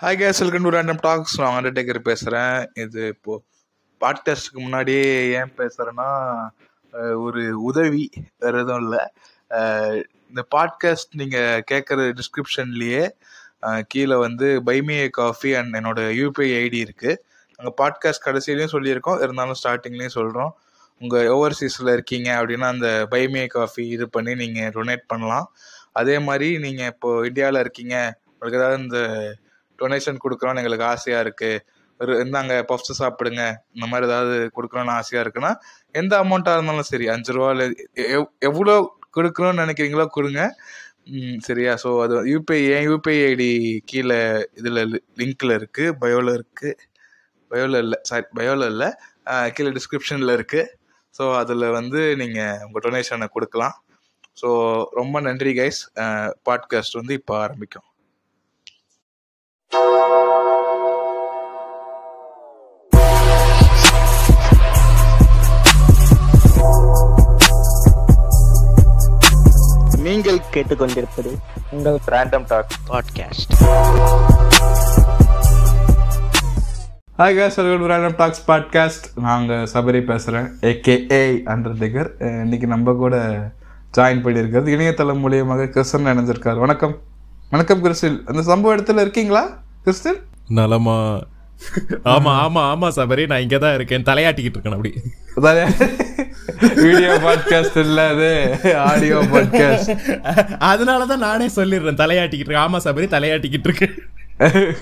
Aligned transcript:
Hi 0.00 0.18
guys 0.20 0.40
welcome 0.42 0.64
to 0.64 0.70
random 0.74 0.98
talks 1.04 1.34
நான் 1.40 1.54
Undertaker 1.58 1.98
பேசுகிறேன் 2.08 2.56
இது 2.82 3.02
இப்போது 3.12 3.40
பாட்காஸ்ட்டுக்கு 4.00 4.58
முன்னாடியே 4.64 5.06
ஏன் 5.38 5.52
பேசுகிறேன்னா 5.60 6.08
ஒரு 7.26 7.42
உதவி 7.68 8.04
வேறு 8.42 8.58
எதுவும் 8.62 8.82
இல்லை. 8.84 9.00
இந்த 10.30 10.42
பாட்காஸ்ட் 10.54 11.16
நீங்கள் 11.20 11.62
கேட்குற 11.70 12.08
டிஸ்கிரிப்ஷன்லேயே 12.18 13.04
கீழே 13.94 14.18
வந்து 14.24 14.50
பைமே 14.66 14.98
காஃபி 15.20 15.52
அண்ட் 15.60 15.78
என்னோட 15.80 16.04
யூபிஐ 16.20 16.50
ஐடி 16.64 16.82
இருக்குது 16.86 17.16
நாங்கள் 17.58 17.76
பாட்காஸ்ட் 17.80 18.26
கடைசியிலையும் 18.26 18.74
சொல்லியிருக்கோம். 18.74 19.18
இருந்தாலும் 19.24 19.60
ஸ்டார்டிங்லேயும் 19.62 20.16
சொல்கிறோம் 20.18 20.52
உங்கள் 21.00 21.32
ஓவர்சீஸில் 21.36 21.94
இருக்கீங்க 21.96 22.28
அப்படின்னா 22.40 22.70
அந்த 22.76 22.90
பைமே 23.14 23.46
காஃபி 23.56 23.86
இது 23.96 24.08
பண்ணி 24.18 24.34
நீங்கள் 24.44 24.70
டொனேட் 24.76 25.10
பண்ணலாம். 25.14 25.48
அதே 26.02 26.18
மாதிரி 26.28 26.50
நீங்கள் 26.66 26.92
இப்போது 26.94 27.26
இந்தியாவில் 27.30 27.62
இருக்கீங்க. 27.64 27.96
உங்களுக்கு 28.34 28.62
ஏதாவது 28.62 28.80
இந்த 28.84 29.00
டொனேஷன் 29.82 30.22
கொடுக்குறோன்னு 30.24 30.60
எங்களுக்கு 30.62 30.86
ஆசையாக 30.94 31.24
இருக்குது 31.26 31.62
ஒரு 32.00 32.12
இந்தாங்க 32.22 32.54
பஃப்ஸ் 32.70 32.98
சாப்பிடுங்க. 33.02 33.42
இந்த 33.74 33.86
மாதிரி 33.90 34.06
ஏதாவது 34.10 34.36
கொடுக்குறோன்னு 34.56 34.92
ஆசையாக 35.00 35.24
இருக்குன்னா 35.24 35.52
எந்த 36.00 36.12
அமௌண்ட்டாக 36.24 36.56
இருந்தாலும் 36.58 36.90
சரி 36.90 37.06
அஞ்சு 37.14 37.34
ரூபா 37.36 37.48
இல்லை 37.54 37.66
எவ் 38.16 38.26
எவ்வளோ 38.48 38.74
கொடுக்குறோன்னு 39.16 39.62
நினைக்கிறீங்களோ 39.64 40.06
கொடுங்க. 40.16 40.42
சரியா? 41.46 41.72
ஸோ 41.82 41.88
அது 42.04 42.14
யூபிஐ 42.32 42.60
என் 42.76 42.86
யூபிஐ 42.90 43.18
ஐடி 43.30 43.50
கீழே 43.90 44.20
இதில் 44.60 44.80
லிங்க்கில் 45.20 45.56
இருக்குது 45.58 45.94
பயோவில் 46.02 46.32
இருக்குது 46.36 46.72
பயோவில் 47.50 47.80
இல்லை 47.84 47.98
சாரி 48.08 48.26
பயோவில் 48.38 48.66
இல்லை. 48.72 48.88
கீழே 49.56 49.70
டிஸ்கிரிப்ஷனில் 49.78 50.36
இருக்குது 50.38 50.72
ஸோ 51.18 51.24
அதில் 51.40 51.66
வந்து 51.78 52.00
நீங்கள் 52.22 52.62
உங்கள் 52.66 52.84
டொனேஷனை 52.86 53.28
கொடுக்கலாம். 53.36 53.76
ஸோ 54.40 54.48
ரொம்ப 55.00 55.20
நன்றி 55.26 55.52
கைஸ் 55.60 55.80
பாட்காஸ்ட் 56.48 56.98
வந்து 57.00 57.14
இப்போ 57.20 57.34
ஆரம்பிக்கும். 57.44 57.88
நீங்கள் 70.36 70.54
கேட்டுக்கொண்டிருப்பது 70.54 71.30
உங்கள் 71.70 71.98
random 72.06 72.44
talk 72.48 72.72
podcast 72.88 73.52
hi 77.18 77.34
guys 77.34 77.56
welcome 77.56 77.80
to 77.80 77.88
random 77.88 78.16
talks 78.16 78.50
podcast 78.50 79.06
நாங்கள் 79.20 79.68
சபரி 79.72 80.00
பேசுகிறேன் 80.00 80.48
ஏகேஏ 80.60 81.20
அண்டர்டேக்கர் 81.46 82.10
இன்னைக்கு 82.40 82.66
நம்ம 82.66 82.92
கூட 82.92 83.16
ஜாயின் 83.96 84.24
பண்ணியிருக்கிறது 84.24 84.66
இணையதளம் 84.66 85.22
மூலியமாக 85.22 85.68
கிறிஸ்டன் 85.68 86.06
இணைஞ்சிருக்காரு. 86.06 86.58
வணக்கம். 86.58 86.96
வணக்கம் 87.50 87.80
கிறிஸ்டில் 87.80 88.22
அந்த 88.26 88.56
சம்பவ 88.56 88.74
இடத்துல 88.76 89.00
இருக்கீங்களா 89.00 89.48
கிறிஸ்டில் 89.82 90.20
நலமா 90.48 91.20
ஆமா 92.04 92.44
ஆமா 92.44 92.72
ஆமா 92.72 92.88
சபரி 92.88 93.26
நான் 93.26 93.40
இங்க 93.40 93.58
தான் 93.58 93.74
இருக்கேன். 93.74 94.02
தலையாட்டிக்கிட்டு 94.02 94.58
இருக்கேன் 94.58 94.72
அப்படி. 94.72 94.94
வீடியோ 96.82 97.18
பாட்காஸ்ட் 97.24 97.76
இல்லை 97.76 98.04
அது. 98.04 98.58
ஆடியோ 98.78 99.22
பாட்காஸ்ட் 99.32 99.90
அதனால 100.58 101.06
தான் 101.06 101.18
நானே 101.18 101.48
சொல்லிடுறேன். 101.56 101.94
தலையாட்டிக்கிட்டு 101.94 102.50
இருக்கேன். 102.50 102.66
ஆமா 102.66 102.78
சபரி 102.84 103.08
தலையாட்டிக்கிட்டு 103.08 103.70
இருக்கேன். 103.70 103.96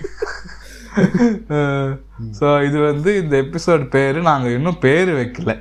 ஸோ 2.39 2.64
இது 2.64 2.80
வந்து 2.80 3.17
இந்த 3.17 3.36
எபிசோட் 3.36 3.89
பேரு. 3.89 4.22
நாங்க 4.22 4.48
இன்னும் 4.48 4.78
பேரு 4.78 5.14
வைக்கல. 5.14 5.56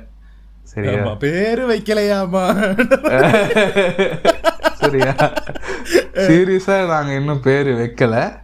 சரியா? 0.64 1.14
பேரு 1.14 1.70
வைக்கலையாமா 1.70 2.70
சரியா? 4.80 5.14
சீரியஸா 6.28 6.86
நாங்க 6.86 7.14
இன்னும் 7.14 7.40
பேரு 7.40 7.74
வைக்கல. 7.74 8.43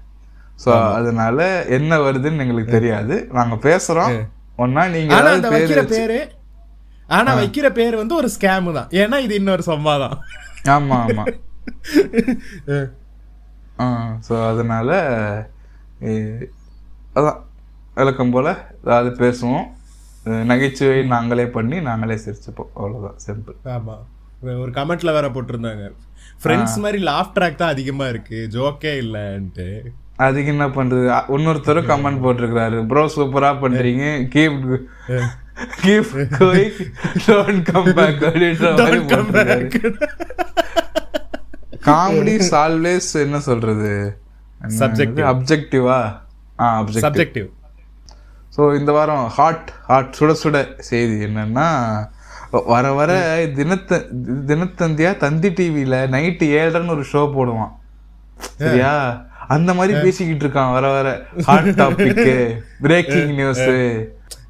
ஸோ 0.64 0.70
அதனால 0.92 1.38
என்ன 1.68 1.98
வருதுன்னு 1.98 2.38
எங்களுக்கு 2.38 2.70
தெரியாது. 2.70 3.28
நாங்க 3.32 3.54
பேசுறோம். 3.62 4.14
ஒன்னா 4.58 4.90
நீங்க 4.90 5.12
ஆனா 5.14 5.20
ஏதாவது 5.20 5.36
அந்த 5.36 5.48
பேரு 5.48 5.66
வைக்கிற 5.66 5.82
பேரு 5.90 6.18
ஆனா 7.08 7.30
வைக்கிற 7.34 7.72
பேரு 7.72 7.96
வந்து 7.96 8.14
ஒரு 8.14 8.28
ஸ்கேம் 8.28 8.72
தான். 8.72 8.90
ஏன்னா 8.94 9.18
இது 9.18 9.34
இன்னொரு 9.34 9.62
சம்மாதான் 9.66 10.16
ஆமா 10.70 10.96
ஆமா. 11.06 11.24
ஸோ 14.26 14.48
அதனால 14.48 14.90
எ- 16.04 16.48
அதான். 17.14 17.38
வழக்கம் 17.94 18.30
போல 18.30 18.48
ஏதாவது 18.84 19.10
பேசுவோம். 19.18 19.66
நகைச்சுவை 20.44 21.04
நாங்களே 21.06 21.46
பண்ணி 21.48 21.80
நாங்களே 21.80 22.14
சிரிச்சுப்போம். 22.24 22.70
அவ்வளோதான் 22.76 23.18
சிம்பிள் 23.26 23.56
ஆமா. 23.70 23.96
ஒரு 24.56 24.70
கமெண்ட்ல 24.70 25.12
வேற 25.12 25.28
போட்டிருந்தாங்க. 25.28 25.86
ஃப்ரெண்ட்ஸ் 26.42 26.76
மாதிரி 26.76 26.98
லாஃப் 27.04 27.34
ட்ராக் 27.34 27.54
தான் 27.54 27.68
அதிகமா 27.68 28.06
இருக்கு. 28.08 28.48
ஜோக்கே 28.52 28.92
இல்லன்ட்டு. 29.00 29.66
அதுக்கு 30.26 30.52
என்ன 30.54 30.66
பண்றது? 30.76 31.04
இன்னொருத்தரும் 31.36 31.88
கமெண்ட் 31.90 32.22
போட்டிருக்கிறாரு. 32.24 32.78
ப்ரோ 32.90 33.04
சூப்பரா 33.16 33.50
பண்றீங்க. 33.62 34.04
Keep 34.34 34.58
keep 35.84 36.12
going 36.38 36.80
don't 37.26 37.62
come 37.70 37.92
back. 37.98 39.76
Comedy 41.88 42.34
always 42.64 43.12
என்ன 43.26 43.40
சொல்றது? 43.50 43.92
Subjective. 44.80 45.24
அப்ஜெக்டிவா 45.28 45.98
ஆ 46.62 46.66
சப்ஜெக்டிவ் 47.04 47.48
ஸோ 48.54 48.62
இந்த 48.78 48.90
வாரம் 48.96 49.26
ஹாட் 49.36 49.68
ஹாட் 49.90 50.10
சுட 50.18 50.30
சுட 50.40 50.56
செய்தி 50.88 51.16
என்னன்னா 51.26 51.68
வர 52.72 52.86
வர 52.98 53.12
தினத்த 53.58 54.00
தினத்தந்தியா 54.50 55.10
தந்தி 55.24 55.50
டிவியில 55.58 56.00
நைட்டு 56.14 56.46
ஏழரைன்னு 56.58 56.94
ஒரு 56.96 57.04
ஷோ 57.12 57.22
போடுவான். 57.36 57.72
சரியா? 58.62 58.92
அந்த 59.50 59.70
மாதிரி 59.78 59.94
பேசிக்கிட்டு 60.04 60.44
இருக்கான். 60.44 60.72
வர 60.76 60.86
வர. 60.96 61.08
ஹாட் 61.48 61.70
டாபிக் 61.80 62.20
பிரேக்கிங் 62.84 63.32
நியூஸ் 63.38 63.64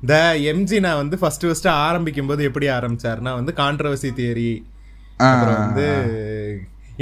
இந்த 0.02 0.16
எம்ஜி 0.50 0.76
நான் 0.84 1.00
வந்து 1.00 1.16
ஃபர்ஸ்ட் 1.20 1.46
ஃபர்ஸ்ட் 1.46 1.68
ஆரம்பிக்கும் 1.86 2.28
போது 2.30 2.42
எப்படி 2.48 2.66
ஆரம்பிச்சாருன்னா 2.76 3.32
வந்து 3.38 3.52
கான்ட்ரவர்சி 3.60 4.10
தியரி 4.18 4.52
அப்புறம் 5.26 5.58
வந்து 5.62 5.86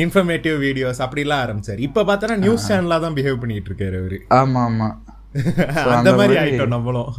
இன்ஃபர்மேட்டிவ் 0.04 0.56
வீடியோஸ் 0.64 1.00
அப்படிலாம் 1.04 1.42
ஆரம்பிச்சாரு. 1.44 1.80
இப்ப 1.88 2.04
பார்த்தா 2.08 2.36
நியூஸ் 2.44 2.66
சேனலா 2.70 2.98
தான் 3.04 3.16
பிஹேவ் 3.18 3.40
பண்ணிட்டு 3.42 3.70
இருக்காரு 3.70 3.96
அவரு. 4.02 4.18
ஆமா 4.40 4.62
ஆமா. 4.68 4.88
அந்த 5.94 6.10
மாதிரி 6.18 6.36
ஆயிட்டோம் 6.42 6.74
நம்மளும். 6.74 7.12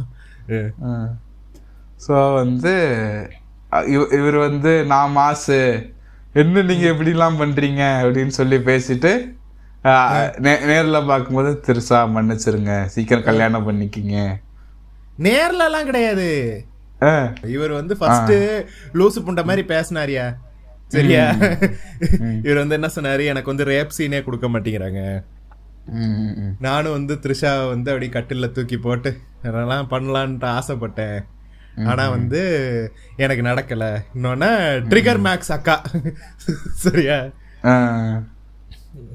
ஸோ 2.04 2.14
வந்து 2.40 2.72
இவர் 4.18 4.38
வந்து 4.46 4.72
நான் 4.92 5.16
மாசு 5.18 5.58
என்ன 6.34 6.62
நீங்க 6.70 6.86
எப்படிலாம் 6.92 7.40
பண்றீங்க? 7.42 7.82
அப்படின்னு 8.02 8.34
சொல்லி 8.38 8.58
பேசிட்டு 8.70 9.12
நேர்ல 9.84 10.98
பார்க்கும்போது 11.06 11.50
திருசா 11.66 11.98
மன்னிச்சிருங்க. 12.16 12.72
சீக்கிரம் 12.94 13.28
கல்யாணம் 13.28 13.66
பண்ணிக்கிங்க. 13.68 14.16
நேர்ல 15.26 15.64
எல்லாம் 15.68 15.88
கிடையாது 15.90 16.28
இவர் 17.54 17.72
வந்து 17.78 17.94
ஃபர்ஸ்ட் 17.96 18.32
லூசு 19.00 19.18
புண்ட 19.26 19.42
மாதிரி 19.48 19.62
பேசினாரியா? 19.74 20.26
சரியா? 20.94 21.24
இவர் 22.44 22.62
வந்து 22.62 22.76
என்ன 22.78 22.88
சொன்னாரு? 22.94 23.24
எனக்கு 23.32 23.52
வந்து 23.52 23.66
ரேப் 23.72 23.96
சீனே 23.98 24.20
கொடுக்க 24.24 24.46
மாட்டேங்கிறாங்க. 24.48 25.02
நானும் 26.66 26.96
வந்து 26.96 27.14
த்ரிஷா 27.22 27.52
வந்து 27.68 27.92
அப்படியே 27.92 28.12
கட்டில்ல 28.16 28.52
தூக்கி 28.56 28.76
போட்டு 28.86 29.10
அதெல்லாம் 29.44 29.88
பண்ணலான்ட்டு 29.90 30.48
ஆசைப்பட்டேன். 30.58 31.18
ஆனா 31.90 32.04
வந்து 32.08 32.42
எனக்கு 33.16 33.42
நடக்கல. 33.42 33.84
இன்னொன்னு 34.16 34.50
ட்ரிகர் 34.90 35.22
மேக்ஸ் 35.26 35.54
அக்கா. 35.56 35.76
சரியா? 36.84 37.18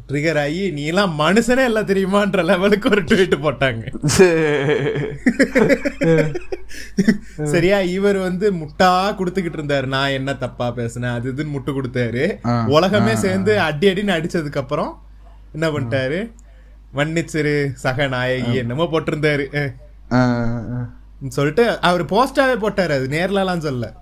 ட்ரிகர் 0.09 0.39
ஆகி 0.41 0.71
நீ 0.71 0.81
எல்லாம் 0.91 1.13
மனுஷனே 1.19 1.63
இல்ல 1.69 1.79
தெரியுமான்ற 1.89 2.43
லெவலுக்கு 2.49 2.89
ஒரு 2.89 3.01
ட்வீட் 3.09 3.35
போட்டாங்க. 3.45 3.83
சரியா 7.53 7.79
இவர் 7.95 8.17
வந்து 8.17 8.51
முட்டா 8.61 8.91
குடுத்துக்கிட்டு 9.19 9.59
இருந்தாரு. 9.59 9.85
நான் 9.95 10.09
என்ன 10.09 10.35
தப்பா 10.43 10.67
பேசினேன்? 10.71 11.15
அது 11.17 11.33
இதுன்னு 11.33 11.55
முட்டு 11.55 11.71
கொடுத்தாரு. 11.77 12.23
உலகமே 12.75 13.15
சேர்ந்து 13.15 13.59
அடி 13.67 13.87
அடின்னு 13.91 14.15
அடிச்சதுக்கு 14.17 14.61
அப்புறம் 14.63 14.91
என்ன 15.53 15.69
பண்ணிட்டாரு? 15.69 16.19
மன்னிச்சிரு 16.97 17.55
சக 17.85 18.07
நாயகி 18.07 18.53
என்னமோ 18.63 18.87
போட்டிருந்தாரு. 18.93 19.47
சொல்லிட்டு 21.37 21.65
அவர் 21.89 22.03
போஸ்டாவே 22.13 22.55
போட்டாரு. 22.63 22.93
அது 22.99 23.07
நேர்லலாம் 23.17 23.65
சொல்ல. 23.67 23.93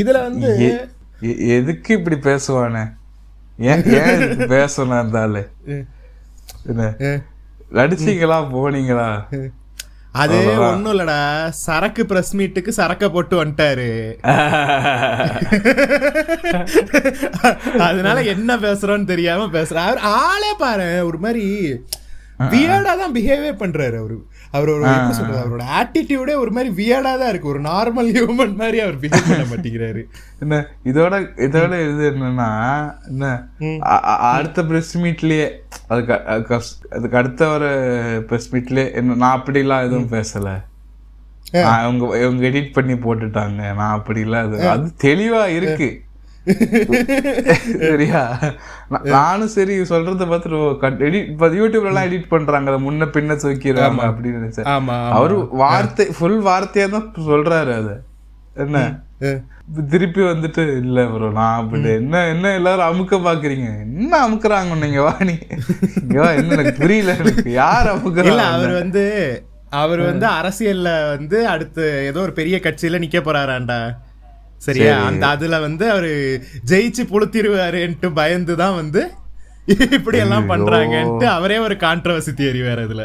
இதுல 0.00 0.18
வந்து 0.28 0.50
எதுக்கு 1.28 1.94
இப்படி 1.94 2.16
பேசுவானே? 2.16 2.92
ஏன் 3.58 3.98
ஏன் 3.98 4.48
பேசணும் 4.48 4.98
இருந்தாலும் 4.98 5.44
என்ன? 6.66 6.94
நடிச்சீங்களா 7.72 8.52
போனீங்களா? 8.52 9.26
அது 10.12 10.58
ஒண்ணும் 10.58 10.92
இல்லடா. 10.92 11.48
சரக்கு 11.48 12.06
பிரஸ் 12.06 12.36
மீட்டுக்கு 12.36 12.68
சரக்க 12.68 13.10
போட்டு 13.10 13.44
வந்துட்டாரு. 13.44 14.18
அதனால 17.78 18.22
என்ன 18.22 18.56
பேசுறோம்னு 18.56 19.04
தெரியாம 19.04 19.48
பேசுறாரு 19.52 19.86
அவர் 19.86 19.98
ஆளே 19.98 20.54
பாரு 20.58 21.06
ஒரு 21.06 21.18
மாதிரி 21.18 21.80
வியர்டா 22.52 22.92
தான் 23.00 23.14
பிஹேவே 23.16 23.50
பண்றாரு 23.62 23.96
அவரு. 24.02 24.16
அவர் 24.56 24.70
ஒரு 24.74 24.84
எப்படி 24.92 25.16
சொல்றது? 25.18 25.40
அவரோட 25.42 25.64
ஆட்டிடியூடே 25.80 26.34
ஒரு 26.42 26.52
மாதிரி 26.56 26.70
வியர்டா 26.78 27.12
தான் 27.22 27.30
இருக்கு. 27.32 27.52
ஒரு 27.52 27.60
நார்மல் 27.68 28.10
ஹியூமன் 28.16 28.54
மாதிரி 28.62 28.78
அவர் 28.84 28.96
பிஹேவ் 29.02 29.28
பண்ண 29.30 29.44
மாட்டேங்கிறாரு. 29.50 30.02
என்ன 30.44 30.60
இதோட 30.90 31.20
இதோட 31.46 31.72
இது 31.90 32.04
என்னன்னா 32.12 32.48
என்ன 33.10 33.32
அடுத்த 34.32 34.64
பிரஸ் 34.70 34.94
மீட்லயே 35.04 35.46
அதுக்கு 35.92 36.14
அதுக்கு 36.96 37.20
அடுத்த 37.22 37.48
ஒரு 37.56 37.70
ப்ரெஸ் 38.30 38.50
மீட்ல 38.54 38.82
என்ன 39.00 39.18
நான் 39.24 39.38
அப்படிலாம் 39.38 39.86
எதுவும் 39.88 40.12
பேசல. 40.16 40.48
நான் 41.54 41.82
அவங்க 41.84 42.04
இவங்க 42.24 42.42
எடிட் 42.48 42.76
பண்ணி 42.76 42.94
போட்டுட்டாங்க. 43.04 43.60
நான் 43.80 43.96
அப்படிலாம் 43.98 44.46
அது 44.46 44.68
அது 44.74 44.88
தெளிவா 45.06 45.42
இருக்கு. 45.58 45.88
சரியா? 47.82 48.20
நானும் 49.14 49.52
சரி 49.54 49.74
சொல்றத 49.90 50.26
பார்த்துட்டு 50.26 50.58
எடிட் 51.08 51.28
இப்போ 51.32 51.46
யூடியூப்ல 51.58 51.90
எல்லாம் 51.92 52.08
எடிட் 52.08 52.32
பண்றாங்க 52.32 52.76
முன்ன 52.84 53.08
பின்ன 53.16 53.36
தூக்கிடுறாங்க 53.42 54.02
அப்படின்னு 54.08 54.40
நினைச்சேன். 54.40 54.68
ஆமா 54.74 54.96
அவரு 55.16 55.34
வார்த்தை 55.62 56.06
ஃபுல் 56.16 56.40
வார்த்தையா 56.48 56.86
தான் 56.94 57.08
சொல்றாரு 57.28 57.74
அத. 57.80 57.90
என்ன. 58.56 58.78
இப்ப 59.68 59.82
திருப்பி 59.92 60.22
வந்துட்டு 60.24 60.62
இல்ல 60.82 61.00
ப்ரோ 61.10 61.28
நான் 61.36 61.58
அப்படி 61.60 61.88
என்ன 61.98 62.22
என்ன 62.32 62.52
எல்லாரும் 62.58 62.88
அமுக்க 62.88 63.16
பாக்குறீங்க? 63.26 63.68
என்ன 63.86 64.12
அமுக்குறாங்க 64.26 64.78
நீங்க 64.84 65.00
வா 65.06 65.14
நீ? 65.30 65.36
இங்க 66.02 66.18
வா 66.22 66.30
என்ன 66.38 66.54
எனக்கு 66.56 66.74
புரியல 66.80 67.14
எனக்கு. 67.22 67.50
யார் 67.60 67.90
அமுக்குறாங்க 67.94 68.44
அவர் 68.54 68.74
வந்து 68.80 69.04
அவர் 69.80 70.00
வந்து 70.02 70.26
அரசியல்ல 70.38 70.88
வந்து 71.14 71.40
அடுத்து 71.48 71.82
ஏதோ 72.08 72.20
ஒரு 72.26 72.34
பெரிய 72.38 72.56
கட்சியில 72.64 73.00
நிக்க 73.02 73.18
போறாராண்டா. 73.20 73.80
சரியா? 74.60 75.04
அந்த 75.04 75.26
அதுல 75.26 75.60
வந்து 75.60 75.90
அவரு 75.90 76.10
ஜெயிச்சு 76.66 77.02
புளுத்திருவாருன்ட்டு 77.04 78.14
பயந்து 78.14 78.56
தான் 78.56 78.74
வந்து 78.74 79.02
இப்படி 79.90 80.18
எல்லாம் 80.18 80.48
பண்றாங்கன்ட்டு 80.50 81.24
அவரே 81.28 81.58
ஒரு 81.58 81.74
கான்ட்ரவர்சி 81.76 82.32
தியரி 82.34 82.62
வேற 82.62 82.84
இதுல. 82.84 83.04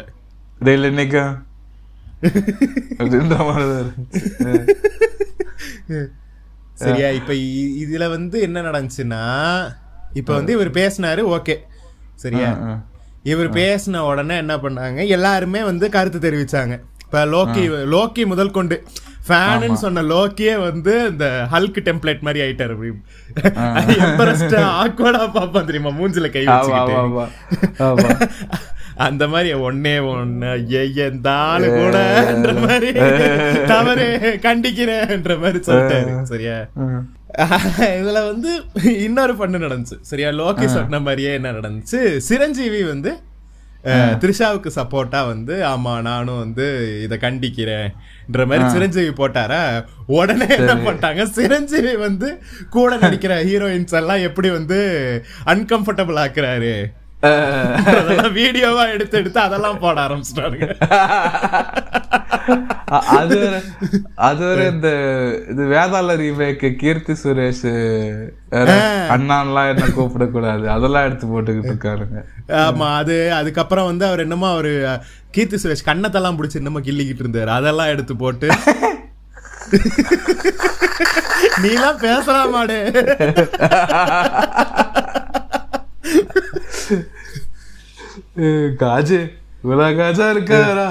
மாதிரிதான் 3.44 3.82
இருந்துச்சு. 3.82 4.20
சரியா? 6.74 7.08
இப்ப 7.08 7.32
இதுல 7.82 8.08
வந்து 8.08 8.40
என்ன 8.40 8.62
நடந்துச்சுன்னா 8.62 9.22
இப்ப 10.14 10.34
வந்து 10.34 10.52
இவர் 10.52 10.70
பேசினாரு 10.70 11.20
ஓகே. 11.36 11.56
சரியா. 12.14 12.50
இவர் 13.22 13.50
பேசின 13.50 13.98
உடனே 13.98 14.36
என்ன 14.36 14.56
பண்ணாங்க? 14.56 15.06
எல்லாருமே 15.08 15.64
வந்து 15.64 15.90
கருத்து 15.90 16.18
தெரிவிச்சாங்க. 16.18 16.74
இப்ப 17.04 17.24
லோக்கி 17.26 17.62
லோக்கி 17.92 18.26
முதல் 18.26 18.50
கொண்டு. 18.50 18.76
ஃபேனுன்னு 19.28 19.80
சொன்ன 19.84 20.02
லோக்கியே 20.02 20.54
வந்து 20.62 21.06
இந்த 21.10 21.46
ஹல்க் 21.52 21.78
டெம்ப்ளேட் 21.86 22.20
மாதிரி 22.20 22.40
ஆயிட்டாரு. 22.44 22.92
எம்பரஸ்ட் 24.02 24.56
ஆக்வர்டா 24.84 25.24
பாப்பான் 25.36 25.68
தெரியுமா? 25.70 25.90
மூஞ்சில 26.00 26.30
கை 26.30 26.44
வச்சுக்கிட்டு. 26.46 27.26
அந்த 29.06 29.28
மாதிரி 29.28 29.54
ஒன்னே 29.54 29.96
இந்த 31.12 31.30
ஆளு 31.32 31.66
கூடன்ற 31.66 32.52
மாதிரி. 32.66 32.92
தவறு 33.66 34.38
கண்டிக்கிறேன்ற 34.42 35.40
மாதிரி 35.40 35.58
சொல்லிட்டாரு. 35.66 36.22
சரியா. 36.22 36.56
இதுல 37.78 38.18
வந்து 38.32 38.50
இன்னொரு 39.02 39.34
பண்ணு 39.36 39.58
நடந்துச்சு. 39.58 39.98
சரியா? 40.00 40.28
லோகி 40.28 40.66
சொன்ன 40.66 41.00
மாதிரியே 41.00 41.32
என்ன 41.34 41.52
நடந்துச்சு? 41.52 42.16
சிரஞ்சீவி 42.16 42.82
வந்து 42.84 43.12
த்ரிஷாவுக்கு 44.22 44.70
சப்போர்ட்டா 44.76 45.26
வந்து 45.26 45.54
ஆமா 45.64 46.00
நானும் 46.00 46.38
வந்து 46.38 46.66
இத 47.02 47.14
கண்டிக்கிறேன்ற 47.16 48.46
மாதிரி 48.46 48.64
சிரஞ்சீவி 48.68 49.12
போட்டாரா. 49.22 49.62
உடனே 50.06 50.48
என்ன 50.56 50.74
பண்ணிட்டாங்க 50.74 51.24
சிரஞ்சீவி 51.38 51.96
வந்து 51.96 52.28
கூட 52.70 52.96
நடிக்கிற 52.96 53.34
ஹீரோயின்ஸ் 53.50 53.98
எல்லாம் 54.02 54.24
எப்படி 54.28 54.50
வந்து 54.50 54.78
அன்கம்ஃபர்டபுள் 55.46 56.20
ஆக்குறாரு? 56.24 56.74
வீடியோவா 58.38 58.82
எடுத்து 58.94 59.16
எடுத்து 59.20 59.38
அதெல்லாம் 59.44 59.78
போட 59.84 59.96
ஆரம்பிச்சிட்டாருங்க 60.04 60.66
அது 63.18 63.38
அது 64.28 64.42
ஒரு 64.50 64.62
இந்த 64.72 64.88
இது 65.52 65.62
வேதாள 65.72 66.14
ரீமேக் 66.20 66.64
கீர்த்தி 66.82 67.14
சுரேஷ் 67.22 67.64
அண்ணான்லாம் 69.14 69.70
என்ன 69.72 69.88
கூப்பிடக்கூடாது? 69.96 70.64
அதெல்லாம் 70.74 71.06
எடுத்து 71.08 71.26
போட்டுக்கிட்டு 71.32 71.72
இருக்காருங்க 71.72 72.20
ஆமா 72.62 72.88
அது 73.00 73.16
அதுக்கப்புறம் 73.38 73.88
வந்து 73.90 74.06
அவர் 74.08 74.24
என்னமோ 74.26 74.48
அவரு 74.54 74.72
கீர்த்தி 75.36 75.58
சுரேஷ் 75.64 75.88
கண்ணத்தெல்லாம் 75.90 76.38
பிடிச்சி 76.38 76.60
என்னமோ 76.62 76.82
கிள்ளிக்கிட்டு 76.88 77.24
இருந்தாரு. 77.24 77.52
அதெல்லாம் 77.58 77.92
எடுத்து 77.94 78.16
போட்டு. 78.16 78.48
நீலாம் 81.62 81.98
பேசலாமாடு? 82.04 82.76
காஜு 88.82 89.18
இவ்வளவு 89.62 89.96
காஜா 90.00 90.26
இருக்காரா? 90.34 90.86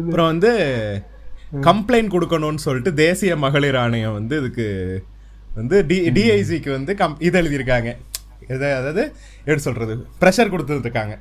அப்புறம் 0.00 0.28
வந்து 0.32 0.50
கம்ப்ளைண்ட் 1.68 2.14
கொடுக்கணும்னு 2.14 2.64
சொல்லிட்டு 2.66 2.92
தேசிய 3.04 3.36
மகளிர் 3.36 3.78
ஆணையம் 3.84 4.16
வந்து 4.18 4.34
இதுக்கு 4.40 4.66
வந்து 5.54 5.76
டி 5.86 5.98
டிஐஜிக்கு 6.16 6.70
வந்து 6.70 6.94
கம் 6.94 7.16
இது 7.20 7.38
எழுதியிருக்காங்க. 7.42 7.90
எது 8.54 8.66
அதாவது 8.74 9.02
எப்படி 9.46 9.62
சொல்றது? 9.68 9.94
ப்ரெஷர் 10.22 10.52
கொடுத்துருக்காங்க. 10.54 11.14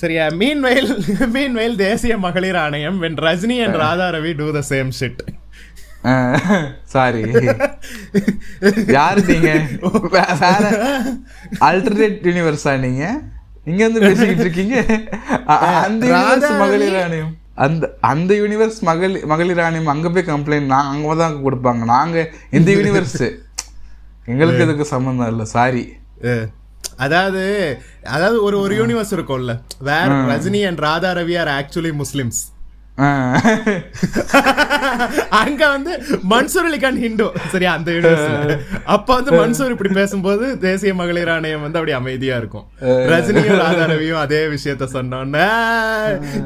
சரியா? 0.00 0.24
மீன்வெயில் 0.40 0.90
மீன்வெயில் 1.36 1.76
தேசிய 1.86 2.14
மகளிர் 2.26 2.58
ஆணையம் 2.64 2.98
when 3.04 3.18
Rajini 3.26 3.56
and 3.64 3.78
Radha 3.84 4.06
Ravi 4.16 4.32
do 4.40 4.46
the 4.58 4.62
same 4.72 4.90
shit 4.98 5.22
sorry 6.92 7.20
யாரு 8.96 9.20
நீங்க? 9.28 9.50
வேற 10.14 10.62
ஆல்டர்னேட் 11.68 12.26
யூனிவர்ஸா 12.28 12.72
நீங்க? 12.86 13.02
இங்க 13.70 13.80
வந்து 13.86 14.00
பேசிக்கிட்டு 14.06 14.44
இருக்கீங்க. 14.46 14.76
அந்த 15.84 16.02
யூனிவர்ஸ் 16.12 16.58
மகளிர் 16.62 16.96
ஆணையம் 17.02 17.32
அந்த 17.64 17.84
அந்த 18.10 18.32
யூனிவர்ஸ் 18.42 18.80
மகளிர் 18.88 19.26
மகளிர் 19.32 19.62
ஆணையம் 19.66 19.92
அங்க 19.94 20.10
போய் 20.14 20.30
கம்ப்ளைண்ட் 20.32 20.72
நான் 20.74 20.90
அங்க 20.94 21.14
தான் 21.22 21.36
கொடுப்பாங்க. 21.44 21.82
நாங்க 21.94 22.16
இந்த 22.58 22.68
யூனிவர்ஸ் 22.78 23.22
எங்களுக்கு 24.32 24.64
இதுக்கு 24.66 24.86
சம்பந்தம் 24.94 25.30
இல்ல. 25.34 25.44
சாரி 25.56 25.84
அதாவது 27.04 27.42
அதாவது 28.14 28.38
ஒரு 28.46 28.56
ஒரு 28.64 28.74
யூனிவர்ஸ் 28.80 29.14
இருக்கும்ல. 29.16 29.54
Where 29.90 30.14
Rajini 30.32 30.62
and 30.70 30.82
Radha 30.88 31.12
Ravi 31.20 31.36
are 31.42 31.52
actually 31.60 31.92
Muslims 32.02 32.40
அங்க 35.40 35.62
வந்து 35.74 35.92
மன்சூர் 36.32 36.66
அலிகான் 36.68 36.98
ஹிந்து. 37.04 37.26
சரியா 37.52 37.70
அந்த 37.78 37.90
அப்ப 38.94 39.08
வந்து 39.14 39.30
மன்சூர் 39.40 39.74
இப்படி 39.74 39.92
பேசும்போது 39.98 40.46
தேசிய 40.64 40.92
மகளிர் 40.94 41.30
ஆணையம் 41.34 41.64
வந்து 41.64 41.78
அப்படி 41.78 41.94
அமைதியா 41.98 42.36
இருக்கும். 42.42 42.66
ரஜினியும் 43.12 43.62
ராதா 43.62 43.86
ரவியும் 43.92 44.22
அதே 44.24 44.40
விஷயத்த 44.54 44.88
சொன்னோன்னே 44.96 45.46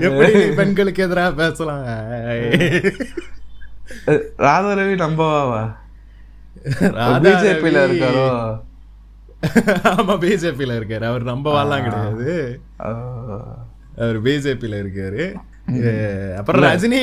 எப்படி 0.06 0.30
பெண்களுக்கு 0.60 1.04
எதிராக 1.06 1.32
பேசலாம்? 1.42 1.82
ராதா 4.46 4.70
ரவி 4.80 4.94
நம்பவாவா? 5.04 5.60
பிஜேபியில 7.26 7.82
இருக்காரோ? 7.88 8.28
ஆமா 9.96 10.14
பிஜேபியில 10.22 10.78
இருக்காரு. 10.78 11.04
அவர் 11.10 11.30
நம்பவாலாம் 11.32 11.84
கிடையாது. 11.88 12.30
அவர் 13.98 14.18
பிஜேபியில 14.28 14.80
இருக்காரு. 14.84 15.26
அப்புறம் 16.38 16.62
Rajini 16.62 17.00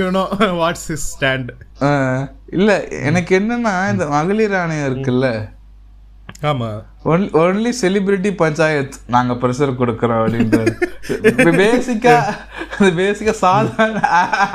you know 0.00 0.24
what's 0.62 0.86
his 0.88 1.06
stand. 1.12 1.50
இல்ல 2.46 2.70
எனக்கு 2.88 3.32
என்னன்னா 3.38 3.74
இந்த 3.92 4.06
மகளிர் 4.06 4.54
ஆணையம் 4.54 4.88
இருக்குல்ல. 4.88 5.28
ஆமா. 6.42 6.68
ஒன்லி 7.42 7.72
செலிபிரிட்டி 7.80 8.30
பஞ்சாயத் 8.40 8.96
நாங்க 9.14 9.32
ப்ரெஷர் 9.34 9.78
கொடுக்கறோம் 9.80 10.20
அப்படின்றது. 10.22 10.72
பேசிக்கா 11.60 12.14
பேசிக்கா 13.00 13.34
சாதாரண 13.44 14.00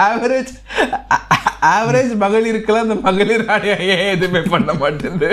ஆவரேஜ் 0.08 0.54
ஆவரேஜ் 1.76 2.14
மகளிருக்கெல்லாம் 2.24 2.86
இந்த 2.88 2.98
மகளிர் 3.08 3.50
ஆணையம் 3.56 3.80
ஏன் 3.80 4.06
எதுவுமே 4.16 4.42
பண்ண 4.54 4.74
மாட்டேங்குது? 4.74 5.30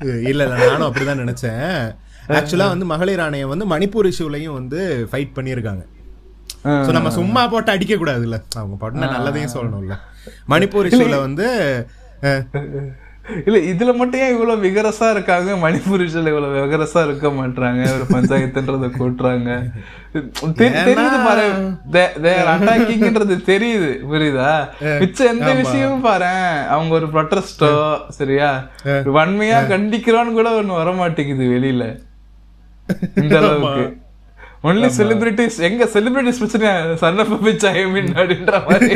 இல்ல 0.00 0.42
இல்ல 0.46 0.46
நானும் 0.46 0.88
அப்படிதான் 0.88 1.22
நினைச்சேன். 1.24 1.94
ஆக்சுவலா 2.28 2.68
வந்து 2.74 2.88
மகளிர் 2.94 3.20
ஆணையம் 3.20 3.52
வந்து 3.54 3.66
மணிப்பூர் 3.74 4.10
இஷ்யூலையும் 4.12 4.58
வந்து 4.60 4.80
ஃபைட் 5.12 5.36
பண்ணியிருக்காங்க. 5.38 5.84
சோ 6.84 6.90
நம்ம 6.96 7.10
சும்மா 7.18 7.42
போட்டு 7.46 7.70
அடிக்க 7.74 7.94
கூடாதுல்ல 7.94 8.38
அவங்க 8.54 8.76
பண்ண 8.84 9.10
நல்லதையும் 9.14 9.54
சொல்லணும்ல. 9.56 9.96
மணிப்பூர் 10.52 10.88
இஷ்யூல 10.90 11.18
வந்து 11.26 11.46
இல்ல 13.46 13.58
இதுல 13.70 13.90
மட்டும் 13.96 14.20
ஏன் 14.24 14.34
இவ்வளவு 14.34 14.62
விகரசா 14.64 15.06
இருக்காங்க? 15.14 15.50
மணிப்பூர் 15.64 16.02
விஷயத்துல 16.04 16.30
இவ்வளவு 16.32 16.54
விகரசா 16.56 17.00
இருக்க 17.06 17.28
மாட்டாங்க 17.38 17.82
ஒரு 17.96 18.06
பஞ்சாயத்துன்றத 18.14 18.88
கூட்டுறாங்க 18.94 19.48
தெரியுது 20.60 21.18
பாரு. 21.26 21.44
அட்டாக்கிங்ன்றது 22.52 23.36
தெரியுது. 23.50 23.90
புரியுதா? 24.12 24.52
மிச்ச 25.02 25.18
எந்த 25.34 25.50
விஷயமும் 25.60 26.06
பாரு. 26.08 26.32
அவங்க 26.74 26.92
ஒரு 26.94 27.08
ப்ரொட்டஸ்டோ 27.14 27.72
சரியா? 28.18 28.50
வன்மையா 29.18 29.60
கண்டிக்கிறோன்னு 29.74 30.36
கூட 30.38 30.50
ஒண்ணு 30.60 30.80
வர 30.80 30.92
மாட்டேங்குது 30.92 31.46
வெளியில. 31.54 31.84
இந்த 33.22 33.36
அளவுக்கு. 33.42 33.84
ஒன்லி 34.64 34.88
செலிபிரிட்டிஸ் 34.96 35.56
எங்க 35.66 35.84
செலிபிரிட்டிஸ் 35.92 36.40
பிரச்சனை 36.40 36.70
son 37.02 37.20
of 37.24 37.34
bitch 37.44 37.66
I 37.70 37.82
mean 37.92 38.08
அப்படின்ற 38.18 38.54
மாதிரி 38.66 38.88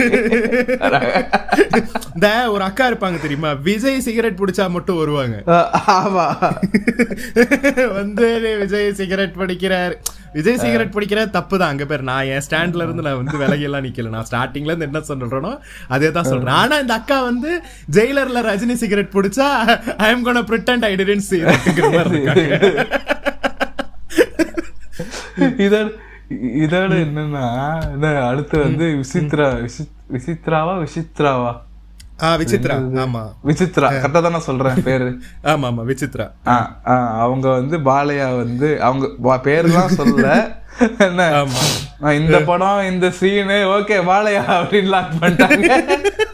இந்த 2.15 2.29
ஒரு 2.55 2.63
அக்கா 2.69 2.85
இருப்பாங்க 2.91 3.19
தெரியுமா? 3.25 3.51
விஜய் 3.69 4.03
சிகரெட் 4.07 4.41
பிடிச்சா 4.41 4.65
மட்டும் 4.77 4.99
வருவாங்க. 5.03 5.37
ஆமா. 5.99 6.27
வந்து 7.99 8.27
விஜய் 8.63 8.91
சிகரெட் 9.01 9.39
பிடிக்கிறார். 9.41 9.95
விஜய் 10.37 10.61
சிகரெட் 10.65 10.95
பிடிக்கிற 10.97 11.23
தப்பு 11.37 11.55
தான் 11.61 11.73
அங்க 11.73 11.85
பேர் 11.91 12.07
நான் 12.11 12.29
என் 12.35 12.45
ஸ்டாண்ட்ல 12.47 12.85
இருந்து 12.87 13.07
நான் 13.07 13.21
வந்து 13.23 13.41
விலகி 13.43 13.67
எல்லாம் 13.69 13.87
நிக்கல. 13.87 14.13
நான் 14.17 14.29
ஸ்டார்டிங்ல 14.31 14.73
இருந்து 14.73 14.89
என்ன 14.91 15.03
சொல்றேனோ 15.11 15.53
அதே 15.97 16.11
தான் 16.19 16.31
சொல்றேன். 16.31 16.57
ஆனா 16.63 16.79
இந்த 16.85 16.95
அக்கா 17.01 17.19
வந்து 17.31 17.51
ஜெயிலர்ல 17.99 18.43
ரஜினி 18.51 18.77
சிகரெட் 18.85 19.15
பிடிச்சா 19.17 19.49
I 20.07 20.11
am 20.15 20.27
gonna 20.29 20.45
pretend 20.51 20.87
I 20.91 20.95
didn't 21.03 21.29
இதோட 25.39 25.91
இதோட 26.63 26.93
என்னன்னா 27.05 27.47
என்ன 27.93 28.27
அடுத்து 28.27 28.59
வந்து 28.59 28.85
விசித்ரா 28.85 29.49
விசித் 29.61 29.93
விசித்ராவா 30.13 30.75
விசித்ராவா? 30.85 31.53
ஆ 32.23 32.37
விசித்ரா. 32.37 32.75
ஆமா. 33.05 33.23
விசித்ரா. 33.47 33.89
கரெக்டா 33.95 34.23
தானே 34.23 34.39
சொல்றேன் 34.39 34.83
பேரு. 34.83 35.19
ஆமா 35.45 35.67
ஆமா 35.71 35.83
விசித்ரா. 35.91 36.27
அவங்க 37.19 37.49
வந்து 37.49 37.79
பாலையா 37.79 38.37
வந்து 38.37 38.83
அவங்க 38.83 39.07
பேர்லாம் 39.45 39.87
சொல்ல. 39.87 40.27
என்ன? 40.99 41.23
ஆமா. 41.41 42.13
இந்த 42.13 42.41
படம் 42.41 42.93
இந்த 42.93 43.11
சீனு 43.11 43.59
ஓகே 43.77 43.99
பாலையா 44.11 44.45
அப்படின்னு 44.61 44.93
லாக் 44.95 45.13
பண்ணிட்டாங்க. 45.21 45.71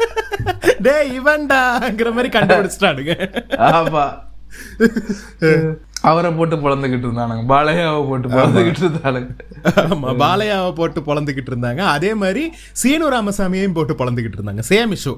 டேய் 0.83 1.21
இவன்டாங்கிற 1.21 2.13
மாதிரி 2.13 2.39
கண்டுபிடிச்சிட்டானுங்க. 2.39 3.15
ஆமா. 3.59 4.07
அவரை 6.03 6.31
போட்டு 6.33 6.57
பொழந்துகிட்டு 6.57 7.07
இருந்தானுங்க. 7.09 7.45
பாலையாவை 7.47 8.07
போட்டு 8.09 8.29
பொழந்துகிட்டு 8.29 8.83
இருந்தானுங்க 8.85 9.31
ஆமா 9.65 10.11
பாலையாவை 10.25 10.73
போட்டு 10.73 11.01
பொழந்துகிட்டு 11.01 11.51
இருந்தாங்க. 11.53 11.79
அதே 11.79 12.15
மாதிரி 12.15 12.53
சீனு 12.73 13.11
ராமசாமியையும் 13.11 13.73
போட்டு 13.73 13.95
பொழந்துகிட்டு 13.95 14.39
இருந்தாங்க. 14.39 14.63
சேம் 14.69 14.97
இஷ்யூ 14.97 15.15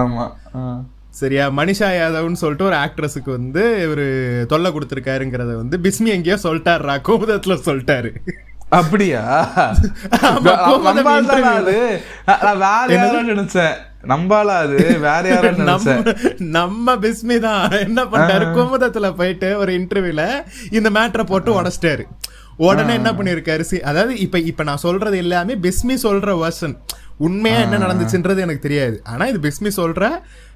ஆமா. 0.00 0.26
சரியா? 1.10 1.50
மனிஷா 1.50 1.88
யாதவ்னு 1.96 2.40
சொல்லிட்டு 2.40 2.64
ஒரு 2.64 2.76
ஆக்ட்ரஸுக்கு 2.76 3.30
வந்து 3.30 3.90
ஒரு 3.90 4.06
தொல்லை 4.48 4.72
கொடுத்துருக்காருங்கிறத 4.72 5.54
வந்து 5.56 5.78
பிஸ்மி 5.78 6.06
எங்கேயோ 6.06 6.36
சொல்லிட்டாருடா 6.42 6.96
கோபுதத்துல 7.08 7.54
சொல்லிட்டாரு. 7.68 8.10
அப்படியா? 8.68 9.22
நினைச்சேன். 13.24 13.74
நம்பாலா 14.02 14.56
அது. 14.64 14.98
வேற 14.98 15.28
யாரோ 15.28 15.50
நினைச்சேன். 15.50 16.38
நம்ம 16.38 16.96
பிஸ்மி 16.96 17.38
தான். 17.38 17.70
என்ன 17.70 18.04
பண்ணிட்டாரு 18.04 18.46
குமுதத்துல 18.56 19.16
போயிட்டு 19.16 19.58
ஒரு 19.58 19.72
இன்டர்வியூல 19.72 20.44
இந்த 20.70 20.90
மேட்டரை 20.90 21.22
போட்டு 21.22 21.62
உடச்சிட்டாரு. 21.62 22.04
உடனே 22.56 22.94
என்ன 22.94 23.12
பண்ணிருக்காரு 23.12 23.80
அதாவது 23.80 24.18
இப்ப 24.18 24.38
இப்ப 24.38 24.62
நான் 24.62 24.76
சொல்றது 24.76 25.16
எல்லாமே 25.16 25.54
பிஸ்மி 25.54 25.96
சொல்ற 26.02 26.36
வெர்ஷன் 26.42 26.76
உண்மையா 27.16 27.58
என்ன 27.58 27.78
நடந்துச்சுன்றது 27.78 28.38
எனக்கு 28.38 28.58
தெரியாது. 28.58 29.00
ஆனா 29.04 29.26
இது 29.26 29.40
பிஸ்மி 29.48 29.70
சொல்ற 29.76 30.10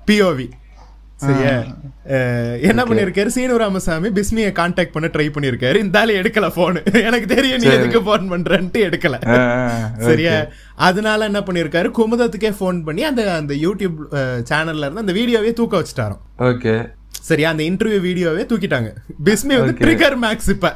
பிஓவி 0.07 0.51
சரியா 1.27 1.55
என்ன 2.69 2.81
பண்ணிருக்காரு? 2.89 3.31
சீனு 3.35 3.57
ராமசாமி 3.63 4.09
பிஸ்மியை 4.19 4.51
கான்டாக்ட் 4.61 4.95
பண்ண 4.95 5.09
ட்ரை 5.15 5.27
பண்ணிருக்காரு. 5.35 5.79
இந்த 5.85 5.99
ஆளு 6.01 6.15
எடுக்கல 6.21 6.47
போன் 6.55 6.79
எனக்கு 7.09 7.29
தெரியும் 7.35 7.61
நீ 7.65 7.69
எதுக்கு 7.79 8.01
போன் 8.09 8.31
பண்றன்ட்டு 8.33 8.81
எடுக்கல. 8.89 9.17
சரியா? 10.09 10.37
அதனால 10.89 11.29
என்ன 11.31 11.43
பண்ணிருக்காரு? 11.49 11.91
குமுதத்துக்கே 11.99 12.53
ஃபோன் 12.61 12.79
பண்ணி 12.89 13.05
அந்த 13.11 13.23
அந்த 13.41 13.55
யூடியூப் 13.67 13.99
சேனல்ல 14.53 14.87
இருந்து 14.87 15.05
அந்த 15.05 15.15
வீடியோவே 15.21 15.53
தூக்க 15.61 15.83
வச்சுட்டாராம். 15.83 16.23
ஓகே. 16.51 16.75
சரியா 17.29 17.49
அந்த 17.53 17.63
இன்டர்வியூ 17.69 18.01
வீடியோவே 18.07 18.43
தூக்கிட்டாங்க. 18.51 18.91
பிஸ்மி 19.27 19.55
வந்து 19.61 19.75
ட்ரிகர் 19.81 20.17
மேக்ஸ் 20.25 20.49
இப்ப. 20.55 20.69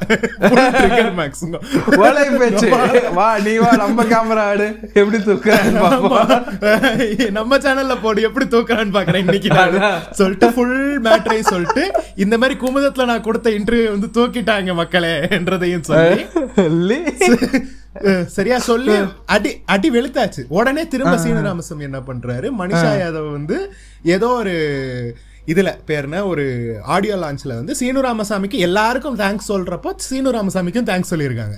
ட்ரிகர் 0.79 1.11
மேக்ஸ் 1.19 1.43
ஓலை 2.03 2.23
பேச்சு. 2.41 2.67
வா. 3.17 3.27
நீ 3.45 3.53
வா 3.63 3.71
நம்ம 3.83 4.05
கேமரா 4.11 4.43
ஆடு. 4.51 4.67
எப்படி 5.01 5.19
தூக்குறான்னு 5.27 7.31
நம்ம 7.37 7.57
சேனல்ல 7.65 7.95
போடு 8.03 8.25
எப்படி 8.29 8.47
தூக்குறான்னு 8.55 8.95
பாக்குறேன் 8.97 9.23
இன்னைக்கு 9.25 9.51
நானு. 9.59 9.79
சொல்லிட்டு 10.19 10.49
ஃபுல் 10.57 10.77
மேட்ரையும் 11.07 11.51
சொல்லிட்டு 11.53 11.85
இந்த 12.25 12.37
மாதிரி 12.43 12.57
குமுதத்துல 12.63 13.09
நான் 13.11 13.25
கொடுத்த 13.29 13.55
இன்டர்வியூ 13.59 13.89
வந்து 13.95 14.09
தூக்கிட்டாங்க 14.19 14.75
மக்களே 14.81 15.13
என்றதையும் 15.39 15.87
சொல்லி. 15.91 16.21
சரியா 18.37 18.57
சொல்லி 18.69 18.95
அடி 19.33 19.51
அடி 19.73 19.89
வெளுத்தாச்சு. 19.97 20.41
உடனே 20.57 20.83
திரும்ப 20.93 21.13
சீனு 21.23 21.45
ராமசாமி 21.45 21.87
என்ன 21.89 21.99
பண்றாரு? 22.07 22.47
மனிஷா 22.61 22.89
யாதவ் 23.01 23.29
வந்து 23.37 23.57
ஏதோ 24.15 24.29
ஒரு 24.41 24.55
இதுல 25.53 25.71
பேர்னா 25.89 26.19
ஒரு 26.31 26.45
ஆடியோ 26.95 27.15
லான்ச்ல 27.23 27.55
வந்து 27.61 27.75
சீனு 27.79 28.01
ராமசாமிக்கு 28.07 28.59
எல்லாருக்கும் 28.67 29.17
தேங்க்ஸ் 29.23 29.49
சொல்றப்போ 29.53 29.91
சீனு 30.07 30.35
ராமசாமிக்கும் 30.37 30.87
தேங்க்ஸ் 30.91 31.11
சொல்லியிருக்காங்க. 31.13 31.57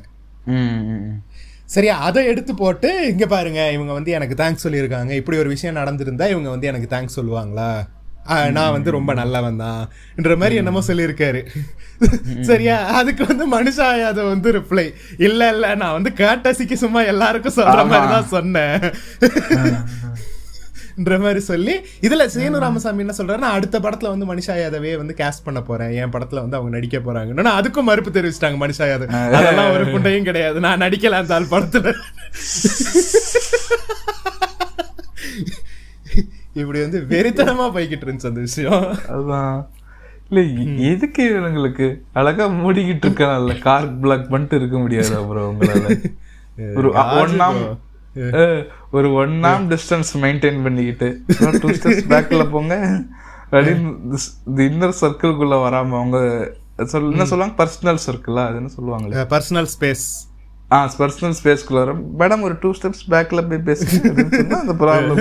சரியா? 1.75 1.95
அதை 2.07 2.21
எடுத்து 2.31 2.51
போட்டு 2.63 2.89
இங்க 3.11 3.25
பாருங்க 3.35 3.61
இவங்க 3.75 3.93
வந்து 3.99 4.11
எனக்கு 4.17 4.35
தேங்க்ஸ் 4.41 4.65
சொல்லியிருக்காங்க. 4.65 5.11
இப்படி 5.21 5.37
ஒரு 5.43 5.49
விஷயம் 5.55 5.79
நடந்திருந்தா 5.81 6.27
இவங்க 6.33 6.49
வந்து 6.53 6.69
எனக்கு 6.71 6.91
தேங்க்ஸ் 6.95 7.17
சொல்லுவாங்களா? 7.19 7.69
நான் 8.55 8.73
வந்து 8.75 8.89
ரொம்ப 8.95 9.11
நல்லவன் 9.19 9.59
தான்ன்ற 9.61 10.33
மாதிரி 10.39 10.55
என்னமோ 10.61 10.81
சொல்லியிருக்காரு. 10.87 11.41
சரியா? 12.49 12.77
அதுக்கு 12.99 13.23
வந்து 13.29 13.45
மனுஷா 13.53 13.87
யாதவ் 14.01 14.31
வந்து 14.33 14.51
ரிப்ளை 14.57 14.85
இல்ல 15.27 15.49
இல்ல 15.53 15.75
நான் 15.81 15.95
வந்து 15.97 16.11
கேட்டசிக்கு 16.23 16.77
சும்மா 16.83 17.03
எல்லாருக்கும் 17.13 17.57
சொல்ற 17.59 17.85
மாதிரி 17.91 18.07
தான் 18.15 18.31
சொன்னேன். 18.35 18.75
மாதிரி 21.05 21.39
சொல்லி 21.39 21.73
இதுல 22.01 22.25
சீனு 22.25 22.59
ராமசாமி 22.59 22.99
என்ன 22.99 23.13
சொல்றாருன்னா 23.17 23.49
அடுத்த 23.57 23.79
படத்துல 23.79 24.07
வந்து 24.07 24.25
மனிஷா 24.25 24.53
யாதவே 24.53 24.97
வந்து 24.97 25.15
கேஸ்ட் 25.17 25.43
பண்ண 25.43 25.61
போறேன். 25.61 25.91
என் 25.91 26.09
படத்துல 26.09 26.39
வந்து 26.43 26.57
அவங்க 26.57 26.69
நடிக்க 26.69 26.97
போறாங்கன்னு 26.97 27.53
அதுக்கும் 27.59 27.81
மறுப்பு 27.81 28.11
தெரிவிச்சிட்டாங்க 28.11 28.57
மனிஷா 28.63 28.85
யாதவ். 28.91 29.33
அதெல்லாம் 29.33 29.71
ஒரு 29.71 29.85
புண்டையும் 29.85 30.23
கிடையாது. 30.23 30.59
நான் 30.59 30.79
நடிக்கல 30.79 31.09
அந்த 31.09 31.33
ஆள் 31.33 31.51
படத்துல. 31.51 31.93
இப்படி 36.53 36.79
வந்து 36.81 37.05
வெறித்தனமா 37.09 37.65
போய்கிட்டு 37.75 38.05
இருந்துச்சு 38.05 38.31
அந்த 38.31 38.39
விஷயம். 38.39 38.97
அதான் 39.07 39.67
இல்ல 40.29 40.61
எதுக்கு 40.89 41.23
இவங்களுக்கு 41.33 41.99
அழகா 42.13 42.47
மூடிக்கிட்டு 42.47 43.05
இருக்கனால 43.05 43.59
கார் 43.59 43.99
பிளாக் 43.99 44.29
பண்ணிட்டு 44.29 44.55
இருக்க 44.55 44.77
முடியாது 44.77 45.15
அப்புறம் 45.15 45.47
உங்களால? 45.51 46.13
ஒரு 46.75 46.89
ஒன் 46.91 47.39
ஆம் 47.39 47.61
ஒரு 48.91 49.07
ஒன் 49.21 49.35
ஆம் 49.49 49.65
டிஸ்டன்ஸ் 49.71 50.11
மெயின்டைன் 50.23 50.59
பண்ணிக்கிட்டு 50.65 51.07
டூ 51.61 51.69
ஸ்டெப்ஸ் 51.77 52.07
பேக்ல 52.13 52.43
போங்க. 52.49 52.75
அப்படின்னு 53.51 53.89
இன்னர் 54.67 54.99
சர்க்கிள்குள்ள 55.01 55.57
வராம 55.65 55.97
அவங்க 55.99 56.19
சொல் 56.93 57.11
என்ன 57.11 57.25
சொல்லுவாங்க? 57.31 57.55
பர்சனல் 57.61 58.01
சர்க்கிளா 58.07 58.43
அது 58.47 58.57
என்ன 58.61 58.71
சொல்லுவாங்களே? 58.79 59.27
பர்சனல் 59.35 59.69
ஸ்பேஸ் 59.75 60.07
ஆ 60.75 60.77
பர்சனல் 60.99 61.35
ஸ்பேஸ்க்குள்ள 61.39 61.79
வரும். 61.81 62.01
மேடம் 62.19 62.41
ஒரு 62.47 62.55
டூ 62.61 62.69
ஸ்டெப்ஸ் 62.77 63.03
பேக்ல 63.11 63.41
போய் 63.49 63.65
பேசுங்க 63.67 64.55
அந்த 64.61 64.73
ப்ராப்ளம். 64.81 65.19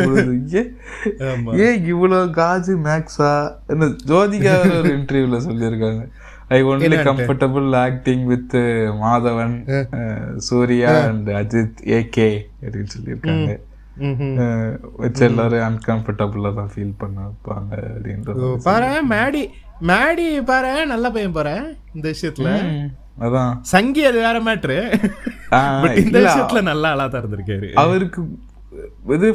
ஏன் 1.66 1.84
இவ்வளவு 1.92 2.24
காஜு 2.40 2.74
மேக்ஸா 2.88 3.32
என்ன 3.74 3.90
ஜோதிகா 4.12 4.54
ஒரு 4.78 4.90
இன்டர்வியூல 4.98 5.38
சொல்லியிருக்காங்க. 5.48 6.02
I 6.50 6.58
only 6.64 6.88
comfortable 7.06 7.68
acting 7.78 8.24
with 8.26 8.54
Madhavan 9.00 9.54
ah, 9.76 10.18
Suriya 10.46 10.92
and 11.06 11.30
Ajith 11.38 11.80
AK 11.96 12.28
அப்படின்னு 12.60 12.90
சொல்லியிருக்காங்க. 12.92 13.54
வச்சு 14.98 15.22
எல்லாரும் 15.26 15.64
அன்கம்ஃபர்டபுளா 15.66 16.50
தான் 16.54 16.70
ஃபீல் 16.72 16.98
பண்ண 16.98 17.18
வைப்பாங்க 17.24 17.72
அப்படின்றது 17.90 18.48
பாரு 18.66 18.90
மேடி 19.12 19.42
மேடி 19.88 20.26
பாரு 20.44 20.72
நல்ல 20.86 21.06
பையன் 21.10 21.32
பாரு 21.32 21.54
இந்த 21.94 22.06
விஷயத்துல. 22.12 22.50
அதான். 23.18 23.52
சங்கி 23.66 24.02
அது 24.06 24.18
வேற 24.20 24.38
மேட்ரு 24.42 24.78
இந்த 26.02 26.16
விஷயத்துல 26.24 26.62
நல்ல 26.62 26.86
ஆளா 26.88 27.06
தான் 27.06 27.22
இருந்திருக்காரு. 27.22 27.68
அவருக்கு 27.82 28.20
இது 29.14 29.28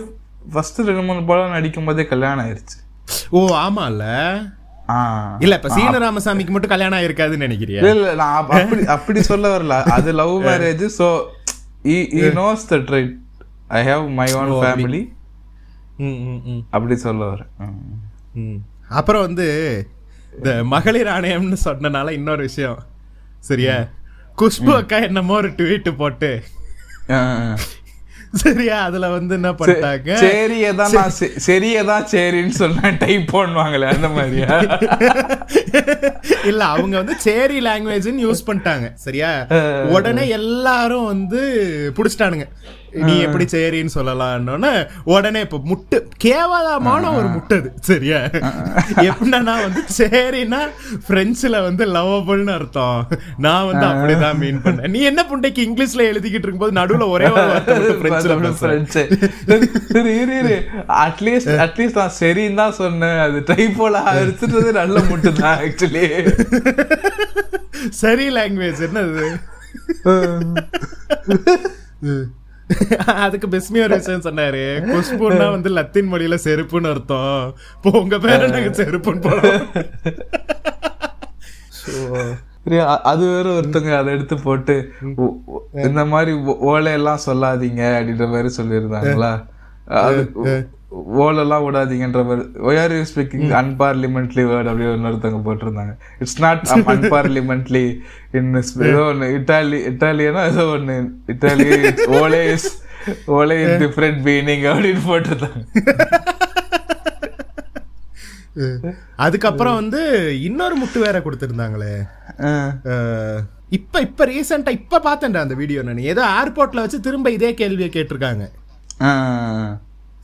ஃபர்ஸ்ட் 0.46 0.82
ரெண்டு 0.84 1.04
மூணு 1.04 1.22
படம் 1.26 1.56
நடிக்கும் 1.56 1.86
போதே 1.86 2.06
கல்யாணம் 2.06 2.44
ஆயிருச்சு. 2.46 2.78
ஓ 3.32 3.42
ஆமால. 3.60 4.04
இல்ல 5.40 5.56
இப்ப 5.56 5.70
சீன 5.70 6.00
ராமசாமிக்கு 6.00 6.50
மட்டும் 6.50 6.70
கல்யாணம் 6.70 7.00
ஆயிருக்காதுன்னு 7.00 7.46
நினைக்கிறியா? 7.48 7.84
இல்ல 7.90 8.14
நான் 8.14 8.36
அப்ப- 8.36 8.62
அப்படி 8.62 8.86
அப்படி 8.86 9.22
சொல்ல 9.22 9.58
வரல. 9.58 9.84
அது 9.84 10.14
love 10.14 10.44
marriage 10.46 10.90
so 10.98 11.26
he 11.86 12.04
knows 12.22 12.58
that 12.70 12.88
right 12.88 13.16
I 13.68 13.88
have 13.88 14.10
my 14.10 14.34
own 14.34 14.50
family 14.50 15.12
அப்படி 16.70 16.96
சொல்ல 16.96 17.26
வரேன். 17.26 17.48
ம். 17.58 18.40
ம். 18.40 18.58
அப்புறம் 18.90 19.22
வந்து 19.22 19.48
இந்த 20.36 20.64
மகளிர் 20.64 21.08
ஆணையம்னு 21.08 21.58
சொன்னனால 21.66 22.12
இன்னொரு 22.12 22.42
விஷயம். 22.42 22.84
சரியா? 23.40 23.76
குஷ்பு 24.38 24.76
அக்கா 24.76 24.98
என்னமோ 24.98 25.34
ஒரு 25.34 25.50
ட்வீட் 25.50 25.96
போட்டு. 25.96 26.44
சரியா? 28.34 28.84
அதுல 28.84 29.10
வந்து 29.10 29.36
என்ன 29.36 29.50
பண்ணிட்டாங்க? 29.52 30.16
சரியே 30.16 30.76
தான் 30.76 30.92
நான் 30.92 31.12
செ- 31.20 31.36
சரியே 31.48 31.86
தான் 31.86 32.06
சரின்னு 32.12 32.50
சொன்னா 32.50 32.90
டைப் 32.90 33.36
பண்ணுவாங்களே 33.36 33.88
அந்த 33.88 34.08
மாதிரியா? 34.08 34.48
இல்ல 36.46 36.64
அவங்க 36.66 36.98
வந்து 36.98 37.20
சேரி 37.20 37.60
லாங்குவேஜ்னு 37.60 38.26
யூஸ் 38.28 38.48
பண்ணிட்டாங்க. 38.48 38.94
சரியா? 38.96 39.48
உடனே 39.90 40.28
எல்லாரும் 40.28 41.06
வந்து 41.06 41.42
புடிச்சிட்டானுங்க. 41.96 42.48
நீ 42.94 43.20
எப்படி 43.20 43.46
சேரின்னு 43.52 43.94
சொல்லலாம்னு 43.96 44.72
உடனே 45.04 45.40
இப்ப 45.40 45.60
முட்டு 45.72 45.98
கேவலமான 46.18 47.14
ஒரு 47.14 47.28
முட்டை 47.28 47.58
அது. 47.58 47.70
சரியா? 47.80 48.18
எப்படின்னா 49.08 49.44
வந்து 49.44 49.82
சேரினா 49.98 50.60
பிரெஞ்சுல 51.10 51.62
வந்து 51.62 51.86
லவபிள்னு 51.86 52.54
அர்த்தம். 52.54 53.00
நான் 53.38 53.68
வந்து 53.70 53.86
அப்படிதான் 53.86 54.38
மீன் 54.38 54.62
பண்ணேன். 54.64 54.88
நீ 54.88 55.02
என்ன 55.02 55.26
புண்டைக்கு 55.32 55.62
இங்கிலீஷ்ல 55.68 56.06
எழுதிக்கிட்டு 56.12 56.48
இருக்கும்போது 56.48 56.80
நடுவுல 56.80 57.10
ஒரே 57.10 57.30
ஒரு 57.30 57.48
அட்லீஸ்ட் 61.06 61.54
அட்லீஸ்ட் 61.66 62.00
நான் 62.02 62.18
சரின்னு 62.20 62.60
தான் 62.62 62.78
சொன்னேன். 62.82 63.20
அது 63.20 63.40
டைப்போல 63.52 64.04
அடிச்சுட்டு 64.12 64.72
நல்ல 64.72 65.00
முட்டு 65.00 65.34
தான் 65.34 65.58
ஆக்சுவலி 65.64 66.06
சரி 67.90 68.28
லாங்குவேஜ் 68.30 68.86
என்னது? 68.90 69.26
அதுக்கு 73.24 73.48
பெஸ்மி 73.48 73.80
ஒரு 73.80 73.96
விஷயம் 73.96 74.22
சொன்னாரு. 74.22 74.62
குஷ்புன்னா 74.90 75.50
வந்து 75.50 75.70
லத்தீன் 75.70 76.14
மொழியில 76.14 76.38
செருப்புன்னு 76.44 76.90
அர்த்தம். 76.90 77.36
இப்போ 77.76 78.00
உங்க 78.00 78.18
பேரு 78.20 78.50
நாங்க 78.50 78.72
செருப்புன்னு 78.80 79.26
போறோம் 79.26 79.60
அது 83.04 83.24
வேற 83.28 83.48
ஒருத்தங்க 83.54 83.98
அதை 83.98 84.14
எடுத்து 84.14 84.36
போட்டு 84.40 84.76
இந்த 85.82 86.02
மாதிரி 86.06 86.32
ஓ- 86.44 86.60
ஓலையெல்லாம் 86.70 87.24
சொல்லாதீங்க 87.26 87.82
அப்படின்ற 87.96 88.28
மாதிரி 88.30 88.50
சொல்லியிருந்தாங்களா? 88.58 89.32
அது 90.02 90.22
ஓலெல்லாம் 91.24 91.66
விடாதீங்கன்ற 91.66 92.22
மாதிரி 92.30 92.44
why are 92.70 92.94
you 92.98 93.04
speaking 93.12 93.52
unparliamentary 93.62 94.44
word 94.50 94.70
அப்படி 94.72 94.88
இன்னொருத்தவங்க 94.88 95.42
போட்டிருந்தாங்க. 95.48 95.94
இட்ஸ் 96.24 96.40
நாட் 96.46 96.64
அன்பார்லிமெண்ட்லி 96.94 97.86
இன் 98.40 98.52
ஏதோ 98.90 99.04
ஒன்று 99.12 99.28
இட்டாலி 99.38 99.80
இட்டாலியனா 99.92 100.44
ஏதோ 100.52 100.66
ஒன்று 100.76 100.98
Italy 101.34 101.68
ole 102.22 102.42
is 102.56 102.70
ole 103.38 103.58
is 103.66 103.78
different 103.84 104.20
meaning 104.30 104.66
அப்படின்னு 104.74 105.04
போட்டிருந்தாங்க. 105.12 105.64
அதுக்கப்புறம் 109.26 109.78
வந்து 109.80 110.00
இன்னொரு 110.48 110.76
முட்டு 110.80 111.00
வேற 111.04 111.18
கொடுத்திருந்தாங்களே. 111.26 111.94
இப்ப 113.78 114.02
இப்ப 114.08 114.26
ரீசெண்டா 114.32 114.72
இப்ப 114.80 115.00
பார்த்தேன்டா 115.06 115.44
அந்த 115.46 115.56
வீடியோ 115.62 115.84
நான். 115.88 116.10
ஏதோ 116.14 116.24
ஏர்போர்ட்ல 116.40 116.84
வச்சு 116.84 117.00
திரும்ப 117.08 117.32
இதே 117.38 117.52
கேள்வியை 117.62 117.90
கேட்டிருக்காங்க. 117.94 118.46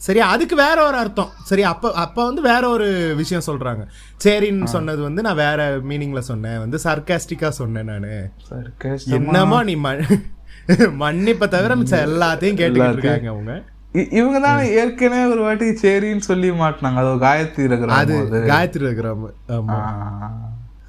சரி 0.05 0.19
அதுக்கு 0.31 0.55
வேற 0.65 0.77
ஒரு 0.89 0.97
அர்த்தம். 1.03 1.31
சரி 1.49 1.63
அப்ப 1.69 1.91
அப்ப 2.03 2.17
வந்து 2.29 2.41
வேற 2.49 2.63
ஒரு 2.75 2.87
விஷயம் 3.21 3.45
சொல்றாங்க. 3.47 3.83
சரின்னு 4.25 4.67
சொன்னது 4.75 5.01
வந்து 5.07 5.21
நான் 5.27 5.41
வேற 5.45 5.61
மீனிங்ல 5.89 6.21
சொன்னேன். 6.31 6.59
வந்து 6.63 6.79
சர்க்காஸ்டிக்கா 6.85 7.49
சொன்னேன் 7.61 7.89
நானு. 7.91 8.13
என்னமோ 9.17 9.59
நீ 9.69 9.75
மன்னிப்பை 11.03 11.47
தவிர 11.55 11.75
மிச்சம் 11.79 12.05
எல்லாத்தையும் 12.09 12.59
கேட்டுக்கிட்டு 12.61 12.97
இருக்காங்க 12.99 13.33
அவங்க. 13.35 13.55
இவங்க 14.19 14.37
தான் 14.47 14.61
ஏற்கனவே 14.79 15.25
ஒரு 15.33 15.41
வாட்டி 15.45 15.67
சரின்னு 15.83 16.25
சொல்லி 16.31 16.49
மாட்டினாங்க. 16.61 17.01
அது 17.03 17.13
காயத்ரி 17.27 17.63
இருக்கிற 17.69 17.93
அது 18.01 18.15
காயத்ரி 18.51 18.85
இருக்கிறாம 18.87 19.31
ஆமா. 19.57 19.77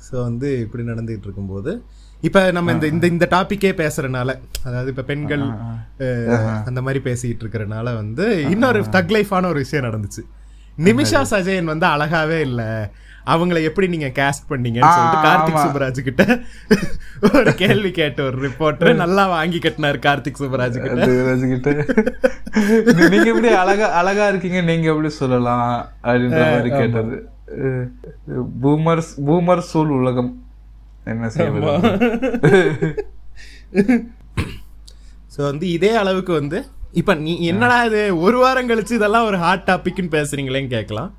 ஸோ 0.09 0.15
வந்து 0.29 0.49
இப்படி 0.65 0.83
நடந்துகிட்டு 0.91 1.27
இருக்கும்போது 1.29 1.73
இப்ப 2.21 2.39
நம்ம 2.51 2.73
இந்த 2.73 2.87
இந்த 2.87 3.07
இந்த 3.07 3.27
டாபிக்கே 3.31 3.71
பேசுறதுனால 3.81 4.31
அதாவது 4.67 4.89
இப்ப 4.93 5.03
பெண்கள் 5.11 5.45
அந்த 6.69 6.81
மாதிரி 6.87 7.01
பேசிட்டு 7.05 7.45
இருக்கறனால 7.45 7.95
வந்து 7.95 8.25
இன்னொரு 8.55 8.81
தக் 8.97 9.13
லைஃபான 9.17 9.51
ஒரு 9.53 9.61
விஷயம் 9.65 9.87
நடந்துச்சு. 9.89 10.23
நிமிஷா 10.79 11.21
சஜயன் 11.31 11.71
வந்து 11.73 11.87
அழகாவே 11.87 12.39
இல்ல. 12.49 12.63
அவங்கள 13.27 13.63
எப்படி 13.69 13.87
நீங்க 13.89 14.09
கேஸ்ட் 14.19 14.49
பண்ணீங்கன்னு 14.51 14.93
சொல்லிட்டு 14.97 15.25
கார்த்திக் 15.27 15.63
சுப்பராஜ் 15.65 15.99
கிட்ட 16.09 16.25
ஒரு 17.39 17.51
கேள்வி 17.55 17.91
கேட்ட 17.91 18.21
ஒரு 18.23 18.39
ரிப்போர்ட்டர் 18.47 19.01
நல்லா 19.03 19.25
வாங்கி 19.29 19.59
கட்டினாரு 19.65 19.99
கார்த்திக் 20.07 20.41
சுப்பராஜ் 20.43 20.79
கிட்ட. 20.85 21.71
நீங்க 23.11 23.29
எப்படி 23.33 23.51
அழகா 23.63 23.89
அழகா 24.01 24.27
இருக்கீங்க 24.29 24.61
நீங்க 24.71 24.87
எப்படி 24.93 25.11
சொல்லலாம் 25.23 25.67
அப்படின்ற 26.03 26.41
மாதிரி 26.53 26.71
கேட்டது. 26.81 27.17
பூமர் 28.63 29.05
பூமர் 29.29 29.69
சூழ் 29.73 29.93
உலகம். 30.01 30.31
என்ன 31.13 31.29
செய்வது 31.37 31.71
ஸோ 35.35 35.41
வந்து 35.51 35.67
இதே 35.77 35.91
அளவுக்கு 36.03 36.33
வந்து 36.41 36.59
இப்ப 37.01 37.15
நீ 37.25 37.33
என்னடா 37.51 37.77
இது 37.89 38.01
ஒரு 38.27 38.39
வாரம் 38.43 38.69
கழிச்சு 38.71 38.95
இதெல்லாம் 38.99 39.27
ஒரு 39.31 39.39
ஹாட் 39.45 39.67
டாபிக்னு 39.69 40.15
பேசுறீங்களேன்னு 40.15 40.75
கேட்கலாம். 40.77 41.11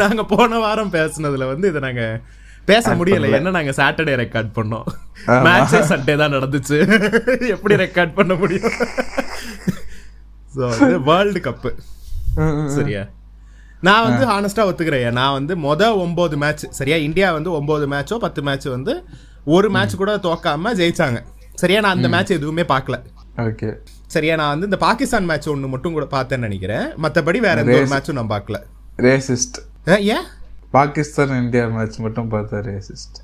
நாங்க 0.00 0.22
போன 0.32 0.58
வாரம் 0.64 0.92
பேசுனதுல 0.96 1.46
வந்து 1.52 1.66
இதை 1.72 1.80
நாங்க 1.86 2.02
பேச 2.70 2.94
முடியல. 2.98 3.30
என்ன 3.38 3.52
நாங்க 3.56 3.72
சாட்டர்டே 3.80 4.14
ரெக்கார்ட் 4.22 4.50
பண்ணோம். 4.58 4.86
மேட்சே 5.46 5.80
சண்டே 5.90 6.14
தான் 6.22 6.34
நடந்துச்சு. 6.36 6.78
எப்படி 7.54 7.76
ரெக்கார்ட் 7.84 8.16
பண்ண 8.18 8.34
முடியும்? 8.42 8.74
ஸோ 10.56 10.64
வேர்ல்டு 11.10 11.42
கப்பு 11.48 11.70
சரியா? 12.76 13.02
நான் 13.80 14.04
வந்து 14.08 14.24
ஹானஸ்டா 14.26 14.66
ஒத்துக்கிறேன். 14.66 15.10
நான் 15.10 15.32
வந்து 15.32 15.56
மொத 15.56 15.96
ஒன்பது 15.96 16.36
மேட்ச் 16.36 16.64
சரியா? 16.70 16.96
இந்தியா 16.96 17.32
வந்து 17.32 17.52
ஒன்பது 17.52 17.88
மேட்சோ 17.88 18.16
பத்து 18.16 18.42
மேட்ச் 18.42 18.64
வந்து 18.64 19.04
ஒரு 19.44 19.70
மேட்ச் 19.70 19.96
கூட 19.96 20.16
தோக்காம 20.16 20.72
ஜெயிச்சாங்க. 20.80 21.22
சரியா? 21.54 21.80
நான் 21.80 21.96
அந்த 21.96 22.08
மேட்ச் 22.08 22.30
எதுவுமே 22.30 22.62
பார்க்கல 22.62 23.02
ஓகே. 23.36 23.74
சரியா? 24.06 24.34
நான் 24.34 24.48
வந்து 24.48 24.64
இந்த 24.64 24.76
பாகிஸ்தான் 24.76 25.24
மேட்ச் 25.24 25.48
ஒன்று 25.48 25.68
மட்டும் 25.68 25.92
கூட 25.92 26.06
பார்த்தேன்னு 26.10 26.38
நினைக்கிறேன். 26.38 26.86
மற்றபடி 27.02 27.38
வேற 27.38 27.60
எந்த 27.60 27.76
ஒரு 27.76 27.86
மேட்சும் 27.86 28.12
நான் 28.12 28.28
பார்க்கல 28.28 28.60
ரேசிஸ்ட். 28.96 29.58
ஏன்? 29.84 30.26
பாகிஸ்தான் 30.76 31.40
இந்தியா 31.40 31.72
மேட்ச் 31.72 31.98
மட்டும் 31.98 32.30
பார்த்தா 32.30 32.66
ரேசிஸ்ட் 32.66 33.18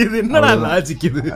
இது 0.00 0.18
என்னடா 0.18 0.54
லாஜிக் 0.62 1.04
இது? 1.04 1.22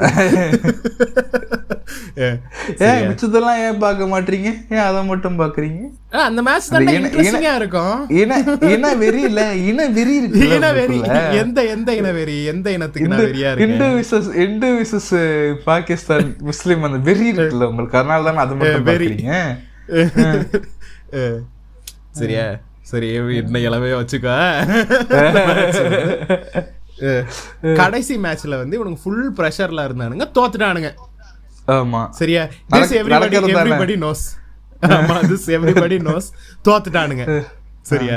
ஏன் 2.86 3.08
மிச்சதெல்லாம் 3.08 3.60
ஏன் 3.60 3.78
பார்க்க 3.78 4.06
மாட்டீங்க? 4.06 4.46
ஏன் 4.70 4.80
அதை 4.80 5.04
மட்டும் 5.04 5.38
பாக்குறீங்க 5.38 5.80
அந்த 6.22 6.42
மேட்ச் 6.42 6.68
தான் 6.68 6.82
இன- 6.82 6.92
இன- 6.92 7.00
இன்ட்ரெஸ்டிங்கா 7.00 7.54
இருக்கும். 7.54 8.08
இன 8.18 8.34
இன 8.70 8.96
வெறி 8.96 9.22
இல்ல 9.22 9.54
இன 9.64 9.90
வெறி 9.90 10.16
இருக்கு 10.16 10.48
இனவெறி 10.48 10.98
எந்த 11.40 11.64
எந்த 11.74 12.00
இனவெறி 12.00 12.52
எந்த 12.52 12.72
இனத்துக்கு 12.72 13.12
நான் 13.12 13.24
வெறியா 13.24 13.56
இந்து 13.56 13.66
இருக்கேன் 13.66 13.98
versus 13.98 14.44
Hindu 14.44 14.78
versus 14.78 15.12
Pakistan 15.64 16.36
Muslim 16.42 16.82
அந்த 16.82 16.98
வெறி 17.08 17.30
இருக்குல்ல 17.32 17.70
உங்களுக்கு? 17.70 17.98
அதனால 17.98 18.28
தானே 18.28 18.38
அதை 18.44 18.56
மட்டும் 18.56 18.84
வெறி. 18.84 19.10
பாக்குறீங்க 19.10 19.56
சரியா. 22.20 22.60
சரி 22.90 23.08
என்ன 23.40 23.58
இளவே 23.68 23.90
வச்சுக்கோ. 24.00 24.36
கடைசி 27.80 28.14
மேட்ச்ல 28.24 28.56
வந்து 28.62 28.76
இவனுக்கு 28.78 29.02
ஃபுல் 29.04 29.28
ப்ரெஷர்ல 29.36 29.84
இருந்தானுங்க 29.88 30.24
தோத்துட்டானுங்க. 30.38 30.90
ஆமா. 31.68 32.02
சரியா? 32.10 32.42
This 32.72 32.92
everybody. 33.00 33.36
எவ்ரிபடி 33.54 33.96
நோஸ் 34.04 34.24
ஆமா 34.82 35.16
திஸ் 35.30 35.48
எவ்ரிபடி 35.56 35.96
நோஸ் 36.08 36.28
தோத்துட்டானுங்க. 36.68 37.24
சரியா? 37.88 38.16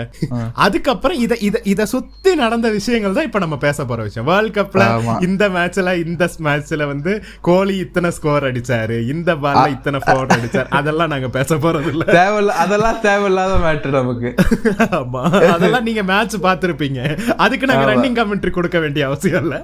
அதுக்கப்புறம் 0.65 1.19
இத 1.26 1.34
இத 1.47 1.58
இத 1.71 1.86
சுத்தி 1.91 2.32
நடந்த 2.41 2.67
விஷயங்கள் 2.69 3.15
தான் 3.17 3.28
இப்ப 3.28 3.39
நம்ம 3.43 3.58
பேச 3.58 3.86
போற 3.89 3.99
விஷயம். 4.08 4.28
வேர்ல்ட் 4.32 4.56
கப்ல. 4.58 4.84
இந்த 5.28 5.43
மேட்ச்ல 5.56 5.93
இந்த 6.04 6.23
மேட்ச்ல 6.47 6.88
வந்து 6.91 7.12
கோலி 7.47 7.76
இத்தனை 7.84 8.10
ஸ்கோர் 8.17 8.47
அடிச்சாரு 8.49 8.97
இந்த 9.13 9.36
பால்ல 9.43 9.63
இத்தனை 9.76 9.99
ஃபோர் 10.06 10.34
அடிச்சாரு. 10.38 10.67
அதெல்லாம் 10.80 11.12
நாங்க 11.13 11.30
பேச 11.38 11.56
போறது 11.65 11.91
இல்ல. 11.93 12.06
தேவையில்ல 12.19 12.58
அதெல்லாம் 12.63 12.99
தேவையில்லாத 13.08 13.56
மேட்ரு 13.65 13.93
நமக்கு. 13.99 14.32
ஆமா. 14.99 15.23
அதெல்லாம் 15.56 15.88
நீங்க 15.89 16.04
மேட்ச் 16.12 16.36
பாத்திருப்பீங்க 16.47 16.99
அதுக்கு 17.45 17.71
நாங்க 17.71 17.88
ரன்னிங் 17.91 18.19
கமெண்ட்ரி 18.19 18.54
கொடுக்க 18.60 18.80
வேண்டிய 18.80 19.06
அவசியம் 19.08 19.43
இல்ல. 19.45 19.56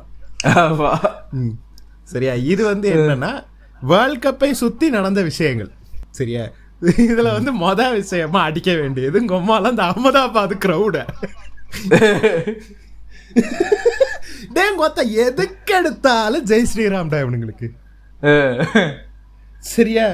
சரியா? 2.14 2.34
இது 2.54 2.64
வந்து 2.72 2.90
என்னன்னா 2.96 3.34
வேர்ல்ட் 3.82 4.24
கப்பை 4.26 4.52
சுத்தி 4.64 4.90
நடந்த 4.90 5.22
விஷயங்கள். 5.22 5.72
சரியா? 6.20 6.46
இதுல 6.82 7.32
வந்து 7.32 7.54
மொத 7.54 7.94
விஷயமா 7.94 8.42
அடிக்க 8.42 8.74
வேண்டியது 8.74 9.22
கொம்மால 9.22 9.62
அந்த 9.62 9.84
அகமதாபாத் 9.84 10.58
கிரௌட 10.66 11.06
டேங்கொத்த 14.54 15.12
எதுக்கு 15.12 15.76
எடுத்தாலும் 15.76 16.46
ஜெய் 16.46 16.66
ஸ்ரீராம் 16.76 17.10
டா 17.10 17.18
இவனுங்களுக்கு? 17.18 17.68
சரியா? 19.60 20.08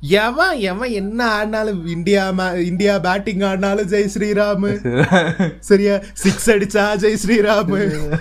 எவன் 0.00 0.58
எவன் 0.58 0.90
என்ன 0.90 1.26
ஆடினாலும் 1.26 1.86
இந்தியா 1.86 2.30
மா- 2.30 2.58
இந்தியா 2.58 2.98
பேட்டிங் 2.98 3.40
ஆடினாலும் 3.40 3.88
ஜெய் 3.88 4.08
ஸ்ரீராம். 4.14 5.58
சரியா? 5.60 5.98
சிக்ஸ் 6.12 6.50
அடிச்சா 6.50 6.80
ஜெய் 6.80 7.16
ஸ்ரீராம். 7.26 8.18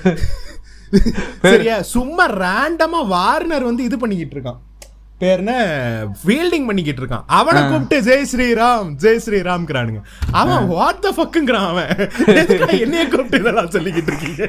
சரியா? 1.41 1.81
சும்மா 1.81 2.29
ரேண்டமா 2.29 3.07
வார்னர் 3.07 3.63
வந்து 3.63 3.83
இது 3.83 3.97
பண்ணிக்கிட்டு 3.97 4.39
இருக்கான். 4.39 4.59
பேர் 5.21 5.39
என்ன 5.43 5.53
ஃபீல்டிங் 6.19 6.67
பண்ணிக்கிட்டு 6.69 7.01
இருக்கான் 7.03 7.25
அவனை 7.37 7.61
கூப்பிட்டு 7.69 7.97
ஜெய் 8.07 8.27
ஸ்ரீராம் 8.31 8.89
ஜெய் 9.03 9.21
ஸ்ரீராம்ங்கிறானுங்க. 9.25 10.01
அவன் 10.41 10.67
வாட் 10.73 11.01
த 11.05 11.09
ஃபக்குங்கிறான் 11.17 11.67
அவன். 11.71 11.91
என்னைய 12.83 13.05
கூப்பிட்டு 13.13 13.41
இதெல்லாம் 13.41 13.73
சொல்லிக்கிட்டு 13.75 14.11
இருக்கீங்க? 14.13 14.43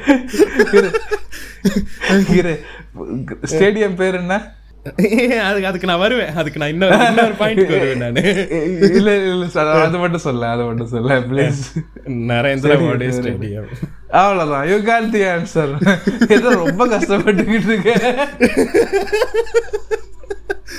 ஸ்டேடியம் 3.53 3.99
பேர் 4.01 4.19
என்ன? 4.21 4.37
அதுக்கு 5.47 5.69
அதுக்கு 5.69 5.89
நான் 5.89 6.03
வருவேன். 6.03 6.35
அதுக்கு 6.41 6.59
நான் 6.61 6.73
இன்னொரு 6.73 6.99
இன்னொரு 7.07 7.35
பாயிண்ட் 7.39 7.71
வருவேன் 7.73 8.03
நானு. 8.03 8.21
இல்ல 8.99 9.09
இல்ல 9.31 9.47
சார் 9.55 9.71
அது 9.87 9.97
மட்டும் 10.03 10.23
சொல்ல 10.27 10.51
அது 10.55 10.63
மட்டும் 10.67 10.91
சொல்ல 10.93 11.17
ப்ளீஸ் 11.31 11.61
நரேந்திர 12.31 12.77
மோடி 12.83 13.09
ஸ்டேடியம் 13.17 13.67
அவ்வளவுதான். 14.21 14.67
யூ 14.71 14.77
காட் 14.91 15.09
தி 15.15 15.23
ஆன்சர் 15.33 15.73
ஏதோ 16.37 16.53
ரொம்ப 16.63 16.87
கஷ்டப்பட்டுக்கிட்டு 16.93 17.71
இருக்கேன். 17.73 18.07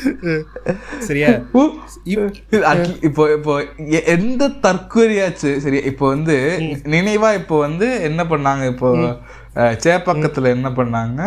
சரியா? 1.06 1.28
இப்போ 3.08 3.22
இப்போ 3.36 3.54
எந்த 4.14 4.48
தற்கொலையாச்சு? 4.66 5.50
சரி 5.64 5.78
இப்போ 5.90 6.08
வந்து 6.08 6.36
நினைவா 6.94 7.30
இப்போ 7.34 7.58
வந்து 7.58 7.88
என்ன 8.08 8.24
பண்ணாங்க? 8.24 8.64
இப்போ 8.72 8.90
சேப்பக்கத்துல 9.84 10.50
என்ன 10.56 10.68
பண்ணாங்க? 10.70 11.20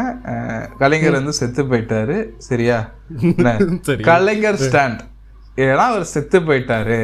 கலைஞர் 0.78 1.20
வந்து 1.20 1.34
செத்து 1.34 1.64
போயிட்டாரு. 1.64 2.18
சரியா. 2.50 2.80
கலைஞர் 4.12 4.62
ஸ்டாண்ட். 4.66 5.02
ஏன்னா 5.58 5.86
அவர் 5.92 6.12
செத்து 6.16 6.40
போயிட்டாரு. 6.40 7.02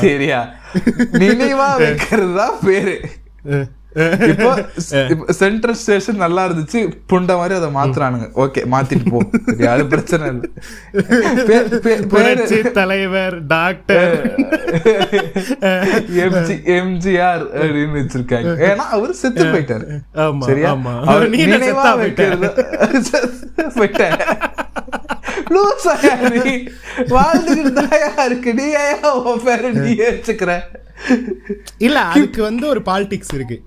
சரியா? 0.00 0.40
நினைவா 1.24 1.68
வைக்கிறது 1.82 2.32
தான் 2.34 2.56
பேரு 2.64 2.96
இப்போ 4.28 4.50
சென்ட்ரல் 5.32 5.74
ஸ்டேஷன் 5.74 6.16
நல்லா 6.16 6.48
இருந்துச்சு 6.48 6.80
புண்ட 7.12 7.36
மாதிரி 7.36 7.54
அதை 7.60 7.68
மாத்துறானுங்க. 7.74 8.26
ஓகே 8.44 8.62
மாத்திட்டு 8.72 9.10
போ. 9.10 9.20
அது 9.68 9.86
பிரச்சனை 9.86 10.26
இல்லை. 10.28 10.48
தலைவர் 12.80 13.46
டாக்டர் 13.46 14.14
எம்ஜி 16.24 16.56
எம்ஜிஆர் 16.78 17.44
அப்படின்னு 17.60 18.00
வச்சிருக்காங்க. 18.00 18.52
ஏன்னா 18.68 18.86
அவரு 18.96 19.14
செத்து 19.14 19.44
போயிட்டாரு. 19.44 19.86
சரியா? 20.48 20.70
அவர் 21.06 21.30
நினைவா? 21.30 21.96
வைக்கிறது 21.96 22.48
போயிட்டாரு. 23.78 24.16
இல்ல 31.78 31.98
அதுக்கு 32.00 32.42
வந்து 32.42 32.66
ஒரு 32.68 32.80
பாலிடிக்ஸ் 32.84 33.34
இருக்கு. 33.34 33.58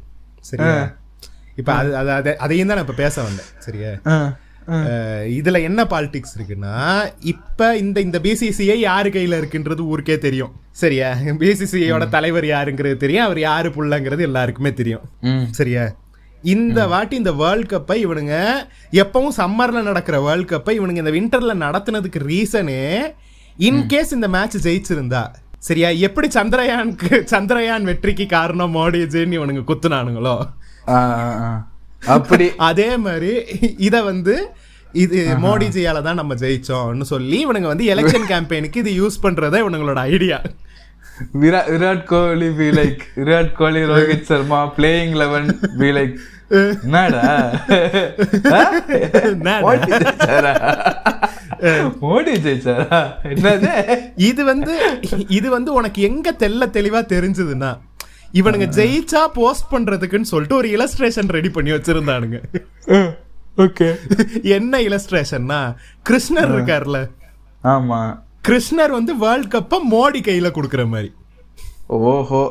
சரியா? 0.42 0.76
இப்ப 1.58 1.72
அது 1.76 1.90
அது 1.98 2.12
அது- 2.14 2.38
அதையும் 2.40 2.68
தான் 2.68 2.78
நான் 2.78 2.88
இப்ப 2.88 3.00
பேச 3.00 3.16
வந்தேன் 3.24 3.50
சரியா? 3.60 3.92
இதுல 5.36 5.60
என்ன 5.68 5.82
பாலிடிக்ஸ் 5.92 6.36
இருக்குன்னா 6.36 6.74
இப்ப 7.32 7.70
இந்த 7.78 7.98
இந்த 8.02 8.18
பிசிசிஐ 8.26 8.78
யாரு 8.82 9.10
கையில 9.10 9.40
இருக்குன்றது 9.40 9.84
ஊருக்கே 9.88 10.18
தெரியும் 10.20 10.52
சரியா? 10.82 11.08
பிசிசிஐயோட 11.42 12.06
தலைவர் 12.14 12.48
யாருங்கிறது 12.50 12.98
தெரியும் 13.00 13.26
அவர் 13.26 13.42
யாரு 13.44 13.70
புள்ளங்கிறது 13.76 14.24
எல்லாருக்குமே 14.30 14.72
தெரியும். 14.74 15.04
சரியா? 15.54 15.86
இந்த 16.48 16.80
வாட்டி 16.88 17.16
இந்த 17.16 17.32
வேர்ல்ட் 17.40 17.72
கப்பை 17.72 17.98
இவனுங்க 18.04 18.36
எப்பவும் 18.96 19.36
சம்மர்ல 19.38 19.82
நடக்கிற 19.84 20.20
வேர்ல்ட் 20.22 20.52
கப்பை 20.52 20.74
இவனுங்க 20.78 21.04
இந்த 21.04 21.14
விண்டர்ல 21.16 21.54
நடத்துனதுக்கு 21.64 22.22
ரீசனே 22.28 22.80
இன்கேஸ் 23.60 24.16
இந்த 24.16 24.28
மேட்ச் 24.30 24.58
ஜெயிச்சிருந்தா 24.66 25.24
சரியா? 25.62 25.90
எப்படி 26.06 26.28
சந்திரயானுக்கு 26.36 27.18
சந்திரயான் 27.32 27.84
வெற்றிக்கு 27.90 28.26
காரணம் 28.30 28.74
மோடிஜின்னு 28.76 29.38
இவனுங்க 29.40 29.62
குத்துனானுங்களோ. 29.68 30.34
அப்படி 32.10 32.46
அதே 32.70 32.98
மாதிரி 33.04 33.32
இத 33.88 34.04
வந்து 34.04 34.50
இது 34.94 35.20
மோடிஜியால 35.44 36.02
தான் 36.02 36.20
நம்ம 36.20 36.34
ஜெயிச்சோம்னு 36.42 37.06
சொல்லி 37.12 37.38
இவனுங்க 37.44 37.68
வந்து 37.68 37.86
எலெக்ஷன் 37.94 38.26
கேம்பெயினுக்கு 38.32 38.82
இது 38.84 38.92
யூஸ் 38.98 39.22
பண்றதா 39.24 39.62
இவனுங்களோட 39.64 40.00
idea 40.12 40.38
விரா 41.36 41.62
Virat 41.72 42.04
Kohli 42.10 42.50
be 42.58 42.68
like 42.78 43.02
Virat 43.20 43.52
Kohli 43.58 43.82
Rohit 43.92 44.28
Sharma 44.30 44.60
playing 44.78 45.14
eleven 45.22 45.48
be 45.80 45.90
like? 45.98 46.16
என்னடா? 46.84 47.24
மோடி 52.02 52.34
ஜெயிச்சாரா? 52.46 53.00
என்னது? 53.24 53.72
இது 54.16 54.46
வந்து 54.46 54.76
இது 55.28 55.50
வந்து 55.50 55.74
உனக்கு 55.74 56.02
எங்க 56.02 56.36
தெல்ல 56.40 56.68
தெளிவா 56.78 57.02
தெரிஞ்சதுன்னா 57.14 57.72
இவனுங்க 58.34 58.68
ஜெயிச்சா 58.78 59.22
போஸ்ட் 59.34 59.72
பண்றதுக்குன்னு 59.72 60.32
சொல்லிட்டு 60.34 60.56
ஒரு 60.56 60.68
இலஸ்ட்ரேஷன் 60.68 61.28
ரெடி 61.28 61.50
பண்ணி 61.50 61.72
வச்சிருந்தானுங்க. 61.72 62.40
ஓகே. 63.58 63.88
என்ன 64.42 64.80
இலஸ்ட்ரேஷன்னா 64.80 65.62
கிருஷ்ணர் 66.10 66.54
இருக்கார்ல? 66.56 67.00
ஆமா. 67.64 68.00
கிருஷ்ணர் 68.48 68.90
வந்து 68.90 69.16
வேர்ல்ட் 69.18 69.54
கப்ப 69.54 69.80
மோடி 69.92 70.22
கையில 70.28 70.52
குடுக்குற 70.56 70.88
மாதிரி. 70.88 71.12
ஓஹோ. 71.88 72.44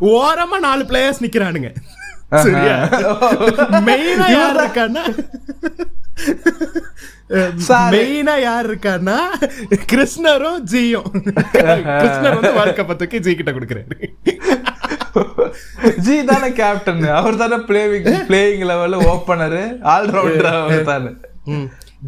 ஓரமா 0.00 0.58
நாலு 0.58 0.84
பிளேயர்ஸ் 0.84 1.24
நிக்கிறானுங்க. 1.24 1.70
சரியா? 2.42 2.76
மெயினா 3.88 4.26
யார் 4.30 4.58
இருக்கான்னா? 4.60 5.04
மெயினா 7.94 8.34
யார் 8.48 8.68
இருக்கான்னா 8.70 9.18
கிருஷ்ணரும் 9.92 10.60
ஜியும் 10.72 11.10
கிருஷ்ணர் 12.00 12.36
வந்து 12.38 12.52
வேர்ல்ட் 12.58 12.78
கப்ப 12.78 12.96
தூக்கி 13.00 13.18
ஜி 13.26 13.34
கிட்ட 13.40 13.52
கொடுக்குறாரு. 13.56 13.96
ஜி 16.06 16.16
தானே 16.30 16.48
கேப்டன் 16.60 17.04
அவர் 17.18 17.40
தானே 17.42 17.58
பிளேயிங் 17.68 18.08
பிளேயிங் 18.30 18.64
லெவல்ல 18.70 18.98
ஓப்பனர் 19.12 19.60
ஆல்ரவுண்டர் 19.94 20.50
அவர் 20.62 20.90
தானே. 20.90 21.12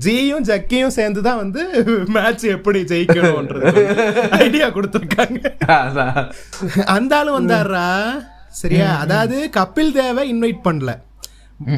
ஜியும் 0.05 0.45
ஜக்கியும் 0.49 0.97
சேர்ந்து 0.97 1.21
தான் 1.29 1.41
வந்து 1.43 1.63
மேட்ச் 2.17 2.45
எப்படி 2.57 2.81
ஜெயிக்கணும்ன்றது 2.91 3.83
ஐடியா 4.45 4.67
கொடுத்துருக்காங்க. 4.77 5.41
அந்த 6.97 7.17
ஆளு 7.21 7.31
வந்தாரா 7.39 7.89
சரியா? 8.61 8.89
அதாவது 9.05 9.37
கபில் 9.59 9.97
தேவை 9.99 10.23
இன்வைட் 10.33 10.63
பண்ணல. 10.69 10.93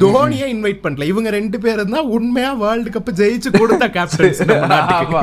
தோனியை 0.03 0.47
இன்வைட் 0.53 0.83
பண்ணல. 0.85 1.07
இவங்க 1.13 1.31
ரெண்டு 1.37 1.59
பேரும் 1.65 1.95
தான் 1.95 2.11
உண்மையா 2.17 2.51
வேர்ல்டு 2.61 2.91
கப் 2.95 3.11
ஜெயிச்சு 3.21 3.51
கொடுத்த 3.55 3.87
கேப்டன்ஸ் 3.97 4.41
ஆமா 4.99 5.23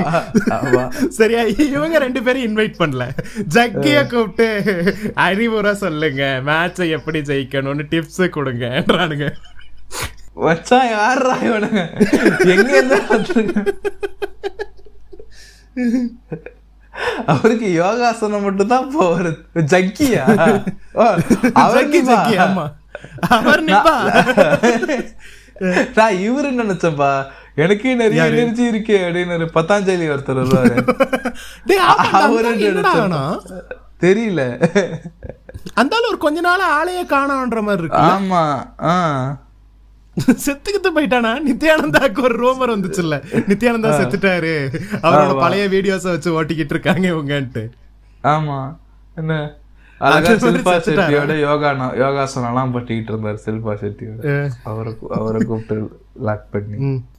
ஆமா. 0.57 0.83
சரியா? 1.19 1.43
இவங்க 1.69 1.97
ரெண்டு 2.05 2.21
பேரும் 2.25 2.45
இன்வைட் 2.47 2.79
பண்ணல. 2.81 3.05
ஜக்கிய 3.55 3.97
கூப்பிட்டு 4.11 4.47
அறிவுரை 5.27 5.73
சொல்லுங்க. 5.83 6.21
மேட்சை 6.49 6.87
எப்படி 6.97 7.21
ஜெயிக்கணும்னு 7.31 7.85
டிப்ஸ் 7.93 8.21
கொடுங்கன்றானுங்க 8.37 9.29
வச்சான் 10.45 10.89
யாரா 10.91 11.33
இவனுங்க? 11.47 11.81
எங்க 12.53 12.69
இருந்து? 12.77 12.99
அவருக்கு 17.33 17.67
யோகாசனம் 17.73 18.45
மட்டும் 18.45 18.71
தான் 18.73 18.89
போறது 18.95 19.33
ஜக்கியா? 19.73 20.23
ஓ, 20.95 21.05
அவர் 21.63 21.89
அவர் 23.19 23.63
நிப்பா. 23.63 23.95
நான் 25.95 26.13
இவரு 26.13 26.49
நினைச்சப்பா 26.59 27.25
எனக்கு 27.55 27.95
நிறைய 27.95 28.25
எனர்ஜி 28.25 28.63
இருக்கு 28.63 28.97
அப்படின்னு 28.97 29.47
பத்தாஞ்சலி 29.53 30.07
ஒருத்தர் 30.09 30.41
வருவாரு. 30.41 30.75
அவரு? 32.11 32.55
தெரியல. 34.01 34.41
அந்த 35.73 35.95
ஒரு 36.07 36.17
கொஞ்ச 36.17 36.39
நாள் 36.39 36.59
ஆளையே 36.71 37.05
காணோன்ற 37.05 37.61
மாதிரி 37.61 37.83
இருக்கு 37.83 37.97
ஆமா 37.97 38.65
ஆ. 38.83 39.37
செத்துக்கிட்டு 40.17 40.89
போயிட்டானா? 40.95 41.41
நித்யானந்தாக்கு 41.47 42.21
ஒரு 42.21 42.35
ரூமர் 42.43 42.77
வந்துச்சுல்ல. 42.77 43.17
நித்யானந்தா 43.47 43.91
செத்துட்டாரு. 43.99 44.53
அவரோட 45.01 45.39
பழைய 45.39 45.67
வீடியோஸ 45.67 46.01
வச்சு 46.03 46.43
ஓட்டிக்கிட்டு 46.43 46.69
இருக்காங்க 46.69 47.07
இவங்கன்ட்டு. 47.07 47.69
ஆமா. 48.23 48.75
என்ன? 49.15 49.59
அழகா 50.01 50.33
சில்பா? 50.43 50.73
செட்டியோட 50.79 51.39
யோகா 51.39 51.69
யோகாசனம் 51.95 52.49
எல்லாம் 52.49 52.73
பட்டிக்கிட்டு 52.75 53.11
இருந்தாரு 53.11 53.39
சில்பா 53.45 53.73
செட்டியோட 53.75 54.23
அவரை 54.63 54.93
அவரை 55.09 55.41
கூப்பிட்டு 55.41 55.75
லாக் 56.19 56.51
பண்ணி. 56.51 56.77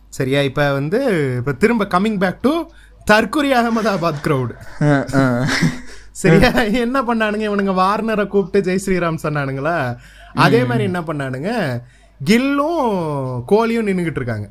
சரியா 0.09 0.41
இப்ப 0.41 0.73
வந்து 0.73 0.99
இப்ப 1.37 1.53
திரும்ப 1.53 1.85
கமிங் 1.85 2.19
பேக் 2.19 2.41
டு 2.41 2.53
தற்குரி 3.07 3.53
அகமதாபாத் 3.53 4.25
அஹ். 5.15 5.47
சரியா? 6.13 6.51
என்ன 6.79 7.03
பண்ணானுங்க? 7.03 7.45
இவனுங்க 7.49 7.75
வார்னரை 7.77 8.27
கூப்பிட்டு 8.27 8.71
ஜெய் 8.71 8.83
ஸ்ரீராம் 8.85 9.23
சொன்னானுங்களா? 9.23 9.77
அதே 10.37 10.65
மாதிரி 10.65 10.85
என்ன 10.85 11.01
பண்ணானுங்க? 11.01 11.51
கில்லும் 12.21 12.83
கோலியும் 13.49 13.87
நின்னுகிட்டு 13.87 14.21
இருக்காங்க. 14.21 14.49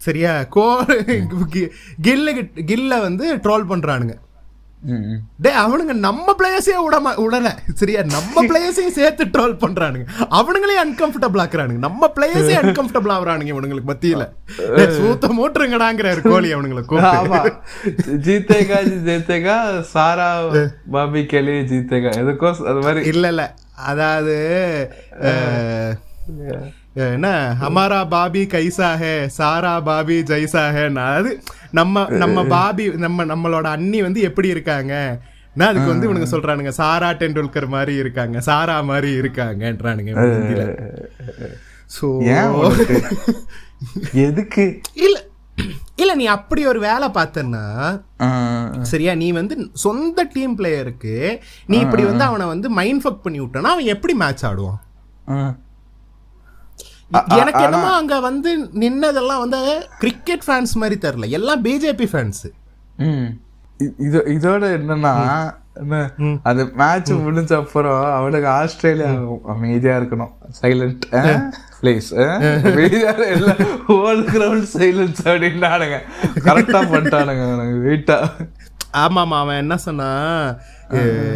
சரியா? 0.00 0.42
கோ 0.48 0.64
கில்லு 2.02 2.32
கில்ல 2.64 3.00
வந்து 3.00 3.36
ட்ரோல் 3.36 3.68
பண்றானுங்க. 3.68 4.14
டேய் 5.44 5.58
அவனுங்க 5.62 5.94
நம்ம 6.06 6.34
பிளேயர்ஸே 6.38 6.74
விடமா 6.78 7.10
விடல 7.20 7.50
சரியா? 7.80 8.00
நம்ம 8.14 8.42
பிளேயர்ஸையும் 8.50 8.96
சேர்த்து 8.96 9.24
ட்ரோல் 9.34 9.54
பண்றானுங்க. 9.62 10.06
அவனுங்களே 10.38 10.76
அன்கம்ஃபர்டபிள் 10.82 11.42
ஆக்குறானுங்க. 11.44 11.80
நம்ம 11.86 12.10
பிளேயர்ஸே 12.16 12.56
அன்கம்ஃபர்டபிள் 12.62 13.14
ஆகுறானுங்க 13.14 13.52
இவனுங்களுக்கு 13.54 13.90
மத்தியில. 13.92 14.24
சூத்த 14.98 15.30
மூட்டுருங்கடாங்கிறாரு 15.38 16.22
கோலி 16.26 16.50
அவனுங்களை 16.56 16.82
ஆமா. 17.12 17.40
கூப்பிட்டு 17.42 18.18
ஜீத்தேகா 18.26 18.78
ஜீத்தேகா 19.06 19.56
சாரா 19.94 20.28
பாபி 20.96 21.22
கேலி 21.32 21.56
ஜீத்தேகா. 21.72 22.12
எதுக்கோ 22.22 22.50
அது 22.70 22.80
மாதிரி. 22.86 23.02
இல்ல 23.12 23.26
இல்ல. 23.34 23.44
அதாவது 23.86 24.36
என்ன? 27.06 27.28
ஹமாரா 27.60 28.00
பாபி 28.10 28.42
கைசா 28.52 28.88
ஹே 29.00 29.14
சாரா 29.36 29.72
பாபி 29.86 30.16
ஜெய்சா 30.28 30.62
அது 31.08 31.30
நம்ம 31.78 32.04
நம்ம 32.22 32.38
பாபி 32.46 32.84
நம்ம 33.04 33.24
நம்மளோட 33.24 33.66
அண்ணி 33.76 34.00
வந்து 34.02 34.20
எப்படி 34.20 34.48
இருக்காங்க? 34.48 34.94
நான் 35.56 35.70
அதுக்கு 35.70 35.92
வந்து 35.92 36.06
இவனுங்க 36.08 36.28
சொல்றானுங்க 36.30 36.72
சாரா 36.78 37.08
டெண்டுல்கர் 37.20 37.68
மாதிரி 37.68 37.94
இருக்காங்க 37.94 38.38
சாரா 38.40 38.76
மாதிரி 38.90 39.10
இருக்காங்கன்றானுங்க. 39.20 40.12
ஸோ 41.96 42.06
உனக்கு? 42.62 42.96
எதுக்கு? 44.26 44.64
இல்ல 45.06 45.16
இல்ல 45.96 46.12
நீ 46.14 46.24
அப்படி 46.36 46.62
ஒரு 46.66 46.80
வேலை 46.80 47.08
பார்த்தன்னா 47.18 47.64
சரியா 48.92 49.12
நீ 49.14 49.28
வந்து 49.32 49.54
சொந்த 49.84 50.24
டீம் 50.34 50.56
பிளேயருக்கு 50.58 51.14
நீ 51.66 51.76
இப்படி 51.78 52.04
வந்து 52.04 52.24
அவனை 52.24 52.46
வந்து 52.46 52.70
மைண்ட் 52.78 53.02
ஃபக் 53.04 53.24
பண்ணி 53.24 53.40
விட்டனா 53.40 53.72
அவன் 53.74 53.92
எப்படி 53.94 54.14
மேட்ச் 54.14 54.44
ஆடுவான். 54.44 54.80
எனக்கு 57.40 57.62
என்னமோ 57.62 57.90
அங்க 57.94 58.20
வந்து 58.20 58.50
நின்னதெல்லாம் 58.82 59.42
வந்து 59.44 59.60
கிரிக்கெட் 59.98 60.46
ஃபேன்ஸ் 60.46 60.72
மாதிரி 60.82 60.96
தெரியல. 61.08 61.28
எல்லாம் 61.38 61.64
பிஜேபி 61.64 62.06
ஃபேன்ஸ் 62.12 62.42
இது 63.96 64.18
இதோட 64.36 64.64
என்னன்னா 64.78 65.12
என்ன, 65.82 65.96
அந்த 66.42 66.62
மேட்ச் 66.80 67.10
முடிஞ்ச 67.12 67.52
அப்புறம் 67.54 68.02
அவனுக்கு 68.16 68.48
ஆஸ்திரேலியா 68.48 69.08
அமைதியா 69.44 69.94
இருக்கணும். 70.00 70.32
சைலண்ட் 70.60 71.04
பிளேஸ் 71.80 72.10
அமைதியா 72.70 73.14
இல்ல 73.36 73.52
ஹோல் 73.88 74.22
கிரவுண்ட் 74.34 74.68
சைலன்ஸ் 74.74 75.22
அப்படின்னானுங்க 75.24 75.98
கரெக்டா 76.46 76.82
பண்ணிட்டானுங்க 76.92 77.44
எனக்கு 77.56 77.80
வெயிட்டா 77.88 78.18
ஆமாமா 79.02 79.38
அவன் 79.44 79.56
என்ன 79.56 79.76
சொன்னா 79.76 80.08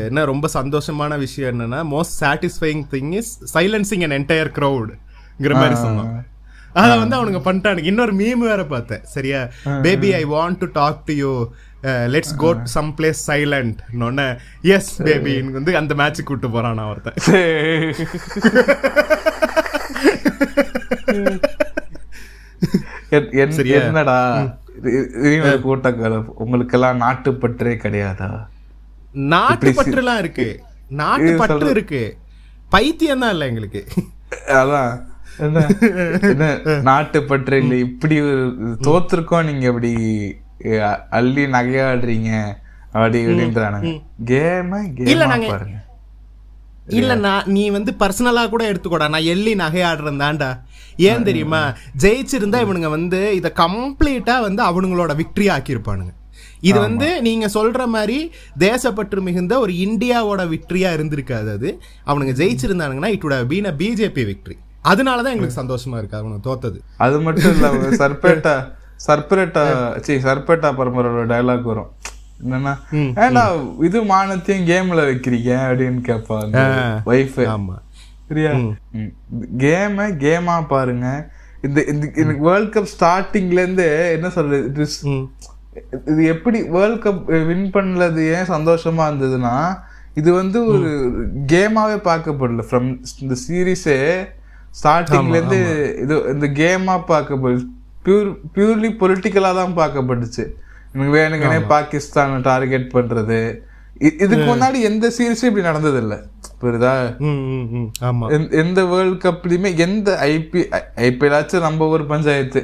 என்ன 0.09 0.25
ரொம்ப 0.25 0.49
சந்தோஷமான 0.55 1.19
விஷயம் 1.19 1.53
என்னன்னா 1.55 1.81
most 1.95 2.17
satisfying 2.21 2.83
thing 2.95 3.13
is 3.21 3.33
silencing 3.57 4.05
an 4.09 4.17
entire 4.21 4.53
ங்கிற 4.55 4.95
மாதிரி 5.61 5.77
சொன்னான். 5.85 6.11
அத 6.81 6.91
வந்து 7.03 7.17
அவனுங்க 7.19 7.41
பண்ணிட்டானுங்க. 7.47 7.91
இன்னொரு 7.91 8.13
மீம் 8.21 8.45
வேற 8.51 8.63
பார்த்தேன். 8.75 9.05
சரியா? 9.15 9.41
Baby 9.87 10.09
I 10.19 10.25
want 10.35 10.61
to 10.63 10.67
talk 10.81 11.01
to 11.09 11.15
you 11.23 11.33
let's 12.15 12.37
go 12.43 12.51
some 12.77 12.91
place 12.99 13.21
silent 13.31 13.81
yes 14.77 14.91
baby 15.07 15.35
வந்து 15.57 15.73
அந்த 15.81 15.95
மேட்ச் 16.01 16.21
கூட்டு 16.31 16.49
போறான் 16.55 16.79
நான் 16.79 16.91
ஒருத்தன்? 16.93 17.19
என்னடா? 23.81 24.19
கூட்டக்கார 25.67 26.15
உங்களுக்கெல்லாம் 26.45 27.01
நாட்டுப்பற்றே 27.05 27.75
கிடையாதா? 27.85 28.31
நாட்டு 29.35 29.71
பற்றுலாம் 29.79 30.23
இருக்கு. 30.25 30.49
நாட்டு 31.03 31.31
பற்று 31.43 31.71
இருக்கு. 31.77 32.03
பைத்தியம் 32.75 33.23
தான் 33.25 33.35
இல்ல 33.37 33.47
எங்களுக்கு. 33.53 33.83
அதான். 34.61 34.93
என்ன? 35.47 35.61
என்ன 36.31 36.47
நாட்டுப்பற்று 36.89 37.57
இல்லை 37.63 37.79
இப்படி 37.79 38.21
ஒரு 38.21 38.45
தோத்துருக்கோம் 38.87 39.45
நீங்க 39.45 39.67
இப்படி 39.67 39.93
அள்ளி 41.11 41.45
நகையாடுறீங்க 41.57 42.31
அப்படி 42.93 43.19
இப்படின்றானுங்க. 43.25 43.91
கேம 44.31 44.73
இல்ல, 45.13 45.25
கேமா 45.27 45.51
பாருங்க. 45.53 45.77
இல்ல 46.99 47.15
நான் 47.27 47.49
நீ 47.57 47.71
வந்து 47.71 47.93
பர்சனலா 48.01 48.49
கூட 48.49 48.63
எடுத்துக்கோடா. 48.73 49.09
நான் 49.09 49.31
எள்ளி 49.35 49.55
நகையாடுறேன் 49.55 50.23
தான்டா 50.23 50.51
ஏன் 51.09 51.23
தெரியுமா? 51.23 51.61
ஜெயிச்சிருந்தா 52.03 52.61
இவனுங்க 52.65 52.89
வந்து 52.89 53.35
இத 53.35 53.53
கம்ப்ளீட்டா 53.57 54.37
வந்து 54.41 54.63
அவனுங்களோட 54.63 55.13
விக்டரி 55.21 55.49
ஆக்கியிருப்பானுங்க. 55.57 56.13
இது 56.61 56.79
வந்து 56.81 57.09
நீங்க 57.23 57.47
சொல்ற 57.49 57.87
மாதிரி 57.87 58.17
தேசப்பற்று 58.59 59.21
மிகுந்த 59.21 59.55
ஒரு 59.59 59.73
இந்தியாவோட 59.87 60.43
விக்டரியா 60.49 60.91
இருந்திருக்காது 60.97 61.51
அது. 61.53 61.69
அவனுங்க 62.07 62.35
ஜெயிச்சிருந்தானுங்கன்னா 62.41 63.13
it 63.17 63.27
would 63.27 63.47
been 63.53 63.71
a 63.73 63.75
BJP 63.83 64.25
victory 64.33 64.57
அதனாலதான் 64.85 65.35
எங்களுக்கு 65.35 65.61
சந்தோஷமா 65.61 65.97
இருக்கு. 66.01 66.19
அவனுங்க 66.21 66.43
தோத்தது. 66.49 66.79
அது 67.05 67.17
மட்டும் 67.21 67.53
இல்ல 67.55 67.67
அவங்க 67.71 67.89
சர்பேட்டா 68.03 68.55
சர்பரேட்டா 69.07 69.65
சி 70.07 70.15
சர்பேட்டா 70.27 70.69
பரம்பரோட 70.79 71.25
டயலாக் 71.33 71.71
வரும். 71.71 71.91
என்னன்னா 72.43 72.73
ஏன்டா 73.25 73.45
இது 73.87 73.99
மானத்தையும் 74.13 74.69
கேம்ல 74.71 75.01
வைக்கிறீங்க? 75.11 75.51
அப்படின்னு 75.69 76.01
கேட்பாங்க 76.11 76.63
ஒய்ஃப் 77.13 77.39
ஆமா. 77.55 77.77
சரியா 78.29 78.53
கேம 79.65 80.07
கேமா 80.25 80.57
பாருங்க. 80.75 81.07
இந்த 81.67 81.79
இந்த 81.93 82.05
எனக்கு 82.23 82.43
வேர்ல்ட் 82.49 82.75
கப் 82.75 82.93
ஸ்டார்டிங்ல 82.95 83.61
இருந்து 83.65 83.87
என்ன 84.17 84.31
சொல்றது. 84.37 84.87
இது 86.11 86.23
எப்படி 86.35 86.59
வேர்ல்ட் 86.77 87.03
கப் 87.05 87.23
வின் 87.49 87.69
பண்ணது 87.77 88.23
ஏன் 88.37 88.51
சந்தோஷமா 88.55 89.05
இருந்ததுன்னா 89.11 89.55
இது 90.21 90.31
வந்து 90.41 90.59
ஒரு 90.73 90.91
கேமாவே 91.53 91.97
பார்க்கப்படல 92.09 92.65
ஃப்ரம் 92.69 92.89
இந்த 93.25 93.35
சீரீஸே 93.45 93.99
ஸ்டார்டிங்ல 94.79 95.37
இருந்து 95.37 95.59
இது 95.99 96.15
இந்த 96.33 96.47
கேமா 96.55 96.95
பார்க்கப்படுது 97.09 97.65
பியூர் 98.05 98.29
பியூர்லி 98.55 98.91
பொலிட்டிக்கலா 99.01 99.55
தான் 99.55 99.77
பார்க்கப்பட்டுச்சு. 99.77 100.45
எனக்கு 100.95 101.13
வேணுங்கனே 101.17 101.59
பாகிஸ்தான் 101.67 102.43
டார்கெட் 102.43 102.95
பண்றது. 102.95 103.41
இதுக்கு 104.19 104.45
முன்னாடி 104.47 104.81
எந்த 104.81 105.07
சீரீஸும் 105.09 105.45
இப்படி 105.45 105.63
நடந்தது 105.63 105.99
இல்ல 105.99 106.15
புரியுதா 106.61 106.93
எந்த- 108.57 108.85
வேர்ல்ட் 108.85 109.25
கப்லயுமே 109.25 109.77
எந்த 109.77 110.19
ஐபி 110.27 110.61
ஐபிஎல் 111.03 111.37
நம்ம 111.61 111.89
ஒரு 111.89 112.05
பஞ்சாயத்து. 112.07 112.61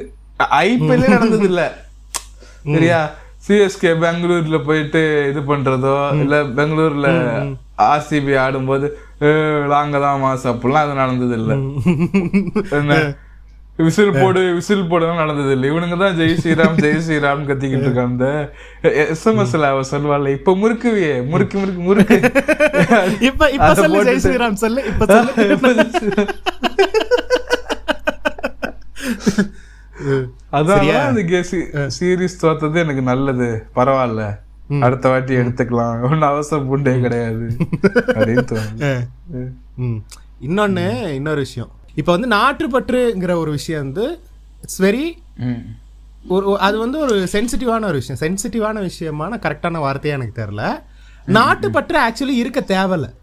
ஐபிஎல் 0.61 0.83
நடந்தது 1.07 1.45
இல்ல 1.45 1.61
சரியா? 2.69 2.99
சிஎஸ்கே 3.47 3.91
பெங்களூர்ல 3.99 4.63
போயிட்டு 4.63 5.01
இது 5.29 5.41
பண்றதோ 5.47 5.91
இல்ல 6.21 6.35
பெங்களூர்ல 6.55 7.07
ஆர்சிபி 7.85 8.39
ஆடும்போது 8.39 8.87
"ஏய், 9.21 9.33
நாங்க 9.71 9.99
தான் 10.01 10.21
மாசம் 10.21 10.53
அப்படிலாம் 10.53 10.85
அது 10.85 10.93
நடந்தது 11.01 11.35
இல்ல 11.39 11.51
என்ன? 12.79 12.93
விசில் 13.79 14.11
போடு 14.15 14.41
விசில் 14.57 14.87
போடுலாம் 14.87 15.17
நடந்தது 15.17 15.51
இல்ல 15.55 15.67
இவனுங்க 15.71 15.95
தான் 16.01 16.15
ஜெய் 16.19 16.35
ஸ்ரீராம் 16.37 16.77
ஜெய் 16.83 17.01
ஸ்ரீராம் 17.05 17.43
கத்திக்கிட்டு 17.47 17.87
இருக்காங்க 17.87 18.25
எஸ்எம்எஸ்ல 19.05 19.69
அவ 19.71 19.81
சொல்வாள் 19.89 20.27
இப்ப 20.35 20.55
முறுக்குவியே 20.61 21.15
முறுக்கு 21.31 21.57
முறுக்கு 21.59 21.81
முறுக்கு. 21.87 22.17
இப்ப 23.29 23.49
இப்ப 23.57 23.69
சொல்லு 23.75 24.05
ஜெய் 24.09 24.21
ஸ்ரீராம் 24.25 24.57
சொல்லு 24.63 24.83
இப்ப 24.91 25.05
சொல்லு. 25.07 25.31
அதான் 30.57 30.81
அந்த 31.01 31.21
சீரிஸ் 31.95 32.41
தோத்தது 32.41 32.77
எனக்கு 32.81 33.03
நல்லது. 33.03 33.47
பரவாயில்ல. 33.77 34.23
அடுத்த 34.81 35.09
வாட்டி 35.09 35.35
எடுத்துக்கலாம். 35.35 36.01
ஒன்னும் 36.01 36.21
அவசரம் 36.21 36.69
புண்டே 36.69 37.01
கிடையாது. 37.01 37.57
அப்படின்னு. 38.07 40.01
இன்னொன்னு 40.41 41.07
இன்னொரு 41.07 41.37
விஷயம். 41.37 41.71
இப்ப 41.95 42.17
வந்து 42.17 42.27
நாட்டுப்பற்றுங்கிற 42.27 43.35
ஒரு 43.35 43.51
விஷயம் 43.51 43.91
வந்து 43.91 44.19
இட்ஸ் 44.61 44.81
வெரி 44.81 45.13
ம். 45.37 45.51
ஒரு 46.27 46.59
அது 46.59 46.77
வந்து 46.77 46.99
ஒரு 46.99 47.27
சென்சிட்டிவான 47.31 47.85
ஒரு 47.85 48.03
விஷயம். 48.03 48.21
சென்சிட்டிவான 48.21 48.81
விஷயமான 48.81 49.37
கரெக்டான 49.37 49.77
வார்த்தையா 49.79 50.05
எனக்கு 50.05 50.41
தெரியல. 50.41 50.81
நாட்டுப்பற்று 51.25 52.09
ஆக்சுவலி 52.09 52.37
இருக்க 52.37 52.59
தேவையில்ல. 52.59 53.13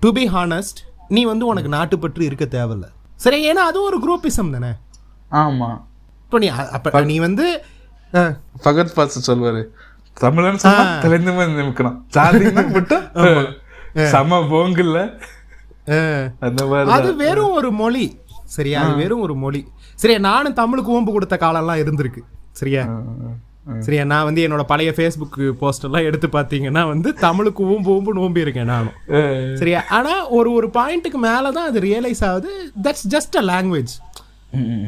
டு 0.00 0.12
பி 0.12 0.28
ஹானஸ்ட் 0.30 0.80
நீ 1.08 1.24
வந்து 1.24 1.46
உனக்கு 1.46 1.68
நாட்டுப்பற்று 1.68 2.20
இருக்க 2.20 2.44
தேவையில்ல. 2.44 2.84
சரி 3.16 3.46
ஏன்னா 3.48 3.54
அதுவும் 3.54 4.02
ஒரு 4.02 4.18
குரூப்பிசம் 4.18 4.50
தானே? 4.50 4.70
ஆமா. 5.30 5.80
இப்போ 6.24 6.38
நீ 6.38 6.46
அப்ப 6.46 7.00
நீ 7.00 7.18
வந்து 7.18 7.64
அஹ், 8.12 8.38
பகத் 8.64 8.92
பாஸ் 8.94 9.30
சொல்வாரு. 9.30 9.64
தமிழன் 10.16 10.62
சொன்னா 10.62 10.84
தெளிந்து 11.04 11.32
மாதிரி 11.32 11.52
நிற்கணும் 11.60 11.96
ஜாதின்னா 12.16 12.64
மட்டும் 12.70 13.04
சம 14.12 14.40
போங்குல்ல 14.50 14.98
அந்த 16.40 16.62
மாதிரி 16.66 16.92
அது 16.96 17.08
வெறும் 17.22 17.54
ஒரு 17.60 17.70
மொழி 17.80 18.04
சரியா 18.56 18.80
அது 18.82 18.92
வெறும் 18.96 19.24
ஒரு 19.26 19.34
மொழி 19.36 19.62
சரியா 19.98 20.20
நானும் 20.26 20.58
தமிழுக்கு 20.60 20.92
ஓம்பு 20.92 21.12
கொடுத்த 21.12 21.36
காலம்லாம் 21.36 21.82
இருந்திருக்கு 21.82 22.22
சரியா 22.52 22.84
சரியா 23.78 24.04
நான் 24.04 24.24
வந்து 24.24 24.44
என்னோட 24.44 24.62
பழைய 24.70 24.90
ஃபேஸ்புக் 24.96 25.36
போஸ்ட் 25.60 25.84
எல்லாம் 25.84 26.06
எடுத்து 26.08 26.28
பார்த்தீங்கன்னா 26.28 26.82
வந்து 26.88 27.08
தமிழுக்கு 27.18 27.62
ஊம்பு 27.72 27.90
ஊம்பு 27.94 28.12
நோம்பி 28.18 28.44
இருக்கேன் 28.44 28.70
நானும் 28.72 28.96
சரியா 29.60 29.80
ஆனா 29.90 30.14
ஒரு 30.30 30.50
ஒரு 30.52 30.68
பாயிண்ட்டுக்கு 30.74 31.20
மேல 31.26 31.52
தான் 31.52 31.68
அது 31.70 31.80
ரியலைஸ் 31.86 32.22
ஆகுது 32.30 32.52
that's 32.86 33.06
just 33.14 33.36
a 33.36 33.44
language 33.52 33.92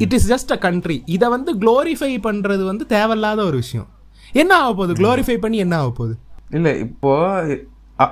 it 0.04 0.16
is 0.18 0.28
just 0.32 0.52
a 0.52 0.58
country 0.58 0.98
இதை 1.08 1.28
வந்து 1.28 1.52
க்ளோரிஃபை 1.62 2.12
பண்றது 2.26 2.64
வந்து 2.64 2.87
தேவையில்லாத 2.87 3.40
ஒரு 3.44 3.58
விஷயம் 3.62 3.88
என்ன 4.35 4.53
ஆக 4.59 4.70
போகுது? 4.73 4.94
க்ளோரிஃபை 4.94 5.37
பண்ணி 5.38 5.59
என்ன 5.59 5.75
ஆக 5.77 5.90
போகுது? 5.92 6.14
இல்ல 6.51 6.68
இப்போ 6.85 7.12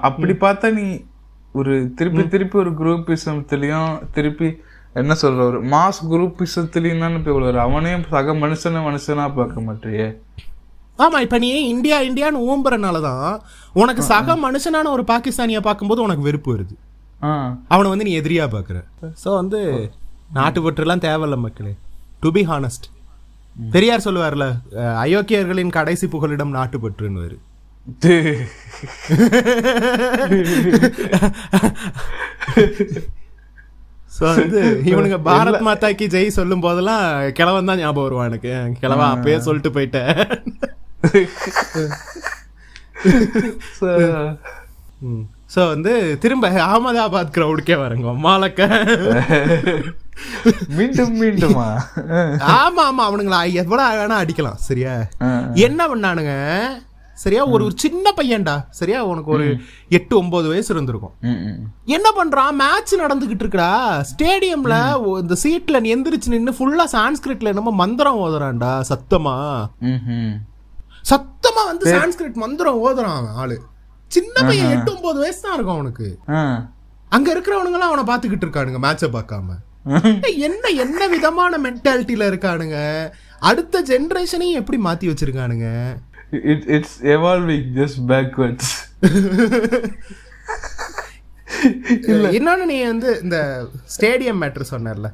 அப்படி 0.06 0.34
பார்த்தா 0.40 0.68
நீ 0.72 0.84
ஒரு 1.54 1.72
திருப்பி 1.94 2.22
திருப்பி 2.28 2.56
ஒரு 2.58 2.70
குரூப்பிசத்துலயும் 2.78 3.88
திருப்பி 4.14 4.48
என்ன 4.94 5.12
சொல்ற 5.20 5.40
ஒரு 5.46 5.58
மாஸ் 5.70 6.00
குரூப்பிசத்துலயும் 6.08 7.02
தானே 7.04 7.18
போய் 7.24 7.36
ஒரு 7.40 7.60
அவனையும் 7.60 8.04
சக 8.10 8.34
மனுஷனை 8.40 8.80
மனுஷனா 8.86 9.26
பார்க்க 9.34 9.66
மாட்டியே. 9.66 10.06
ஆமா 10.98 11.18
இப்ப 11.20 11.38
நீ 11.38 11.48
இந்தியா 11.68 11.98
இந்தியான்னு 12.08 12.44
ஊம்புறனால 12.48 12.96
தான் 13.02 13.28
உனக்கு 13.74 14.02
சக 14.10 14.36
மனுஷனான 14.42 14.90
ஒரு 14.90 15.04
பாகிஸ்தானிய 15.08 15.60
பார்க்கும்போது 15.60 16.02
உனக்கு 16.02 16.22
வெறுப்பு 16.22 16.50
வருது. 16.54 16.74
ஆ. 17.22 17.30
அவனை 17.68 17.88
வந்து 17.90 18.06
நீ 18.08 18.14
எதிரியா 18.20 18.46
பாக்குற 18.52 18.78
சோ 19.22 19.30
வந்து 19.36 19.60
நாட்டுப்பற்றுலாம் 20.34 21.04
தேவையில்ல 21.04 21.36
மக்களே. 21.40 21.72
டு 22.22 22.30
பி 22.30 22.42
ஹானஸ்ட் 22.44 22.86
பெரியார் 23.56 24.04
சொல்லுவார்ல 24.04 24.60
அயோக்கியர்களின் 24.96 25.70
கடைசி 25.70 26.06
புகலிடம் 26.06 26.54
நாட்டுப்பற்றுன்னு 26.54 27.38
சோ 34.12 34.30
வந்து 34.36 34.82
இவனுங்க 34.84 35.20
பாரத் 35.20 35.60
மாதா 35.60 35.90
கி 35.90 36.06
ஜெய் 36.06 36.28
சொல்லும் 36.28 36.60
போதெல்லாம் 36.60 37.32
கிழவன் 37.32 37.64
தான் 37.64 37.78
ஞாபகம் 37.78 38.02
வருவான் 38.02 38.28
எனக்கு. 38.28 38.78
கிழவா 38.82 39.14
அப்பயே 39.14 39.38
சொல்லிட்டு 39.38 39.70
போயிட்டேன். 39.70 40.42
சோ 45.54 45.68
வந்து 45.68 46.18
திரும்ப 46.18 46.66
அகமதாபாத் 46.66 47.34
கிரவுடுக்கே 47.34 47.76
வரங்க 47.76 48.18
மாலக்க. 48.18 48.68
மீண்டும் 50.78 51.14
மீண்டுமா? 51.20 51.66
ஆமா 52.60 52.82
ஆமா 52.90 53.02
அவனுங்களா. 53.08 53.40
எவ்வளவு 53.62 53.98
வேணா 53.98 54.16
அடிக்கலாம் 54.22 54.62
சரியா? 54.68 54.94
என்ன 55.66 55.80
பண்ணானுங்க? 55.92 56.34
சரியா 57.22 57.42
ஒரு 57.54 57.62
ஒரு 57.66 57.74
சின்ன 57.82 58.12
பையன்டா. 58.18 58.54
சரியா 58.78 59.00
உனக்கு 59.10 59.30
ஒரு 59.36 59.46
எட்டு 59.96 60.14
ஒன்பது 60.20 60.46
வயசு 60.52 60.70
இருந்திருக்கும். 60.74 61.14
என்ன 61.96 62.08
பண்றான் 62.18 62.58
மேட்ச் 62.62 62.94
நடந்துகிட்டு 63.02 63.44
இருக்குடா. 63.44 63.72
ஸ்டேடியம்ல 64.10 64.76
இந்த 65.22 65.36
சீட்ல 65.42 65.82
எந்திரிச்சு 65.94 66.34
நின்னு 66.34 66.56
ஃபுல்லா 66.58 66.86
சான்ஸ்கிரிட்ல 66.96 67.52
என்னமோ 67.54 67.74
மந்திரம் 67.82 68.20
ஓதுறான்டா 68.24 68.72
சத்தமா. 68.90 69.36
சத்தமா 71.10 71.62
வந்து 71.70 71.86
சான்ஸ்கிரிட் 71.96 72.42
மந்திரம் 72.44 72.80
ஓதுறான் 72.86 73.28
ஆளு. 73.42 73.58
சின்ன 74.16 74.34
பையன் 74.48 74.72
எட்டு 74.76 74.90
ஒன்பது 74.94 75.18
வயசு 75.24 75.40
தான் 75.44 75.56
இருக்கும் 75.56 75.78
அவனுக்கு. 75.78 76.08
அங்க 77.16 77.28
இருக்கிறவனுங்க 77.34 77.90
அவனை 77.90 78.04
பாத்துக்கிட்டு 78.10 78.46
இருக்கானுங்க 78.46 78.80
மேட்ச 78.86 79.06
பார்க்காம. 79.18 79.58
என்ன 80.38 80.68
என்ன 80.76 81.06
விதமான 81.06 81.58
மென்டாலிட்டியில 81.58 82.28
இருக்கானுங்க? 82.30 82.76
அடுத்த 83.40 83.82
ஜெனரேஷனையும் 83.82 84.54
எப்படி 84.54 84.82
மாத்தி 84.82 85.10
வச்சிருக்கானுங்க? 85.10 85.68
It- 86.44 86.64
it's 86.68 87.02
evolving 87.04 87.74
just 87.74 88.06
backwards. 88.06 88.66
இன்னொன்னு 92.32 92.64
நீ 92.64 92.84
வந்து 92.84 93.20
இந்த 93.22 93.66
ஸ்டேடியம் 93.96 94.40
மேட்ரு 94.40 94.64
சொன்னல 94.70 95.08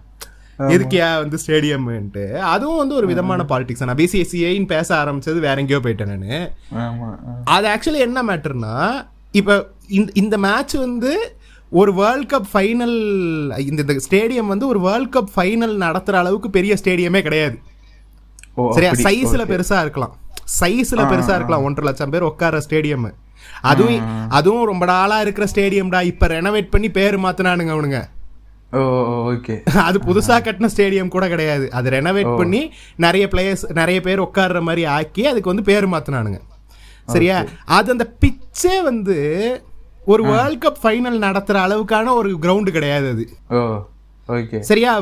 எதுக்கியா 0.59 1.19
வந்து 1.19 1.39
ஸ்டேடியம்ன்ட்டு 1.47 2.33
அதுவும் 2.45 2.77
வந்து 2.77 2.95
ஒரு 2.95 3.07
விதமான 3.07 3.43
பாலிடிக்ஸ் 3.43 3.85
நான் 3.85 3.97
பிசிஎஸ்சிஐன்னு 3.97 4.67
பேச 4.67 5.05
ஆரம்பிச்சது 5.05 5.39
வேற 5.39 5.61
எங்கேயோ 5.61 5.79
போயிட்டேன் 5.79 6.17
நான். 6.17 7.45
அது 7.45 7.69
ஆக்சுவலி 7.69 7.99
என்ன 7.99 8.23
மேட்டர்னா 8.23 9.05
இப்போ 9.33 9.67
இந்த 9.89 10.13
இந்த 10.15 10.39
மேட்ச் 10.39 10.75
வந்து 10.75 11.13
ஒரு 11.71 11.95
வேர்ல்ட் 11.95 12.33
கப் 12.33 12.49
ஃபைனல் 12.53 12.97
இந்த 13.59 13.83
இந்த 13.83 13.95
ஸ்டேடியம் 14.11 14.47
வந்து 14.47 14.67
ஒரு 14.67 14.81
வேர்ல்ட் 14.81 15.15
கப் 15.17 15.33
ஃபைனல் 15.37 15.75
நடத்துற 15.85 16.13
அளவுக்கு 16.13 16.51
பெரிய 16.51 16.77
ஸ்டேடியமே 16.85 17.21
கிடையாது. 17.21 17.59
சரியா. 18.73 18.91
சைஸ்ல 18.91 19.43
பெருசா 19.53 19.81
இருக்கலாம். 19.81 20.17
சைஸ்ல 20.61 21.03
பெருசா 21.13 21.35
இருக்கலாம். 21.35 21.63
ஒன்றரை 21.63 21.89
லட்சம் 21.91 22.11
பேர் 22.11 22.23
உட்கார 22.23 22.59
ஸ்டேடியம் 22.59 23.15
அதுவும் 23.61 24.29
அதுவும் 24.29 24.65
ரொம்ப 24.65 24.87
நாளா 24.87 25.21
இருக்கிற 25.21 25.47
ஸ்டேடியம்டா 25.55 26.03
இப்ப 26.03 26.27
ரெனோவேட் 26.27 26.71
பண்ணி 26.71 26.91
பேர் 26.91 27.19
மாத்தினானுங்க 27.21 27.73
அவனுங்க. 27.77 28.01
Oh 28.73 28.81
okay. 29.31 29.71
அது 29.79 29.99
புதுசா 29.99 30.37
கட்டின 30.47 30.69
ஸ்டேடியம் 30.77 31.09
கூட 31.09 31.29
கிடையாது. 31.29 31.71
அது 31.73 31.91
ரெனோவேட் 31.91 32.37
பண்ணி 32.37 32.73
நிறைய 32.97 33.29
பிளேயர்ஸ் 33.33 33.73
நிறைய 33.73 34.01
பேர் 34.01 34.21
உட்கார்ற 34.21 34.61
மாதிரி 34.61 34.85
ஆக்கி 34.85 35.27
அதுக்கு 35.27 35.49
வந்து 35.49 35.63
பேர் 35.63 35.89
மாத்தினானுங்க. 35.89 36.41
சரியா? 37.07 37.45
அது 37.65 37.91
அந்த 37.91 38.15
பிச்சே 38.25 38.83
வந்து 38.83 39.17
ஒரு 40.09 40.23
வேர்ல்ட் 40.31 40.65
கப் 40.65 40.81
ஃபைனல் 40.83 41.19
நடத்துற 41.25 41.57
அளவுக்கான 41.67 42.13
ஒரு 42.19 42.31
கிரவுண்டு 42.43 42.71
கிடையாது 42.71 43.09
அது. 43.15 43.25
சரியா? 44.63 44.93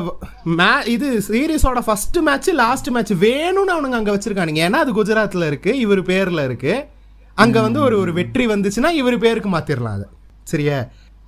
இது 0.95 1.07
சீரிஸோட 1.27 1.79
ஃபர்ஸ்ட் 1.81 2.17
மேட்ச் 2.19 2.49
லாஸ்ட் 2.59 2.89
மேட்ச் 2.89 3.13
வேணும்னு 3.25 3.73
அவனுங்க 3.75 3.99
அங்க 3.99 4.13
வச்சிருக்கானுங்க. 4.15 4.61
ஏன்னா 4.67 4.79
அது 4.83 4.93
குஜராத்ல 4.93 5.47
இருக்கு 5.47 5.71
இவர் 5.79 6.01
பேர்ல 6.03 6.43
இருக்கு. 6.43 6.73
அங்க 7.37 7.57
வந்து 7.61 7.79
ஒரு 7.81 7.95
ஒரு 7.99 8.13
வெற்றி 8.13 8.45
வந்துச்சுன்னா 8.47 8.91
இவர் 9.01 9.17
பேருக்கு 9.17 9.49
மாத்திரலாம் 9.49 9.95
அதை. 9.97 10.07
சரியா? 10.47 10.77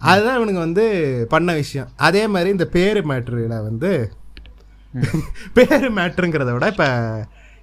அதுதான் 0.02 0.38
இவனுங்க 0.40 0.62
வந்து 0.66 0.84
பண்ண 1.30 1.54
விஷயம். 1.54 1.90
அதே 2.08 2.24
மாதிரி 2.28 2.50
இந்த 2.50 2.66
பேரு 2.76 3.02
மேட்ருல 3.10 3.58
வந்து 3.64 3.92
பேரு 5.58 5.88
மேட்ருங்கிறத 5.94 6.52
விட 6.54 6.68
இப்ப 6.74 6.86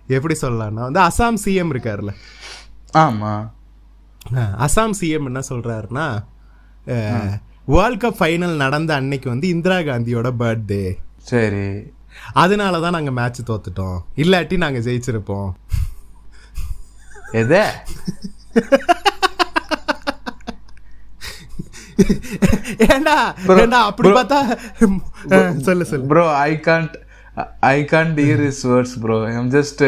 எப்படி 0.09 0.35
சொல்லலாம்னா 0.43 0.85
வந்து 0.89 1.01
அசாம் 1.01 1.39
சிஎம் 1.45 1.73
இருக்காருல்ல. 1.75 2.13
ஆமா. 2.97 3.33
அஹ், 3.35 3.47
அசாம் 4.35 4.97
சிஎம் 5.01 5.29
என்ன 5.31 5.41
சொல்றாருன்னா 5.49 6.07
வேர்ல்ட் 7.75 8.03
கப் 8.03 8.19
ஃபைனல் 8.19 8.57
நடந்த 8.57 8.95
அன்னைக்கு 8.95 9.29
வந்து 9.29 9.49
இந்திரா 9.49 9.79
காந்தியோட 9.89 10.29
பர்த்டே 10.43 10.85
சரி. 11.31 11.69
அதனால 12.33 12.81
தான் 12.81 12.95
நாங்க 12.97 13.11
மேட்ச் 13.11 13.41
தோத்துட்டோம். 13.49 13.99
இல்லாட்டி 14.17 14.57
நாங்க 14.57 14.79
ஜெயிச்சிருப்போம். 14.79 15.51
எத? 17.33 17.55
ஏண்டா 22.95 23.17
ஏண்டா 23.63 23.81
அப்படி. 23.91 24.09
பார்த்தா 24.09 24.39
சொல்லு 25.67 25.85
சொல்லு. 25.85 26.07
Bro 26.07 26.25
I 26.37 26.53
can't 26.69 26.95
I 27.61 27.79
can't 27.93 28.19
hear 28.27 28.39
his 28.47 28.61
words 28.73 28.93
bro 29.05 29.17
I'm 29.33 29.51
just 29.51 29.83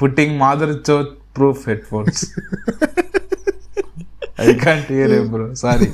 putting 0.00 0.36
மாதர் 0.36 0.74
Sot 0.88 1.14
proof 1.40 1.64
headphones 1.72 2.22
I 4.46 4.50
can't 4.66 4.90
hear 4.96 5.14
bro 5.32 5.46
sorry 5.64 5.88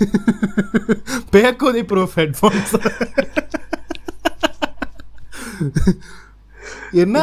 பேக்குதி 1.36 1.84
proof 1.92 2.16
headphones 2.22 2.74
என்ன? 7.02 7.18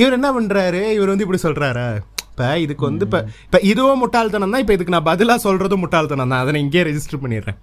இவர் 0.00 0.14
என்ன 0.16 0.28
பண்றாரு? 0.36 0.80
இவர் 0.96 1.10
வந்து 1.10 1.24
இப்படி 1.26 1.40
சொல்றாரா? 1.44 1.84
இப்ப 2.30 2.48
இதுக்கு 2.64 2.84
வந்து 2.88 3.04
இப்ப 3.08 3.18
இப்ப 3.46 3.58
இதுவும் 3.70 4.00
முட்டாள்தனம் 4.02 4.52
தான் 4.54 4.62
இப்ப 4.64 4.74
இதுக்கு 4.76 4.94
நான் 4.94 5.08
பதிலா 5.10 5.34
சொல்றதும் 5.44 5.82
முட்டாள்தனம் 5.84 6.32
தான். 6.32 6.42
அதை 6.42 6.52
நான் 6.54 6.64
இங்கேயே 6.64 6.84
ரெஜிஸ்டர் 6.88 7.22
பண்ணிடுறேன். 7.22 7.58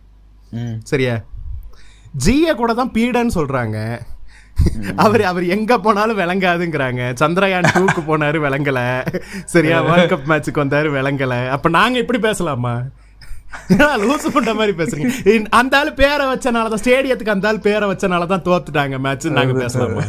சரியா? 0.92 1.16
ஜிய 2.26 2.56
கூட 2.62 2.72
தான் 2.80 2.94
பீடன்னு 2.96 3.36
சொல்றாங்க. 3.39 3.78
அவர் 5.04 5.24
அவர் 5.30 5.46
எங்க 5.56 5.72
போனாலும் 5.86 6.20
விளங்காதுங்கிறாங்க. 6.20 7.02
சந்திரயான் 7.22 7.70
டூக்கு 7.76 8.02
போனாரு 8.10 8.38
விளங்கல. 8.46 8.80
சரியா 9.54 9.78
வேர்ல்ட் 9.88 10.12
கப் 10.12 10.30
மேட்சுக்கு 10.32 10.63
வந்தாரு 10.63 10.89
விளங்கல. 10.98 11.36
அப்ப 11.56 11.72
நாங்க 11.78 11.98
இப்படி 12.04 12.22
பேசலாமா? 12.28 12.76
லூசு 14.04 14.28
பண்ற 14.36 14.52
மாதிரி 14.60 14.74
பேசுறீங்க. 14.78 15.10
அந்த 15.60 15.74
ஆளு 15.80 15.92
பேரை 16.00 16.24
வச்சனால 16.32 16.70
தான் 16.74 16.84
ஸ்டேடியத்துக்கு 16.84 17.36
அந்த 17.36 17.48
ஆளு 17.48 17.60
பேரை 17.68 17.88
வச்சனால 17.92 18.28
தான் 18.32 18.46
தோத்துட்டாங்க 18.48 18.98
மேட்ச் 19.06 19.28
நாங்க 19.39 19.54
பேசலாமா? 19.63 20.04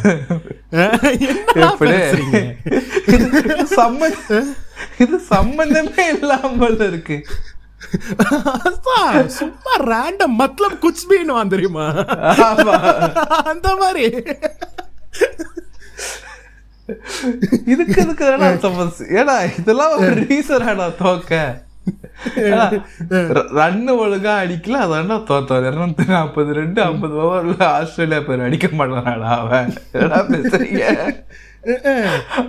இது 5.03 5.17
சம்பந்தமே 5.33 6.03
இல்லாமல் 6.15 6.81
இருக்கு. 6.87 7.17
சும்மா 9.37 9.73
ரேண்டம் 9.85 10.37
மத்லப் 10.39 10.81
குச் 10.81 11.07
பீனுவான் 11.09 11.47
தெரியுமா? 11.47 11.85
அந்த 13.51 13.69
மாதிரி. 13.75 14.05
இதுக்கு 17.65 17.99
இதுக்கு 18.01 18.25
ஏடா 19.17 19.37
இதெல்லாம் 19.59 19.93
ஒரு 19.97 20.09
ரீசனாடா 20.23 20.87
தோக்க 20.95 21.31
ரன்னு 23.57 23.93
ஒழுங்கா 24.03 24.33
அடிக்கல 24.43 24.77
அதான்டா 24.83 25.17
தோத்தோம். 25.29 25.65
இருநூத்தி 25.65 26.05
நாற்பது 26.07 26.53
ரெண்டு 26.53 26.81
ஐம்பது 26.81 27.15
ஓவர்ல 27.23 27.57
ஆஸ்திரேலியா 27.71 28.19
பேர் 28.19 28.41
அடிக்க 28.41 28.67
மாட்டானாடா 28.77 29.31
அவன். 29.37 29.71
பேசுறீங்க? 30.31 30.85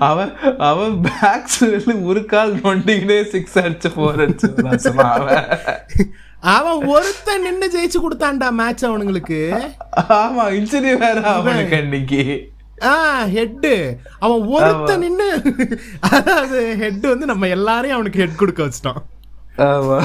அவன் 0.08 0.32
அவன் 0.70 0.94
பேக்ஸ் 1.06 1.62
ஒரு 2.10 2.22
கால் 2.32 2.52
நொண்டிக்கிட்டே 2.64 3.18
சிக்ஸ் 3.34 3.56
அடிச்சு 3.64 3.90
போர் 3.94 4.20
அடிச்சு 4.24 4.90
அவன். 5.12 5.46
அவன் 6.56 6.80
ஒருத்தன் 6.94 7.44
நின்னு 7.46 7.66
ஜெயிச்சு 7.74 7.98
கொடுத்தான்டா 8.02 8.48
மேட்ச் 8.60 8.84
அவனுங்களுக்கு. 8.88 9.40
ஆமா 10.20 10.44
இன்ஜுரி 10.58 10.92
வேற 11.04 11.16
அவனுக்கு 11.32 11.76
அன்னைக்கு. 11.76 12.22
ஆ 12.90 12.92
ஹெட் 13.36 13.68
அவன் 14.24 14.42
ஒருத்தன் 14.56 15.04
நின்னு 15.04 15.28
அதாவது 16.10 16.60
ஹெட் 16.82 17.06
வந்து 17.12 17.26
நம்ம 17.32 17.48
எல்லாரையும் 17.56 17.98
அவனுக்கு 17.98 18.22
ஹெட் 18.22 18.40
கொடுக்க 18.42 18.62
வச்சிட்டோம். 18.66 19.02
ஆமா. 19.70 19.98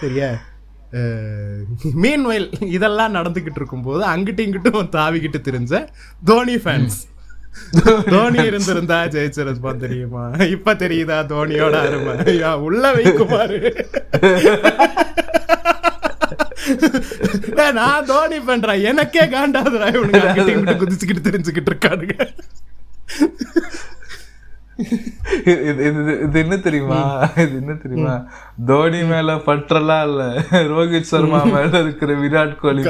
சரியா? 0.00 0.30
மீன்வெயில் 2.02 2.48
இதெல்லாம் 2.62 3.14
நடந்துகிட்டு 3.14 3.58
இருக்கும்போது 3.60 4.02
அங்கிட்டும் 4.06 4.46
இங்கிட்டும் 4.46 4.92
தாவிக்கிட்டு 4.96 5.40
தெரிஞ்ச 5.48 5.86
தோனி 6.24 6.54
ஃபேன்ஸ் 6.54 6.98
தோனி 8.10 8.42
இருந்திருந்தா 8.42 9.04
ஜெயிச்சிருப்பான் 9.04 9.76
தெரியுமா? 9.76 10.24
இப்ப 10.28 10.74
தெரியுதா 10.74 11.18
தோனியோட 11.32 11.76
அருமை? 11.84 12.40
உள்ள 12.54 12.92
வைக்குமாறு. 12.94 13.60
நான் 17.72 18.04
தோனி 18.04 18.40
பண்றேன் 18.40 18.84
எனக்கே 18.84 19.24
காண்டாதுடா 19.24 19.88
இவனுக்கு 19.94 20.84
குதிச்சுக்கிட்டு 20.84 21.26
தெரிஞ்சுக்கிட்டு 21.28 21.70
இருக்கானுங்க. 21.72 22.16
இது 24.78 26.38
என்ன 26.42 26.56
தெரியுமா? 26.56 27.00
இது 27.36 27.54
என்ன 27.56 27.74
தெரியுமா? 27.74 28.14
தோனி 28.66 29.02
மேல 29.02 29.34
பற்றலாம் 29.48 30.04
இல்ல. 30.08 30.22
ரோஹித் 30.72 31.10
சர்மா 31.12 31.40
மேல 31.44 31.80
இருக்கிற 31.80 32.14
விராட் 32.14 32.54
கோலி 32.56 32.82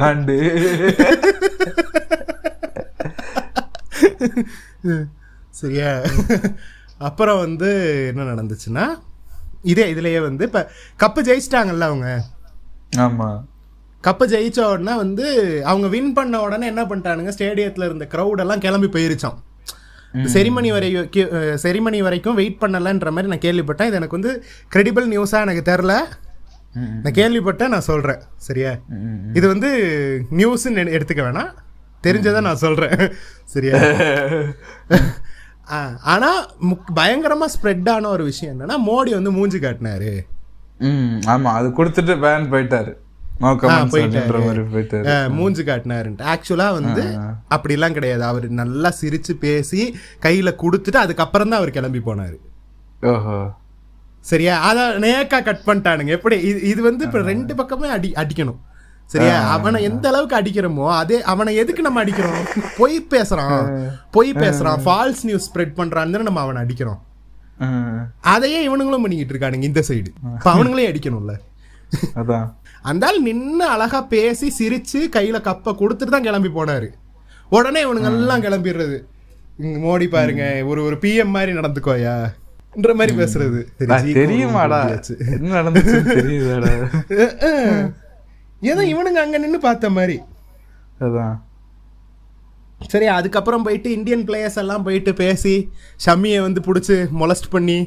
காண்டு. 0.00 0.38
சரியா? 5.50 5.92
அப்புறம் 6.98 7.38
வந்து 7.38 7.70
என்ன 8.08 8.22
நடந்துச்சுன்னா 8.32 8.86
இதே 9.62 9.94
இதுலயே 9.94 10.20
வந்து 10.20 10.44
இப்ப 10.44 10.60
கப்பு 11.00 11.20
ஜெயிச்சிட்டாங்கல்ல 11.28 11.88
அவங்க? 11.90 12.08
ஆமா. 12.98 13.28
கப்பு 14.04 14.24
ஜெயிச்ச 14.32 14.60
உடனே 14.72 14.94
வந்து 14.96 15.26
அவங்க 15.64 15.86
வின் 15.88 16.12
பண்ண 16.12 16.40
உடனே 16.40 16.66
என்ன 16.66 16.82
பண்ணிட்டானுங்க? 16.84 17.32
ஸ்டேடியத்துல 17.38 17.84
இருந்த 17.84 18.08
crowd 18.14 18.40
எல்லாம் 18.40 18.60
கிளம்பி 18.60 18.86
போயிருச்சான் 18.86 19.38
செரிமனி 20.12 20.70
வரைக்கும் 20.70 21.10
செரிமனி 21.62 22.02
வரைக்கும் 22.02 22.34
வெயிட் 22.34 22.56
பண்ணலன்ற 22.60 23.10
மாதிரி 23.10 23.26
நான் 23.26 23.38
கேள்விப்பட்டேன். 23.38 23.86
இது 23.86 23.94
எனக்கு 23.94 24.20
வந்து 24.20 24.44
கிரெடிபிள் 24.74 25.08
நியூஸா 25.08 25.40
எனக்கு 25.40 25.72
தெரில. 25.72 25.98
நான் 26.72 27.12
கேள்விப்பட்டேன் 27.12 27.68
நான் 27.68 27.80
சொல்றேன். 27.80 28.20
சரியா? 28.36 28.70
இது 29.34 29.48
வந்து 29.48 29.68
நியூஸ்ன்னு 30.30 31.02
எடுத்துக்க 31.04 31.14
வேணாம். 31.14 31.52
தெரிஞ்சதை 32.02 32.40
நான் 32.40 32.56
சொல்றேன். 32.56 33.12
சரியா? 33.44 33.78
ஆ, 35.70 35.98
ஆனா 36.02 36.46
முக்- 36.46 36.96
பயங்கரமா 36.96 37.44
ஸ்ப்ரெட் 37.62 37.90
ஆன 37.90 38.08
ஒரு 38.08 38.24
விஷயம் 38.24 38.60
என்னன்னா 38.60 38.72
மோடி 38.72 39.10
வந்து 39.10 39.32
மூஞ்சி 39.32 39.58
காட்டினாரு. 39.58 40.20
ம் 40.78 41.18
ஆமா. 41.24 41.42
அது 41.42 41.68
கொடுத்துட்டு 41.68 42.16
பேன் 42.16 42.50
போயிட்டாரு. 42.50 42.94
மூஞ்சி 45.36 45.62
காட்டினாருன்ட்டு. 45.62 46.26
ஆக்சுவலா 46.32 46.68
வந்து 46.78 47.04
அப்படிலாம் 47.54 47.96
கிடையாது. 47.98 48.24
அவர் 48.24 48.46
நல்லா 48.60 48.92
சிரிச்சு 49.00 49.32
பேசி 49.44 49.96
கையில 50.26 50.52
கொடுத்துட்டு 50.62 51.00
அதுக்கப்புறம் 51.04 51.48
தான் 51.48 51.60
அவர் 51.60 51.70
கிளம்பி 51.70 52.02
போனாரு. 52.08 52.36
சரியா? 54.20 54.54
அத 54.68 54.86
நேக்கா 55.04 55.38
கட் 55.48 55.66
பண்ணிட்டானுங்க. 55.66 56.06
எப்படி? 56.06 56.36
இது 56.50 56.60
இது 56.70 56.82
வந்து 56.82 57.04
இப்ப 57.04 57.18
ரெண்டு 57.32 57.54
பக்கமே 57.54 57.88
அடி 57.88 58.12
அடிக்கணும். 58.22 58.60
சரியா? 59.12 59.36
அவனை 59.56 59.82
எந்த 59.82 60.08
அளவுக்கு 60.08 60.38
அடிக்கிறோமோ 60.38 60.86
அதே 61.00 61.22
அவனை 61.32 61.56
எதுக்கு 61.62 61.82
நம்ம 61.82 62.00
அடிக்கிறோம்? 62.04 62.40
பொய் 62.78 62.96
பேசுறான். 63.10 63.60
பொய் 64.16 64.32
பேசுறான். 64.32 64.80
ஃபால்ஸ் 64.86 65.22
நியூஸ் 65.22 65.46
ஸ்ப்ரெட் 65.50 65.76
பண்றான்னு 65.80 66.28
நம்ம 66.28 66.40
அவனை 66.40 66.62
அடிக்கிறோம். 66.62 67.00
அதையே 68.20 68.58
இவனுங்களும் 68.68 69.04
பண்ணிக்கிட்டு 69.04 69.34
இருக்கானுங்க 69.34 69.68
இந்த 69.70 69.82
சைடு 69.88 70.10
அவனுங்களே 70.52 70.88
அடிக்கணும்ல. 70.92 71.34
அதான். 72.20 72.46
அந்த 72.90 73.06
ஆள் 73.08 73.20
நின்னு 73.28 73.64
அழகா 73.74 74.00
பேசி 74.14 74.48
சிரிச்சு 74.58 75.00
கையில 75.16 75.36
கப்பை 75.48 75.72
கொடுத்துட்டு 75.80 76.14
தான் 76.14 76.26
கிளம்பி 76.26 76.50
போனாரு. 76.56 76.88
உடனே 77.56 77.80
இவனுங்க 77.86 78.10
எல்லாம் 78.12 78.44
கிளம்பிடுறது. 78.46 78.96
மோடி 79.84 80.06
பாருங்க 80.14 80.44
ஒரு 80.70 80.80
ஒரு 80.88 80.96
பிஎம் 81.04 81.34
மாதிரி 81.36 81.52
நடந்துக்கோயா? 81.58 82.16
ன்ற 82.80 82.94
மாதிரி 82.98 83.12
பேசுறது. 83.20 83.60
தெரியுமாடா. 84.20 84.80
ஏதோ 88.70 88.82
இவனுங்க 88.92 89.20
அங்க 89.24 89.38
நின்னு 89.44 89.58
பார்த்த 89.66 89.90
மாதிரி. 89.98 90.16
அதான். 91.06 91.34
சரி 92.92 93.06
அதுக்கப்புறம் 93.18 93.64
போயிட்டு 93.66 93.88
இந்தியன் 93.98 94.24
பிளேயர்ஸ் 94.28 94.60
எல்லாம் 94.62 94.84
போயிட்டு 94.86 95.12
பேசி 95.22 95.54
ஷம்மியை 96.06 96.40
வந்து 96.46 96.60
பிடிச்சி 96.66 96.96
மொலஸ்ட் 97.20 97.52
பண்ணி 97.54 97.78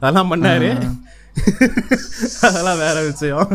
அதெல்லாம் 0.00 0.30
பண்ணாரு. 0.32 0.70
அதெல்லாம் 2.46 2.78
வேற 2.78 2.96
விஷயம். 3.02 3.48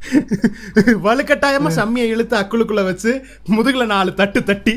வலுக்கட்டாயமா 1.06 1.70
ஷம்மியை 1.78 2.06
இழுத்து 2.14 2.36
அக்குளுக்குள்ள 2.38 2.82
வச்சு 2.84 3.12
முதுகுல 3.56 3.86
நாலு 3.86 4.10
தட்டு 4.14 4.42
தட்டி 4.44 4.74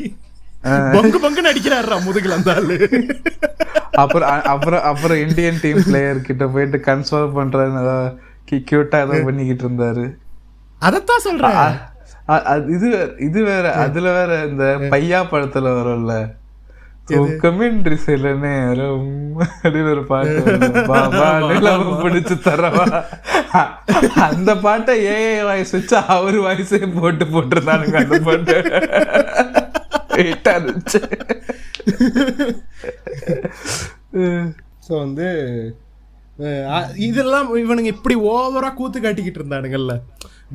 பங்கு 0.96 1.18
பங்குன்னு 1.24 1.52
அடிக்கிறாருடா 1.52 1.96
முதுகுல 2.06 2.38
அந்த 2.38 2.52
ஆளு. 2.54 2.78
அப்புறம் 4.04 4.30
அப்புறம் 4.54 4.84
அப்புறம் 4.92 5.22
இந்தியன் 5.26 5.60
டீம் 5.62 5.82
பிளேயர் 5.88 6.28
கிட்ட 6.28 6.46
போயிட்டு 6.48 6.78
கன்சோல் 6.88 7.34
பண்றதுன்னு 7.38 7.82
ஏதாவது 7.84 8.12
கியூட்டா 8.70 9.00
ஏதோ 9.06 9.18
பண்ணிக்கிட்டு 9.28 9.66
இருந்தாரு. 9.68 10.06
அதத்தான் 10.82 11.26
சொல்றேன். 11.28 11.60
இது 12.76 12.88
இது 13.20 13.40
வேற 13.44 13.66
அதுல 13.86 14.12
வேற 14.12 14.32
இந்த 14.52 14.66
பையா 14.94 15.20
படத்துல 15.32 15.74
வரும்ல. 15.80 16.14
கமெண்ட்ரி 17.44 17.96
செய்யலன்னு 18.04 18.52
அப்படின்னு 19.64 19.90
ஒரு 19.94 20.04
பாட்டு 20.12 20.42
பிடிச்சு 22.04 22.36
தரவா? 22.48 22.86
அந்த 24.28 24.52
பாட்டை 24.66 24.94
ஏஐ 25.16 25.44
வாய்ஸ் 25.48 25.74
வச்சு 25.78 25.98
அவர் 26.16 26.38
வாய்ஸே 26.46 26.80
போட்டு 27.00 27.26
போட்டிருந்தானுங்க 27.34 27.98
அந்த 28.04 28.20
பாட்டு. 28.28 28.56
இருந்துச்சு. 30.54 31.02
ஸோ 34.88 34.94
வந்து 35.04 35.28
இதெல்லாம் 37.08 37.50
இவனுங்க 37.64 37.90
இப்படி 37.96 38.16
ஓவரா 38.34 38.70
கூத்து 38.74 39.00
காட்டிக்கிட்டு 39.00 39.42
இருந்தானுங்கல்ல. 39.42 39.94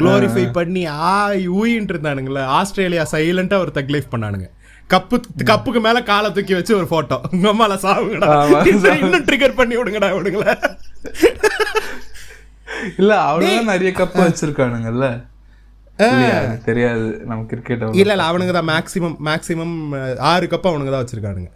க்ளோரிஃபை 0.01 0.53
பண்ணி 0.53 0.83
ஆய் 0.87 1.45
ஊயின்ட்டு 1.61 1.95
இருந்தானுங்கல்ல. 1.95 2.43
ஆஸ்திரேலியா 2.59 3.05
சைலண்டா 3.13 3.59
ஒரு 3.65 3.73
தக் 3.75 3.93
லைஃப் 3.95 4.13
பண்ணானுங்க. 4.15 4.49
கப்பு 4.91 5.17
கப்புக்கு 5.45 5.81
மேல 5.81 5.99
காலை 6.03 6.29
தூக்கி 6.33 6.55
வச்சு 6.55 6.77
ஒரு 6.77 6.87
போட்டோ 6.87 7.17
உங்க 7.33 7.49
அம்மால 7.53 7.75
சாவுங்கடா. 7.83 8.29
இன்னும் 8.97 9.27
ட்ரிகர் 9.27 9.59
பண்ணி 9.59 9.75
விடுங்கடா 9.77 10.11
விடுங்கள 10.15 10.45
இல்ல 12.99 13.13
அவ்வளவுதான் 13.23 13.73
நிறைய 13.73 13.91
கப் 13.93 14.17
வச்சிருக்கானுங்கல்ல. 14.21 15.07
தெரியாது. 16.65 17.07
நம்ம 17.25 17.45
கிரிக்கெட் 17.45 17.83
இல்ல 17.95 18.13
இல்ல 18.13 18.27
அவனுங்க 18.29 18.53
தான் 18.53 18.69
மேக்ஸிமம் 18.69 19.17
மேக்ஸிமம் 19.27 19.75
ஆறு 20.31 20.47
கப் 20.47 20.69
அவனுங்க 20.69 20.93
தான் 20.93 21.03
வச்சிருக்கானுங்க. 21.03 21.51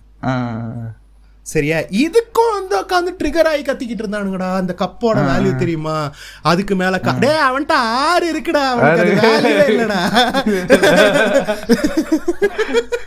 சரியா? 1.46 1.78
இதுக்கும் 2.00 2.52
வந்து 2.52 2.74
உட்காந்து 2.80 3.12
ட்ரிகர் 3.20 3.48
ஆகி 3.48 3.62
கத்திக்கிட்டு 3.62 4.02
இருந்தானுங்கடா. 4.02 4.50
அந்த 4.56 4.72
கப்போட 4.78 5.16
வேல்யூ 5.28 5.52
தெரியுமா? 5.56 5.96
அதுக்கு 6.42 6.74
மேல 6.76 6.98
க- 7.00 7.16
டேய் 7.20 7.44
அவன்கிட்ட 7.46 7.76
ஆறு 8.02 8.26
இருக்குடா. 8.32 8.64
அவனுக்கு 8.72 9.28
அது 9.30 9.50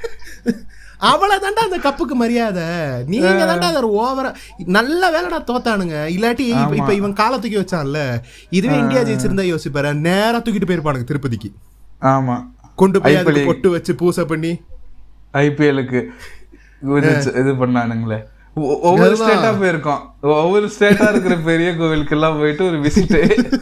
இல்லடா 0.46 1.02
அவ்வளவுதான்டா 1.02 1.40
அந்த 1.40 1.80
கப்புக்கு 1.84 2.08
மரியாதை. 2.08 2.64
நீங்க 3.06 3.28
தான்டா 3.28 3.62
அதை 3.62 3.84
ஓவரா 3.84 4.34
நல்ல 4.66 5.12
வேலைடா 5.12 5.26
தோத்தானுங்க. 5.26 6.08
இல்லாட்டி 6.08 6.76
இப்ப- 6.76 6.94
இவன் 6.94 7.14
காலை 7.14 7.40
தூக்கி 7.40 7.58
வச்சான்ல. 7.58 8.22
இதுவே 8.50 8.78
இந்தியா 8.78 9.02
ஜெயிச்சிருந்தா 9.02 9.56
யோசிப்பாரு. 9.56 9.94
நேரா 9.94 10.38
தூக்கிட்டு 10.38 10.42
போயிருப்பானுங்க 10.42 11.04
திருப்பதிக்கு. 11.04 11.52
ஆமா. 12.02 12.48
கொண்டு 12.76 13.02
போய் 13.02 13.16
அதுக்கு 13.16 13.46
பொட்டு 13.46 13.70
வச்சு 13.70 13.96
பூசை 13.96 14.26
பண்ணி. 14.26 14.62
ஐபிஎலுக்கு 15.34 16.08
இது 17.24 17.34
பண்ணானுங்களே. 17.34 18.24
ஒவ்வொரு 18.54 19.16
ஸ்டேட்டா 19.16 19.30
போயிருக்கோம். 19.30 20.00
ஒவ்வொரு 20.22 20.70
ஸ்டேட்டா 20.80 21.10
இருக்கிற 21.10 21.36
பெரிய 21.36 21.76
கோவிலுக்கு 21.76 22.16
எல்லாம் 22.16 22.38
போயிட்டு 22.38 22.66
ஒரு 22.66 22.80
விசிட் 22.80 23.60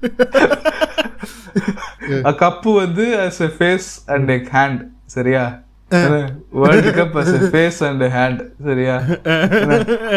கப்பு 2.30 2.74
வந்து 2.74 3.32
a 3.40 3.50
ஃபேஸ் 3.58 3.88
அண்ட் 4.06 4.30
ஹேண்ட் 4.30 4.86
சரியா? 5.06 5.62
World 5.90 6.90
cup 6.90 7.50
face 7.50 7.80
and 7.80 8.14
hand 8.14 8.42
சரியா? 8.64 9.02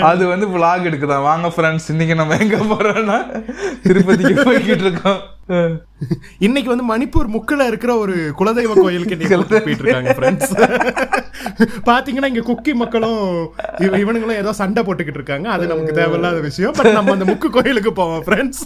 அது 0.02 0.28
வந்து 0.28 0.48
vlog 0.48 0.84
எடுக்குதான் 0.84 1.22
வாங்க 1.22 1.48
ஃப்ரெண்ட்ஸ் 1.48 1.88
இன்னைக்கு 1.88 2.16
நம்ம 2.16 2.38
எங்க 2.38 2.58
போறோம்னா 2.72 3.42
திருப்பதிக்கு 3.84 4.44
போய்கிட்டு 4.44 4.80
இருக்கோம். 4.80 5.22
இன்னைக்கு 6.40 6.70
வந்து 6.70 6.88
மணிப்பூர் 6.88 7.28
முக்குல 7.28 7.68
இருக்கிற 7.68 7.98
ஒரு 7.98 8.34
குலதெய்வ 8.38 8.76
கோயிலுக்கு 8.76 9.28
போயிட்டு 9.28 9.78
இருக்காங்க 9.78 10.14
ஃப்ரெண்ட்ஸ் 10.14 10.54
பாத்தீங்கன்னா 11.86 12.26
இங்க 12.26 12.44
குக்கி 12.44 12.74
மக்களும் 12.74 13.54
இவ- 13.80 13.98
இவனுங்களும் 13.98 14.36
ஏதோ 14.36 14.54
சண்டை 14.54 14.84
போட்டுக்கிட்டு 14.84 15.14
இருக்காங்க. 15.14 15.50
அது 15.50 15.68
நமக்கு 15.68 15.94
தேவையில்லாத 15.94 16.40
விஷயம். 16.40 16.72
பட் 16.72 16.92
நம்ம 16.92 17.12
அந்த 17.12 17.26
முக்கு 17.26 17.50
கோயிலுக்கு 17.50 17.94
போவோம் 17.94 18.24
ஃப்ரெண்ட்ஸ் 18.24 18.64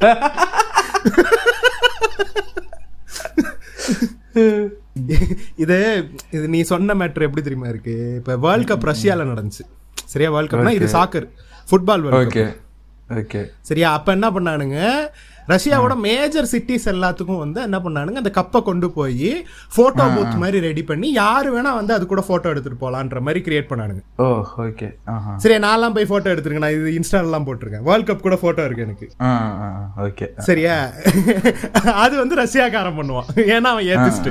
இது 5.64 5.76
இது 6.30 6.44
நீ 6.48 6.60
சொன்ன 6.70 6.94
மேட்ரு 6.94 7.26
எப்படி 7.28 7.42
தெரியுமா 7.42 7.68
இருக்கு? 7.68 7.94
இப்ப 8.20 8.36
வேர்ல்ட் 8.46 8.70
கப் 8.70 8.86
ரஷ்யால 8.90 9.26
நடந்துச்சு. 9.32 9.64
சரியா? 10.04 10.30
வேர்ல்ட் 10.34 10.52
கப்னா 10.52 10.72
இது 10.78 10.88
soccer 10.96 11.26
football 11.70 12.04
world 12.04 12.20
okay 12.22 12.44
okay 13.20 13.40
சரியா? 13.60 13.88
அப்ப 13.92 14.12
என்ன 14.12 14.28
பண்ணானுங்க? 14.30 14.78
ரஷ்யாவோட 15.52 15.94
மேஜர் 16.06 16.48
சிட்டிஸ் 16.52 16.86
எல்லாத்துக்கும் 16.92 17.42
வந்து 17.42 17.60
என்ன 17.66 17.78
பண்ணானுங்க 17.84 18.20
அந்த 18.22 18.32
கப்பை 18.38 18.60
கொண்டு 18.68 18.88
போய் 18.96 19.30
போட்டோ 19.76 20.04
பூத் 20.16 20.40
மாதிரி 20.42 20.58
ரெடி 20.66 20.82
பண்ணி 20.90 21.08
யாரு 21.20 21.48
வேணா 21.54 21.70
வந்து 21.78 21.92
அது 21.96 22.04
கூட 22.12 22.22
போட்டோ 22.30 22.50
எடுத்துட்டு 22.52 22.80
போலான்ற 22.82 23.20
மாதிரி 23.26 23.40
கிரியேட் 23.46 23.70
பண்ணானுங்க. 23.70 24.02
ஓ 24.24 24.26
ஓகே 24.64 24.88
சரியா 25.44 25.60
நான்லாம் 25.66 25.96
போய் 25.96 26.10
போட்டோ 26.12 26.28
எடுத்துருக்கேன். 26.32 26.66
நான் 26.66 26.76
இது 26.78 26.90
இன்ஸ்டாலாம் 26.98 27.46
போட்டிருக்கேன். 27.48 27.84
வேர்ல்ட் 27.88 28.08
கப் 28.10 28.26
கூட 28.26 28.36
போட்டோ 28.44 28.64
இருக்கு 28.68 28.86
எனக்கு. 28.86 29.08
ஓகே 30.06 30.28
சரியா? 30.48 30.76
அது 32.04 32.14
வந்து 32.22 32.38
ரஷ்யாக்காரன் 32.42 32.98
பண்ணுவான். 33.00 33.30
ஏன்னா 33.54 33.70
அவன் 33.74 33.88
ஏத்திஸ்ட் 33.92 34.28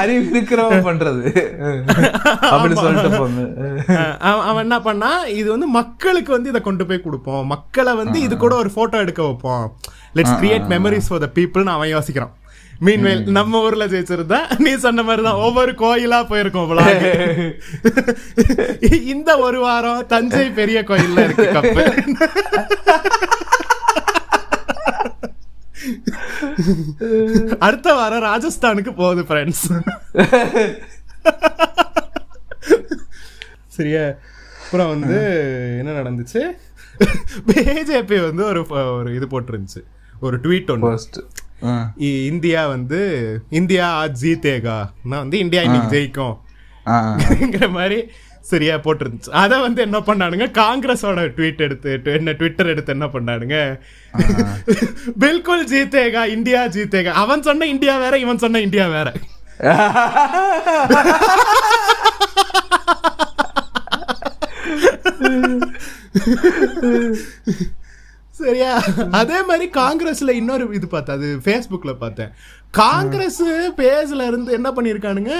அறிவு 0.00 0.24
இருக்கிறவன் 0.32 0.86
பண்றது. 0.90 1.22
அப்படி 2.52 2.74
சொல்லிட்டு 2.82 3.22
அவன் 4.50 4.64
என்ன 4.66 4.78
பண்ணா 4.88 5.12
இது 5.38 5.48
வந்து 5.54 5.70
மக்களுக்கு 5.78 6.30
வந்து 6.36 6.50
இதை 6.52 6.62
கொண்டு 6.68 6.84
போய் 6.90 7.04
கொடுப்போம். 7.06 7.42
மக்களை 7.54 7.74
வந்து 7.84 8.20
இது 8.20 8.36
கூட 8.36 8.54
ஒரு 8.54 8.70
போட்டோ 8.70 8.98
எடுக்க 8.98 9.22
வைப்போம். 9.22 9.76
Let's 10.14 10.26
create 10.40 10.68
memories 10.68 11.08
for 11.08 11.18
the 11.18 11.30
பீப்புள்னு 11.34 11.64
அவன் 11.64 11.88
யோசிக்கிறான். 11.88 12.30
மீன்வேல் 12.80 13.24
நம்ம 13.24 13.60
ஊர்ல 13.60 13.86
ஜெயிச்சிருந்தா 13.86 14.58
நீ 14.58 14.76
சொன்ன 14.76 15.02
மாதிரி 15.02 15.22
தான் 15.22 15.34
ஒவ்வொரு 15.34 15.72
கோயிலா 15.72 16.28
போயிருக்கோம். 16.28 16.86
இந்த 19.04 19.38
ஒரு 19.38 19.60
வாரம் 19.60 20.06
தஞ்சை 20.06 20.50
பெரிய 20.50 20.80
கோயில்ல 20.80 21.24
இருக்கு 21.24 21.44
கப்பு. 21.44 22.04
அடுத்த 27.58 27.94
வாரம் 27.94 28.22
ராஜஸ்தானுக்கு 28.22 28.96
போகுது 28.96 29.22
ஃப்ரெண்ட்ஸ் 29.22 29.68
சரியா? 33.76 34.14
அப்புறம் 34.64 34.88
வந்து 34.88 35.14
என்ன 35.78 36.02
நடந்துச்சு? 36.02 36.56
பிஜேபி 37.46 38.24
வந்து 38.24 38.44
ஒரு 38.44 38.66
ஒரு 38.68 39.14
இது 39.14 39.26
போட்டிருந்துச்சு. 39.26 39.82
ஒரு 40.20 40.40
ட்வீட் 40.40 40.70
ஒன்று 40.70 40.88
இந்தியா 42.26 42.66
வந்து 42.66 43.30
இந்தியா 43.50 44.04
ஆஜ் 44.04 44.22
ஜீத்தேகா 44.22 44.88
நான் 45.04 45.14
வந்து 45.20 45.38
இந்தியா 45.38 45.62
இன்னைக்கு 45.62 45.96
ஜெயிக்கும். 45.96 46.36
ங்கிற 46.86 47.70
மாதிரி 47.70 48.10
சரியா 48.40 48.76
போட்டிருந்துச்சு. 48.76 49.30
அதை 49.30 49.60
வந்து 49.60 49.82
என்ன 49.82 49.98
பண்ணானுங்க? 49.98 50.52
காங்கிரஸோட 50.52 51.36
ட்வீட் 51.36 51.58
எடுத்து 51.58 52.00
என்ன 52.04 52.32
ட்விட்டர் 52.32 52.66
எடுத்து 52.66 52.92
என்ன 52.92 53.06
பண்ணானுங்க? 53.06 53.80
பில்குல் 55.20 55.72
ஜீத்தேகா 55.72 56.26
இந்தியா 56.26 56.64
ஜீத்தேகா 56.64 57.04
அவன் 57.04 57.42
சொன்ன 57.42 57.66
இந்தியா 57.66 57.98
வேற 57.98 58.18
இவன் 58.18 58.38
சொன்ன 58.38 58.60
இந்தியா 58.60 58.88
வேற. 58.88 59.12
சரியா? 68.34 68.70
அதே 69.18 69.38
மாதிரி 69.44 69.66
காங்கிரஸ்ல 69.76 70.30
இன்னொரு 70.38 70.64
இது 70.74 70.86
பார்த்தேன். 70.88 71.16
அது 71.18 71.28
ஃபேஸ்புக்ல 71.44 71.92
பார்த்தேன். 72.00 72.30
காங்கிரஸ் 72.74 73.40
பேஜ்ல 73.78 74.26
இருந்து 74.26 74.50
என்ன 74.52 74.68
பண்ணிருக்கானுங்க 74.72 75.32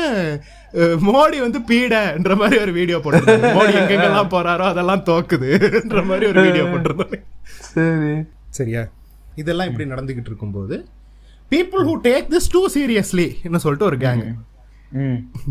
அஹ், 0.75 0.97
மோடி 1.07 1.39
வந்து 1.43 1.61
பீடன்ற 1.69 2.35
மாதிரி 2.37 2.57
ஒரு 2.63 2.73
வீடியோ 2.73 2.99
போட்டிருந்தாங்க 3.01 3.51
மோடி 3.55 3.73
எங்கெங்கெல்லாம் 3.81 4.33
போறாரோ 4.33 4.67
அதெல்லாம் 4.71 5.05
தோக்குதுன்ற 5.07 6.03
மாதிரி 6.09 6.27
ஒரு 6.27 6.41
வீடியோ 6.43 6.65
போட்டிருந்தாங்க 6.67 7.19
சரி. 7.71 8.15
சரியா? 8.53 8.83
இதெல்லாம் 9.37 9.69
இப்படி 9.71 9.87
நடந்துகிட்டு 9.91 10.31
இருக்கும்போது 10.33 10.77
people 11.51 11.83
who 11.87 11.95
take 12.05 12.29
this 12.31 12.53
too 12.53 12.63
seriously 12.75 13.27
என்ன 13.43 13.59
சொல்லிட்டு 13.61 13.89
ஒரு 13.89 13.99
கேங் 14.01 14.23
ம். 14.27 14.37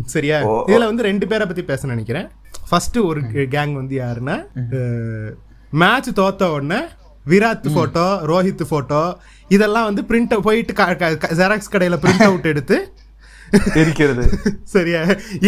சரியா? 0.06 0.36
இதுல 0.68 0.84
வந்து 0.84 1.02
ரெண்டு 1.02 1.26
பேரை 1.26 1.46
பத்தி 1.46 1.64
பேச 1.64 1.86
நினைக்கிறேன். 1.86 2.28
ஃபர்ஸ்ட் 2.70 2.98
ஒரு 3.08 3.20
கேங் 3.54 3.72
வந்து 3.72 3.96
யாருன்னா 3.98 4.36
மேட்ச் 5.72 6.10
தோத்த 6.14 6.44
உடனே 6.50 6.80
விராட் 7.26 7.68
போட்டோ 7.74 8.06
ரோஹித் 8.26 8.62
போட்டோ 8.68 9.02
இதெல்லாம் 9.48 9.84
வந்து 9.84 10.02
பிரிண்ட் 10.02 10.34
போயிட்டு 10.40 10.72
ஜெராக்ஸ் 11.36 11.72
கடையில 11.72 11.96
பிரிண்ட் 12.02 12.22
அவுட் 12.22 12.46
எடுத்து 12.46 12.76
இருக்கிறது 13.74 14.22
சரியா? 14.74 15.00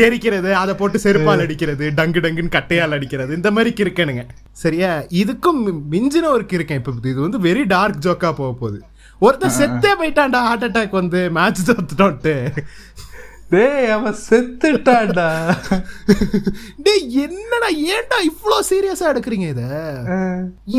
எரிக்கிறது 0.03 0.51
அதை 0.53 0.75
போட்டு 0.75 0.99
செருப்பால் 1.05 1.43
அடிக்கிறது 1.45 1.91
டங்கு 1.91 2.21
டங்குன்னு 2.21 2.55
கட்டையால் 2.57 2.95
அடிக்கிறது 2.97 3.35
இந்த 3.35 3.51
மாதிரி 3.51 3.71
கிறுக்கனுங்க 3.75 4.23
சரியா? 4.57 4.91
இதுக்கும் 5.23 5.61
மிஞ்சின 5.93 6.29
ஒரு 6.29 6.45
கிறுக்கன் 6.45 6.81
இப்ப 6.83 7.09
இது 7.09 7.21
வந்து 7.21 7.39
வெரி 7.39 7.65
டார்க் 7.67 8.05
ஜோக்கா 8.07 8.31
போக 8.33 8.53
போகுது. 8.53 8.79
ஒருத்தன் 9.21 9.57
செத்தே 9.59 9.93
போயிட்டான்டா 10.01 10.41
ஹார்ட் 10.47 10.65
அட்டாக் 10.65 10.99
வந்து 11.01 11.31
மேட்ச் 11.31 11.71
தோத்துட்டோன்ட்டு. 11.71 12.35
டேய் 13.51 13.91
அவன் 13.93 14.17
செத்துட்டான்டா 14.25 15.29
டேய் 16.87 17.05
என்னடா 17.25 17.69
ஏன்டா 17.95 18.19
இவ்ளோ 18.31 18.57
சீரியஸா 18.71 19.07
எடுக்கிறீங்க 19.13 19.47
இத? 19.55 19.63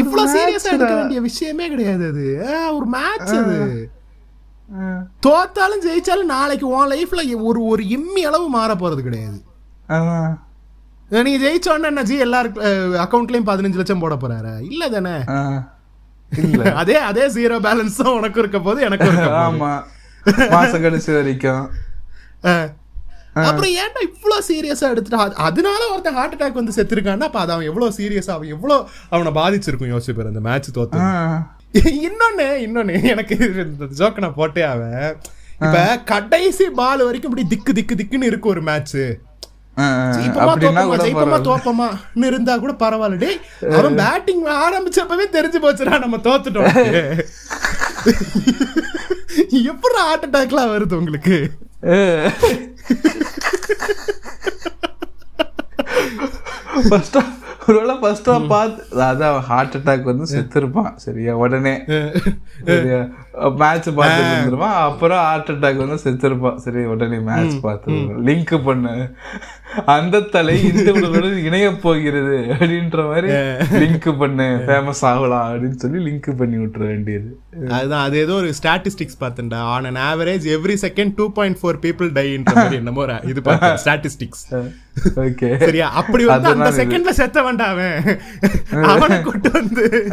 இவ்ளோ 0.02 0.24
சீரியஸா 0.36 0.70
எடுக்க 0.76 0.94
வேண்டிய 1.00 1.22
விஷயமே 1.28 1.68
கிடையாது 1.74 2.06
அது. 2.12 2.26
ஒரு 2.78 2.88
மேட்ச் 2.96 3.34
அது. 3.40 3.58
தோத்தாலும் 5.26 5.84
ஜெயிச்சாலும் 5.86 6.34
நாளைக்கு 6.36 6.66
உன் 6.74 6.92
லைஃப்ல 6.94 7.22
ஒரு 7.50 7.60
ஒரு 7.72 7.84
இம்மி 7.98 8.24
அளவு 8.30 8.48
மாற 8.58 8.72
போறது 8.76 9.02
கிடையாது. 9.08 9.40
ஆமாம் 9.90 10.36
நீங்க 11.26 11.40
ஜெயிச்ச 11.44 11.68
உடனே 11.74 11.92
என்ன 11.92 12.02
ஜி 12.10 12.16
எல்லாரும் 12.26 12.58
அக்கௌண்ட்லயும் 13.06 13.50
பதினஞ்சு 13.50 13.80
லட்சம் 13.80 14.04
போட 14.04 14.16
போறாரு? 14.24 14.52
இல்ல 14.72 14.84
தானே? 14.96 15.16
அதே 16.82 16.98
அதே 17.10 17.24
ஜீரோ 17.36 17.56
பேலன்ஸ் 17.68 18.02
தான் 18.02 18.18
உனக்கு 18.18 18.42
இருக்க 18.44 18.60
போது 18.68 18.80
எனக்கு. 18.88 19.10
ஆமா. 19.46 19.72
மாசம் 20.54 20.84
கழிச்சு 20.84 21.12
வரைக்கும். 21.16 21.64
அப்புறம் 23.42 23.74
ஏன்டா 23.80 24.02
இவ்ளோ 24.08 24.38
சீரியஸா 24.48 24.88
எடுத்துட்டு 24.90 25.20
அது- 25.20 25.40
அதனால 25.46 25.82
ஒருத்தன் 25.90 26.16
ஹார்ட் 26.16 26.36
அட்டாக் 26.36 26.60
வந்து 26.60 26.76
செத்துருக்கான்னா 26.78 27.28
அப்ப 27.28 27.40
அது 27.40 27.54
அவன் 27.54 27.68
எவ்வளவு 27.68 27.96
சீரியஸா 27.98 28.34
அவன் 28.36 28.54
எவ்வளவு 28.56 28.80
அவனை 29.10 29.32
பாதிச்சிருக்கும் 29.36 29.92
யோசிச்சு 29.92 30.16
பாரு 30.16 30.32
அந்த 30.32 30.44
மேட்ச் 30.48 30.70
தோத்து. 30.76 31.00
இன்னொன்னு 32.04 32.46
இன்னொன்னு 32.66 32.94
எனக்கு 33.10 33.36
இந்த 33.66 33.88
ஜோக்க 33.98 34.20
நான் 34.20 34.38
போட்டே 34.38 34.64
அவன் 34.70 34.96
இப்ப 35.62 35.78
கடைசி 36.10 36.66
பால் 36.76 37.06
வரைக்கும் 37.06 37.32
இப்படி 37.32 37.48
திக்கு 37.50 37.74
திக்கு 37.74 37.96
திக்குன்னு 37.96 38.30
இருக்கு 38.30 38.48
ஒரு 38.50 38.62
மேட்ச் 38.68 39.00
தோப்போமா 41.48 41.88
இருந்தா 42.26 42.54
கூட 42.58 42.74
பரவாயில்ல. 42.80 43.28
அவன் 43.74 43.98
பேட்டிங் 44.02 44.42
ஆரம்பிச்சப்பவே 44.60 45.26
தெரிஞ்சு 45.36 45.60
போச்சுடா 45.64 46.00
நம்ம 46.00 46.18
தோத்துட்டோம். 46.26 46.72
எப்படி 49.72 49.98
ஹார்ட் 50.06 50.26
அட்டாக்லாம் 50.26 50.72
வருது 50.74 50.96
உங்களுக்கு? 51.02 51.38
ஃபர்ஸ்ட் 56.90 57.18
ஒருவேளை 57.68 57.96
ஃபர்ஸ்ட் 58.02 58.30
பார்த்து 58.48 59.00
அதான் 59.06 59.40
ஹார்ட் 59.48 59.76
அட்டாக் 59.78 60.08
வந்து 60.10 60.26
செத்துருப்பான். 60.34 60.96
சரியா 61.06 61.34
உடனே. 61.44 61.74
மேட்ச் 63.60 63.90
பார்த்து 64.00 64.22
இருந்துருவான். 64.30 64.78
அப்புறம் 64.88 65.22
ஹார்ட் 65.28 65.52
அட்டாக் 65.54 65.82
வந்து 65.84 65.98
செத்துருப்பான். 66.06 66.60
சரி 66.66 66.84
உடனே 66.94 67.20
மேட்ச் 67.30 67.60
பார்த்து 67.68 67.92
லிங்க் 68.30 68.54
பண்ணு. 68.64 68.96
அந்த 69.86 70.20
தலை 70.20 70.64
இந்த 70.64 70.92
உடலுடன் 70.92 71.44
இணைய 71.44 71.72
போகிறது 71.76 72.38
அப்படின்ற 72.50 73.06
மாதிரி 73.08 73.28
லிங்க் 73.86 74.18
பண்ணு 74.18 74.44
ஃபேமஸ் 74.44 75.02
ஆகலாம் 75.02 75.48
அப்படின்னு 75.54 75.76
சொல்லி 75.76 76.12
லிங்க் 76.12 76.38
பண்ணி 76.38 76.58
விட்டுற 76.58 76.78
வேண்டியது. 76.78 77.40
அதுதான் 77.70 78.06
அது 78.06 78.18
ஏதோ 78.18 78.34
ஒரு 78.34 78.54
statistics 78.62 79.20
பார்த்தேன்டா 79.20 79.56
on 79.56 79.86
an 79.86 79.96
average 79.96 80.48
every 80.56 80.78
second 80.82 81.14
two 81.16 81.32
point 81.32 81.58
four 81.62 81.80
people 81.82 82.12
டைன்ற 82.12 82.54
மாதிரி 82.54 82.76
என்னமோ 82.76 83.06
இது 83.24 83.42
பார்த்தேன் 83.42 83.78
ஸ்டாட்டிஸ்டிக்ஸ் 83.86 84.44
ஓகே 85.16 85.58
சரியா? 85.58 85.92
அப்படி 85.92 86.26
வந்து 86.26 86.50
அந்த 86.50 86.72
செகண்ட்ல 86.72 87.10
செத்த 87.10 87.44
வேண்டாம் 87.44 87.78
அவன். 88.84 89.24
கொண்டு 89.24 89.52
வந்து. 89.52 90.08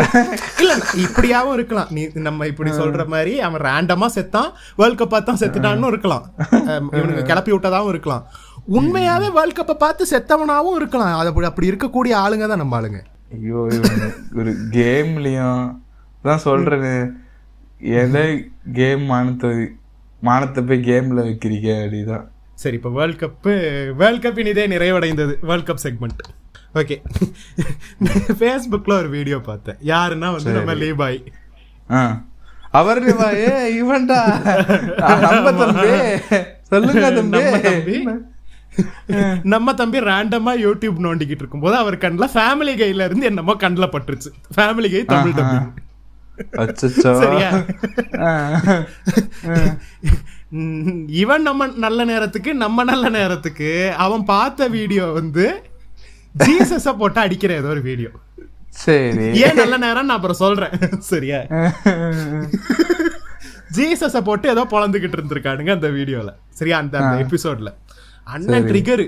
இல்ல 0.59 0.77
இப்படியாவும் 0.97 1.53
இருக்கலாம். 1.53 1.89
நீ 1.91 2.09
நம்ம 2.15 2.47
இப்படி 2.47 2.71
சொல்ற 2.71 3.07
மாதிரி 3.07 3.41
அவன் 3.41 3.61
ரேண்டமா 3.61 4.07
செத்தான் 4.15 4.51
வேர்ல்ட் 4.77 5.01
கப் 5.01 5.23
தான் 5.23 5.39
செத்துட்டான்னு 5.39 5.87
இருக்கலாம். 5.87 6.35
இவனுக்கு 6.93 7.23
கிளப்பி 7.23 7.53
விட்டதாவும் 7.53 7.89
இருக்கலாம். 7.89 8.31
உண்மையாவே 8.69 9.29
வேர்ல்ட் 9.37 9.59
கப்பை 9.59 9.75
பார்த்து 9.83 10.05
செத்தவனாவும் 10.13 10.79
இருக்கலாம். 10.79 11.19
அது 11.19 11.31
அப்படி 11.31 11.47
அப்படி 11.51 11.71
இருக்கக்கூடிய 11.71 12.15
ஆளுங்க 12.23 12.47
தான் 12.47 12.63
நம்ம 12.63 12.77
ஆளுங்க. 12.79 13.01
ஐயோ 13.37 13.61
இவன் 13.77 14.03
ஒரு 14.41 14.51
கேம்லயும் 14.77 15.63
தான் 16.23 16.45
சொல்றேன்னு 16.45 16.95
எதை 18.01 18.25
கேம் 18.73 19.05
மானத்தை 19.05 19.51
மானத்தை 20.23 20.61
போய் 20.65 20.87
கேம்ல 20.91 21.21
வைக்கிறீங்க 21.29 21.69
அப்படிதான். 21.81 22.25
சரி 22.55 22.77
இப்போ 22.79 22.91
வேர்ல்ட் 22.99 23.21
கப்பு 23.23 23.55
வேர்ல்ட் 24.01 24.25
கப்பின் 24.25 24.53
இதே 24.53 24.67
நிறைவடைந்தது. 24.75 25.35
வேர்ல்ட் 25.49 25.69
கப் 25.71 25.85
செக்மெண்ட் 25.87 26.23
ஓகே 26.81 26.97
ஃபேஸ்புக்கில் 28.39 28.99
ஒரு 29.01 29.09
வீடியோ 29.09 29.39
பார்த்தேன். 29.51 29.79
யாருன்னா 29.93 30.31
வந்து 30.37 30.57
நம்ம 30.59 30.75
லீபாய் 30.83 31.19
ஆ. 31.91 32.01
அவர் 32.71 33.01
ஏ 33.41 33.53
இவன்டா. 33.83 34.21
நம்ம 35.27 35.53
தம்பி. 35.61 35.93
சொல்லுங்க 36.71 37.11
தம்பி. 37.19 37.97
நம்ம 39.45 39.75
தம்பி 39.75 39.99
ரேண்டமா 40.11 40.53
யூடியூப் 40.65 40.99
நோண்டிக்கிட்டு 41.07 41.43
இருக்கும்போது 41.45 41.77
அவர் 41.77 41.97
கண்ணில் 41.99 42.33
ஃபேமிலி 42.35 42.75
கையில 42.81 43.07
இருந்து 43.09 43.27
என்னமோ 43.27 43.55
கண்ணில் 43.65 43.93
பட்டுருச்சு. 43.93 44.31
ஃபேமிலி 44.57 44.91
கை 44.95 45.03
தமிழ் 45.05 45.39
தம்பி. 45.41 45.59
அச்சச்சோ. 46.63 47.13
சரியா? 47.23 47.51
இவன் 51.21 51.43
நம்ம 51.43 51.67
நல்ல 51.85 52.01
நேரத்துக்கு 52.05 52.51
நம்ம 52.55 52.85
நல்ல 52.85 53.07
நேரத்துக்கு 53.09 53.71
அவன் 53.97 54.25
பார்த்த 54.25 54.69
வீடியோ 54.69 55.07
வந்து 55.13 55.47
ஜீசஸ 56.35 56.89
போட்டு 56.99 57.21
அடிக்கிற 57.21 57.53
ஏதோ 57.55 57.69
ஒரு 57.69 57.83
வீடியோ 57.83 58.11
சரி. 58.85 59.27
ஏன் 59.45 59.59
நல்ல 59.61 59.75
நேரம் 59.77 60.09
நான் 60.09 60.17
அப்புறம் 60.17 60.43
சொல்றேன். 60.43 60.75
சரியா? 61.13 61.39
ஜீசஸ 63.77 64.21
போட்டு 64.21 64.47
ஏதோ 64.51 64.65
பொழந்துகிட்டு 64.71 65.17
இருந்திருக்கானுங்க 65.19 65.73
அந்த 65.77 65.89
வீடியோல 65.89 66.31
சரியா? 66.51 66.77
அந்த 66.79 66.99
எபிசோட்ல 67.25 67.71
அண்ணன் 68.35 68.69
ட்ரிகர் 68.71 69.05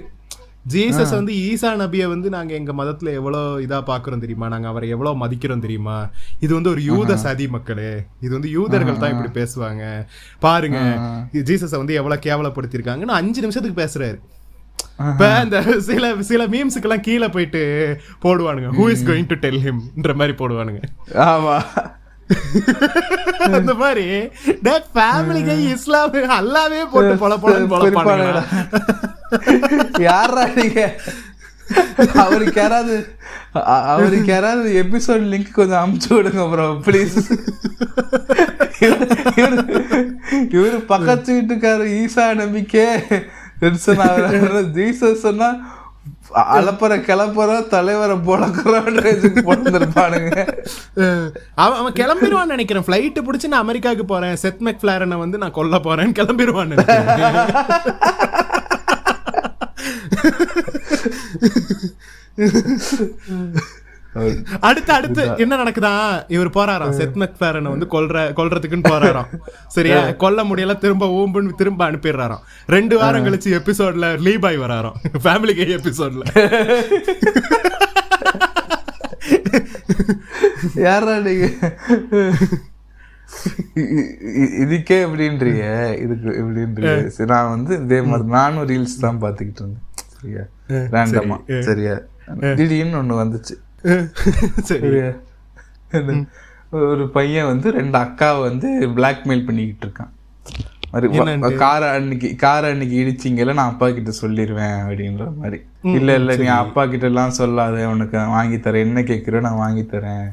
ஜீசஸ் 0.72 1.12
வந்து 1.16 1.32
ஈசா 1.48 1.68
நபிய 1.82 2.06
வந்து 2.12 2.28
நாங்க 2.34 2.52
எங்க 2.58 2.72
மதத்துல 2.80 3.12
எவ்வளவு 3.18 3.62
இதா 3.64 3.78
பாக்குறோம் 3.90 4.22
தெரியுமா? 4.24 4.46
நாங்க 4.54 4.68
அவரை 4.72 4.88
எவ்வளவு 4.94 5.20
மதிக்கிறோம் 5.22 5.62
தெரியுமா? 5.64 5.96
இது 6.44 6.50
வந்து 6.54 6.70
ஒரு 6.74 6.82
யூத 6.88 7.16
சதி 7.24 7.46
மக்களே. 7.54 7.92
இது 8.24 8.32
வந்து 8.36 8.50
யூதர்கள் 8.56 9.00
தான் 9.02 9.12
இப்படி 9.14 9.30
பேசுவாங்க. 9.38 9.84
பாருங்க 10.46 10.80
ஜீசஸ 11.50 11.74
வந்து 11.82 11.98
எவ்வளவு 12.00 12.24
கேவலப்படுத்திருக்காங்கன்னு 12.26 13.18
அஞ்சு 13.20 13.42
நிமிஷத்துக்கு 13.44 13.82
பேசுறாரு. 13.84 14.18
இப்ப 15.10 15.24
இந்த 15.44 15.58
சில 15.88 16.04
சில 16.30 16.44
மீம்ஸுக்கெல்லாம் 16.54 17.06
கீழே 17.08 17.28
போயிட்டு 17.36 17.62
போடுவானுங்க. 18.24 18.70
Who 18.78 18.86
is 18.94 19.06
going 19.10 19.30
to 19.32 19.38
tell 19.44 19.62
ஹிம்ன்ற 19.66 20.14
மாதிரி 20.20 20.36
போடுவானுங்க. 20.42 20.82
ஆமா. 21.32 21.56
அந்த 23.56 23.72
மாதிரி 23.82 24.06
டே 24.66 24.74
ஃபேமிலி 24.94 25.42
கை 25.46 25.60
இஸ்லாம் 25.74 26.16
அல்லாவே 26.40 26.80
போட்டு 26.94 27.14
பொல 27.22 27.36
பொழப்பானுங்கடா. 27.44 28.42
யாரா 30.08 30.44
நீங்க? 30.58 30.82
அவருக்கு 32.24 32.58
யாராவது 32.60 32.94
அவருக்கு 33.94 34.30
யாராவது 34.32 34.68
எபிசோட் 34.82 35.24
லிங்க் 35.32 35.56
கொஞ்சம் 35.58 35.82
அமுச்சு 35.84 36.10
விடுங்க 36.16 36.44
ப்ரோ 36.52 36.68
ப்ளீஸ் 36.86 37.18
இவரு 40.56 40.78
பக்கத்து 40.92 41.30
வீட்டுக்காரு 41.38 41.88
ஈசா 42.02 42.26
நம்பிக்கை. 42.42 42.86
ஜீசஸ் 44.78 45.24
சொன்னா 45.26 45.48
அலப்பற 46.56 46.94
கிளப்புற 47.06 47.50
தலைவரை 47.74 48.16
போலக்குறோன்னு 48.26 49.12
போட்டுருப்பானுங்க 49.46 50.34
அவன் 51.62 51.78
அவன் 51.80 51.96
கிளம்பிடுவான்னு 52.00 52.54
நினைக்கிறேன். 52.54 52.86
ஃப்ளைட்டு 52.86 53.20
பிடிச்சி 53.28 53.50
நான் 53.52 53.64
அமெரிக்காவுக்கு 53.66 54.06
போறேன். 54.12 54.36
செத் 54.42 54.62
மெக்ஃபிளாரனை 54.68 55.18
வந்து 55.24 55.40
நான் 55.42 55.56
கொல்ல 55.58 55.78
போறேன் 55.86 56.16
கிளம்பிடுவான்னு 56.18 56.76
அடுத்து 64.68 64.92
அடுத்து 64.92 65.22
என்ன 65.42 65.56
நடக்குதா? 65.62 65.90
இவர் 66.34 66.48
போறாராம். 66.56 66.94
செத் 66.98 67.18
மெக்ஃபேரனை 67.22 67.68
வந்து 67.74 67.86
கொல்ற 67.92 68.22
கொல்றதுக்குன்னு 68.38 68.88
போறாராம். 68.92 69.28
சரியா? 69.76 69.98
கொல்ல 70.22 70.44
முடியல 70.50 70.74
திரும்ப 70.84 71.06
ஊம்புன்னு 71.18 71.58
திரும்ப 71.60 71.90
அனுப்பிடுறாராம். 71.90 72.44
ரெண்டு 72.76 72.94
வாரம் 72.98 73.26
கழிச்சு 73.26 73.50
எபிசோட்ல 73.60 74.08
லீபாய் 74.26 74.62
வராராம். 74.64 74.98
ஃபேமிலி 75.24 75.54
கே 75.58 75.66
எபிசோட்ல 75.78 76.24
யாரா 80.86 81.14
நீங்க? 81.26 81.46
இதுக்கே 84.64 84.96
எப்படின்றீங்க 85.04 85.64
இதுக்கு 86.04 86.28
எப்படின்றீங்க 86.42 87.26
நான் 87.32 87.52
வந்து 87.54 87.72
இதே 87.84 88.00
மாதிரி 88.10 88.28
நானும் 88.36 88.68
ரீல்ஸ் 88.70 89.02
தான் 89.04 89.20
பாத்துக்கிட்டு 89.22 89.62
இருந்தேன். 89.62 89.84
சரியா? 90.20 90.44
ரேண்டமா 90.96 91.38
சரியா? 91.68 91.96
திடீர்னு 92.58 93.00
ஒண்ணு 93.02 93.22
வந்துச்சு. 93.22 93.56
சரி. 94.68 94.82
சரியா? 94.82 95.10
ஒரு 96.92 97.04
பையன் 97.16 97.50
வந்து 97.50 97.68
ரெண்டு 97.76 97.96
அக்காவை 97.98 98.40
வந்து 98.48 98.68
பிளாக்மெயில் 98.96 99.46
பண்ணிக்கிட்டு 99.48 99.84
இருக்கான். 99.86 100.12
காரை 101.62 101.88
அன்னைக்கு 101.96 102.28
காரை 102.42 102.66
அன்னைக்கு 102.72 102.96
இடிச்சிங்கல 103.02 103.54
நான் 103.58 103.70
அப்பா 103.72 103.86
கிட்ட 103.96 104.12
சொல்லிடுவேன் 104.20 104.76
அப்படின்ற 104.84 105.24
மாதிரி. 105.38 105.58
இல்ல 105.98 106.14
இல்ல 106.20 106.36
நீ 106.42 106.46
அப்பா 106.62 106.82
கிட்ட 106.92 107.06
எல்லாம் 107.10 107.34
சொல்லாத 107.38 107.88
உனக்கு 107.94 108.18
வாங்கி 108.36 108.56
தரேன். 108.56 108.86
என்ன 108.88 109.02
கேக்குறோ 109.10 109.40
நான் 109.46 109.62
வாங்கி 109.64 109.84
தரேன். 109.92 110.28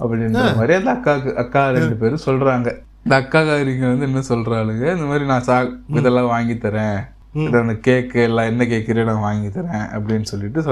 அப்படின்ற 0.00 0.42
மாதிரி 0.58 0.74
அந்த 0.78 0.92
அக்காக்கு 0.96 1.30
அக்கா 1.42 1.62
ரெண்டு 1.76 1.96
பேரும் 2.02 2.26
சொல்றாங்க. 2.26 2.68
இந்த 3.04 3.14
அக்காக்காரிங்க 3.20 3.86
வந்து 3.92 4.06
என்ன 4.10 4.22
சொல்றாளுங்க? 4.32 4.84
இந்த 4.96 5.06
மாதிரி 5.10 5.26
நான் 5.32 5.46
சா 5.48 5.56
இதெல்லாம் 6.00 6.32
வாங்கி 6.34 6.56
தரேன். 6.66 6.98
கேக்கு 7.44 8.14
எல்லாம் 8.14 8.44
என்ன 8.44 8.64
கேக்குறோ 8.64 9.04
நான் 9.04 9.20
வாங்கி 9.20 9.58
தரேன் 9.58 9.88
அப்படின்னு 9.92 10.22
சொல்லிட்டு 10.22 10.62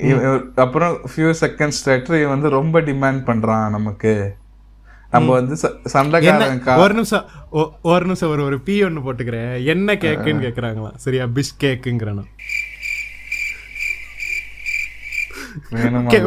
இவ- 0.00 0.40
அப்புறம் 0.54 0.98
ஃபியூ 1.16 1.34
செகண்ட்ஸ் 1.40 1.70
லேட்டர் 1.84 2.20
இவன் 2.20 2.28
வந்து 2.28 2.48
ரொம்ப 2.48 2.80
டிமாண்ட் 2.80 3.24
பண்றான் 3.24 3.70
நமக்கு. 3.70 4.34
நம்ம 5.10 5.32
வந்து 5.32 5.54
ச- 5.62 5.86
சண்டைக்காரன் 5.92 6.60
கா- 6.64 6.76
ஒரு 6.76 6.94
நிமிஷம் 6.94 7.24
ஒரு 7.82 8.04
நிமிஷம் 8.04 8.30
ஒரு 8.30 8.44
ஒரு 8.44 8.60
பி 8.60 8.84
ஒன்னு 8.84 9.00
போட்டுக்கிறேன். 9.00 9.64
என்ன 9.64 9.94
கேக்குன்னு 9.94 10.40
கேக்குறாங்களா 10.40 10.94
சரியா? 10.94 11.26
Fish 11.26 11.56
கேக்குங்கிறேன் 11.60 12.24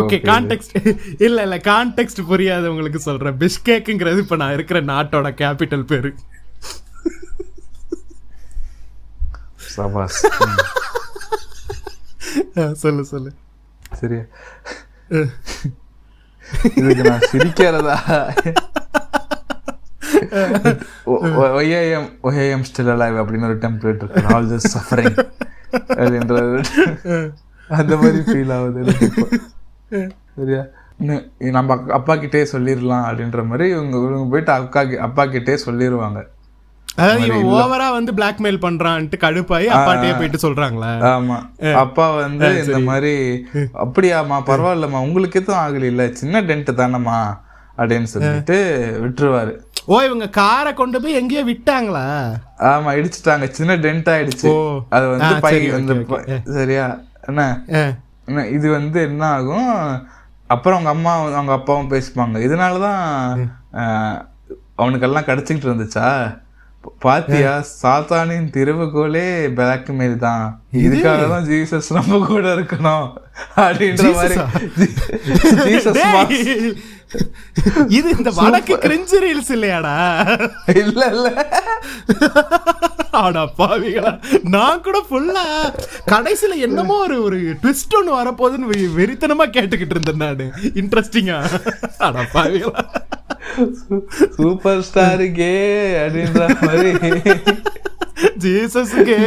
okay? 0.01 0.22
கான்டெக்ட் 0.24 0.97
இல்ல 1.18 1.41
இல்ல 1.41 1.57
கான்டெக்ட் 1.57 2.22
புரியாதவங்களுக்கு 2.30 2.95
சொல்றேன். 2.95 3.38
பிஷ்கேக்குங்கிறது 3.38 4.18
இப்ப 4.18 4.36
நான் 4.36 4.53
இருக்கிற 4.53 4.82
நாட்டோட 4.82 5.34
கேபிட்டல் 5.34 5.84
பேரு. 5.84 6.16
சபாஸ் 9.74 10.19
சொல்லு 12.82 13.03
சொல்லு 13.05 13.32
சரியா 13.99 14.24
இதுக்கு 16.78 17.03
நான் 17.03 17.28
சிரிக்கிறதா 17.30 17.95
ஒய்ஏஎம் 21.55 22.09
ஒய்ஏஎம் 22.24 22.65
ஸ்டில் 22.69 22.91
அலைவ் 22.93 23.17
அப்படின்னு 23.21 23.47
ஒரு 23.49 23.57
டெம்ப்ளேட் 23.57 24.01
இருக்கு 24.03 24.24
ஆல் 24.34 24.49
திஸ் 24.51 24.69
சஃபரிங் 24.76 25.17
அப்படின்றது 25.95 26.59
அந்த 27.69 27.93
மாதிரி 27.95 28.19
ஃபீல் 28.26 28.53
ஆகுது. 28.55 28.82
சரியா 30.36 30.61
நம்ம 31.51 31.78
அப்பா 31.91 32.13
கிட்டே 32.15 32.41
சொல்லிடலாம் 32.51 33.05
அப்படின்ற 33.07 33.41
மாதிரி 33.45 33.65
இவங்க 33.69 33.95
இவங்க 34.03 34.28
போயிட்டு 34.32 34.51
அக்கா 34.55 34.82
அப்பா 35.01 35.24
கிட்டே 35.28 35.55
சொல்லிடுவாங்க 35.65 36.19
அதாவது 36.98 37.26
இவன் 37.28 37.46
ஓவரா 37.58 37.88
வந்து 37.91 38.12
பிளாக்மெயில் 38.14 38.64
பண்றான்ட்டு 38.66 39.18
கடுப்பாயி 39.24 39.68
அப்பாட்டையே 39.76 40.14
போயிட்டு 40.18 40.39
சொல்றாங்களா. 40.46 40.91
ஆமா. 41.12 41.38
அப்பா 41.84 42.06
வந்து 42.16 42.50
இந்த 42.64 42.80
மாதிரி 42.80 43.14
அப்படியாம்மா 43.84 44.38
பரவாயில்லம்மா 44.50 45.02
உங்களுக்கு 45.08 45.39
எதுவும் 45.41 45.62
ஆகல 45.64 45.89
இல்ல. 45.94 46.06
சின்ன 46.22 46.41
டென்ட் 46.41 46.72
தானம்மா 46.82 47.20
அப்படின்னு 47.78 48.10
சொல்லிட்டு 48.14 48.58
விட்டுருவாரு. 49.04 49.54
ஓ 49.86 49.96
இவங்க 50.02 50.30
காரை 50.30 50.74
கொண்டு 50.74 51.02
போய் 51.02 51.20
எங்கேயோ 51.22 51.44
விட்டாங்களா? 51.46 52.04
ஆமா 52.72 52.91
இடிச்சிட்டாங்க. 53.00 53.48
சின்ன 53.52 53.76
டென்ட் 53.76 54.12
ஆயிடுச்சு. 54.16 54.52
அது 54.89 55.06
வந்து 55.08 55.34
ஆ, 55.36 55.39
பை 55.39 55.54
சரி, 55.54 55.70
வந்து 55.72 55.96
சரியா? 56.60 56.86
என்ன? 57.28 57.41
என்ன, 58.28 58.46
இது 58.48 58.68
வந்து 58.70 59.02
என்ன 59.02 59.24
ஆகும்? 59.28 59.72
அப்புறம் 60.48 60.78
அவங்க 60.78 60.89
அம்மா 60.89 61.14
அவங்க 61.38 61.52
அப்பாவும் 61.52 61.91
பேசிப்பாங்க 61.91 62.39
இதனாலதான் 62.39 63.02
அவனுக்கெல்லாம் 64.78 65.28
கிடைச்சிக்கிட்டு 65.28 65.70
இருந்துச்சா? 65.70 66.08
பாத்தியா 67.05 67.51
சாத்தானின் 67.81 68.47
திருவுகோலே 68.55 69.27
பிளாக்மெயில் 69.57 70.17
தான். 70.25 70.45
இதுக்காக 70.86 71.27
தான் 71.34 71.45
ஜீசஸ் 71.49 71.89
நம்ம 71.97 72.19
கூட 72.31 72.45
இருக்கணும் 72.55 73.05
அப்படின்ற 73.63 74.09
மாதிரி. 74.17 74.38
இது 77.97 78.07
இந்த 78.17 78.29
வடக்கு 78.38 78.75
கிரிஞ்சு 78.86 79.17
ரீல்ஸ் 79.25 79.51
இல்லையாடா? 79.55 79.95
இல்ல 80.81 81.01
இல்ல. 81.15 81.27
ஆடா 83.23 83.43
பாவிகளா. 83.59 84.13
நான் 84.55 84.84
கூட 84.88 84.99
ஃபுல்லா 85.09 85.45
கடைசில 86.13 86.57
என்னமோ 86.67 86.97
ஒரு 87.07 87.17
ஒரு 87.27 87.39
ட்விஸ்ட் 87.63 87.97
ஒன்னு 87.99 88.17
வரப்போகுதுன்னு 88.19 88.71
வெறித்தனமா 88.99 89.47
கேட்டுக்கிட்டு 89.57 89.95
இருந்தேன் 89.97 90.23
நானு. 90.25 90.47
இன்ட்ரெஸ்டிங்கா 90.81 91.39
ஆடா 92.07 92.23
பாவிகளா. 92.36 92.84
சூப்பர் 94.36 94.84
ஸ்டார் 94.84 95.26
கே 95.34 95.54
அப்படின்ற 96.02 96.41
மாதிரி 96.60 96.91
ஜீசஸ்க்கு 98.44 99.18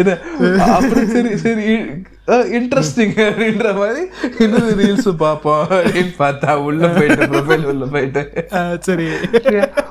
என்ன, 0.00 0.12
அப்புறம் 0.68 1.08
சரி 1.12 1.30
சரி 1.38 1.64
இன்ட்ரெஸ்டிங் 2.56 3.14
அப்படின்ற 3.22 3.68
மாதிரி 3.74 4.02
இன்னொரு 4.38 4.72
ரீல்ஸ் 4.78 5.08
பார்ப்போம் 5.22 5.64
அப்படின்னு 5.76 6.12
பார்த்தா 6.18 6.52
உள்ள 6.66 6.88
போயிட்டு 6.92 7.26
ப்ரொஃபைல் 7.32 7.66
உள்ள 7.66 7.86
போயிட்டு 7.94 8.22
சரி 8.86 9.06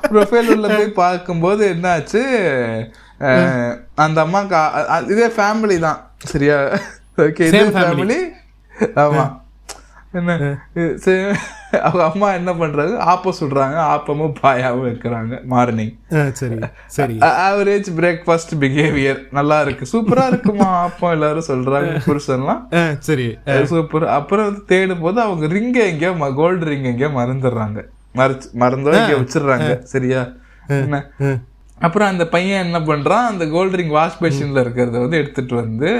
ப்ரொஃபைல் 0.08 0.50
உள்ள 0.54 0.66
போய் 0.70 0.98
பார்க்கும்போது 1.00 1.64
என்னாச்சு 1.74 2.22
அந்த 3.98 4.18
அம்மாக்கு 4.24 4.60
இதே 5.14 5.28
ஃபேமிலி 5.36 5.76
தான் 5.80 6.00
சரியா 6.26 6.56
ஓகே 7.18 7.44
இதே. 7.50 7.62
ஃபேமிலி 7.76 8.18
ஆமா 9.04 9.24
என்ன? 10.18 10.34
அவங்க 11.82 12.04
அம்மா 12.04 12.28
என்ன 12.38 12.52
பண்றாங்க? 12.60 12.94
ஆப்பம் 13.10 13.36
சுடுறாங்க. 13.40 13.76
ஆப்பமும் 13.92 14.34
பாயாவும் 14.42 14.86
வைக்கிறாங்க. 14.86 15.34
மார்னிங் 15.52 15.92
சரி. 16.40 16.56
சரி. 16.96 17.16
ஆவரேஜ் 17.48 17.90
பிரேக்ஃபாஸ்ட் 17.98 18.54
பிஹேவியர் 18.62 19.20
நல்லா 19.38 19.58
இருக்கு. 19.66 19.86
சூப்பரா 19.92 20.24
இருக்குமா 20.32 20.68
ஆப்பம்? 20.86 21.14
எல்லாரும் 21.16 21.48
சொல்றாங்க. 21.48 21.92
புருஷன்லாம். 22.08 22.96
சரி. 23.08 23.28
சூப்பர் 23.72 24.06
அப்புறம் 24.18 24.48
வந்து 24.48 24.64
தேடும் 24.72 25.04
போது 25.04 25.20
அவங்க 25.26 25.46
ரிங்க 25.54 25.78
எங்கேயோ 25.92 26.32
கோல்டு 26.40 26.64
ரிங் 26.72 26.90
எங்கேயோ 26.92 27.12
மறந்துடுறாங்க. 27.20 27.78
மறைச்சு 28.20 28.50
மறந்தோ 28.62 28.96
இங்க 29.00 29.16
வச்சிடுறாங்க. 29.20 29.70
சரியா? 29.94 30.24
என்ன. 30.82 31.00
அப்புறம் 31.86 32.10
அந்த 32.12 32.24
பையன் 32.34 32.64
என்ன 32.64 32.78
பண்றான்? 32.90 33.28
அந்த 33.32 33.44
கோல்டு 33.54 33.76
ரிங் 33.76 33.96
வாஷ் 33.98 34.20
பேஷன்ல 34.22 34.62
இருக்கிறத 34.64 34.96
வந்து 35.04 35.20
எடுத்துட்டு 35.22 35.54
வந்து 35.54 35.90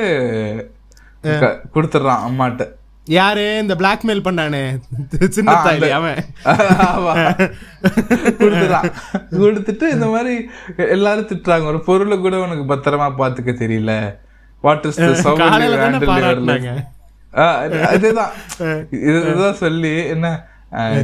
கொடுத்துடுறான் 1.75 2.23
அம்மாட்ட. 2.29 2.63
யாரு? 3.11 3.59
இந்த 3.59 3.75
பிளாக்மெயில் 3.75 4.21
பண்ணானே. 4.21 4.81
சின்ன 5.29 5.53
அந்த- 5.53 5.95
அவன்? 5.95 6.25
கொடுத்துட்டு 9.31 9.83
இந்த 9.83 10.07
மாதிரி 10.07 10.51
எல்லாரும் 10.77 11.27
திட்டுறாங்க. 11.27 11.65
ஒரு 11.65 11.81
பொருளை 11.81 12.19
கூட 12.19 12.39
உனக்கு 12.39 12.75
பத்திரமா 12.75 13.13
பாத்துக்க 13.19 13.63
தெரியல. 13.63 14.17
What 14.61 14.85
is. 14.85 15.01
அதுதான். 17.87 18.31
இது- 18.59 19.29
இதுதான் 19.31 19.55
சொல்லி 19.55 20.05
என்ன 20.05 20.47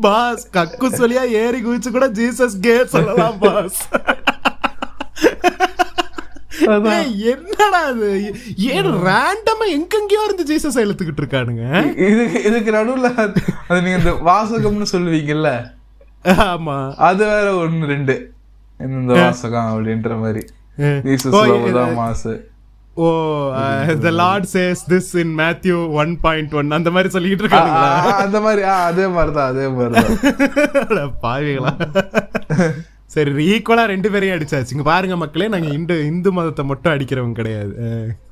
பாஸ் 0.00 0.48
கக்கு 0.52 0.88
சொல்லியா 0.98 1.28
ஏறி 1.28 1.64
குதிச்சு 1.64 1.90
கூட 1.90 2.08
ஜீசஸ் 2.08 2.60
கே 2.60 2.84
சொல்லலாம் 2.86 3.38
பாஸ். 3.38 3.88
என்னடா 7.16 7.82
அது 7.84 8.34
ஏன் 8.56 8.84
ரேண்டமா 8.84 9.64
எங்கெங்கயோ 9.66 10.24
இருந்து 10.24 10.44
ஜீசஸ் 10.46 10.76
இழுத்துக்கிட்டு 10.76 11.20
இருக்கானுங்க? 11.20 11.96
இதுக்கு 11.96 12.42
இதுக்கு 12.42 12.70
நடுவுல 12.70 13.14
அது 13.14 13.32
நீங்க 13.68 13.98
இந்த 13.98 14.10
வாசகம்னு 14.10 14.86
சொல்லுவீங்கல்ல? 14.92 15.72
ஆமா. 16.24 16.94
அது 16.94 17.24
வேற 17.24 17.52
ஒண்ணு 17.52 17.86
ரெண்டு. 17.86 18.32
இந்த 18.78 19.12
வாசகம் 19.12 19.86
அப்படின்ற 19.86 20.20
மாதிரி. 20.20 20.46
ஜீசஸ் 20.78 21.30
இது- 21.66 21.94
மாசு? 21.94 22.50
ஓ 22.96 23.06
the 24.00 24.10
Lord 24.10 24.46
says 24.52 24.82
this 24.88 25.16
in 25.18 25.38
Matthew 25.38 25.90
one 25.92 26.20
point 26.20 26.54
one 26.54 26.70
அந்த 26.70 26.90
மாதிரி 26.90 27.08
சொல்லிட்டு 27.08 27.48
ஆ, 27.52 27.62
அந்த 28.16 28.40
மாதிரி 28.40 28.62
அதே 28.62 29.06
மாதிரிதான் 29.06 29.48
அதே 29.48 29.66
மாதிரிதான். 29.68 30.12
அட 30.84 31.00
பாவிகளா. 31.22 31.72
சரி 33.06 33.30
ஈக்குவலா 33.50 33.84
ரெண்டு 33.84 34.10
பேரையும் 34.10 34.36
அடிச்சாச்சு. 34.38 34.72
இங்க 34.72 34.82
பாருங்க 34.82 35.16
மக்களே 35.16 35.48
நாங்க 35.48 35.66
இந்து 35.68 36.06
இந்து 36.06 36.32
மதத்தை 36.32 36.64
மட்டும் 36.64 36.92
அடிக்கிறவங்க 36.92 37.32
கிடையாது. 37.32 37.74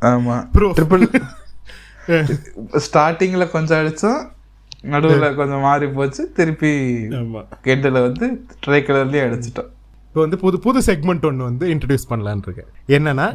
ஆமா. 0.02 0.36
ட்ரிபிள் 0.78 1.04
ஸ்டார்டிங்ல 2.86 3.50
கொஞ்சம் 3.50 3.78
அடிச்சோம். 3.80 4.22
நடுவுல 4.84 5.34
கொஞ்சம் 5.34 5.60
மாறி 5.60 5.88
போச்சு. 5.88 6.32
திருப்பி 6.32 6.72
கெண்டில் 7.64 8.02
வந்து 8.02 8.26
ட்ரை 8.66 8.80
கலர்லயே 8.82 9.22
அடிச்சிட்டோம். 9.26 9.70
இப்போ 10.12 10.22
வந்து 10.24 10.38
புது 10.42 10.56
புது 10.64 10.80
செக்மெண்ட் 10.88 11.22
ஒன்று 11.26 11.44
வந்து 11.48 11.66
இன்ட்ரடியூஸ் 11.74 12.08
பண்ணலான்னு 12.08 12.46
இருக்கேன். 12.48 12.66
என்னன்னா 12.96 13.26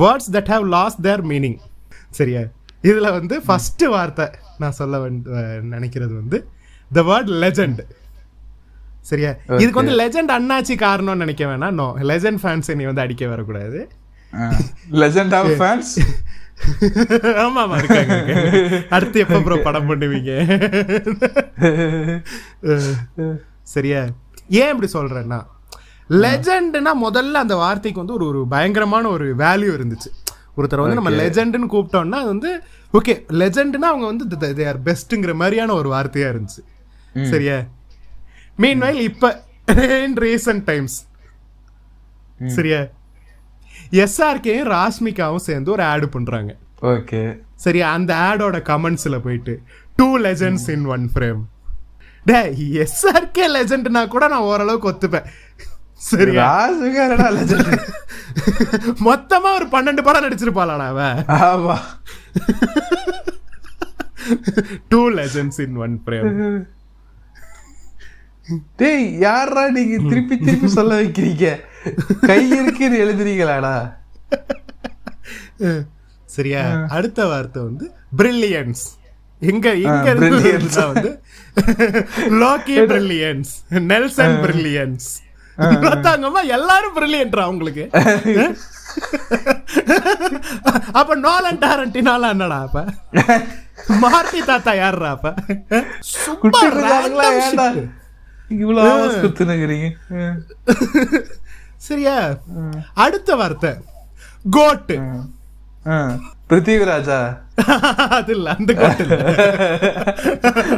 words 0.00 0.30
that 0.36 0.48
have 0.52 0.64
lost 0.76 1.00
their 1.06 1.22
meaning 1.32 1.58
சரியா? 2.18 2.42
இதுல 2.88 3.08
வந்து 3.18 3.34
ஃபர்ஸ்ட் 3.44 3.84
வார்த்தை 3.92 4.26
நான் 4.62 4.74
சொல்ல 4.78 4.98
நினைக்கிறது 5.74 6.12
வந்து 6.20 6.38
த 6.90 7.04
வேர்ட் 7.10 7.30
லெஜெண்ட் 7.44 7.80
சரியா? 9.10 9.30
இதுக்கு 9.62 9.80
வந்து 9.82 9.96
லெஜெண்ட் 10.02 10.34
அண்ணாச்சி 10.38 10.76
காரணம்னு 10.84 11.22
நினைக்க 11.24 11.44
வேணாம். 11.52 11.76
நோ 11.80 11.86
லெஜெண்ட் 12.10 12.42
ஃபேன்ஸ் 12.44 12.74
நீ 12.80 12.84
வந்து 12.90 13.04
அடிக்க 13.06 13.30
வரக்கூடாது. 13.34 13.80
லெஜெண்ட் 15.04 15.36
ஆஃப் 15.40 15.54
ஃபேன்ஸ் 15.62 15.94
ஆமா 17.44 17.60
ஆமா 17.64 17.76
இருக்காங்க. 17.80 18.14
அடுத்து 18.96 19.24
எப்ப 19.26 19.42
ப்ரோ 19.46 19.62
படம் 19.68 19.88
பண்ணுவீங்க? 19.92 20.32
சரியா? 23.76 24.02
ஏன் 24.62 24.72
இப்படி 24.74 24.90
சொல்றேன்னா 24.98 25.40
லெஜெண்ட்னா 26.10 26.92
முதல்ல 27.02 27.42
அந்த 27.44 27.56
வார்த்தைக்கு 27.56 28.00
வந்து 28.00 28.14
ஒரு 28.14 28.26
ஒரு 28.26 28.48
பயங்கரமான 28.48 29.08
ஒரு 29.08 29.36
வேல்யூ 29.36 29.70
இருந்துச்சு. 29.78 30.10
ஒருத்தர் 30.56 30.82
வந்து 30.84 30.98
நம்ம 31.00 31.10
லெஜெண்ட்னு 31.10 31.68
கூப்பிட்டோம்னா 31.74 32.18
அது 32.22 32.26
வந்து 32.26 32.62
ஓகே 32.92 33.14
லெஜெண்ட்னா 33.40 33.88
அவங்க 33.92 34.06
வந்து 34.06 34.24
தே 34.42 34.66
ஆர் 34.68 34.82
பெஸ்ட்டுங்கிற 34.82 35.34
மாதிரியான 35.34 35.74
ஒரு 35.74 35.88
வார்த்தையா 35.92 36.28
இருந்துச்சு. 36.34 36.62
சரியா? 37.30 37.56
மீன் 38.56 38.82
வைல் 38.82 39.00
இப்ப 39.10 39.44
இன் 40.04 40.16
ரீசன்ட் 40.26 40.64
டைம்ஸ் 40.64 40.96
சரியா? 42.46 42.80
எஸ்ஆர்கேயும் 43.90 44.70
ராஷ்மிகாவும் 44.76 45.46
சேர்ந்து 45.48 45.70
ஒரு 45.70 45.82
ஆடு 45.82 46.08
பண்றாங்க. 46.08 46.56
ஓகே 46.82 47.40
சரி 47.54 47.80
அந்த 47.80 48.14
ஆடோட 48.14 48.56
கமெண்ட்ஸ்ல 48.70 49.18
போயிட்டு 49.18 49.62
two 49.96 50.18
legends 50.18 50.70
in 50.70 50.86
one 50.86 51.10
frame 51.14 51.42
day 52.24 52.38
SRK 52.84 53.46
லெஜெண்ட்னா 53.56 54.08
கூட 54.08 54.28
நான் 54.28 54.48
ஓரளவுக்கு 54.50 54.90
ஒத்துப்பேன். 54.90 55.26
சரியா 56.04 56.46
ராஜுகாரடா 56.52 57.28
லெஜெண்ட் 57.34 57.74
மொத்தமா 59.06 59.50
ஒரு 59.58 59.66
பன்னெண்டு 59.72 60.02
படம் 60.02 60.24
நடிச்சிருப்பாளாடா 60.24 60.86
அவ. 60.88 61.00
ஆமா. 61.44 61.76
Two 64.88 65.00
legends 65.16 65.60
in 65.64 65.76
one 65.78 65.94
frame 66.04 66.30
டேய் 68.76 69.06
யாரா 69.20 69.62
நீங்க 69.70 69.96
திருப்பி 70.08 70.36
திருப்பி 70.38 70.68
சொல்ல 70.70 70.92
வைக்கிறீங்க? 71.00 71.46
கை 72.26 72.40
இருக்குன்னு 72.52 72.96
எழுதுறீங்களாடா? 72.98 73.76
சரியா? 76.28 76.62
அடுத்த 76.90 77.26
வார்த்தை 77.26 77.60
வந்து 77.62 77.86
பிரில்லியன்ஸ் 78.16 78.84
எங்க 79.42 79.68
எங்க. 79.86 80.08
இருந்து 80.50 80.50
வந்து 80.84 81.10
லோக்கி 82.42 82.76
பிரில்லியன்ஸ் 82.90 83.52
நெல்சன் 83.86 84.36
பிரில்லியன்ஸ் 84.44 85.08
எல்லாரும் 86.56 86.96
பிரில்லியன்ட்ரா 86.96 87.44
உங்களுக்கு. 87.44 87.90
அப்ப 90.92 91.16
நோலன் 91.16 91.58
டாரண்டினால 91.58 92.28
என்னடா 92.28 92.62
அப்ப? 92.62 92.84
மார்த்தி 94.04 94.44
தாத்தா 94.44 94.72
யாருடா 94.72 95.10
அப்ப? 95.10 95.34
சும்மா. 96.00 96.40
இவ்வளவு 98.50 99.08
சரியா? 101.76 102.38
அடுத்த 102.94 103.36
வார்த்தை. 103.36 103.74
கோட்டு 104.50 105.00
பிருத்திவிராஜா? 106.50 107.36
அது 108.16 108.34
இல்ல 108.34 108.50
அந்த 108.50 108.72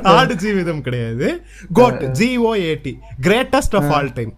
ஆடு 0.02 0.34
ஜீவிதம் 0.34 0.80
கிடையாது. 0.80 1.42
GOAT 1.72 2.18
G O 2.18 2.70
A T 2.70 3.00
greatest 3.22 3.76
of 3.76 3.92
all 3.92 4.12
time 4.12 4.36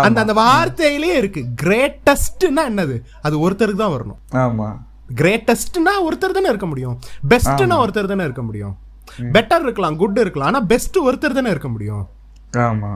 அந்த 0.00 0.20
அந்த 0.20 0.34
வார்த்தையிலேயே 0.38 1.14
இருக்கு. 1.14 1.40
கிரேட்டஸ்ட்னா 1.62 2.62
என்னது? 2.70 2.96
அது 3.22 3.36
ஒருத்தருக்கு 3.44 3.76
தான் 3.76 3.94
வரணும். 3.94 4.20
ஆமா. 4.42 4.68
கிரேட்டஸ்ட்னா 5.14 5.92
ஒருத்தர் 6.06 6.32
தானே 6.32 6.48
இருக்க 6.48 6.66
முடியும். 6.66 6.94
பெஸ்ட்னா 7.28 7.76
ஒருத்தர் 7.82 8.06
தானே 8.06 8.24
இருக்க 8.24 8.42
முடியும். 8.42 8.74
பெட்டர் 9.32 9.60
இருக்கலாம் 9.60 9.96
குட் 9.96 10.18
இருக்கலாம் 10.18 10.48
ஆனா 10.48 10.60
பெஸ்ட் 10.66 10.98
ஒருத்தர் 10.98 11.32
தானே 11.32 11.50
இருக்க 11.50 11.68
முடியும். 11.68 12.04
ஆமா. 12.66 12.92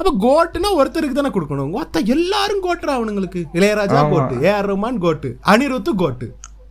அப்ப 0.00 0.10
கோட்டுனா 0.22 0.68
ஒருத்தருக்கு 0.78 1.14
தானே 1.14 1.30
கொடுக்கணும். 1.30 1.72
ஒத்த 1.72 2.00
எல்லாரும் 2.08 2.64
கோட்டுறா 2.64 2.92
அவனுங்களுக்கு 2.98 3.40
Ilaiyaraaja 3.54 4.00
GOAT 4.10 4.36
A 4.42 4.50
R 4.52 4.68
Rahman 4.70 4.98
GOAT 4.98 5.28
Anirudh 5.46 5.92
GOAT 5.96 6.26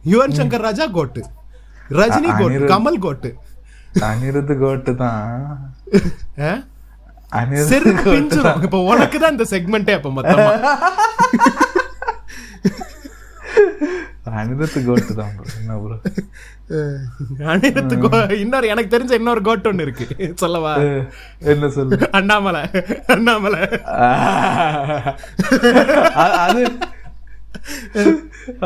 Yuvan 0.05 0.35
Shankar 0.37 0.65
Raja 0.65 0.85
GOAT 0.91 1.21
Rajini 1.91 2.31
GOAT. 2.33 2.65
Kamal 2.71 2.99
GOAT 2.99 3.29
Anirudh 4.05 4.53
GOAT 4.59 4.91
தான் 4.95 5.21
ஆ? 6.47 6.51
அனிருத் 6.51 6.71
செருப்பு 6.71 7.13
பிஞ்சிரும் 7.13 7.22
இப்ப 8.63 8.77
உனக்கு 8.83 9.19
தான் 9.19 9.31
இந்த 9.31 9.45
செக்மெண்டே 9.49 9.93
அப்ப 9.93 10.09
மொத்தமா 10.09 10.47
அனிருத் 14.33 14.85
கோட்டு 14.85 15.13
தான். 15.15 15.33
என்ன 15.57 15.73
ப்ரோ 15.77 15.97
அனிருத்து 17.51 17.95
இன்னொரு 18.35 18.67
எனக்கு 18.67 18.97
தெரிஞ்ச 18.97 19.11
இன்னொரு 19.11 19.41
கோட் 19.41 19.67
ஒண்ணு 19.67 19.81
இருக்கு. 19.81 20.05
சொல்லவா? 20.35 20.73
என்ன 21.45 21.69
சொல்லு? 21.69 21.97
அண்ணாமலை 22.11 22.61
அண்ணாமலை. 23.07 23.61
அது 26.39 26.63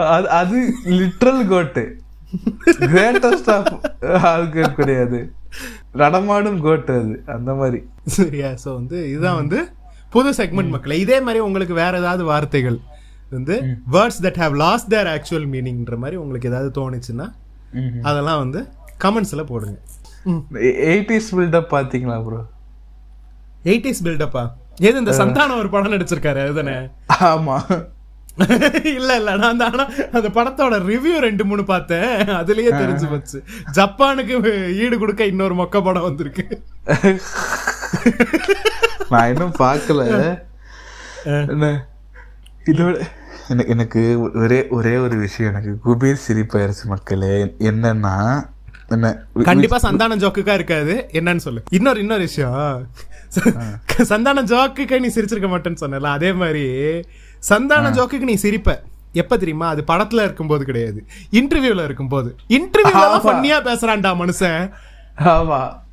அது- 0.07 0.31
அது 0.33 0.59
லிட்ரல் 0.91 1.47
கோட்டு 1.47 1.83
கிரேட்டஸ்ட் 2.85 3.51
ஆஃப் 3.51 3.73
அதுக்கு 4.25 4.73
கிடையாது. 4.73 5.19
நடமாடும் 5.93 6.59
கோட்டு 6.65 6.93
அது 7.01 7.13
அந்த 7.35 7.51
மாதிரி. 7.53 7.79
சரியா? 8.17 8.49
சோ 8.63 8.69
வந்து 8.79 8.97
இதுதான் 9.11 9.39
வந்து 9.41 9.59
புது 10.15 10.29
செக்மெண்ட் 10.39 10.73
மக்களே. 10.75 10.99
இதே 11.05 11.17
மாதிரி 11.21 11.39
உங்களுக்கு 11.47 11.73
வேற 11.83 11.93
ஏதாவது 12.03 12.23
வார்த்தைகள் 12.31 12.77
வந்து 13.31 13.55
words 13.95 14.21
that 14.25 14.39
have 14.41 14.53
lost 14.63 14.89
their 14.93 15.09
actual 15.15 15.47
மீனிங்ன்ற 15.53 15.97
மாதிரி 16.03 16.17
உங்களுக்கு 16.23 16.49
ஏதாவது 16.51 16.69
தோணுச்சுன்னா 16.79 17.27
அதெல்லாம் 18.09 18.41
வந்து 18.43 18.59
கமெண்ட்ஸ்ல 19.03 19.43
போடுங்க. 19.49 19.77
எயிட்டிஸ் 20.91 21.33
பில்டப் 21.37 21.73
பாத்தீங்களா 21.73 22.15
ப்ரோ 22.27 22.39
எயிட்டிஸ் 23.71 24.03
பில்டப்பா 24.07 24.43
ஏது 24.87 24.97
இந்த 25.03 25.13
சந்தானம் 25.19 25.59
ஒரு 25.61 25.69
படம் 25.73 25.93
நடிச்சிருக்காரு 25.93 26.39
அதுதானே? 26.45 26.75
ஆமா. 27.29 27.57
இல்ல 28.97 29.11
இல்ல 29.19 29.29
நான் 29.41 29.51
அந்த 29.53 29.65
ஆனா 29.71 29.85
அந்த 30.17 30.29
படத்தோட 30.37 30.75
ரிவ்யூ 30.89 31.13
ரெண்டு 31.27 31.43
மூணு 31.49 31.63
பார்த்தேன். 31.71 32.11
அதுலயே 32.39 32.71
தெரிஞ்சு 32.81 33.07
போச்சு. 33.13 33.39
ஜப்பானுக்கு 33.77 34.35
ஈடு 34.83 34.97
கொடுக்க 35.03 35.31
இன்னொரு 35.31 35.55
மொக்க 35.61 35.83
படம் 35.87 36.07
வந்திருக்கு. 36.07 36.45
நான் 39.13 39.29
இன்னும் 39.33 39.55
பார்க்கல. 39.59 40.03
இதோட 42.71 42.95
எனக்கு 43.53 43.73
எனக்கு 43.75 44.01
ஒரே 44.43 44.59
ஒரே 44.77 44.93
ஒரு 45.05 45.17
விஷயம். 45.25 45.51
எனக்கு 45.53 45.73
குபீர் 45.85 46.23
சிரிப்பாயிருச்சு 46.27 46.85
மக்களே 46.93 47.35
என்னன்னா 47.71 48.15
என்ன 48.95 49.07
கண்டிப்பா 49.49 49.77
சந்தானம் 49.83 50.21
ஜோக்குக்கா 50.23 50.53
இருக்காது. 50.59 50.93
என்னன்னு 51.19 51.43
சொல்லு. 51.45 51.61
இன்னொரு 51.77 51.99
இன்னொரு 52.03 52.23
விஷயம். 52.29 52.87
சந்தானம் 54.11 54.49
ஜோக்குக்கு 54.51 54.99
நீ 55.03 55.09
சிரிச்சிருக்க 55.15 55.47
மாட்டேன்னு 55.53 55.81
சொன்னல 55.83 56.11
அதே 56.17 56.29
மாதிரி 56.41 56.65
சந்தான 57.39 57.89
ஜோக்குக்கு 57.89 58.19
நீ 58.19 58.33
சிரிப்ப. 58.33 58.83
எப்ப 59.13 59.37
தெரியுமா? 59.37 59.67
அது 59.67 59.83
படத்துல 59.87 60.23
இருக்கும்போது 60.23 60.65
கிடையாது. 60.65 61.05
இன்டர்வியூல 61.31 61.83
இருக்கும்போது. 61.83 62.35
இன்டர்வியூல. 62.49 63.19
ஃபன்னியா 63.23 63.57
பேசுறான்டா 63.63 64.11
மனுஷன். 64.13 64.71
ஆமா. 65.17 65.85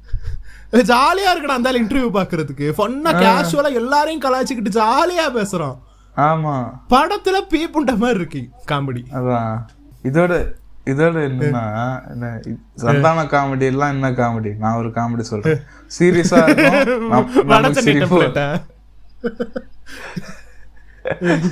ஜாலியா 0.72 1.32
இருக்கடா 1.34 1.56
அந்த 1.58 1.72
இன்டர்வியூ 1.72 2.10
பாக்குறதுக்கு. 2.14 2.72
ஃபன்னா 2.78 3.12
கேஷுவலா 3.12 3.72
எல்லாரையும் 3.72 4.22
கலாய்ச்சிக்கிட்டு 4.22 4.80
ஜாலியா 4.80 5.26
பேசுறான் 5.34 5.78
ஆமா. 6.16 6.70
படத்துல 6.90 7.36
பீ 7.50 7.60
புண்ட 7.72 7.96
மாதிரி 7.96 8.18
இருக்கு. 8.18 8.48
காமெடி. 8.70 9.02
அதான் 9.12 9.58
இதோட 10.02 10.52
இதோட 10.84 11.16
என்னன்னா 11.26 11.62
என்ன 12.10 12.40
சந்தான 12.74 13.22
காமெடி 13.24 13.62
எல்லாம் 13.62 13.90
என்ன 13.90 14.10
காமெடி? 14.10 14.56
நான் 14.56 14.74
ஒரு 14.74 14.88
காமெடி 14.88 15.20
சொல்றேன். 15.20 15.60
சீரியஸா 15.98 16.40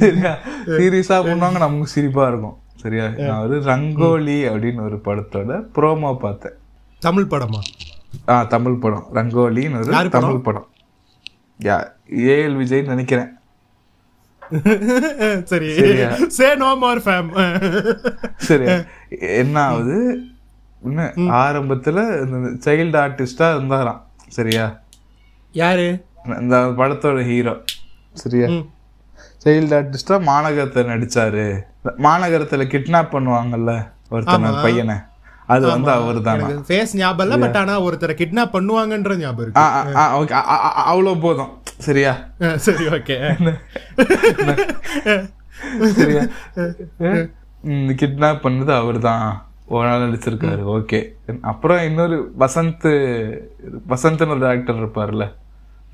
சரியா? 0.00 0.32
சீரியஸா 0.78 1.16
பண்ணுவாங்க 1.28 1.59
நமக்கு 1.59 1.86
சிரிப்பா 1.94 2.24
இருக்கும். 2.28 2.57
சரியா? 2.82 3.05
நான் 3.18 3.42
ஒரு 3.44 3.57
ரங்கோலி 3.70 4.38
அப்படின்னு 4.53 4.82
ஒரு 4.88 4.96
படத்தோட 5.07 5.57
ப்ரோமோ 5.76 6.11
பார்த்தேன். 6.24 6.57
தமிழ் 7.03 7.30
படமா? 7.32 7.61
ஆ 8.32 8.34
தமிழ் 8.55 8.80
படம். 8.84 9.07
ரங்கோலின்னு 9.18 9.80
ஒரு? 9.82 10.11
தமிழ் 10.18 10.44
படம். 10.48 10.68
யா 11.61 11.76
ஏஎல் 12.34 12.59
விஜய் 12.62 12.90
நினைக்கிறேன். 12.92 13.30
சரி? 15.50 15.68
சே 16.38 16.46
நோ 16.62 16.70
மோர் 16.82 17.03
ஃபேம் 17.05 17.30
சரியா? 18.48 18.74
என்ன 19.42 19.57
ஆகுது 19.68 19.98
இன்னும் 20.82 21.30
ஆரம்பத்துல 21.42 21.98
இந்த 22.24 22.38
சைல்டு 22.66 22.98
ஆர்டிஸ்டா 23.05 23.48
இருந்தாராம். 23.57 24.00
சரியா? 24.38 24.64
யாரு? 25.55 25.86
இந்த 26.40 26.57
படத்தோட 26.80 27.20
ஹீரோ 27.30 27.55
சரியா? 28.22 28.48
சைல்டு 29.43 29.74
ஆர்டிஸ்டா 29.78 30.16
மாநகரத்தை 30.30 30.82
நடிச்சாரு. 30.90 31.47
மாநகரத்துல 32.07 32.64
கிட்னாப் 32.74 33.14
பண்ணுவாங்கல்ல 33.14 33.72
ஒருத்தன 34.14 34.53
பையனை. 34.64 34.97
அது 35.53 35.64
வந்து 35.70 35.90
அவர் 35.99 36.18
தானா 36.26 36.49
ஃபேஸ் 36.68 36.93
ஞாபகம் 36.99 37.24
இல்ல 37.26 37.36
பட் 37.45 37.57
ஆனா 37.61 37.74
ஒருத்தரை 37.86 38.14
கிட்னாப் 38.20 38.53
பண்ணுவாங்கன்ற 38.57 39.14
ஞாபகம் 39.22 39.45
இருக்கு. 39.45 40.34
அவ்வளோ 40.90 41.14
போதும். 41.24 41.51
சரியா? 41.86 42.12
சரி 42.66 42.84
ஓகே 42.97 43.16
சரியா? 46.01 46.22
கிட்னாப் 48.03 48.45
பண்ணது 48.45 48.72
அவர் 48.82 48.99
தான் 49.09 49.24
ஒரு 49.74 49.86
நாள் 49.88 50.05
நடிச்சிருக்காரு. 50.05 50.62
ஓகே 50.76 51.01
அப்புறம் 51.53 51.82
இன்னொரு 51.88 52.16
வசந்த் 52.45 52.88
வசந்த்னு 53.93 54.34
ஒரு 54.36 54.49
ஆக்டர் 54.53 54.80
இருப்பார்ல 54.82 55.26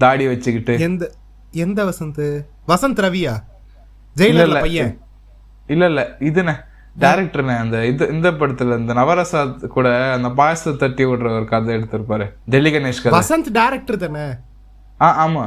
தாடி 0.04 0.26
வச்சுக்கிட்டு. 0.32 0.74
எந்த 0.88 1.10
எந்த 1.64 1.80
வசந்த்? 1.84 2.24
வசந்த் 2.68 3.02
ரவியா? 3.04 3.34
ஜெயிலர்ல 4.16 4.60
பையன்? 4.60 4.92
இல்ல 5.74 5.86
இல்ல 5.90 6.02
இதுனே 6.28 6.54
டேரக்டர்னே 7.02 7.56
அந்த 7.64 7.76
இது 7.86 8.04
இந்த 8.14 8.28
படத்துல 8.38 8.78
இந்த 8.78 8.92
நவரசா 8.94 9.40
கூட 9.74 9.88
அந்த 10.16 10.28
பாயசத்தை 10.38 10.76
தட்டி 10.76 11.04
விடுற 11.04 11.28
ஒரு 11.36 11.46
கதை 11.52 11.74
எடுத்திருப்பாரு. 11.76 12.26
டெல்லி 12.46 12.70
கணேஷ் 12.74 13.02
கதை. 13.02 13.12
வசந்த் 13.16 13.50
டைரக்டர் 13.58 14.02
தானே? 14.04 14.24
ஆ 15.00 15.08
ஆமா. 15.26 15.44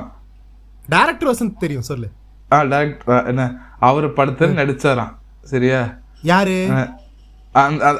டைரக்டர் 0.89 1.31
வசந்த் 1.31 1.61
தெரியும் 1.63 1.87
சொல்லு. 1.89 2.07
ஆ 2.51 2.61
டேரக்டர் 2.71 3.27
என்ன 3.31 3.43
அவர் 3.79 4.07
படத்துல 4.19 4.57
நடிச்சாராம் 4.61 5.13
சரியா? 5.53 5.81
யாரு? 6.31 6.57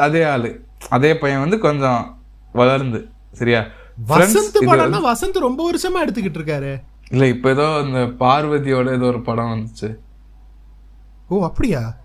அதே 0.08 0.22
ஆளு. 0.34 0.50
அதே 0.96 1.12
பையன் 1.18 1.44
வந்து 1.46 1.60
கொஞ்சம் 1.60 2.02
வளர்ந்து 2.60 3.00
சரியா? 3.40 3.62
வசந்த் 4.08 4.58
படம்னா 4.70 5.00
வசந்த் 5.10 5.46
ரொம்ப 5.48 5.62
வருஷமா 5.70 6.00
எடுத்துக்கிட்டு 6.04 6.40
இருக்காரு. 6.40 6.74
இல்ல 7.12 7.28
இப்ப 7.28 7.50
ஏதோ 7.50 7.82
இந்த 7.86 8.26
பார்வதியோட 8.26 8.94
ஏதோ 8.94 9.06
ஒரு 9.06 9.22
படம் 9.22 9.46
வந்துச்சு. 9.46 9.98
ஓ 11.28 11.44
அப்படியா? 11.44 11.96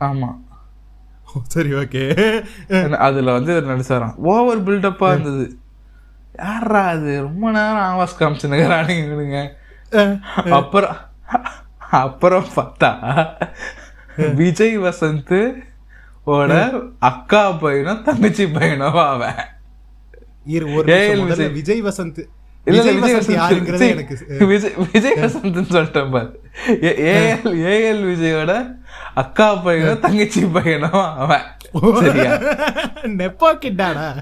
ஆமா. 0.00 0.38
ஓ, 1.26 1.38
சரி 1.46 1.72
ஓகே. 1.72 2.94
அதுல 2.96 3.32
வந்து 3.32 3.60
நடிச்சாராம். 3.60 4.14
ஓவர் 4.14 4.64
பில்டப்பா 4.64 5.08
இருந்தது. 5.08 5.56
யாரா 6.38 6.82
அது? 6.82 7.20
ரொம்ப 7.20 7.50
நேரம் 7.50 7.76
ஆவாஸ் 7.76 8.22
காமிச்சுனுங்கிறானுங்க 8.22 9.48
அப்புறம் 10.50 10.96
அப்புறம் 11.90 12.44
பார்த்தா 12.56 13.26
விஜய் 14.34 14.78
வசந்த் 14.78 15.62
ஓட 16.24 16.72
அக்கா 16.98 17.52
பையனும் 17.52 18.02
தங்கச்சி 18.02 18.48
பையனும் 18.48 18.94
அவன். 18.94 19.34
விஜய். 20.44 21.82
வசந்த். 21.82 22.28
விஜய் 22.64 22.98
வசந்த்னு 25.16 25.70
சொல்லிட்டேன் 25.70 26.10
பாரு. 26.10 26.40
ஏஎல் 26.80 27.44
ஏஎல் 27.44 28.02
விஜயோட 28.02 28.76
அக்கா 29.14 29.54
பையனும் 29.54 30.00
தங்கச்சி 30.00 30.46
பையனும் 30.46 30.90
அவன். 30.92 31.40
சரியா? 32.00 32.38
நெப்போ 33.18 33.40
கிட்டாடா? 33.40 34.14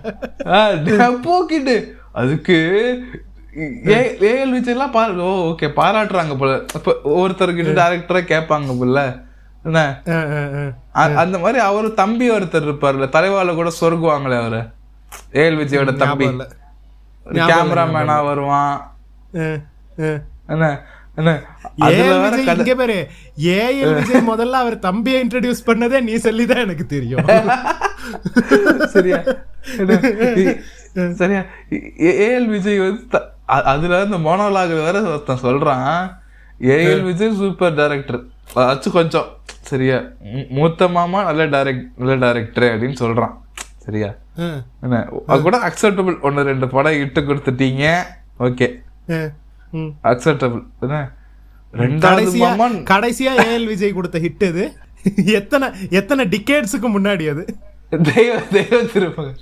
போக்கிட்டு 1.21 1.95
அதுக்கு 2.13 2.55
ஏ- 3.89 4.17
ஏஎல் 4.21 4.57
விஜய்லாம் 4.57 4.91
பாரு 4.91 5.23
ஓ 5.23 5.51
ஓகே 5.51 5.65
பாராட்டுறாங்க 5.65 6.39
போல. 6.39 6.63
இப்ப 6.75 6.97
ஒருத்தர்கிட்ட 7.05 7.81
டேரக்டரா 7.81 8.33
கேட்பாங்க 8.33 8.79
போல. 8.79 9.23
என்ன? 9.65 10.03
அந்த 10.93 11.39
மாதிரி 11.39 11.59
அவர் 11.59 11.95
தம்பி 11.95 12.31
ஒருத்தர் 12.31 12.35
இருப்பார்ல 12.35 13.09
தலைவால 13.09 13.55
கூட 13.55 13.71
சொருகுவாங்களே 13.81 14.41
அவரு. 14.41 14.63
ஏஎல் 15.33 15.43
விஜயோட 15.61 15.97
தம்பி. 15.97 16.25
கேமராமேனா 17.27 18.25
வருவான். 18.25 18.97
என்ன 20.47 20.69
இங்க 22.57 22.75
பாரு. 22.75 22.97
ஏஎல் 23.39 23.95
விஜய் 23.95 24.29
முதல்ல 24.29 24.59
அவர் 24.63 24.79
தம்பியை 24.79 25.27
இன்ட்ரடியூஸ் 25.27 25.67
பண்ணதே 25.67 26.01
நீ 26.01 26.15
சொல்லிதான் 26.17 26.63
எனக்கு 26.67 26.87
தெரியும். 26.87 27.25
சரியா? 28.95 29.19
சரியா? 31.21 31.43
ஏஎல் 31.99 32.49
விஜய் 32.55 32.79
வந்து 32.79 33.21
அதுல 33.45 34.03
இந்த 34.03 34.17
மோனோலாக்ல 34.17 34.75
வேற 34.85 35.03
ஒருத்தன் 35.03 35.43
சொல்றான். 35.43 36.11
ஏஎல் 36.61 37.03
விஜய் 37.03 37.35
சூப்பர் 37.35 37.75
டைரக்டர் 37.75 38.23
அதாச்சும் 38.55 38.97
கொஞ்சம் 38.99 39.29
சரியா? 39.47 39.99
மூத்த 40.51 40.89
மாமா 40.89 41.33
நல்ல 41.33 41.47
டைரக்ட் 41.47 41.87
நல்ல 41.97 42.15
டைரக்டர் 42.25 42.65
அப்படின்னு 42.65 42.97
சொல்றான். 43.05 43.35
சரியா? 43.91 44.11
என்ன? 44.85 44.97
அது 45.31 45.41
கூட 45.47 45.59
அக்செப்டபிள் 45.69 46.17
ஒன்னு 46.27 46.49
ரெண்டு 46.51 46.67
படம் 46.75 47.01
இட்டு 47.05 47.21
கொடுத்துட்டீங்க. 47.29 47.87
ஓகே. 48.49 48.69
அக்செப்டபிள் 50.11 50.63
என்ன? 50.85 50.99
ரெண்டாவது 51.81 52.69
கடைசியா 52.93 53.33
ஏஎல் 53.47 53.67
விஜய் 53.73 53.97
கொடுத்த 53.97 54.21
ஹிட் 54.27 54.47
அது 54.51 54.65
எத்தனை 55.41 55.67
எத்தனை 55.99 56.23
டிகேட்ஸுக்கு 56.33 56.89
முன்னாடி 56.95 57.27
அது? 57.33 57.45
தெய்வ 58.09 58.33
தெய்வ 58.57 58.81
திருமகன் 58.93 59.39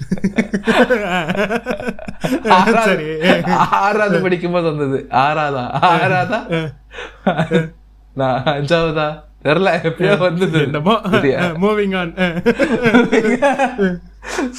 ஆறாவது 3.78 4.18
படிக்கும் 4.26 4.54
போது 4.56 4.66
வந்தது. 4.70 4.98
ஆறாவதா? 5.24 5.64
ஆறாவதா? 5.92 6.40
நான் 8.20 8.46
அஞ்சாவதா? 8.56 9.08
தெரியல 9.46 9.72
எப்பயோ 9.88 10.14
வந்தது. 10.26 10.60
மூவிங் 11.64 11.96
ஆன் 11.98 12.14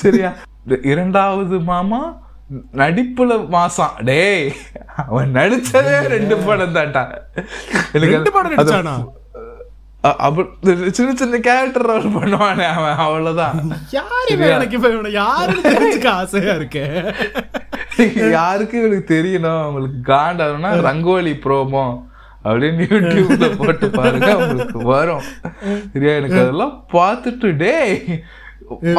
சரியா? 0.01 0.31
இரண்டாவது 0.93 1.59
மாமா 1.71 2.01
நடிப்புல 2.81 3.31
மாசம் 3.55 3.95
டேய் 4.07 4.47
அவன் 5.05 5.35
நடிச்சதே 5.37 5.95
ரெண்டு 6.13 6.35
படம் 6.47 6.75
தான்டா. 6.77 7.03
எனக்கு 7.95 8.15
ரெண்டு 8.15 8.31
படம் 8.35 8.55
சின்ன 10.97 11.09
சின்ன 11.21 11.37
கேரக்டர் 11.47 11.87
ரோல் 11.89 12.05
பண்ணுவானே 12.17 12.65
அவன் 12.75 12.99
அவ்வளவுதான். 13.05 13.57
யாரு 13.97 14.35
எனக்கு 14.55 14.77
தெரிஞ்சுக்க 15.69 16.09
ஆசையா 16.19 16.53
இருக்கு? 16.59 16.83
யாருக்கு 18.37 18.75
இவனுக்கு 18.81 19.07
தெரியணும்? 19.15 19.61
அவங்களுக்கு 19.63 19.99
காண்டாருன்னா 20.13 20.71
ரங்கோலி 20.87 21.33
ப்ரோமோ 21.45 21.85
அப்படின்னு 22.49 22.85
யூடியூப்ல 22.91 23.47
போட்டு 23.57 23.89
பாருங்க 23.97 24.29
உங்களுக்கு 24.37 24.79
வரும். 24.93 25.25
சரியா? 25.93 26.13
எனக்கு 26.19 26.39
அதெல்லாம் 26.43 26.75
பார்த்துட்டு 26.97 27.49
டேய் 27.63 27.95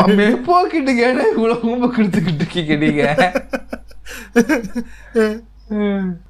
அம்மே 0.01 0.27
போக்கிட்டு 0.47 0.93
கேட 0.97 1.19
இவ்வளவு 1.31 1.69
ஊம்ப 1.69 1.89
கொடுத்துக்கிட்டு 1.91 2.43
இருக்கீங்க 2.43 2.75
நீங்க. 2.77 3.03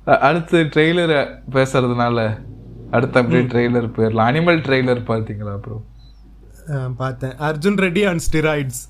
அ- 0.08 0.20
அடுத்து 0.26 0.58
ட்ரெய்லர் 0.72 1.14
பேசுறதுனால 1.50 2.18
அடுத்த 2.90 3.20
அப்படியே 3.20 3.42
ட்ரெய்லர் 3.50 3.94
போயிடலாம் 3.94 4.28
அனிமல் 4.30 4.64
ட்ரெய்லர் 4.64 5.02
பாத்தீங்களா 5.08 5.54
ப்ரோ 5.60 5.76
அஹ், 6.70 6.90
பார்த்தேன். 6.96 7.34
அர்ஜுன் 7.42 7.78
ரெட்டி 7.80 8.02
ஆன் 8.08 8.22
ஸ்டிராய்ட்ஸ் 8.24 8.82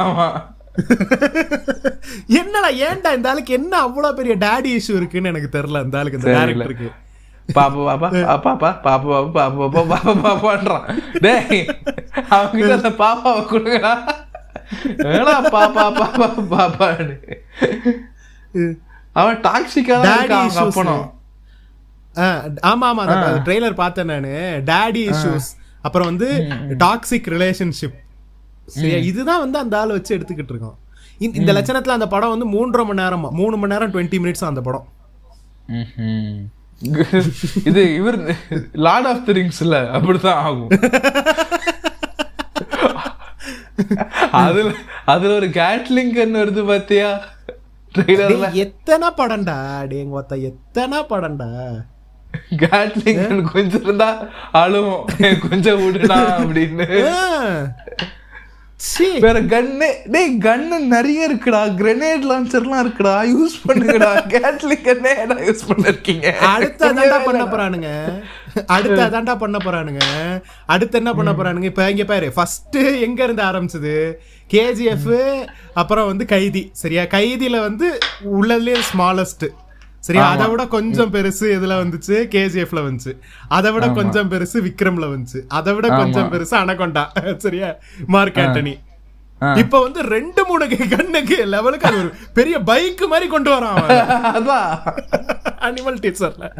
ஆமா. 0.00 0.28
என்னடா 2.38 2.68
ஏன்டா 2.82 3.10
இந்த 3.14 3.28
ஆளுக்கு 3.28 3.52
என்ன 3.54 3.74
அவ்வளவு 3.80 4.16
பெரிய 4.16 4.34
டாடி 4.40 4.70
இஷ்யூ 4.76 4.94
இருக்குன்னு 4.96 5.28
எனக்கு 5.28 5.50
தெரியல 5.52 5.82
இந்த 5.84 5.98
ஆளுக்கு 5.98 6.18
இந்த. 6.20 6.30
டேரக்டருக்கு 6.32 6.88
பாப்பா 7.54 7.94
பாப்பா 8.02 8.08
பாப்பா 8.44 8.52
பா 8.62 8.70
பாப்பா 8.84 9.18
பாப்பா 9.34 9.44
பாப்பா 9.56 9.66
பாப்பா 9.74 9.98
பாப்பா 10.04 10.22
பாப்பான்றான் 10.24 10.86
டேய் 11.24 11.60
அவங்கிட்ட 12.36 12.72
அந்த 12.78 12.90
பாப்பாவை 13.02 13.42
கொடுங்கடா. 13.50 13.92
வேணா 15.10 15.34
பாப்பா 15.56 15.84
பாப்பா 15.98 16.26
பாப்பான்னு. 16.54 17.14
அவன் 19.20 19.38
டாக்ஸிக்கா 19.46 19.98
தான் 20.06 20.18
இருக்கான் 20.22 20.58
அப்பனும். 20.64 21.04
ஆமா 22.70 22.86
ஆமா 22.90 23.04
அந்த 23.06 23.28
ட்ரெய்லர் 23.46 23.80
பார்த்தேன் 23.82 24.10
நானு. 24.12 24.32
டாடி 24.72 25.04
இஷ்யூஸ் 25.12 25.48
அப்புறம் 25.86 26.10
வந்து 26.10 26.28
டாக்ஸிக் 26.84 27.30
ரிலேஷன்ஷிப் 27.36 27.96
சரியா 28.76 28.98
இதுதான் 29.10 29.42
வந்து 29.44 29.58
அந்த 29.64 29.74
ஆள் 29.80 29.96
வச்சு 29.96 30.14
எடுத்துக்கிட்டு 30.16 30.52
இருக்கோம். 30.54 30.76
இந்த 31.40 31.50
லட்சணத்துல 31.56 31.96
அந்த 31.98 32.08
படம் 32.14 32.34
வந்து 32.34 32.48
மூன்றரை 32.54 32.84
மணி 32.88 33.02
நேரமா 33.02 33.30
மூணு 33.40 33.54
மணி 33.60 33.72
நேரம் 33.74 33.92
டுவெண்ட்டி 33.94 34.18
மினிட்ஸ் 34.24 34.50
அந்த 34.50 34.62
படம். 34.68 34.86
இது 37.64 37.94
இவர் 37.94 38.18
லார்ட் 38.72 39.06
ஆஃப் 39.06 39.24
தி 39.26 39.32
ரிங்ஸ்ல 39.32 39.76
அப்படிதான் 39.96 40.40
ஆகும். 40.46 40.68
அதுல 44.30 44.70
அதுல 45.04 45.34
ஒரு 45.34 45.46
கேட்லிங் 45.46 46.12
கன் 46.18 46.38
வருது 46.40 46.66
பாத்தியா? 46.66 47.10
ட்ரெய்லர்ல 47.94 48.52
எத்தனை 48.52 49.08
படம்டா? 49.16 49.58
டேங்க 49.90 50.08
ஒத்த 50.08 50.36
எத்தனை 50.36 50.98
படம்டா? 51.10 51.50
கேட்லிங் 52.62 53.20
கன் 53.22 53.52
கொஞ்சம் 53.52 53.82
இருந்தா 53.82 54.10
அழுவும். 54.52 55.04
கொஞ்சம் 55.48 55.80
விடுடா 55.80 56.18
அப்படின்னு. 56.42 56.88
வேற 59.20 59.42
கன்னு 59.42 59.92
டேய் 60.06 60.38
கன்னு 60.38 60.78
நிறைய 60.78 61.30
இருக்குடா. 61.30 61.60
கிரெனேட் 61.74 62.26
லான்ச்சர்லாம் 62.30 62.86
இருக்குடா. 62.86 63.34
யூஸ் 63.34 63.68
பண்ணுங்கடா. 63.68 64.10
கேட்லிங் 64.32 64.82
கன்னே 64.82 65.14
யூஸ் 65.44 65.58
பண்ணிருக்கீங்க? 65.68 66.32
அடுத்து 66.32 66.88
அதான்டா 66.88 67.24
பண்ண 67.24 67.44
போறானுங்க. 67.44 67.88
அடுத்து 68.66 69.02
அதான்டா 69.02 69.38
பண்ண 69.38 69.56
போறானுங்க. 69.64 70.02
அடுத்து 70.66 70.96
என்ன 70.96 71.14
பண்ண 71.14 71.32
போறானுங்க? 71.32 71.62
இப்ப 71.62 71.90
இங்க 71.90 72.04
பாரு. 72.04 72.32
ஃபர்ஸ்ட் 72.32 72.76
எங்க 72.76 73.24
இருந்து 73.24 73.42
ஆரம்பிச்சது? 73.42 74.12
கேஜிஎஃப் 74.50 75.46
அப்புறம் 75.74 76.06
வந்து 76.06 76.24
கைதி. 76.24 76.70
சரியா? 76.72 77.02
கைதியில 77.02 77.60
வந்து 77.60 77.98
உள்ளதுலயே 78.40 78.76
ஸ்மாலஸ்ட் 78.92 79.46
சரியா? 80.06 80.30
அதை 80.30 80.46
விட 80.46 80.66
கொஞ்சம் 80.66 81.12
பெருசு 81.12 81.46
இதுல 81.56 81.82
வந்துச்சு? 81.82 82.16
கேஜிஎஃப்ல 82.34 82.88
வந்துச்சு. 82.88 83.18
அதை 83.48 83.72
விட 83.72 83.90
கொஞ்சம் 83.90 84.30
பெருசு 84.30 84.60
விக்ரம்ல 84.60 85.12
வந்துச்சு. 85.12 85.44
அதை 85.48 85.74
விட 85.74 85.88
கொஞ்சம் 85.88 86.32
பெருசு 86.32 86.52
அனகொண்டா. 86.52 87.04
சரியா? 87.36 87.74
Mark 88.06 88.36
Antony. 88.36 88.78
இப்ப 89.56 89.80
வந்து 89.80 90.02
ரெண்டு 90.02 90.46
மூணு 90.46 90.88
கண்ணுக்கு 90.88 91.46
லெவலுக்கு 91.46 91.86
அது 91.86 91.98
ஒரு 91.98 92.12
பெரிய 92.34 92.60
பைக் 92.60 93.06
மாதிரி 93.06 93.28
கொண்டு 93.28 93.52
வரான் 93.52 93.74
அதான். 94.36 94.78
அனிமல் 95.60 96.04
டீச்சர்ல 96.04 96.48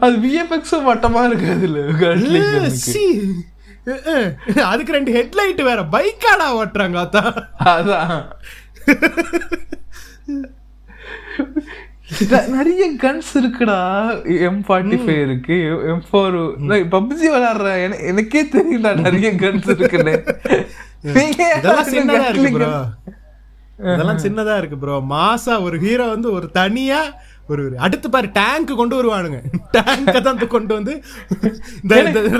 அது 0.00 0.16
விஎஃப்எக்ஸும் 0.16 0.88
மட்டமா 0.88 1.26
இருக்கு 1.26 1.50
அதுல. 1.50 1.78
அதுக்கு 4.64 4.92
ரெண்டு 4.92 5.12
ஹெட்லைட் 5.12 5.62
வேற. 5.62 5.86
பைக்காடா 5.92 6.56
ஓட்டுறாங்க 6.56 7.08
அதான். 7.64 8.26
ந- 10.26 10.56
நிறைய 12.48 12.82
கன்ஸ் 12.96 13.32
இருக்குடா. 13.34 13.78
எம் 14.40 14.60
ஃபார்ட்டி 14.68 14.98
ஃபைவ் 15.00 15.22
இருக்கு 15.22 15.56
எம் 15.86 16.04
ஃபோர் 16.06 16.36
பப்ஜி 16.94 17.26
விளையாடுற 17.26 17.84
என- 17.84 18.00
எனக்கே 18.04 18.42
தெரியும்டா 18.54 18.92
நிறைய 19.00 19.30
கன்ஸ் 19.34 19.70
இருக்குன்னு. 19.70 20.14
இதெல்லாம் 23.92 24.18
சின்னதா 24.18 24.56
இருக்கு 24.56 24.78
ப்ரோ 24.78 25.02
மாசா 25.10 25.62
ஒரு 25.62 25.78
ஹீரோ 25.78 26.06
வந்து 26.06 26.32
ஒரு 26.32 26.50
தனியா 26.50 27.00
ஒரு 27.46 27.74
அடுத்து 27.78 28.10
பாரு 28.10 28.28
டேங்க் 28.32 28.76
கொண்டு 28.76 28.94
வருவானுங்க. 28.96 29.38
டேங்க 29.72 30.20
தான் 30.20 30.40
கொண்டு 30.46 30.74
வந்து 30.74 30.94
இந்த 31.82 31.94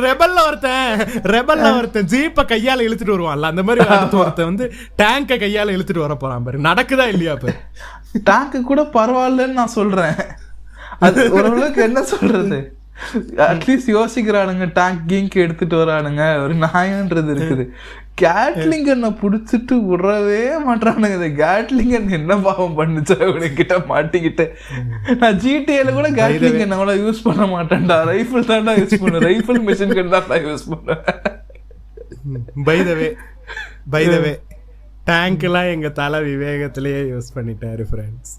ரெபல்ல 0.06 0.38
ஒருத்தன் 0.46 0.98
ரெபல்ல 1.28 1.76
ஒருத்தன் 1.76 2.06
ஜீப்ப 2.06 2.42
கையால 2.44 2.84
இழுத்துட்டு 2.86 3.16
வருவான்ல. 3.16 3.50
அந்த 3.52 3.62
மாதிரி 3.62 3.86
ஒருத்தன் 4.16 4.44
வந்து 4.44 4.66
டேங்க 4.98 5.38
கையால 5.44 5.74
இழுத்துட்டு 5.76 5.98
வர 5.98 6.14
போறான் 6.14 6.42
பாரு. 6.42 6.58
நடக்குதா 6.60 7.06
இல்லையா 7.06 7.36
பாரு. 7.36 7.56
டேங்க் 8.28 8.58
கூட 8.70 8.82
பரவாயில்லன்னு 8.96 9.58
நான் 9.60 9.76
சொல்றேன். 9.78 10.18
அது 11.06 11.30
ஓரளவுக்கு 11.32 11.82
என்ன 11.82 12.02
சொல்றது? 12.02 12.58
அட்லீஸ்ட் 13.36 13.90
யோசிக்கிறானுங்க 13.96 14.66
டேங்க் 14.78 15.02
கீங்க் 15.10 15.42
எடுத்துட்டு 15.42 15.76
வரானுங்க. 15.76 16.22
ஒரு 16.44 16.54
நாயன்றது 16.54 17.30
இருக்குது. 17.34 17.64
கேட்லிங்கனை 18.22 19.10
புடிச்சிட்டு 19.20 19.74
விடவே 19.90 20.40
மாட்டானுங்க 20.68 21.16
இந்த 21.18 21.28
கேட்லிங்கன் 21.44 22.16
என்ன 22.18 22.36
பாவம் 22.46 22.78
பண்ணுச்சு? 22.78 23.16
அவனுக்கிட்ட 23.26 23.76
மாட்டிக்கிட்டு. 23.92 24.46
நான் 25.20 25.38
ஜிடிஏல 25.44 25.92
கூட 25.98 26.10
கேட்லிங்கன் 26.10 26.76
அவ்வளவு 26.78 27.02
யூஸ் 27.04 27.24
பண்ண 27.28 27.46
மாட்டேன்டா. 27.54 27.98
ரைஃபிள் 28.12 28.48
தான்டா 28.50 28.74
யூஸ் 28.80 29.02
பண்ண 29.04 29.18
ரைஃபிள் 29.18 29.60
மிஷின் 29.68 29.96
கன் 29.98 30.14
தான் 30.16 30.46
யூஸ் 30.50 30.68
பண்ணுவேன். 30.72 31.04
பைதவே 32.66 33.10
பைதவே 33.92 34.32
டேங்க் 34.32 34.47
எல்லாம் 35.48 35.72
எங்க 35.74 35.88
தலை 35.88 36.20
விவேகத்திலேயே 36.20 37.00
யூஸ் 37.12 37.32
பண்ணிட்டாரு 37.34 37.84
ஃப்ரெண்ட்ஸ். 37.90 38.34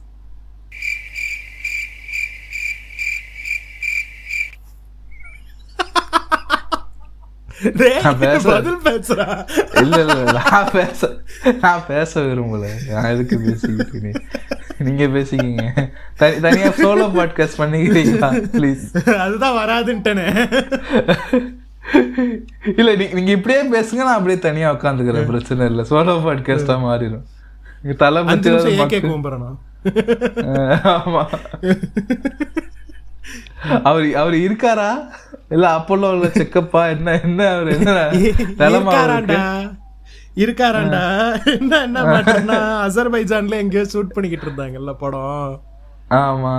பதில் 8.43 8.83
பேசுறா 8.83 9.25
இல்ல 9.81 9.97
நான் 10.49 10.69
பேச 10.71 11.09
நான் 11.61 11.85
பேச 11.87 12.21
விரும்பல. 12.21 12.67
நான் 12.89 13.11
எதுக்கு 13.13 13.39
பேசிக்கிட்டு 13.39 14.11
நீங்க 14.77 15.05
பேசிக்கிங்க. 15.05 15.65
தனி 16.17 16.39
தனியா 16.39 16.67
சோலோ 16.67 17.07
பாட்காஸ்ட் 17.17 17.59
பண்ணிக்கிறீங்களா? 17.61 18.29
ப்ளீஸ் 18.57 19.15
அதுதான் 19.17 19.57
வராதுன்ட்டனே. 19.61 20.27
இல்ல 22.77 22.95
நீங்க 22.95 23.31
இப்படியே 23.31 23.59
பேசுங்க 23.71 24.01
நான் 24.07 24.17
அப்படியே 24.17 24.39
தனியா 24.39 24.73
உட்காந்துக்கிறேன். 24.73 25.25
பிரச்சனை 25.25 25.67
இல்ல. 25.67 25.81
சோலோ 25.81 26.15
பாட்காஸ்டா 26.25 26.75
மாறிடும் 26.85 27.25
தலை 27.97 28.21
கூம்புறணும் 28.23 29.57
ஆமா. 30.93 31.21
அவர் 33.83 34.15
அவர் 34.15 34.33
இருக்காரா? 34.33 34.89
இல்ல 35.49 35.65
அப்போலோ 35.77 36.09
உள்ள 36.11 36.27
செக்கப்பா? 36.27 36.89
என்ன 36.89 37.21
என்ன 37.21 37.47
அவர் 37.53 37.67
என்ன 37.67 37.91
நிலமா? 38.59 38.93
இருக்காராண்டா? 40.35 41.03
என்ன 41.45 41.79
என்ன 41.81 42.03
மாட்டேன்னா 42.03 42.59
அசர்பைஜான்ல 42.85 43.55
எங்கேயோ 43.55 43.85
ஷூட் 43.93 44.15
பண்ணிக்கிட்டு 44.15 44.47
இருந்தாங்கல்ல 44.47 44.93
படம். 44.93 45.61
ஆமா. 46.09 46.53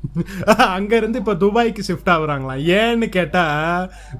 அங்க 0.76 0.92
இருந்து 0.96 1.18
இப்ப 1.22 1.34
துபாய்க்கு 1.42 1.82
ஷிஃப்ட் 1.88 2.10
ஆகுறாங்களாம் 2.12 2.62
ஏன்னு 2.78 3.06
கேட்டா 3.16 3.42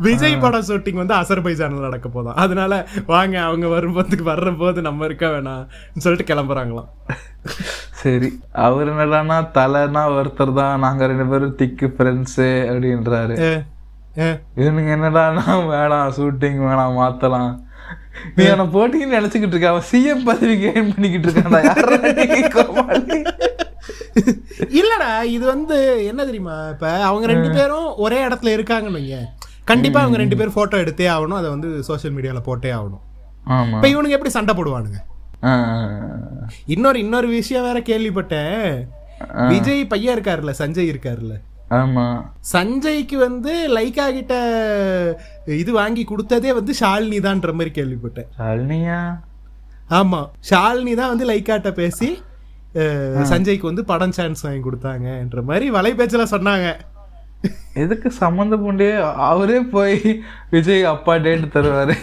விஜய் 0.07 0.37
படம் 0.43 0.67
ஷூட்டிங் 0.69 1.01
வந்து 1.03 1.15
அசர்பைஜான்ல 1.21 1.81
நடக்க 1.87 2.07
போதாம். 2.09 2.39
அதனால 2.45 2.73
வாங்க 3.07 3.37
அவங்க 3.41 3.67
வரும்போதுக்கு 3.67 4.25
வர்ற 4.31 4.51
போது 4.59 4.83
நம்ம 4.89 5.05
இருக்க 5.05 5.27
வேணாம் 5.27 5.65
சொல்லிட்டு 6.05 6.29
கிளம்புறாங்களாம். 6.31 6.91
சரி 8.03 8.31
அவர் 8.67 8.91
என்னடான்னா 8.93 9.39
தலைனா 9.57 10.03
ஒருத்தர் 10.19 10.53
தான். 10.61 10.83
நாங்க 10.85 11.07
ரெண்டு 11.13 11.27
பேரும் 11.33 11.57
திக்கு 11.63 11.89
ஃப்ரெண்ட்ஸு 11.97 12.49
அப்படின்றாரு. 12.73 13.37
இவனுங்க 14.61 14.93
என்னடான்னா 14.99 15.47
வேணாம் 15.73 16.15
ஷூட்டிங் 16.19 16.61
வேணாம் 16.67 16.99
மாத்தலாம். 17.01 17.53
நீ 18.37 18.45
அவனை 18.53 18.67
போட்டின்னு 18.77 19.17
நினைச்சுக்கிட்டு 19.19 19.55
இருக்க. 19.57 19.75
அவன் 19.75 19.89
சிஎம் 19.93 20.27
பதவி 20.31 20.55
கெயின் 20.63 20.93
பண்ணிக்கிட்டு 20.95 22.49
கோமாளி? 22.57 23.19
இல்லடா 24.79 25.23
இது 25.23 25.45
வந்து 25.47 26.07
என்ன 26.07 26.25
தெரியுமா? 26.25 26.69
இப்ப 26.69 26.93
அவங்க 27.05 27.27
ரெண்டு 27.27 27.51
பேரும் 27.51 27.97
ஒரே 27.97 28.19
இடத்துல 28.27 28.55
இருக்காங்கன்னு 28.57 29.21
கண்டிப்பா 29.65 30.01
அவங்க 30.01 30.19
ரெண்டு 30.19 30.37
பேரும் 30.37 30.53
போட்டோ 30.53 30.77
எடுத்தே 30.77 31.07
ஆகணும். 31.17 31.39
அதை 31.41 31.51
வந்து 31.51 31.83
சோஷியல் 31.83 32.17
மீடியால 32.17 32.41
போட்டே 32.41 32.71
ஆகணும். 32.71 33.05
இப்ப 33.75 33.89
இவனுங்க 33.89 34.17
எப்படி 34.17 34.31
சண்டை 34.31 34.55
போடுவானுங்க? 34.57 34.99
இன்னொரு 36.67 36.99
இன்னொரு 36.99 37.29
விஷயம் 37.29 37.67
வேற 37.69 37.79
கேள்விப்பட்டேன். 37.81 38.87
விஜய் 39.49 39.87
பையன் 39.87 40.19
இருக்காருல்ல 40.19 40.53
சஞ்சய் 40.59 40.91
இருக்காருல்ல. 40.93 41.35
ஆமா. 41.71 42.05
சஞ்சய்க்கு 42.53 43.17
வந்து 43.17 43.53
லைக்கா 43.77 44.07
கிட்ட 44.13 44.35
இது 45.47 45.73
வாங்கி 45.73 46.03
கொடுத்ததே 46.05 46.51
வந்து 46.55 46.73
ஷாலினி 46.81 47.19
தான்ற 47.27 47.53
மாதிரி 47.53 47.71
கேள்விப்பட்டேன். 47.79 48.29
ஷாலினியா? 48.39 49.01
ஆமா. 49.91 50.21
ஷாலினி 50.51 50.95
தான் 50.95 51.13
வந்து 51.13 51.29
லைக்காட்ட 51.31 51.71
பேசி 51.71 52.09
சஞ்சய்க்கு 52.75 53.71
வந்து 53.71 53.85
படம் 53.85 54.13
சான்ஸ் 54.13 54.45
வாங்கி 54.47 54.63
கொடுத்தாங்கன்ற 54.69 55.43
மாதிரி 55.43 55.71
வலைபேச்சுல 55.71 56.27
சொன்னாங்க. 56.35 56.69
எதுக்கு 57.75 58.09
சம்மந்த 58.21 58.57
பூண்டே 58.57 58.89
அவரே 59.15 59.61
போய் 59.61 60.23
விஜய் 60.51 60.85
அப்பா 60.85 61.17
டேட் 61.17 61.53
தருவாரு. 61.55 61.97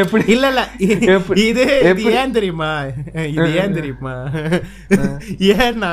எப்படி? 0.00 0.22
இல்ல 0.32 0.46
இல்ல. 0.52 0.62
இது? 1.46 1.64
ஏன் 2.20 2.34
தெரியுமா? 2.36 2.68
இது 3.36 3.46
ஏன் 3.62 3.76
தெரியுமா? 3.78 4.12
ஏன்னா 5.64 5.90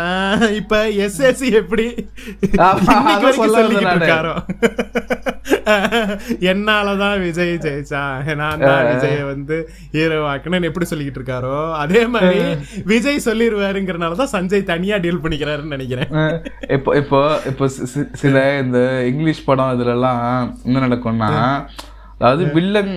இப்ப 0.59 0.81
எஸ்எஸ்சி 1.05 1.47
எப்படி 1.61 1.85
என்னாலதான் 6.51 7.15
விஜய் 7.23 7.53
ஜெயிச்சா? 7.65 8.03
நான் 8.41 8.63
தான் 8.67 8.85
விஜய 8.91 9.17
வந்து 9.31 9.57
ஹீரோ 9.95 10.19
ஆக்கணும்னு 10.33 10.69
எப்படி 10.71 10.87
சொல்லிக்கிட்டு 10.91 11.21
இருக்காரோ? 11.21 11.57
அதே 11.83 12.03
மாதிரி 12.13 12.39
விஜய் 12.93 13.25
சொல்லிடுவாருங்கிறனாலதான் 13.27 14.33
சஞ்சய் 14.35 14.69
தனியா 14.73 14.97
டீல் 15.05 15.23
பண்ணிக்கிறாருன்னு 15.25 15.75
நினைக்கிறேன். 15.77 16.09
இப்போ 16.77 16.93
இப்போ 17.01 17.21
இப்போ 17.51 17.67
சில 18.23 18.35
இந்த 18.63 18.79
இங்கிலீஷ் 19.11 19.45
படம் 19.49 19.75
இதுல 19.77 19.97
எல்லாம் 19.97 20.23
என்ன 20.67 20.87
நடக்கும்னா 20.87 21.31
அதாவது 22.19 22.43
வில்லன் 22.57 22.95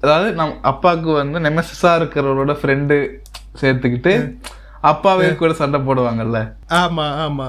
அதாவது 0.00 0.32
நம் 0.32 0.62
அப்பாவுக்கு 0.62 1.12
வந்து 1.12 1.38
நெமசிஸா 1.38 1.90
இருக்கிறவரோட 1.96 2.56
ஃப்ரெண்டு 2.62 3.08
சேர்த்துக்கிட்டு 3.60 4.36
அப்பாவே 4.80 5.34
கூட 5.34 5.52
சண்டை 5.52 5.80
போடுவாங்கல்ல? 5.80 6.38
ஆமா 6.68 7.04
ஆமா. 7.22 7.46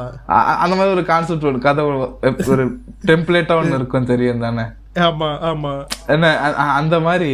அந்த 0.58 0.76
மாதிரி 0.76 0.94
ஒரு 0.94 1.06
கான்செப்ட் 1.06 1.46
ஒரு 1.46 1.60
கதை 1.60 1.86
ஒரு- 1.86 2.72
டெம்ப்ளேட்டா 3.06 3.58
ஒண்ணு 3.58 3.76
இருக்கும் 3.76 4.06
தெரியும் 4.06 4.40
தானே? 4.40 4.62
ஆமா 4.96 5.30
ஆமா. 5.44 5.86
என்ன 6.08 6.40
அந்த 6.74 7.00
மாதிரி 7.00 7.32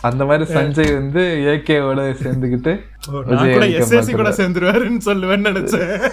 அந்த 0.00 0.24
மாதிரி 0.24 0.52
சஞ்சய் 0.54 0.94
வந்து 0.94 1.22
ஏகேவோட 1.46 2.00
சேர்ந்துக்கிட்டு 2.22 2.72
கூட 3.52 3.66
எஸ்எஸ்சி 3.66 4.16
கூட. 4.16 4.30
சேர்ந்துருவாருன்னு 4.30 5.00
சொல்லுவேன்னு 5.04 5.48
நினைச்சேன். 5.48 6.12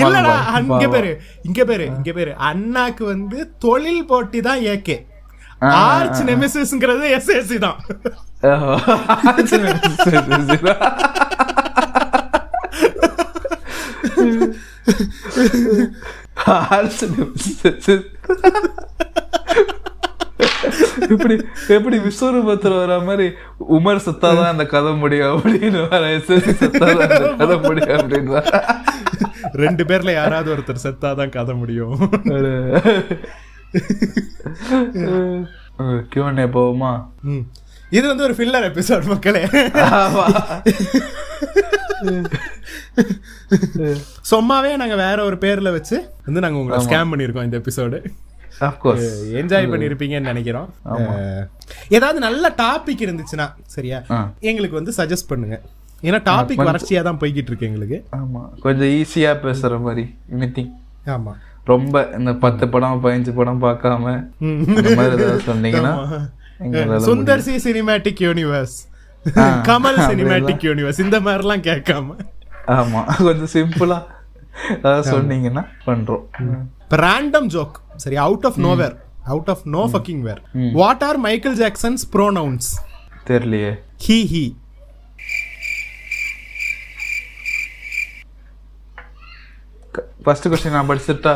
இல்லடா. 0.00 0.34
இங்க 0.60 0.72
பாவம். 0.72 0.92
பேரு 0.94 1.20
இங்க 1.44 1.64
பேரு 1.64 1.84
இங்க 1.92 2.12
பேரு 2.12 2.34
அண்ணாக்கு 2.48 3.04
வந்து 3.04 3.52
தொழில் 3.58 4.06
போட்டி 4.06 4.40
தான் 4.40 4.60
ஏகே 4.72 5.04
ஆர்ச் 5.82 6.20
நெமிசிஸ்ங்கிறது 6.26 7.16
எஸ்எஸ்சி 7.16 7.58
தான் 7.58 7.78
ஓஹோ. 8.48 8.74
சரி, 10.02 10.18
இப்படி 21.10 21.34
எப்படி 21.68 21.96
விஸ்வரூபத்துல 21.98 22.74
வர 22.78 22.98
மாதிரி 22.98 23.26
உமர் 23.76 24.04
சத்தாதான் 24.06 24.52
அந்த 24.52 24.66
கதை 24.66 24.92
முடியும் 25.02 25.40
அப்படின்னு 25.42 25.80
வர 25.88 26.02
எஸ்எஸ்சி 26.16 26.52
சத்தாதான் 26.62 27.06
அந்த 27.06 27.34
கதை 27.38 27.56
முடியும் 27.68 27.98
அப்படின்னு. 27.98 28.34
ரெண்டு 29.64 29.84
பேர்ல 29.84 30.12
யாராவது 30.12 30.48
ஒருத்தர் 30.54 30.84
செத்தாதான் 30.86 31.34
கதை 31.36 31.54
முடியும் 31.54 31.96
கியூஎன்ஏ 36.12 36.46
போவோமா. 36.56 36.92
இது 37.90 38.06
வந்து 38.10 38.24
ஒரு 38.24 38.34
ஃபில்லர் 38.38 38.66
எபிசோட் 38.70 39.06
மக்களே. 39.12 39.42
சும்மாவே 44.30 44.70
நாங்க 44.80 44.96
வேற 45.04 45.18
ஒரு 45.24 45.36
பேர்ல 45.44 45.70
வச்சு 45.70 45.98
வந்து 46.26 46.40
நாங்க 46.40 46.58
உங்களை 46.58 46.86
ஸ்கேம் 46.86 47.12
பண்ணிருக்கோம் 47.12 47.48
இந்த 47.48 47.60
எபிசோடு. 47.64 47.98
என்ஜாய் 49.40 49.70
பண்ணிருப்பீங்கன்னு 49.72 50.30
நினைக்கிறோம். 50.32 50.68
ஏதாவது 51.88 52.18
நல்ல 52.20 52.54
டாபிக் 52.62 53.04
இருந்துச்சுன்னா 53.06 53.46
சரியா. 53.66 53.98
எங்களுக்கு 54.50 54.78
வந்து 54.80 54.92
சஜஸ்ட் 54.96 55.28
பண்ணுங்க. 55.28 55.56
ஏன்னா 56.02 56.18
டாபிக் 56.30 56.64
வறட்சியா 56.68 57.02
தான் 57.02 57.18
போய்கிட்டு 57.20 57.50
இருக்கு 57.52 57.66
எங்களுக்கு. 57.66 57.98
ஆமா. 58.16 58.42
கொஞ்சம் 58.60 58.90
ஈஸியா 58.98 59.32
பேசுற 59.44 59.80
மாதிரி 59.80 60.04
எனிதிங் 60.34 60.72
ஆமா. 61.06 61.32
ரொம்ப 61.64 61.94
இந்த 62.18 62.32
பத்து 62.34 62.68
படம் 62.68 63.02
பதினஞ்சு 63.04 63.32
படம் 63.34 63.62
பார்க்காம 63.62 64.04
ம். 64.40 64.60
அந்த 64.76 64.90
மாதிரி 64.98 65.16
ஏதாவது 65.18 65.42
சொன்னீங்கன்னா 65.48 65.94
Sundar 67.08 67.44
C 67.46 67.54
cinematic 67.66 68.22
universe 68.26 68.76
Kamal 69.68 69.98
cinematic 70.10 70.64
universe 70.68 71.02
இந்த 71.04 71.20
மாதிரிலாம் 71.20 71.66
கேட்காம. 71.68 72.16
ஆமா. 72.78 73.02
கொஞ்சம் 73.26 73.52
சிம்பிளா 73.56 73.98
ஏதாவது 74.76 75.04
சொன்னீங்கன்னா 75.14 75.62
பண்றோம். 75.86 76.24
இப்போ 76.90 76.98
ரேண்டம் 77.06 77.48
ஜோக் 77.54 77.74
சரி 77.96 78.16
out 78.16 78.44
of 78.44 78.58
nowhere 78.58 78.94
out 79.24 79.48
of 79.48 79.64
no 79.74 79.82
fucking 79.92 80.20
where 80.20 80.40
what 80.72 81.02
are 81.02 81.18
Michael 81.18 81.56
Jackson's 81.58 82.04
pronouns 82.12 82.68
தெரியலையே. 83.26 83.72
ஹி 84.06 84.16
ஹி 84.32 84.44
ஃபர்ஸ்ட் 90.22 90.48
கொஸ்டின் 90.48 90.76
நான் 90.76 90.88
படிச்சுட்டா? 90.88 91.34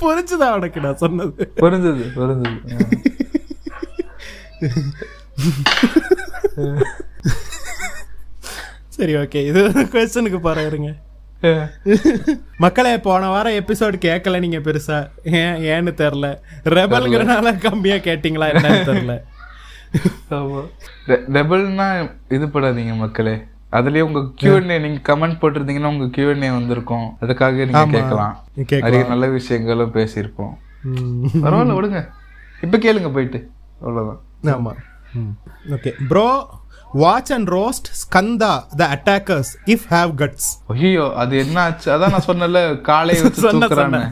புரிஞ்சுதா 0.00 0.48
உனக்கு 0.56 0.80
நான் 0.80 0.96
சொன்னது? 0.96 1.52
புரிஞ்சது 1.62 2.04
புரிஞ்சது. 2.18 2.58
சரி 8.92 9.14
ஓகே 9.14 9.46
இது 9.46 9.68
கொஸ்டனுக்கு 9.68 10.90
ஆ. 11.44 11.68
மக்களே 12.58 12.98
போன 12.98 13.28
வாரம் 13.28 13.52
எபிசோட் 13.52 13.94
கேட்கல 14.04 14.38
நீங்க 14.38 14.58
பெருசா. 14.58 15.10
ஏன் 15.24 15.54
ஏன்னு 15.54 15.88
தெரியல. 15.88 16.38
ரெபல்ங்கிறனால 16.64 17.58
கம்மியா 17.58 17.94
கேட்டீங்களா 17.94 18.48
என்னன்னு 18.50 18.90
தெரியல. 18.90 19.20
ஆமா. 20.30 20.68
டபுள்னா 21.06 22.10
இது 22.28 22.46
படாதீங்க 22.46 22.96
மக்களே. 22.96 23.44
அதுலயே 23.72 24.00
உங்க 24.00 24.18
Q&A 24.18 24.78
நீங்க 24.78 25.16
கமெண்ட் 25.16 25.30
போட்டிருந்தீங்கன்னா 25.30 25.84
உங்க 25.84 26.04
Q&A 26.04 26.50
வந்திருக்கும். 26.50 27.16
அதுக்காக 27.20 27.54
நீங்க. 27.54 27.86
கேட்கலாம். 27.90 28.44
நிறைய 28.68 29.04
நல்ல 29.04 29.26
விஷயங்களும் 29.26 29.92
பேசியிருப்போம். 29.92 30.52
பரவாயில்ல 31.42 31.74
விடுங்க. 31.74 32.08
இப்ப 32.62 32.78
கேளுங்க 32.78 33.12
போயிட்டு. 33.12 33.48
அவ்வளவுதான். 33.80 34.20
ஆமா. 34.44 34.72
Okay 35.70 35.92
bro 36.08 36.48
watch 36.92 37.32
and 37.32 37.48
roast 37.48 37.88
Skanda 38.02 38.62
the 38.76 38.98
attackers 38.98 39.50
if 39.66 39.86
have 39.90 40.10
guts 40.16 40.48
ஐயோ 40.66 41.12
அது 41.14 41.38
என்ன 41.38 41.60
ஆச்சு 41.62 41.92
அதான் 41.92 42.10
நான் 42.10 42.26
சொன்னல 42.26 42.80
காலை 42.80 43.20
வச்சு 43.22 43.40
சொன்ன 43.40 43.66
தூக்குறான்னு 43.66 44.02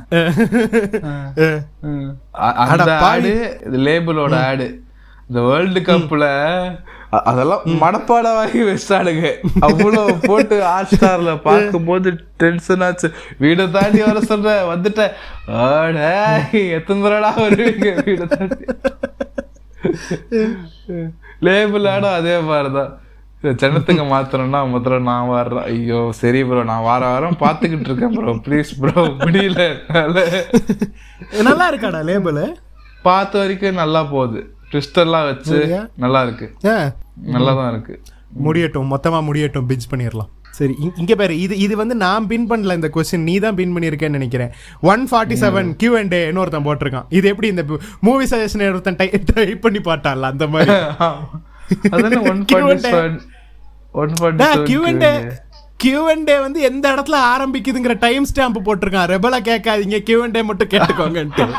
ம். 1.83 2.11
அ- 2.41 2.55
அந்த. 2.55 2.97
ஆடு 2.97 3.61
லேபிளோட 3.67 4.35
ஆடு. 4.45 4.83
இந்த 5.29 5.41
வேர்ல்டு 5.41 5.81
கப்ல 5.81 6.25
அதெல்லாம் 7.11 7.61
மனப்பாட 7.65 8.35
வாங்கி 8.35 8.63
வச்சாடுங்க 8.63 9.35
அவ்வளவு 9.61 10.17
போட்டு 10.17 10.63
ஹாட் 10.63 10.87
ஸ்டார்ல 10.91 11.43
பார்க்கும்போது 11.43 12.11
டென்ஷன் 12.37 12.81
ஆச்சு. 12.81 13.13
வீடை 13.41 13.71
தாண்டி 13.71 14.03
வர 14.03 14.21
சொல்ற 14.21 14.75
வந்துட்டேன். 14.75 15.13
ஆட 15.47 15.99
எத்தனை 16.53 17.13
வருவீங்க 17.37 18.03
வீடை 18.05 18.27
தாண்டி? 18.27 18.65
லேபிள் 21.47 21.87
ஆடும் 21.93 22.17
அதே 22.19 22.35
மாதிரிதான். 22.49 22.91
சென்னத்துக்கு 23.61 24.05
மாத்தணும்னா 24.13 24.59
மாத்திரம் 24.71 25.07
நான் 25.11 25.29
வர்றேன். 25.29 25.65
ஐயோ 25.73 26.01
சரி 26.21 26.41
ப்ரோ 26.45 26.63
நான் 26.71 26.87
வார 26.89 27.03
வாரம் 27.13 27.39
பாத்துக்கிட்டு 27.43 27.89
இருக்கேன் 27.89 28.15
ப்ரோ 28.17 28.33
ப்ளீஸ் 28.47 28.71
ப்ரோ 28.81 29.03
முடியல. 29.23 29.61
நல்லா 31.49 31.67
இருக்காடா 31.73 32.01
லேபிள் 32.11 32.41
பார்த்த 33.03 33.39
வரைக்கும் 33.39 33.81
நல்லா 33.83 34.03
போகுது. 34.15 34.41
ட்விஸ்டர்லாம் 34.73 35.29
வச்சு? 35.31 35.59
நல்லா 35.97 36.23
இருக்கு. 36.23 36.47
நல்லா 37.37 37.53
தான் 37.55 37.71
இருக்கு. 37.73 37.95
முடியட்டும் 38.47 38.93
மொத்தமா 38.93 39.21
முடியட்டும் 39.29 39.69
பிஞ்ச் 39.69 39.91
பண்ணிடலாம். 39.91 40.31
சரி 40.61 40.75
இங்க 41.01 41.15
பாரு 41.15 41.35
இது 41.45 41.55
இது 41.65 41.75
வந்து 41.81 41.95
நான் 42.05 42.27
பின் 42.31 42.49
பண்ணல 42.51 42.75
இந்த 42.79 42.89
கொஸ்டின் 42.95 43.27
நீ 43.29 43.35
தான் 43.45 43.55
பின் 43.61 43.75
பண்ணிருக்கேன்னு 43.77 44.19
நினைக்கிறேன். 44.19 44.51
One 44.93 45.05
forty 45.11 45.37
seven 45.43 45.71
Q 45.77 45.93
and 45.99 46.17
ஒருத்தன் 46.41 46.65
போட்டிருக்கான். 46.65 47.07
இது 47.19 47.29
எப்படி 47.29 47.49
இந்த 47.49 47.65
மூவி 48.01 48.27
சஜஷன் 48.31 48.69
ஒருத்தன் 48.69 48.97
டைப் 48.97 49.65
பண்ணி 49.67 49.79
பாட்டான்ல 49.79 50.31
அந்த 50.33 50.47
மாதிரி. 50.47 50.73
கியூ 54.65 54.83
அண்ட் 54.91 55.07
அண்ட் 56.13 56.31
வந்து 56.41 56.61
எந்த 56.71 56.87
இடத்துல 56.95 57.19
ஆரம்பிக்குதுங்கிற 57.35 57.95
டைம் 57.99 58.27
ஸ்டாம்ப் 58.33 58.65
போட்டிருக்கான். 58.65 59.11
ரெபலா 59.15 59.39
கேட்காதீங்க 59.49 60.01
கியூ 60.09 60.23
அண்ட் 60.23 60.43
மட்டும் 60.51 60.73
கேட்டுக்கோங்கன்ட்டு. 60.75 61.47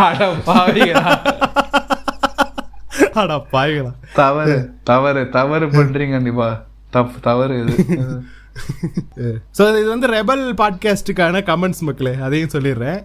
அட 3.21 3.35
பாவிகளா. 3.51 3.91
தவறு 4.19 4.55
தவறு 4.89 5.21
தவறு 5.29 5.65
பண்றீங்க 5.67 6.11
கண்டிப்பா 6.11 6.47
தப்பு 6.95 7.17
தவறு 7.27 7.55
இது. 7.63 7.75
ஸோ 9.57 9.79
இது 9.79 9.89
வந்து 9.89 10.07
ரெபல் 10.07 10.53
பாட்காஸ்டுக்கான 10.53 11.41
கமெண்ட்ஸ் 11.43 11.79
மக்களே 11.79 12.15
அதையும் 12.21 12.49
சொல்லிடுறேன். 12.53 13.03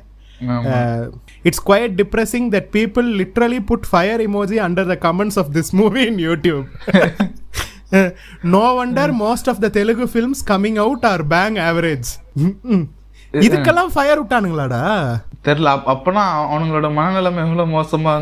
It's 1.43 1.69
quite 1.69 2.01
depressing 2.01 2.51
that 2.51 2.69
people 2.73 3.09
literally 3.17 3.65
put 3.65 3.85
fire 3.91 4.31
emoji 4.31 4.59
under 4.59 4.97
the 4.97 5.13
comments 5.13 5.39
of 5.39 5.47
this 5.53 5.71
movie 5.71 6.03
in 6.05 6.17
YouTube 6.17 6.65
no 8.43 8.85
wonder 8.85 9.13
most 9.21 9.49
of 9.49 9.61
the 9.61 9.69
Telugu 9.69 10.05
films 10.05 10.51
coming 10.51 10.75
out 10.75 11.05
are 11.05 11.27
bang 11.27 11.55
average 11.55 12.11
இதுக்கெல்லாம் 13.33 13.87
fire 13.87 14.25
விட்டானுங்களாடா? 14.25 14.83
தெரியல 15.45 15.65
அப்ப- 15.65 15.93
அப்பனா 15.93 16.25
அவனுங்களோட 16.55 16.93
மனநிலைமை 16.93 17.49
எவ்வளவு 17.49 17.67
மோசமா. 17.67 18.13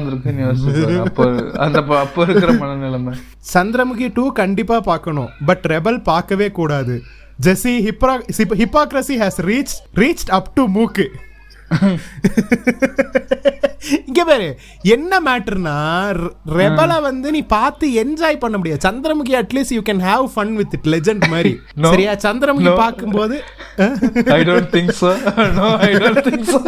அப்போ 1.05 1.25
அந்த 1.59 1.79
அப்ப- 1.79 1.99
அப்போ 1.99 2.23
இருக்கிற 2.23 2.53
மனநிலைமை. 2.53 3.13
சந்திரமுகி 3.55 4.11
டூ 4.15 4.33
கண்டிப்பா 4.33 4.81
பார்க்கணும் 4.81 5.29
பட் 5.47 5.65
ரெபல் 5.69 6.03
பார்க்கவே 6.03 6.51
கூடாது. 6.51 7.03
ஜெசி 7.47 7.75
ஹிப்ரா 7.87 8.15
hypocrisy 8.63 9.15
has 9.23 9.39
reach 9.51 9.77
reach 10.01 10.27
up 10.39 10.51
to 10.57 10.65
மூக்கு. 10.77 11.07
இங்க 14.09 14.21
பாரு 14.29 14.47
என்ன 14.95 15.13
மேட்டர்னா 15.27 15.75
ரெபலை 16.59 16.99
வந்து 17.07 17.29
நீ 17.37 17.41
பார்த்து 17.55 17.87
என்ஜாய் 18.03 18.39
பண்ண 18.45 18.57
முடியாது. 18.59 18.81
Chandramukhi 18.87 19.35
at least 19.41 19.75
you 19.77 19.83
can 19.89 20.03
have 20.09 20.27
fun 20.35 20.53
with 20.61 20.75
it 20.79 20.89
legend 20.95 21.25
மாதிரி. 21.35 21.53
சரியா? 21.93 22.13
சந்திரமுகி. 22.27 22.75
பார்க்கும்போது 22.83 23.39
I 24.37 24.41
don't 24.51 24.71
think 24.77 24.95
so 25.03 25.11
no 25.59 25.69
I 25.89 25.91
don't 26.05 26.23
think 26.29 26.47
so 26.53 26.61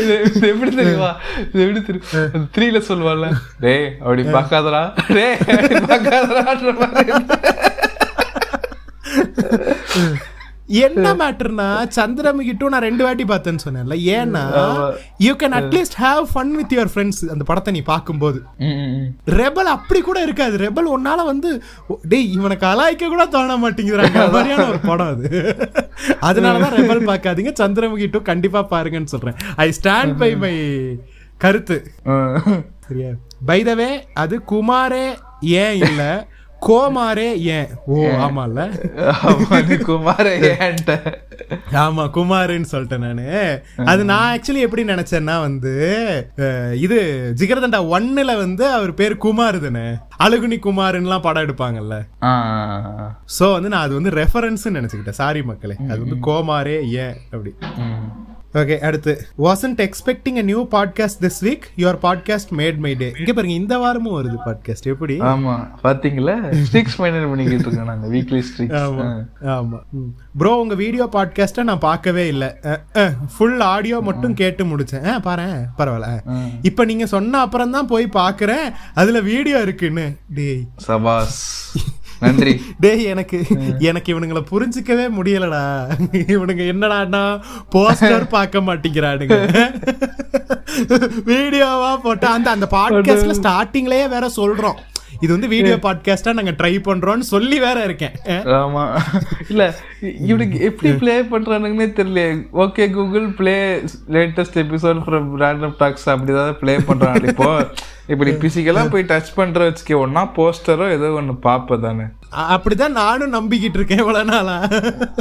இது 0.00 0.14
எப்படி 0.52 0.70
தெரியுமா? 0.80 1.12
இது 1.52 1.62
எப்படி 1.64 1.80
தெரியும் 1.86 2.48
த்ரீல 2.56 2.80
சொல்லுவாள்ல 2.90 3.28
டேய் 3.64 3.88
அப்படி 4.02 4.22
பார்க்காதடா. 4.36 4.82
டேய் 5.16 5.36
மாதிரி. 6.82 7.79
என்ன 10.80 11.12
மேட்டர்னா 11.20 11.66
சந்திரமுகி 11.96 12.52
டூ 12.58 12.66
நான் 12.72 12.84
ரெண்டு 12.86 13.02
வாட்டி 13.04 13.24
பார்த்தேன்னு 13.30 13.62
சொன்னேன்ல. 13.64 13.94
ஏன்னா. 14.16 14.42
You 15.24 15.32
can 15.40 15.56
at least 15.58 15.96
have 16.02 16.24
fun 16.32 16.52
with 16.58 16.74
your 16.76 16.90
friends 16.92 17.18
அந்த 17.32 17.44
படத்தை 17.48 17.72
நீ 17.76 17.82
பார்க்கும்போது. 17.90 18.38
ரெபல் 19.40 19.70
அப்படி 19.76 20.00
கூட 20.00 20.22
இருக்காது. 20.22 20.56
ரெபல் 20.66 20.90
உன்னால 20.96 21.24
வந்து 21.30 21.50
டேய் 22.12 22.30
இவனை 22.36 22.56
கலாய்க்க 22.66 23.10
கூட 23.14 23.26
தோண 23.26 23.56
மாட்டேங்கிறாங்க 23.64 24.30
மாதிரியான 24.36 24.68
ஒரு 24.68 24.80
படம் 24.88 25.12
அது. 25.14 25.28
அதனாலதான் 26.30 26.76
ரெபல் 26.80 27.02
பார்க்காதீங்க. 27.10 27.52
சந்திரமுகி 27.62 28.08
டூ 28.10 28.20
கண்டிப்பா 28.30 28.62
பாருங்கன்னு 28.74 29.14
சொல்றேன். 29.14 29.38
ஐ 29.56 29.68
ஸ்டாண்ட் 29.80 30.16
பை 30.16 30.36
மை 30.44 30.54
கருத்து. 31.36 31.78
சரியா? 32.86 33.10
பை 33.46 33.62
த 33.70 33.74
வே 33.74 33.90
அது 34.14 34.36
குமாரே 34.52 35.06
ஏன் 35.40 35.78
இல்ல? 35.88 36.02
கோமாரே 36.66 37.28
ஏன்? 37.56 37.68
ஓ 37.92 37.98
ஆமால 38.24 38.64
குமார 39.88 40.24
ஏன்ட்ட. 40.48 40.94
ஆமா 41.82 42.04
குமாருன்னு 42.16 42.70
சொல்லிட்டேன் 42.72 43.04
நானு. 43.06 43.26
அது 43.92 44.02
நான் 44.10 44.28
ஆக்சுவலி 44.32 44.64
எப்படி 44.66 44.82
நினைச்சேன்னா 44.92 45.36
வந்து 45.46 45.72
இது 46.84 46.98
ஜிகர்தண்டா 47.40 47.80
ஒன்னுல 47.96 48.34
வந்து 48.44 48.66
அவர் 48.78 48.92
பேர் 49.00 49.22
குமார் 49.26 49.58
தானே. 49.66 49.86
அழுகுனி 50.24 50.58
குமார்னுலாம் 50.66 51.26
படம் 51.26 51.46
எடுப்பாங்கல்ல. 51.46 51.96
சோ 53.38 53.46
வந்து 53.56 53.72
நான் 53.74 53.86
அது 53.86 53.94
வந்து 54.00 54.16
ரெஃபரன்ஸ் 54.20 54.66
நினைச்சுக்கிட்டேன். 54.78 55.20
சாரி 55.22 55.42
மக்களே. 55.52 55.78
அது 55.90 56.00
வந்து 56.04 56.18
கோமாரே 56.28 56.78
ஏன் 57.04 57.16
அப்படி. 57.32 57.52
ஓகே 58.58 58.76
அடுத்து. 58.86 59.12
Wasn't 59.44 59.80
expecting 59.84 60.38
a 60.40 60.44
new 60.48 60.60
podcast 60.72 61.20
this 61.24 61.38
week 61.46 61.66
your 61.82 61.98
podcast 62.04 62.52
made 62.60 62.78
my 62.84 62.92
day 63.02 63.08
இங்க 63.20 63.32
பாருங்க 63.32 63.54
இந்த 63.60 63.74
வாரமும் 63.82 64.16
வருது 64.16 64.38
பாட்காஸ்ட் 64.46 64.88
எப்படி? 64.92 65.16
ஆமா 65.32 65.54
பாத்தீங்களா? 65.84 66.34
ஸ்ட்ரிக்ஸ் 66.64 66.96
மெயின்டைன் 67.02 67.30
பண்ணிக்கிட்டு 67.32 67.64
இருக்கோம் 67.66 67.90
நாங்க 67.92 68.08
வீக்லி 68.14 68.40
ஆமா 68.40 68.48
ஸ்ட்ரிக்ஸ் 68.48 68.82
ஆமா. 69.56 69.78
ப்ரோ 70.42 70.54
உங்க 70.62 70.78
வீடியோ 70.82 71.06
பாட்காஸ்ட்டை 71.16 71.66
நான் 71.70 71.84
பார்க்கவே 71.88 72.24
இல்லை. 72.32 72.50
ஃபுல் 73.36 73.62
ஆடியோ 73.74 74.00
மட்டும் 74.08 74.34
கேட்டு 74.42 74.64
முடிச்சேன். 74.72 75.06
ஆ 75.12 75.14
பாரேன் 75.28 75.56
பரவாயில்ல. 75.78 76.10
இப்ப 76.70 76.84
நீங்க 76.90 77.06
சொன்ன 77.14 77.40
அப்புறம் 77.46 77.76
தான் 77.78 77.90
போய் 77.94 78.08
பார்க்கறேன். 78.20 78.66
அதுல 79.02 79.20
வீடியோ 79.32 79.60
இருக்குன்னு. 79.68 80.08
டேய். 80.38 80.62
சபாஸ். 80.88 81.40
நன்றி. 82.20 82.62
டேய் 82.80 83.04
எனக்கு 83.04 83.46
எனக்கு 83.78 84.08
இவனுங்களை 84.14 84.42
புரிஞ்சுக்கவே 84.50 85.06
முடியலடா. 85.18 85.62
இவனுங்க 86.12 86.62
என்னடான்னா 86.72 87.40
போஸ்டர் 87.72 88.28
பார்க்க 88.28 88.60
மாட்டேங்கிறானுங்க. 88.60 89.38
வீடியோவா 91.30 91.96
போட்டா 91.96 92.32
அந்த 92.32 92.50
அந்த 92.50 92.66
பாட்காஸ்ட்ல 92.70 93.34
ஸ்டார்டிங்லயே 93.40 94.08
வேற 94.08 94.30
சொல்றோம். 94.36 94.78
இது 95.20 95.32
வந்து 95.32 95.48
வீடியோ 95.48 95.74
பாட்காஸ்டா 95.76 96.32
நாங்க 96.32 96.50
ட்ரை 96.50 96.74
பண்றோம்னு 96.78 97.26
சொல்லி 97.30 97.58
வேற 97.58 97.84
இருக்கேன். 97.84 98.14
ஆமா. 98.60 98.84
இல்ல 99.48 99.62
இவனுக்கு 100.26 100.60
எப்படி 100.60 100.92
ப்ளே 100.92 101.22
பண்றானுங்கன்னே 101.22 101.88
தெரியல 101.98 102.22
okay 102.64 102.90
Google 102.90 103.28
play 103.30 103.54
latest 104.08 104.58
episode 104.64 105.02
from 105.06 105.28
random 105.38 105.74
talks 105.78 106.10
அப்படிதான் 106.10 106.52
ப்ளே 106.52 106.76
பண்றாங்க 106.80 107.26
இப்போ. 107.26 107.50
இப்போ 108.06 108.24
நீ 108.24 108.30
பிசிக்கலா 108.30 108.90
போய் 108.90 109.04
டச் 109.04 109.34
பண்ற 109.34 109.70
வச்சுக்க 109.70 109.98
ஒன்னா 110.04 110.22
போஸ்டரோ 110.36 110.90
ஏதோ 110.90 111.10
ஒன்னு 111.12 111.32
பாப்ப 111.42 111.80
தானே. 111.80 112.06
அப்படிதான் 112.54 112.98
நானும் 113.02 113.34
நம்பிக்கிட்டு 113.34 113.78
இருக்கேன் 113.80 113.98
இவ்வளவு 113.98 114.24
நாளா. 114.24 114.56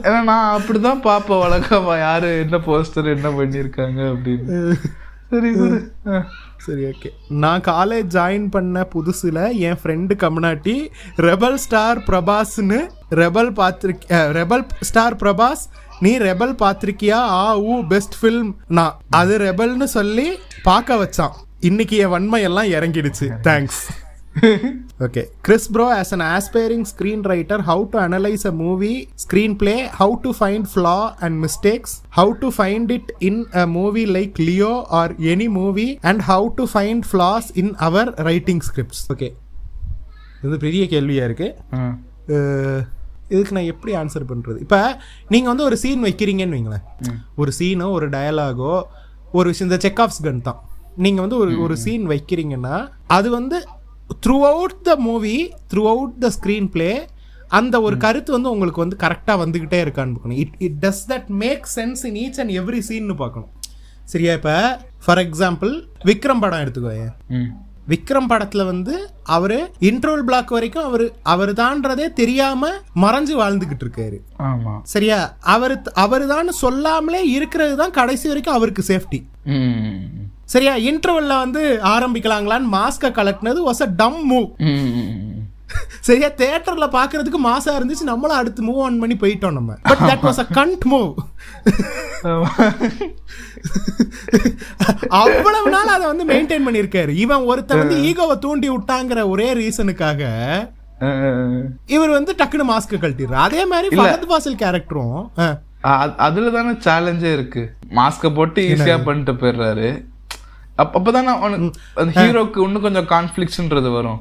ஏன்னா 0.01 0.21
நான் 0.23 0.61
அப்படிதான் 0.61 1.01
பாப்பேன் 1.01 1.43
வழக்கமா. 1.43 1.97
யாரு 1.99 2.39
என்ன 2.39 2.57
போஸ்டர் 2.57 3.15
என்ன 3.15 3.29
பண்ணிருக்காங்க 3.29 3.99
அப்படின்னு. 4.13 4.75
சரி 5.29 5.51
சரி. 5.53 5.79
சரி 6.65 6.83
ஓகே 6.91 7.09
நான் 7.43 7.61
காலேஜ் 7.67 8.07
ஜாயின் 8.15 8.47
பண்ண 8.49 8.83
புதுசில் 8.93 9.43
என் 9.67 9.79
ஃப்ரெண்டு 9.81 10.15
கம்னாட்டி 10.23 10.75
ரெபல் 11.27 11.59
ஸ்டார் 11.65 11.99
பிரபாஸ்னு 12.07 12.79
ரெபல் 13.21 13.51
பார்த்துருக்க 13.59 14.19
ரெபல் 14.39 14.65
ஸ்டார் 14.89 15.17
பிரபாஸ் 15.23 15.63
நீ 16.01 16.11
ரெபல் 16.17 16.53
பார்த்துருக்கியா 16.63 17.19
ஆ 17.39 17.45
ஊ 17.71 17.75
பெஸ்ட் 17.93 18.17
ஃபில்ம் 18.19 18.51
நான் 18.77 18.97
அது 19.19 19.37
ரெபல்னு 19.37 19.87
சொல்லி 19.97 20.27
பார்க்க 20.67 20.99
வச்சான். 21.03 21.33
இன்னைக்கு 21.69 21.95
என் 22.03 22.13
வன்மை 22.15 22.41
எல்லாம் 22.49 22.69
இறங்கிடுச்சு. 22.75 23.27
Thanks 23.47 23.81
okay 24.99 25.21
Chris 25.41 25.67
bro 25.69 25.85
as 25.93 26.11
an 26.11 26.21
aspiring 26.27 26.83
screenwriter 26.85 27.57
how 27.61 27.77
to 27.85 27.97
analyze 27.99 28.43
a 28.45 28.53
movie 28.55 28.97
screenplay 29.17 29.77
how 29.93 30.09
to 30.17 30.29
find 30.33 30.63
flaw 30.67 31.01
and 31.19 31.33
mistakes 31.39 31.91
how 32.09 32.27
to 32.33 32.49
find 32.51 32.91
it 32.91 33.07
in 33.21 33.35
a 33.53 33.67
movie 33.69 34.05
like 34.09 34.37
leo 34.39 34.71
or 34.91 35.05
any 35.33 35.47
movie 35.53 35.91
and 36.03 36.21
how 36.23 36.41
to 36.51 36.65
find 36.67 37.05
flaws 37.05 37.47
in 37.53 37.69
our 37.79 38.05
writing 38.19 38.61
scripts 38.61 39.01
okay 39.11 39.29
இது 40.43 40.57
பெரிய 40.59 40.83
கேள்வியா 40.85 41.23
இருக்கு 41.25 41.47
ஆ. 41.73 41.81
அஹ், 42.33 42.83
இதுக்கு 43.29 43.55
நான் 43.55 43.71
எப்படி 43.71 43.93
answer 43.97 44.29
பண்றது 44.29 44.59
இப்போ 44.61 44.79
நீங்க 45.29 45.47
வந்து 45.49 45.65
ஒரு 45.65 45.77
சீன் 45.77 46.05
வைக்கிறீங்கன்னு 46.05 46.57
வைங்களேன் 46.57 46.85
ஒரு 47.35 47.53
சீனோ 47.59 47.87
ஒரு 47.97 48.07
டயலாகோ 48.09 48.73
ஒரு 49.33 49.47
விஷயம் 49.51 49.69
இந்த 49.69 49.79
செக் 49.81 50.01
ஆஃப்ஸ் 50.05 50.23
கன் 50.23 50.41
தான் 50.41 50.61
நீங்க 50.97 51.19
வந்து 51.21 51.37
ஒரு 51.37 51.51
ஒரு 51.63 51.75
சீன் 51.83 52.05
வைக்கிறீங்கன்னா 52.09 52.77
அது 53.09 53.27
வந்து 53.31 53.57
throughout 54.45 54.81
the 54.81 54.95
movie 54.95 55.51
throughout 55.87 56.19
the 56.19 56.31
screenplay 56.65 57.07
அந்த 57.47 57.81
ஒரு 57.81 57.97
கருத்து 57.97 58.31
வந்து 58.31 58.51
உங்களுக்கு 58.51 58.79
வந்து 58.79 58.95
கரெக்டாக 58.95 59.41
வந்துக்கிட்டே 59.45 59.79
இருக்கான்னு 59.81 60.13
பார்க்கணும் 60.13 60.37
it 60.37 60.53
it 60.57 60.85
does 60.85 61.09
that 61.09 61.27
make 61.27 61.65
sense 61.75 62.05
in 62.05 62.15
each 62.15 62.39
and 62.39 62.49
every 62.49 62.81
சீன்னு 62.89 63.15
பார்க்கணும். 63.15 63.49
சரியா 64.05 64.33
இப்போ 64.33 64.79
ஃபார் 65.05 65.17
எக்ஸாம்பிள் 65.17 65.87
விக்ரம் 66.03 66.39
படம் 66.39 66.59
எடுத்துக்கோங்க 66.59 67.11
ம். 67.29 67.49
விக்ரம் 67.87 68.29
படத்துல 68.29 68.65
வந்து 68.65 69.09
அவரு 69.23 69.71
இன்ட்ரோல் 69.79 70.19
பிளாக் 70.19 70.49
வரைக்கும் 70.49 70.83
அவரு 70.83 71.13
அவர் 71.23 71.53
தான்றதே 71.53 72.13
தெரியாம 72.13 72.67
மறைஞ்சு 72.95 73.33
வாழ்ந்துகிட்டு 73.33 73.85
இருக்காரு. 73.89 74.17
சரியா? 74.83 75.37
அவரு 75.39 75.77
அவரு 75.93 76.51
சொல்லாமலே 76.51 77.27
இருக்கிறது 77.27 77.75
தான் 77.75 77.91
கடைசி 77.91 78.27
வரைக்கும் 78.27 78.53
அவருக்கு 78.53 78.83
சேஃப்டி. 78.87 79.25
சரியா? 80.53 80.73
இன்டர்வல்ல 80.89 81.33
வந்து 81.43 81.63
ஆரம்பிக்கலாங்களான்னு 81.93 82.69
மாஸ்க 82.77 83.11
கலட்டினது 83.17 83.59
வாஸ் 83.69 83.83
அ 83.85 83.89
டம் 84.01 84.19
மூவ். 84.31 84.47
சரியா? 86.07 86.29
தியேட்டர்ல 86.39 86.85
பாக்குறதுக்கு 86.95 87.39
மாசா 87.47 87.71
இருந்துச்சு 87.79 88.05
நம்மளும் 88.11 88.39
அடுத்து 88.39 88.61
மூவ் 88.67 88.79
ஆன் 88.85 88.99
பண்ணி 89.01 89.15
போயிட்டோம் 89.23 89.57
நம்ம. 89.57 89.75
But 89.89 90.03
that 90.09 90.25
was 90.27 90.41
a 90.43 90.47
cunt 90.57 90.85
move. 90.93 91.11
அவ்வளவு 95.21 95.69
நாள் 95.75 95.93
அதை 95.95 96.05
வந்து 96.11 96.25
மெயின்டைன் 96.31 96.65
பண்ணிருக்காரு 96.67 97.13
இவன் 97.23 97.47
ஒருத்தன் 97.51 97.81
வந்து 97.83 97.97
ஈகோவை 98.09 98.37
தூண்டி 98.45 98.69
விட்டாங்கிற 98.73 99.27
ஒரே 99.33 99.47
ரீசனுக்காக. 99.61 100.21
இவர் 101.95 102.15
வந்து 102.17 102.31
டக்குனு 102.39 102.65
மாஸ்க் 102.71 103.01
கழட்டிடுறாரு. 103.01 103.45
அதே 103.47 103.63
மாதிரி 103.73 103.89
ஃபகத் 103.97 104.29
பாசில் 104.31 104.61
கேரக்டரும் 104.63 105.19
அதுல 106.25 106.49
தானே 106.55 106.71
சேலஞ்சே 106.85 107.29
இருக்கு. 107.37 107.61
மாஸ்க 107.97 108.31
போட்டு 108.37 108.61
ஈஸியா 108.71 108.97
பண்ணிட்டு 109.05 109.33
போயிடுறாரு. 109.41 109.89
அப்ப 110.79 111.11
அவனுக்கு 111.35 111.67
அந்த 111.95 112.11
ஹீரோக்கு 112.17 112.63
இன்னும் 112.65 112.81
கொஞ்சம் 112.81 113.09
கான்ஃபிளிக்ஸ்ன்றது 113.09 113.91
வரும். 113.91 114.19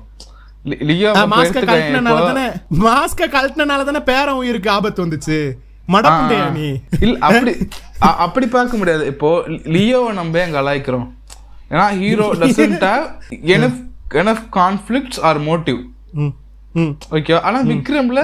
லியோ 0.89 1.11
மாஸ்க 1.33 1.59
கழட்டினால. 1.63 2.21
தானே 2.29 2.47
மாஸ்க 2.81 3.29
கழட்டினால 3.35 3.85
தானே 3.85 4.01
பேரன் 4.03 4.41
உயிருக்கு 4.41 4.71
ஆபத்து 4.71 5.05
வந்துச்சு. 5.05 5.39
மடப்புண்டையா 5.89 6.47
நீ. 6.53 6.67
இல்ல 7.01 7.15
அப்படி 7.27 7.53
அப்படி 8.25 8.47
பார்க்க 8.49 8.77
முடியாது. 8.77 9.05
இப்போ 9.07 9.29
லியோவை 9.75 10.13
நம்ம 10.13 10.39
ஏன் 10.39 10.57
கலாய்க்கிறோம் 10.57 11.07
ஏன்னா 11.71 11.87
hero 11.99 12.27
doesn't 12.43 12.85
have 12.87 13.07
enough 13.55 13.81
enough 14.21 14.45
conflicts 14.57 15.21
or 15.21 15.41
motive 15.43 15.81
ம், 16.17 16.35
ம். 16.75 16.93
ஓகே 17.11 17.41
ஆனா 17.41 17.59
விக்ரம்ல 17.71 18.21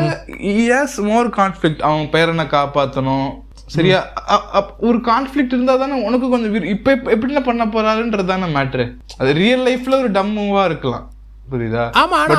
எஸ் 0.75 0.99
மோர் 1.09 1.29
கான்ஃபிளிக்ட் 1.37 1.83
அவன் 1.83 2.07
பேரனை 2.13 2.47
காப்பாத்தணும். 2.51 3.29
சரியா? 3.67 3.99
அ- 4.31 4.75
ஒரு 4.79 4.99
கான்ஃபிளிக்ட் 4.99 5.55
இருந்தா 5.55 5.77
தானே 5.77 6.03
உனக்கு 6.03 6.29
கொஞ்சம் 6.29 6.65
இப்ப 6.65 6.97
எப்படிலாம் 6.97 7.43
பண்ண 7.43 7.67
போறாருன்றது 7.67 8.25
தானே 8.25 8.55
மேட்ரு 8.55 8.85
அது 9.19 9.33
ரியல் 9.33 9.65
லைஃப்ல 9.67 9.99
ஒரு 9.99 10.11
டம் 10.11 10.37
மூவா 10.37 10.65
இருக்கலாம். 10.65 11.05
புரியுதா? 11.53 11.83
ஆமா 11.95 12.19
ஆனா 12.21 12.37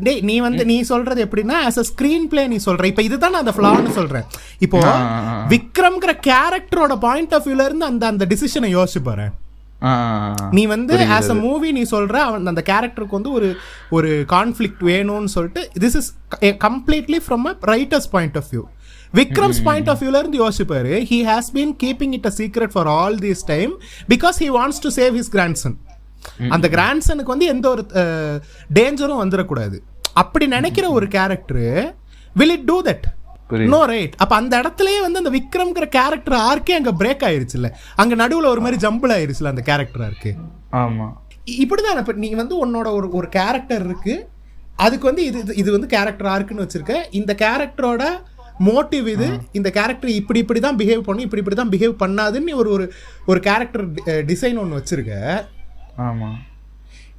டேய் 0.00 0.20
நீ 0.20 0.40
வந்து 0.40 0.64
நீ 0.64 0.82
சொல்றது 0.82 1.24
எப்படின்னா 1.24 1.56
as 1.66 1.78
a 1.78 1.82
ஸ்கிரீன் 1.82 2.24
பிளே 2.24 2.46
நீ 2.46 2.56
சொல்ற. 2.66 2.84
இப்ப 2.84 3.02
இதுதான் 3.02 3.30
நான் 3.30 3.46
அந்த 3.46 3.54
ஃபிளான்னு 3.56 3.90
சொல்றேன். 3.90 4.26
இப்போ. 4.58 4.78
விக்ரம்ங்கிற 5.48 6.12
கேரக்டரோட 6.26 6.96
பாயிண்ட் 6.98 7.34
ஆஃப் 7.34 7.46
வியூல 7.46 7.64
இருந்து 7.64 7.84
அந்த 7.84 8.06
அந்த 8.06 8.26
டிசிஷனை 8.28 8.70
யோசிச்சு 8.76 9.02
பாரு. 9.02 9.26
நீ 10.50 10.66
வந்து 10.66 10.96
ஆஸ் 11.10 11.30
அ 11.30 11.34
மூவி 11.34 11.72
நீ 11.72 11.82
சொல்ற 11.90 12.12
அவன் 12.22 12.46
அந்த 12.46 12.62
கேரக்டருக்கு 12.66 13.10
வந்து 13.10 13.32
ஒரு 13.32 13.48
ஒரு 13.90 14.24
கான்ஃப்ளிக்ட் 14.28 14.82
வேணும்னு 14.82 15.24
சொல்லிட்டு 15.24 15.70
this 15.80 15.96
is 15.96 16.10
completely 16.40 17.20
from 17.26 17.44
a 17.44 17.56
writer's 17.66 18.08
point 18.10 18.36
of 18.36 18.44
view 18.52 18.62
Vikram's 19.14 19.62
point 19.62 19.88
of 19.88 20.02
வியூல 20.02 20.18
இருந்து 20.18 20.48
யோசிப்பாரு 20.48 20.92
he 21.10 21.18
has 21.24 21.50
been 21.54 21.74
keeping 21.82 22.12
it 22.12 22.26
a 22.26 22.32
secret 22.36 22.70
for 22.72 22.86
all 22.88 23.14
this 23.14 23.44
time 23.46 23.72
because 24.08 24.38
he 24.38 24.48
wants 24.50 24.80
to 24.80 24.88
save 24.94 25.14
his 25.16 25.32
grandson 25.32 25.76
அந்த 26.48 26.68
கிராண்ட்சனுக்கு 26.68 27.24
வந்து 27.24 27.46
எந்த 27.46 27.68
ஒரு 27.68 27.82
டேஞ்சரும் 28.74 29.22
வந்துடக்கூடாது 29.24 29.78
அப்படி 30.12 30.46
நினைக்கிற 30.46 30.90
ஒரு 30.90 31.08
character 31.08 31.94
will 32.34 32.50
it 32.50 32.64
do 32.64 32.82
that. 32.82 33.04
No 33.68 33.84
right 33.84 34.14
அப்ப 34.16 34.36
அந்த 34.36 34.60
இடத்துலயே 34.60 35.00
வந்து 35.00 35.18
அந்த 35.18 35.30
விக்ரம்ங்கிற 35.30 35.88
கேரக்டர் 35.88 36.34
ஆர்க்கே 36.34 36.70
அங்க 36.70 36.92
பிரேக் 36.92 37.24
ஆயிருச்சுல்ல. 37.24 37.68
அங்க 37.94 38.14
நடுவுல 38.14 38.46
ஒரு 38.46 38.60
மாதிரி 38.60 38.86
ஜம்பிள் 38.86 39.12
ஆயிருச்சுல 39.12 39.44
அந்த 39.44 39.60
கேரக்டர் 39.60 40.02
ஆர்க்கு 40.02 40.32
ஆமா. 40.72 41.06
இப்படிதான் 41.46 41.98
இப்ப 41.98 42.12
நீ 42.12 42.34
வந்து 42.34 42.66
உன்னோட 42.66 42.90
ஒரு 42.92 43.10
ஒரு 43.10 43.28
கேரக்டர் 43.28 43.84
இருக்கு. 43.84 44.28
அதுக்கு 44.76 45.06
வந்து 45.06 45.24
இது 45.24 45.42
இது- 45.42 45.58
இது 45.58 45.72
வந்து 45.72 45.86
கேரக்டர் 45.86 46.26
ஆர்க்குன்னு 46.26 46.66
வச்சிருக்க. 46.66 46.94
இந்த 47.10 47.34
கேரக்டரோட 47.38 48.02
மோட்டிவ் 48.66 49.06
இது 49.12 49.28
இந்த 49.58 49.68
கேரக்டர் 49.76 50.10
இப்படி 50.14 50.40
இப்படி 50.42 50.60
தான் 50.60 50.78
பிஹேவ் 50.80 51.06
பண்ணும் 51.06 51.26
இப்படி 51.26 51.42
இப்படி 51.42 51.56
தான் 51.56 51.72
பிஹேவ் 51.72 51.94
பண்ணாதுன்னு 52.00 52.54
ஒரு 52.54 52.70
ஒரு 52.70 52.84
ஒரு 53.26 53.40
கேரக்டர் 53.46 53.84
டிசைன் 54.28 54.60
ஒன்று 54.62 54.78
வச்சிருக்க. 54.78 55.14
ஆமா. 56.04 56.28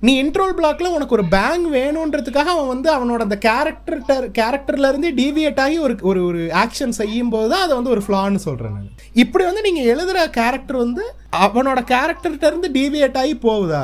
நீ 0.02 0.14
இன்ட்ரோல் 0.22 0.56
பிளாக்ல 0.56 0.88
உனக்கு 0.95 1.16
ஒரு 1.18 1.26
பேங் 1.30 1.66
வேணுன்றதுக்காக 1.74 2.49
அவன் 2.53 2.72
வந்து 2.72 2.90
அவனோட 2.94 3.22
அந்த 3.26 3.38
கேரக்டர் 3.45 3.99
கேரக்டர்ல 4.38 4.90
இருந்து 4.91 5.10
டீவியேட் 5.20 5.62
ஆகி 5.64 5.78
ஒரு 5.86 5.95
ஒரு 6.10 6.22
ஒரு 6.30 6.41
ஆக்ஷன் 6.62 6.94
செய்யும் 6.98 7.32
போது 7.34 7.48
தான் 7.52 7.64
அதை 7.66 7.74
வந்து 7.78 7.94
ஒரு 7.94 8.03
ஃப்ளான்னு 8.06 8.41
சொல்றேன் 8.45 8.76
நான். 8.76 8.90
இப்படி 9.24 9.44
வந்து 9.49 9.66
நீங்க 9.68 9.84
எழுதுற 9.94 10.18
கேரக்டர் 10.38 10.80
வந்து 10.84 11.03
அவனோட 11.41 11.80
கேரக்டர்கிட்ட 11.91 12.48
இருந்து 12.52 12.70
டீவியேட் 12.76 13.20
ஆகி 13.22 13.36
போகுதா? 13.45 13.84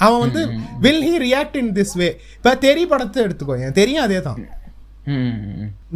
அவன் 0.00 0.22
வந்து 0.22 0.40
will 0.84 1.04
he 1.04 1.14
react 1.24 1.58
in 1.58 1.72
this 1.76 1.96
way 1.98 2.08
இப்போ 2.36 2.52
தெரி 2.64 2.84
படத்தை 2.88 3.20
எடுத்துக்கோ 3.26 3.56
எனக்கு 3.58 3.80
தெரியும் 3.80 4.04
அதே 4.04 4.20
தான் 4.22 4.40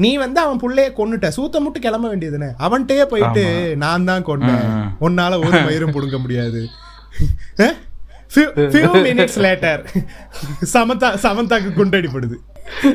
நீ 0.02 0.10
வந்து 0.22 0.38
அவன் 0.44 0.60
புள்ளைய 0.62 0.88
கொன்னுட்ட. 0.98 1.28
சூத்த 1.36 1.62
முட்டு 1.64 1.78
கிளம்ப 1.86 2.06
வேண்டியதுனே. 2.12 2.48
அவன்கிட்டயே 2.66 3.04
போயிட்டு 3.12 3.44
நான் 3.84 4.08
தான் 4.10 4.26
கொன்னேன் 4.28 4.66
உன்னால 5.06 5.38
ஒரு 5.46 5.58
மயிரும் 5.68 5.94
புடுங்க 5.96 6.18
முடியாது. 6.24 6.62
ஃபியூ 8.32 8.88
மினிட்ஸ் 9.08 9.38
லேட்டர் 9.46 9.82
சமந்தா 10.74 11.10
சமந்தாக்கு 11.26 11.70
குண்டடிப்படுது. 11.80 12.38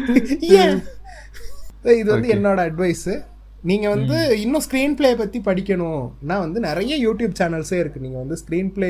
ஏன்? 0.63 0.79
இது 1.99 2.09
வந்து 2.15 2.29
என்னோட 2.35 2.59
அட்வைஸ் 2.69 3.07
நீங்க 3.69 3.87
வந்து 3.89 4.17
இன்னும் 4.43 4.63
ஸ்க்ரீன் 4.65 4.95
பிளே 4.99 5.09
பத்தி 5.15 5.39
படிக்கணும்னா 5.45 6.37
வந்து 6.45 6.59
நிறைய 6.59 6.93
யூடியூப் 7.05 7.37
சேனல்ஸே 7.39 7.77
இருக்கு. 7.79 8.03
நீங்க 8.05 8.17
வந்து 8.17 8.37
ஸ்க்ரீன் 8.41 8.71
பிளே 8.75 8.89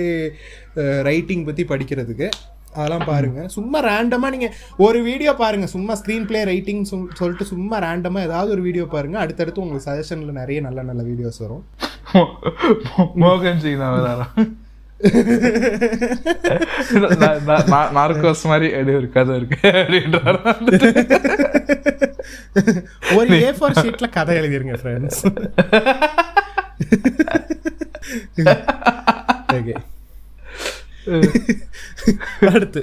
ரைட்டிங் 1.09 1.45
பத்தி 1.45 1.63
படிக்கிறதுக்கு. 1.63 2.27
அதெல்லாம் 2.75 3.07
பாருங்க. 3.11 3.39
சும்மா 3.57 3.79
ரேண்டமா 3.89 4.29
நீங்க 4.35 4.49
ஒரு 4.87 4.99
வீடியோ 5.09 5.33
பாருங்க. 5.43 5.67
சும்மா 5.75 5.93
ஸ்க்ரீன் 6.01 6.27
பிளே 6.31 6.41
ரைட்டிங் 6.51 6.83
சொல்லிட்டு 7.19 7.45
சும்மா 7.53 7.79
ரேண்டமா 7.87 8.21
ஏதாவது 8.29 8.53
ஒரு 8.55 8.61
வீடியோ 8.67 8.85
பாருங்க. 8.95 9.17
அடுத்தடுத்து 9.23 9.63
உங்களுக்கு 9.63 9.89
சஜஷன்ல 9.89 10.33
நிறைய 10.41 10.61
நல்ல 10.67 10.81
நல்ல 10.89 11.03
வீடியோஸ் 11.11 11.41
வரும். 11.45 11.63
மோகன் 13.23 13.63
சீனா 13.65 13.87
வராரா? 13.95 14.27
நார்கோஸ் 17.97 18.43
மாதிரி 18.51 18.67
அப்படி 18.75 18.93
ஒரு 18.99 19.07
கதை 19.15 19.33
இருக்கு 19.39 19.59
அப்படின்றாரு? 19.79 20.39
ஒரு 23.17 23.41
ஏ 23.45 23.49
ஃபோர் 23.57 23.79
ஷீட்ல 23.81 24.09
கதை 24.17 24.35
எழுதிருங்க 24.41 24.75
ஃப்ரெண்ட்ஸ் 24.83 25.23
ஓகே 29.57 29.75
அடுத்து. 32.53 32.81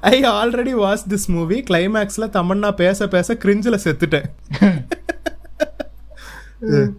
I 0.00 0.16
already 0.22 0.74
watch 0.82 1.06
this 1.08 1.26
movie 1.26 1.58
கிளைமேக்ஸ்ல 1.70 2.26
தமன்னா 2.36 2.70
பேச 2.82 3.08
பேச 3.08 3.34
கிரிஞ்சில் 3.44 3.82
செத்துட்டேன். 3.84 4.28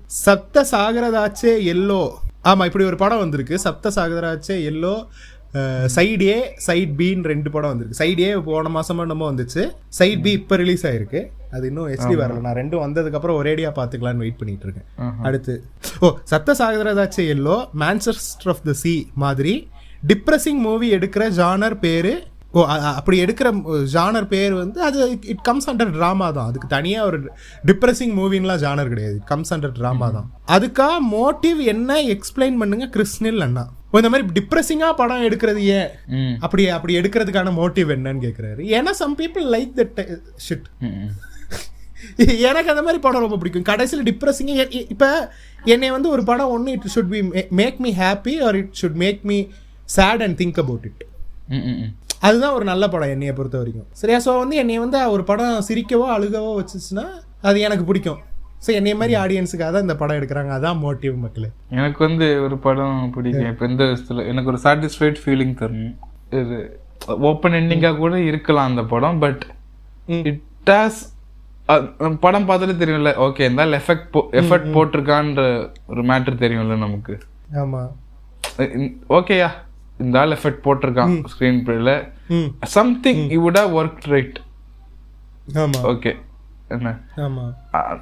சப்த 0.06 0.66
சாகரதாச்சே 0.72 1.54
எல்லோ. 1.74 2.02
ஆமா 2.44 2.66
இப்படி 2.70 2.86
ஒரு 2.86 2.98
படம் 3.04 3.18
வந்திருக்கு. 3.18 3.60
Sapta 3.60 3.92
Saagaradaache 3.96 4.56
Ello. 4.72 4.96
Side 5.86 6.22
A 6.22 6.36
side 6.58 6.94
பின்னு 7.00 7.30
ரெண்டு 7.32 7.50
படம் 7.52 7.70
வந்திருக்கு. 7.70 7.98
சைட் 7.98 8.20
ஏ 8.20 8.30
போன 8.36 8.70
மாசமா 8.70 9.02
என்னமோ 9.02 9.32
வந்துச்சு. 9.32 9.64
சைட் 9.90 10.24
பி 10.24 10.32
இப்போ 10.32 10.56
ரிலீஸ் 10.56 10.88
ஆயிருக்கு. 10.88 11.22
அது 11.52 11.68
இன்னும் 11.68 11.90
எஸ்டி 11.90 12.16
வரல. 12.22 12.40
நான் 12.46 12.56
ரெண்டும் 12.56 12.84
வந்ததுக்கு 12.86 13.18
அப்புறம் 13.20 13.38
ஒரேடியா 13.44 13.70
பாத்துக்கலாம்னு 13.80 14.24
வெயிட் 14.24 14.38
பண்ணிட்டு 14.38 14.66
இருக்கேன். 14.68 14.88
அடுத்து. 15.22 15.56
ஓ 16.00 16.10
Sapta 16.24 16.56
Sagaradaache 16.60 17.26
Ello. 17.36 17.58
Manchester 17.84 18.52
of 18.54 18.64
the 18.64 18.74
sea 18.84 18.94
மாதிரி. 19.16 19.56
டிப்ரெசிங் 20.12 20.62
மூவி 20.68 20.88
எடுக்கிற 20.98 21.26
ஜானர் 21.40 21.76
பேரு 21.88 22.14
ஓ 22.58 22.64
அப்படி 22.98 23.18
எடுக்கிற 23.24 23.50
ஜானர் 23.94 24.26
பேர் 24.34 24.54
வந்து 24.60 24.80
அது 24.88 24.98
இட் 25.34 25.44
கம்ஸ் 25.48 25.68
அண்டர் 25.70 25.94
ட்ராமா 25.96 26.28
தான். 26.36 26.50
அதுக்கு 26.50 26.68
தனியா 26.74 27.00
ஒரு 27.10 27.20
டிப்ரெசிங் 27.70 28.14
மூவின்லாம் 28.20 28.62
ஜானர் 28.64 28.92
கிடையாது. 28.92 29.18
கம்ஸ் 29.32 29.54
அண்டர் 29.56 29.74
ட்ராமா 29.80 30.08
தான். 30.18 30.28
அதுக்கா 30.56 30.90
மோட்டிவ் 31.16 31.62
என்ன 31.74 31.98
எக்ஸ்பிளைன் 32.16 32.60
பண்ணுங்க 32.62 32.88
கிறிஸ்னில் 32.96 33.46
அண்ணா. 33.46 33.64
இந்த 34.00 34.12
மாதிரி 34.12 34.28
டிப்ரெசிங்கா 34.38 34.90
படம் 35.00 35.26
எடுக்கிறது 35.30 35.64
ஏன். 35.78 35.90
அப்படி 36.46 36.64
அப்படி 36.78 36.94
எடுக்கிறதுக்கான 37.00 37.54
மோட்டிவ் 37.62 37.96
என்னன்னு 37.96 38.24
கேக்குறாரு. 38.28 38.62
ஏன்னா 38.78 38.94
some 39.02 39.18
people 39.22 39.48
like 39.56 39.74
that 39.80 40.00
shit. 40.48 40.70
எனக்கு 42.50 42.72
அந்த 42.72 42.84
மாதிரி 42.86 43.00
படம் 43.04 43.26
ரொம்ப 43.26 43.38
பிடிக்கும். 43.42 43.68
கடைசியில் 43.72 44.08
டிப்ரெசிங்க 44.12 44.70
இப்போ 44.94 45.10
என்னை 45.74 45.90
வந்து 45.98 46.10
ஒரு 46.16 46.24
படம் 46.30 46.54
ஒன்று 46.56 46.74
it 46.78 46.90
should 46.96 47.12
be 47.14 47.20
make 47.62 47.78
me 47.86 47.92
happy 48.04 48.34
or 48.48 48.58
it 48.62 48.74
should 48.82 48.98
make 49.04 49.22
me 49.32 49.38
sad 49.98 50.24
and 50.26 50.38
think 50.42 50.60
about 50.64 50.86
it. 50.90 51.04
அதுதான் 52.28 52.56
ஒரு 52.58 52.66
நல்ல 52.72 52.84
படம் 52.92 53.14
என்னைய 53.14 53.32
பொறுத்த 53.38 53.58
வரைக்கும். 53.62 53.88
சரியா? 54.02 54.20
ஸோ 54.26 54.34
வந்து 54.42 54.56
என்னை 54.62 54.78
வந்து 54.84 55.00
ஒரு 55.16 55.24
படம் 55.32 55.58
சிரிக்கவோ 55.70 56.06
அழுகவோ 56.18 56.52
வச்சுச்சுன்னா 56.60 57.06
அது 57.50 57.58
எனக்கு 57.68 57.86
பிடிக்கும். 57.90 58.22
ஸோ 58.66 58.70
என்னைய 58.80 58.96
மாதிரி 59.00 59.14
ஆடியன்ஸுக்காக 59.24 59.70
தான் 59.76 59.86
இந்த 59.86 59.96
படம் 60.02 60.18
எடுக்கிறாங்க. 60.20 60.52
அதான் 60.58 60.80
மோட்டிவ் 60.84 61.16
மக்களே. 61.24 61.50
எனக்கு 61.78 62.00
வந்து 62.08 62.28
ஒரு 62.46 62.58
படம் 62.68 63.02
பிடிக்கும். 63.16 63.50
இப்போ 63.52 63.66
எந்த 63.70 63.84
விதத்துல 63.90 64.26
எனக்கு 64.34 64.52
ஒரு 64.54 64.62
சாட்டிஸ்ஃபைட் 64.66 65.20
ஃபீலிங் 65.24 65.58
தரணும் 65.62 65.98
இது 66.42 66.60
ஓப்பன் 67.32 67.58
எண்டிங்காக 67.60 68.00
கூட 68.04 68.16
இருக்கலாம் 68.30 68.70
அந்த 68.72 68.86
படம் 68.94 69.20
பட். 69.26 69.44
இட் 70.32 70.72
ஹாஸ் 70.76 71.02
படம் 72.24 72.48
பார்த்தாலே 72.48 72.74
தெரியும்ல 72.80 73.12
ஓகே 73.26 73.44
இருந்தாலும் 73.48 73.78
எஃபெக்ட் 73.82 74.08
போ 74.14 74.22
எஃபர்ட் 74.40 74.72
போட்டிருக்கான்ற 74.78 75.44
ஒரு 75.92 76.02
மேட்ரு 76.10 76.36
தெரியும்ல 76.46 76.78
நமக்கு. 76.86 77.14
ஆமாம் 77.62 77.92
ஓகேயா 79.18 79.52
இந்த 80.06 80.18
ஆள் 80.22 80.36
எஃபெக்ட் 80.38 80.64
போட்டிருக்கான் 80.68 81.14
ஸ்க்ரீன் 81.32 81.62
பிளேல 81.68 81.94
something 82.78 83.22
you 83.36 83.40
would 83.48 83.60
have 83.62 83.74
work 83.80 84.06
right 84.16 84.38
okay 85.94 86.14
என்ன? 86.76 86.92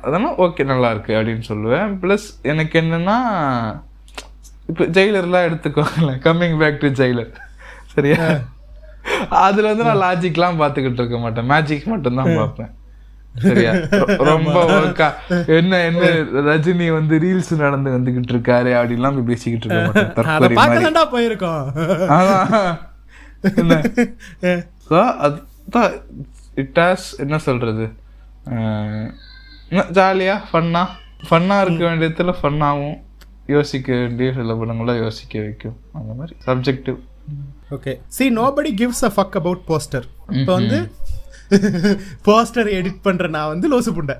அதெல்லாம் 0.05 0.39
ஓகே 0.45 0.63
நல்லா 0.71 0.89
இருக்கு 0.93 1.13
அப்படின்னு 1.19 1.45
சொல்லுவேன். 1.51 1.87
ப்ளஸ் 2.01 2.27
எனக்கு 2.51 2.75
என்னன்னா 2.81 3.15
இப்போ 4.71 4.83
ஜெயிலர்லாம் 4.97 5.47
எடுத்துக்கோங்களேன். 5.47 6.19
கம்மிங் 6.25 6.57
பேக் 6.61 6.81
டு 6.83 6.89
ஜெயிலர் 6.99 7.31
சரியா? 7.93 8.19
அதுல 9.45 9.69
வந்து 9.71 9.87
நான் 9.87 10.03
லாஜிக்லாம் 10.05 10.59
பார்த்துக்கிட்டு 10.61 11.01
இருக்க 11.01 11.17
மாட்டேன். 11.23 11.49
மேஜிக் 11.53 11.91
மட்டும்தான் 11.93 12.35
பார்ப்பேன். 12.39 12.71
சரியா? 13.35 13.71
ரொம்ப 14.29 14.55
என்ன 15.57 15.73
என்ன 15.89 16.07
ரஜினி 16.47 16.87
வந்து 16.91 17.15
ரீல்ஸ் 17.19 17.51
நடந்து 17.55 17.89
வந்துகிட்டு 17.89 18.33
இருக்காரு 18.35 18.71
அப்படின்லாம் 18.79 19.15
போய் 19.17 19.29
பேசிக்கிட்டு 19.29 19.67
இருக்க 19.67 19.83
மாட்டேன் 19.85 20.07
அதை 20.07 20.15
தற்கொலை 20.17 20.49
பார்க்க 20.53 20.73
மாதிரி. 20.73 20.85
தான்டா 20.87 21.03
போயிருக்கோம். 21.13 21.63
அதுதான். 25.25 25.93
இட் 26.55 26.79
ஹாஸ் 26.79 27.07
என்ன 27.17 27.37
சொல்றது? 27.39 27.85
ஜாலியா 29.97 30.35
ஃபன்னா 30.49 30.83
ஃபன்னா 31.29 31.57
இருக்க 31.61 31.81
வேண்டிய 31.87 32.09
இடத்துல 32.09 32.33
ஃபன்னாகவும் 32.41 32.97
யோசிக்க 33.47 33.91
வேண்டிய 33.93 34.33
சில 34.33 34.55
படங்களை 34.55 34.95
யோசிக்க 34.97 35.39
வைக்கும். 35.39 35.77
அந்த 35.93 36.11
மாதிரி. 36.13 36.35
Subjective 36.47 36.99
okay 37.71 37.93
see 38.07 38.25
nobody 38.35 38.71
gives 38.79 39.03
a 39.05 39.11
fuck 39.15 39.37
about 39.41 39.63
poster 39.67 40.05
இப்போ 40.39 40.53
வந்து 40.53 40.77
போஸ்டர் 42.27 42.69
எடிட் 42.77 43.05
பண்ற 43.07 43.27
நான் 43.35 43.51
வந்து 43.53 43.67
லோசு 43.73 43.91
புண்டை. 43.97 44.15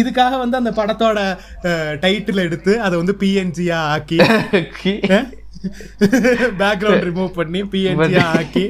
இதுக்காக 0.00 0.32
வந்து 0.42 0.56
அந்த 0.60 0.70
படத்தோட 0.78 1.18
டைட்டில் 2.04 2.44
எடுத்து 2.46 2.72
அதை 2.86 2.94
வந்து 3.00 3.16
பிஎன்ஜியா 3.20 3.78
ஆக்கி 3.94 4.18
பேக்ரவுண்ட் 6.62 7.06
ரிமூவ் 7.10 7.30
பண்ணி 7.40 7.62
பிஎன்ஜியா 7.74 8.24
ஆக்கி 8.38 8.64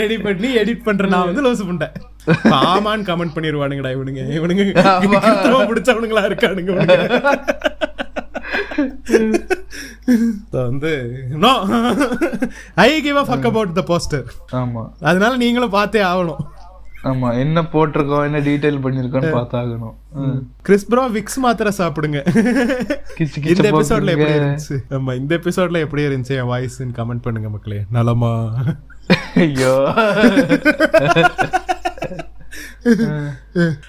ரெடி 0.00 0.16
பண்ணி 0.26 0.50
எடிட் 0.62 0.86
பண்ற 0.88 1.06
நான் 1.12 1.28
வந்து 1.28 1.44
லோசு 1.46 1.64
புண்டை. 1.68 1.88
ஆமான்னு 2.68 3.08
கமெண்ட் 3.10 3.34
பண்ணிடுவானுங்கடா 3.36 3.90
இவனுங்க. 3.96 4.22
இவனுங்க 4.38 4.64
பிடிச்சவனுங்களா 5.70 6.24
இருக்கானுங்க 6.30 6.72
வந்து 10.66 10.92
no 11.44 11.52
I 12.84 12.90
give 13.02 13.16
a 13.16 13.24
fuck 13.24 13.48
about 13.50 13.72
the 13.72 13.84
poster 13.88 14.26
ஆமா. 14.52 14.82
அதனால 15.00 15.32
நீங்களும் 15.36 15.74
பார்த்தே 15.78 16.02
ஆகணும். 16.02 16.42
ஆமா 17.04 17.28
என்ன 17.38 17.58
போட்டிருக்கோம் 17.72 18.24
என்ன 18.24 18.38
டீடைல் 18.40 18.80
பண்ணிருக்கோம்னு 18.84 19.30
பார்த்தாகணும். 19.36 19.94
கிறிஸ் 20.62 20.86
ப்ரோ 20.86 21.02
விக்ஸ் 21.08 21.38
மாத்திரை 21.38 21.72
சாப்பிடுங்க. 21.78 22.20
இந்த 23.52 23.66
எபிசோட்ல 23.72 24.14
எப்படி. 24.14 24.32
இருந்துச்சு? 24.38 24.76
ஆமா 24.90 25.14
இந்த 25.14 25.32
எபிசோட்ல 25.36 25.84
எப்படி 25.86 26.06
இருந்துச்சு? 26.08 26.36
என் 26.40 26.50
வாய்ஸ்ன்னு 26.52 26.96
கமெண்ட் 27.00 27.24
பண்ணுங்க 27.26 27.48
மக்களே. 27.48 27.80
நலமா. 27.90 28.32
ஐயோ. 29.44 29.74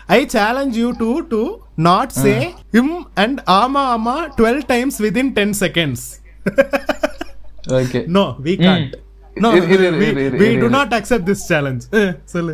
I 0.09 0.19
challenge 0.29 0.77
you 0.77 0.89
to 0.99 1.09
to 1.29 1.41
not 1.87 2.13
say 2.17 2.35
um 2.73 2.93
and 3.17 3.41
ஆமா 3.57 3.83
ஆமா 3.95 4.15
twelve 4.37 4.63
times 4.67 4.99
within 5.05 5.33
ten 5.33 5.55
seconds 5.63 6.07
okay 7.77 8.01
no 8.15 8.25
we 8.45 8.55
can't 8.59 8.93
no 9.35 9.49
we. 10.35 10.47
Do 10.61 10.67
not 10.69 10.93
accept 10.97 11.27
this 11.29 11.43
challenge 11.49 11.83
சொல்லு. 12.25 12.53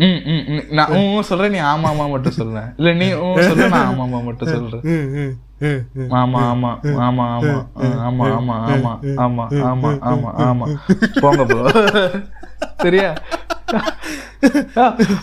ம், 0.00 0.20
ம், 0.28 0.44
ம். 0.50 0.62
நான் 0.76 0.92
ஊ, 0.92 1.00
ஊ 1.10 1.22
சொல்றேன் 1.22 1.52
நீ 1.52 1.58
ஆமா 1.70 1.88
ஆமா 1.90 2.04
மட்டும் 2.12 2.36
சொல்றேன். 2.38 2.68
இல்ல 2.78 2.92
நீ 3.00 3.08
ஊ 3.18 3.26
சொல்ற 3.40 3.66
நான் 3.74 3.88
ஆமா 3.88 4.04
ஆமா 4.06 4.20
மட்டும் 4.28 4.52
சொல்றேன். 4.54 4.84
ம். 4.86 5.34
ஆமா 6.20 6.40
ஆமா 6.46 6.70
ஆமா 7.04 7.26
ஆமா 7.34 7.44
ஆமா 8.06 8.24
ஆமா 8.30 8.56
ஆமா 8.70 8.94
ஆமா 9.18 9.44
ஆமா 9.66 9.90
ஆமா 10.06 10.30
ஆமா. 10.46 10.66
போங்க 11.20 11.44
ப்ரோ 11.44 11.60
சரியா? 12.82 13.14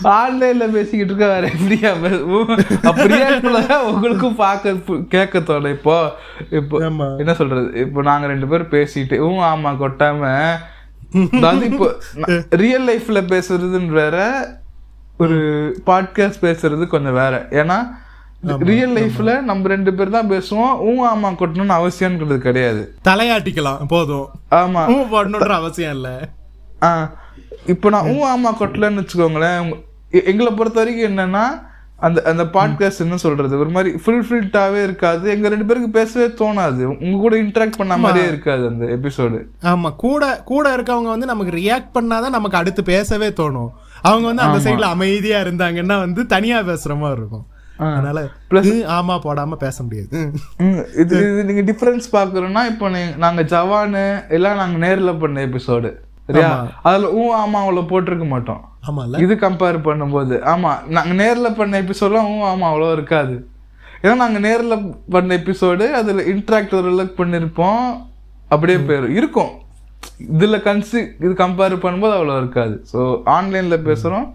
ஆன்லைன்ல 0.02 0.70
பேசிக்கிட்டு 0.70 1.12
இருக்க 1.12 1.26
வேற 1.26 1.48
எப்படியா 1.48 1.90
அப்படியே 2.82 3.26
உங்களுக்கும் 3.82 4.34
பார்க்க 4.34 4.74
கேட்க 5.08 5.38
தோணு 5.38 5.70
இப்போ. 5.70 6.12
இப்போ. 6.50 6.78
என்ன 7.18 7.34
சொல்றது? 7.34 7.80
இப்போ 7.80 8.02
நாங்க 8.02 8.26
ரெண்டு 8.26 8.46
பேரும் 8.46 8.70
பேசிட்டு 8.70 9.18
ஊ 9.20 9.30
ஆமா 9.50 9.72
கொட்டாம. 9.82 10.22
அதாவது 11.32 11.70
இப்போ 11.70 11.88
ரியல் 12.50 12.88
லைஃப்ல 12.88 13.20
பேசுறதுன்னு 13.26 13.86
வேற 13.86 14.16
ஒரு 15.18 15.36
பாட்காஸ்ட் 15.86 16.42
பேசுறது 16.42 16.86
கொஞ்சம் 16.86 17.12
வேற. 17.12 17.46
ஏன்னா 17.50 17.76
ரியல் 18.58 18.96
லைஃப்ல 18.96 19.42
நம்ம 19.42 19.68
ரெண்டு 19.68 19.94
பேர் 19.94 20.10
தான் 20.10 20.30
பேசுவோம். 20.30 20.74
ஊ 20.82 20.92
ஆமா 21.12 21.34
கொட்டணும்னு 21.34 21.76
அவசியம்ன்றது 21.80 22.38
கிடையாது. 22.38 22.94
தலையாட்டிக்கலாம் 23.04 23.86
போதும். 23.86 24.28
ஆமா. 24.50 24.82
ஊ 24.88 24.96
போடணுன்ற 25.12 25.48
அவசியம் 25.48 25.94
இல்ல. 25.94 26.28
ஆ. 26.82 27.10
இப்போ 27.66 27.88
நான் 27.88 28.06
ஊ 28.06 28.16
ஆமா 28.26 28.50
கொட்டலன்னு 28.58 29.00
வச்சுக்கோங்களேன் 29.00 29.70
எங்களை 30.24 30.52
பொறுத்த 30.52 30.82
வரைக்கும் 30.82 31.10
என்னன்னா 31.10 31.44
அந்த 31.98 32.22
அந்த 32.24 32.44
பாட்காஸ்ட் 32.46 32.98
என்ன 32.98 33.16
சொல்றது? 33.16 33.58
ஒரு 33.58 33.70
மாதிரி 33.70 33.96
ஃபுல் 33.96 34.24
ஃபில்டாவே 34.24 34.82
இருக்காது. 34.82 35.30
எங்க 35.30 35.48
ரெண்டு 35.48 35.64
பேருக்கு 35.64 35.90
பேசவே 35.90 36.26
தோணாது. 36.34 36.82
உங்க 37.00 37.16
கூட 37.16 37.36
இன்டராக்ட் 37.36 37.76
பண்ண 37.76 37.96
மாதிரியே 37.96 38.28
இருக்காது 38.28 38.66
அந்த 38.66 38.84
எபிசோடு 38.88 39.38
ஆமா. 39.62 39.96
கூட 39.96 40.42
கூட 40.44 40.76
இருக்கவங்க 40.76 41.08
வந்து 41.08 41.26
நமக்கு 41.26 41.56
ரியாக்ட் 41.56 41.94
பண்ணாதான் 41.94 42.30
நமக்கு 42.30 42.56
அடுத்து 42.56 42.82
பேசவே 42.84 43.28
தோணும். 43.28 43.70
அவங்க 44.02 44.26
வந்து 44.26 44.42
அந்த 44.42 44.58
சைடுல 44.64 44.82
அமைதியா 44.88 45.40
இருந்தாங்கன்னா 45.40 45.98
வந்து 45.98 46.26
தனியா 46.26 46.60
பேசுற 46.60 46.98
மாதிரி 46.98 47.20
இருக்கும். 47.20 47.46
அதனால 47.78 48.18
"ம், 48.20 48.88
ஆமா 48.90 49.18
போடாம 49.18 49.52
பேச 49.56 49.82
முடியாது. 49.82 50.18
இது 50.96 51.14
இது 51.30 51.44
நீங்க 51.44 51.62
டிஃபரன்ஸ் 51.62 52.06
பாக்குறோம்னா 52.12 52.66
இப்போ 52.66 52.88
நாங்க 53.16 53.42
ஜவானு 53.44 54.04
எல்லாம் 54.28 54.56
நாங்க 54.56 54.86
நேர்ல 54.86 55.18
பண்ண 55.18 55.46
எபிசோடு 55.46 55.90
சரியா? 56.28 56.50
அதுல 56.88 57.08
ஊ 57.12 57.22
ஆமா 57.40 57.58
அவ்வளவு 57.62 57.90
போட்டிருக்க 57.90 58.26
மாட்டோம். 58.28 58.62
ஆமால 58.88 59.20
இது 59.24 59.34
கம்பேர் 59.46 59.78
பண்ணும்போது 59.88 60.36
ஆமா 60.52 60.70
நாங்க 60.96 61.12
நேர்ல 61.22 61.48
பண்ண 61.58 61.80
எபிசோட்லாம் 61.82 62.30
ஊ 62.34 62.38
ஆமா 62.52 62.66
அவ்வளோ 62.70 62.92
இருக்காது. 62.92 63.36
ஏன்னா 64.02 64.14
நாங்க 64.14 64.38
நேர்ல 64.38 64.74
பண்ண 65.10 65.36
எபிசோடு 65.40 65.84
அதுல 66.00 66.22
இன்ட்ராக்ட் 66.32 66.74
ஓரளவுக்கு 66.78 67.14
பண்ணிருப்போம். 67.22 67.84
அப்படியே 68.50 68.78
போயிடும் 68.78 69.14
இருக்கும். 69.18 69.52
இதுல 70.34 70.56
கன்சி 70.66 71.00
இது 71.24 71.32
கம்பேர் 71.42 71.82
பண்ணும்போது 71.84 72.16
அவ்வளோ 72.16 72.36
இருக்காது. 72.42 72.74
ஸோ 72.92 72.98
ஆன்லைன்ல 73.36 73.76
பேசுறோம். 73.88 74.26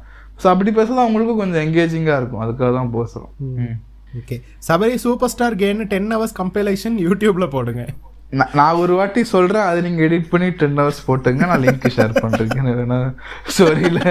ஸோ 0.43 0.47
அப்படி 0.53 0.71
பேசுறது 0.71 1.03
அவங்களுக்கும் 1.03 1.41
கொஞ்சம் 1.41 1.63
எங்கேஜிங்கா 1.65 2.15
இருக்கும். 2.19 2.43
அதுக்காக 2.45 2.71
தான் 2.73 2.93
பேசுறோம். 2.97 3.31
ம். 3.39 3.75
ஓகே. 4.19 4.35
சபரி 4.67 4.95
சூப்பர் 5.05 5.31
ஸ்டார் 5.33 5.55
கேன்னு 5.55 5.85
டென் 5.93 6.11
ஹவர்ஸ் 6.15 6.37
கம்பைலேஷன் 6.41 6.95
யூடியூப்ல 7.07 7.47
போடுங்க. 7.55 7.83
நான் 8.31 8.75
ஒரு 8.75 8.93
வாட்டி 8.93 9.23
சொல்றேன் 9.23 9.67
அதை 9.69 9.81
நீங்க 9.81 10.01
எடிட் 10.03 10.29
பண்ணி 10.29 10.49
டென் 10.49 10.77
ஹவர்ஸ் 10.77 11.05
போட்டுங்க 11.07 11.47
நான் 11.47 11.61
லிங்க் 11.61 11.87
ஷேர் 11.95 12.19
பண்றேன். 12.21 13.15
ஸ்டோரியில 13.53 14.01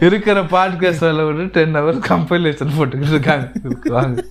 இருக்கிற 0.00 0.42
பாட்காஸ்ட் 0.42 1.04
வேலை 1.06 1.24
விட்டு 1.24 1.44
டென் 1.52 1.76
ஹவர்ஸ் 1.76 2.00
கம்பைலேஷன் 2.08 2.74
போட்டுக்கிட்டு 2.78 3.14
இருக்காங்க. 3.16 3.46
வாங்க. 3.90 4.24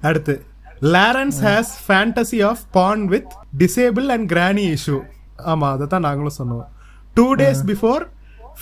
அடுத்து 0.00 0.34
Lawrence 0.82 1.38
has 1.42 1.72
fantasy 1.88 2.46
of 2.46 2.64
porn 2.70 3.04
with 3.06 3.32
disable 3.58 4.06
and 4.06 4.32
granny 4.32 4.76
issue 4.76 4.98
ஆமா 5.46 5.70
அதை 5.72 5.86
தான் 5.86 6.00
நாங்களும் 6.00 6.38
சொன்னோம். 6.38 6.66
டூ 7.14 7.34
டேஸ் 7.34 7.62
பிஃபோர் 7.66 8.06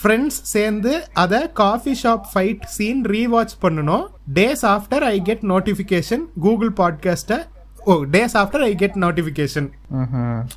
ஃப்ரெண்ட்ஸ் 0.03 0.39
சேர்ந்து 0.53 0.93
அதை 1.23 1.41
coffee 1.61 1.93
shop 2.03 2.27
fight 2.33 2.65
scene 2.77 3.03
rewatch 3.13 3.55
பண்ணணும். 3.63 4.07
Days 4.39 4.65
after 4.75 5.05
I 5.13 5.17
get 5.29 5.45
notification 5.53 6.25
Google 6.41 6.73
பாட்காஸ்ட்டை 6.81 7.39
ஓ 7.85 7.95
days 8.15 8.35
after 8.43 8.65
I 8.69 8.75
get 8.83 8.99
notification. 9.05 9.69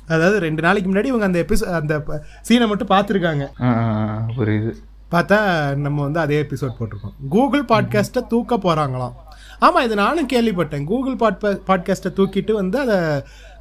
அதாவது 0.08 0.36
ரெண்டு 0.46 0.62
நாளைக்கு 0.62 0.90
முன்னாடி 0.90 1.10
இவங்க 1.12 1.26
அந்த 1.30 1.40
எபிசோ 1.46 1.64
அந்த 1.80 1.96
சீனை 2.48 2.68
மட்டும் 2.72 2.92
பார்த்துருக்காங்க. 2.94 3.46
புரியுது. 4.38 4.72
பார்த்தா 5.14 5.38
நம்ம 5.84 5.98
வந்து 6.02 6.20
அதே 6.20 6.38
எபிசோட் 6.42 6.76
போட்டிருக்கோம். 6.78 7.16
கூகுள் 7.36 7.64
பாட்காஸ்ட்டை 7.72 8.22
தூக்க 8.32 8.56
போறாங்களாம். 8.66 9.14
ஆமா 9.60 9.80
இது 9.84 9.94
நானும் 9.94 10.28
கேள்விப்பட்டேன். 10.32 10.84
கூகுள் 10.84 11.16
பாட் 11.16 11.40
பாட்காஸ்ட்டை 11.66 12.10
தூக்கிட்டு 12.18 12.52
வந்து 12.52 12.78
அதை 12.78 12.98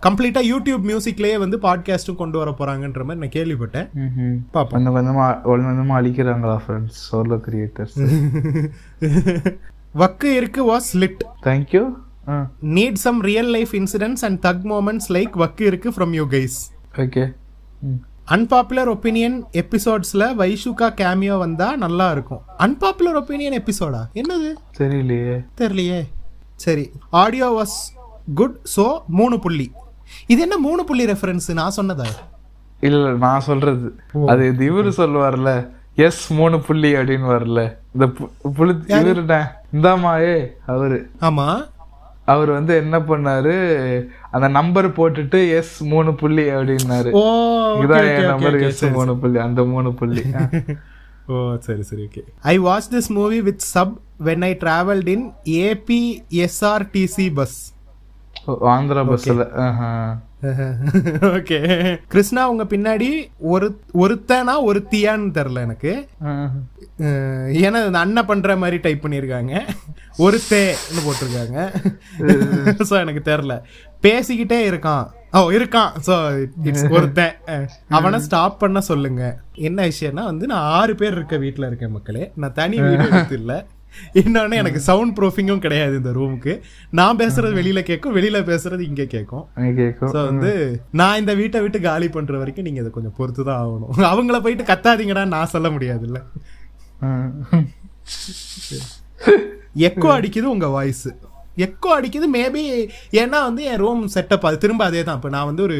கம்ப்ளீட்டா 0.05 0.41
யூடியூப் 0.51 0.83
மியூசிக்லயே 0.89 1.37
வந்து 1.39 1.57
பாட்காஸ்ட்டும் 1.57 2.15
கொண்டு 2.15 2.37
வர 2.37 2.51
போறாங்கன்ற 2.51 3.03
மாதிரி 3.03 3.21
நான் 3.23 3.35
கேள்விப்பட்டேன். 3.37 3.87
பாப்போம். 4.53 4.69
கொஞ்சம் 4.69 4.95
கொஞ்சமா 4.95 5.41
கொஞ்சம் 5.41 5.71
கொஞ்சமா 5.71 5.95
அழிக்கிறாங்களா 5.99 6.57
ஃப்ரெண்ட்ஸ் 6.65 6.99
சோலோ 7.11 7.39
கிரியேட்டர்ஸ் 7.47 7.97
வக்கு 9.95 10.29
இருக்கு 10.35 10.61
was 10.73 10.89
lit 10.93 11.23
thank you 11.43 11.83
need 12.77 12.99
some 13.05 13.21
real 13.21 13.47
life 13.47 13.73
incidents 13.73 14.25
and 14.25 14.45
thug 14.45 14.65
moments 14.73 15.09
like 15.09 15.35
வக்கு 15.35 15.61
இருக்கு 15.61 15.89
from 15.89 16.13
you 16.13 16.27
guys 16.29 16.57
okay 16.95 17.23
unpopular 18.33 18.89
opinion 18.93 19.35
எபிசோட்ஸ்ல 19.51 20.23
வைஷுகா 20.39 20.87
cameo 20.99 21.37
வந்தா 21.37 21.75
நல்லா 21.75 22.11
இருக்கும். 22.11 22.41
அன்பாப்புலர் 22.57 23.17
ஒப்பீனியன் 23.19 23.55
எபிசோடா 23.59 24.01
என்னது? 24.13 24.49
தெரியலையே. 24.79 25.35
தெரியலையே. 25.57 25.99
சரி 26.55 26.89
ஆடியோ 27.09 27.47
வாஸ் 27.57 27.77
குட் 28.35 28.57
ஸோ 28.75 28.99
மூணு 29.07 29.39
புள்ளி. 29.39 29.71
இது 30.27 30.41
என்ன 30.41 30.57
மூணு 30.57 30.83
புள்ளி 30.83 31.05
ரெஃபரன்ஸ் 31.05 31.53
நான் 31.53 31.77
சொன்னதா? 31.77 32.05
இல்ல 32.79 33.11
நான் 33.11 33.39
சொல்றது. 33.39 33.99
அது 34.25 34.47
இது 34.47 34.63
இவரு 34.71 34.91
சொல்லுவார்ல 34.97 35.69
எஸ் 35.95 36.33
மூணு 36.33 36.59
புள்ளி 36.59 36.93
அப்படின்னு 36.93 37.27
வரல 37.35 37.61
இந்த 37.93 38.05
புளி 38.57 38.73
இந்தாமா 39.73 40.11
ஏ 40.25 40.55
அவரு. 40.65 41.09
ஆமா. 41.21 41.47
அவர் 42.27 42.49
வந்து 42.49 42.75
என்ன 42.75 42.99
பண்ணாரு? 42.99 43.53
அந்த 44.31 44.47
நம்பர் 44.47 44.87
போட்டுட்டு 44.91 45.39
எஸ் 45.55 45.83
மூணு 45.83 46.13
புள்ளி 46.13 46.45
அப்படின்னாரு. 46.51 47.11
இதான் 47.83 48.07
என் 48.15 48.25
நம்பர் 48.25 48.59
எஸ் 48.61 48.85
மூணு 48.91 49.17
புள்ளி 49.17 49.39
அந்த 49.39 49.63
மூணு 49.63 49.93
புள்ளி. 49.93 50.23
ஓ 51.27 51.55
சரி 51.59 51.83
சரி 51.83 52.03
okay 52.03 52.21
I 52.41 52.57
watch 52.57 52.89
this 52.93 53.09
movie 53.09 53.41
with 53.41 53.59
sub 53.59 53.95
when 54.23 54.43
I 54.43 54.57
travelled 54.59 55.07
in 55.07 55.25
APSRTC 55.63 57.33
bus 57.33 57.57
Andhra 58.73 59.01
பஸ்ல 59.09 59.45
ஓகே 61.35 61.59
கிருஷ்ணா 62.07 62.41
உங்க 62.51 62.63
பின்னாடி 62.63 63.07
ஒரு 63.53 63.67
ஒருத்தனா 64.03 64.53
ஒருத்தியான்னு 64.69 65.29
தெரில 65.37 65.61
எனக்கு. 65.67 65.91
ஏன்னா 67.63 67.79
இந்த 67.87 67.99
அண்ணன் 68.03 68.25
பண்ற 68.25 68.55
மாதிரி 68.57 68.77
டைப் 68.77 69.03
பண்ணியிருக்காங்க 69.05 69.53
ஒருத்தேன்னு 70.25 71.05
போட்டிருக்காங்க. 71.07 71.57
ஸோ 72.89 72.93
எனக்கு 73.03 73.23
தெரில 73.31 73.55
பேசிக்கிட்டே 74.03 74.59
இருக்கான். 74.69 75.05
ஓ 75.31 75.39
இருக்கான். 75.57 75.91
ஸோ 76.07 76.15
இட்ஸ் 76.63 76.85
ஒருத்தன். 76.97 77.33
அவனை 77.87 78.19
ஸ்டாப் 78.19 78.59
பண்ண 78.59 78.81
சொல்லுங்க. 78.91 79.23
என்ன 79.69 79.87
விஷயம்னா 79.91 80.23
வந்து 80.23 80.47
நான் 80.53 80.69
ஆறு 80.79 80.95
பேர் 80.95 81.17
இருக்க 81.17 81.37
வீட்டில் 81.37 81.67
இருக்கேன் 81.67 81.95
மக்களே. 81.97 82.31
நான் 82.35 82.57
தனி 82.61 82.79
வீடு 82.81 83.25
இல்லை. 83.41 83.57
இன்னொன்னு 84.21 84.59
எனக்கு 84.61 84.81
சவுண்ட் 84.87 85.15
ப்ரூஃபிங்கும் 85.17 85.63
கிடையாது 85.65 85.95
இந்த 86.01 86.11
ரூமுக்கு 86.11 86.53
நான் 86.91 87.19
பேசுறது 87.21 87.53
வெளியில 87.59 87.81
கேட்கும் 87.83 88.15
வெளியில 88.17 88.39
பேசுறது 88.49 88.83
இங்க 88.89 89.05
கேட்கும் 89.15 89.45
ஸோ 90.13 90.17
வந்து 90.29 90.51
நான் 91.01 91.19
இந்த 91.21 91.35
வீட்டை 91.41 91.61
விட்டு 91.65 91.81
காலி 91.81 92.09
பண்ற 92.09 92.37
வரைக்கும் 92.37 92.67
நீங்க 92.67 92.81
இதை 92.83 92.91
கொஞ்சம் 92.91 93.17
பொறுத்து 93.17 93.43
தான் 93.43 93.61
ஆகணும். 93.63 93.91
அவங்கள 94.11 94.39
போயிட்டு 94.39 94.69
கத்தாதீங்கடா 94.71 95.23
நான் 95.35 95.53
சொல்ல 95.55 95.69
முடியாதுல்ல. 95.69 96.19
எக்கோ 99.87 100.09
அடிக்குது 100.17 100.47
உங்க 100.55 100.67
வாய்ஸ் 100.75 101.07
எக்கோ 101.65 101.89
அடிக்குது 101.97 102.27
மேபி 102.35 102.63
ஏன்னா 103.21 103.39
வந்து 103.47 103.61
என் 103.71 103.81
ரூம் 103.83 104.03
செட்டப் 104.15 104.47
அது 104.49 104.57
திரும்ப 104.57 104.83
அதே 104.89 105.01
தான் 105.03 105.17
இப்போ 105.19 105.29
நான் 105.35 105.49
வந்து 105.49 105.63
ஒரு 105.67 105.77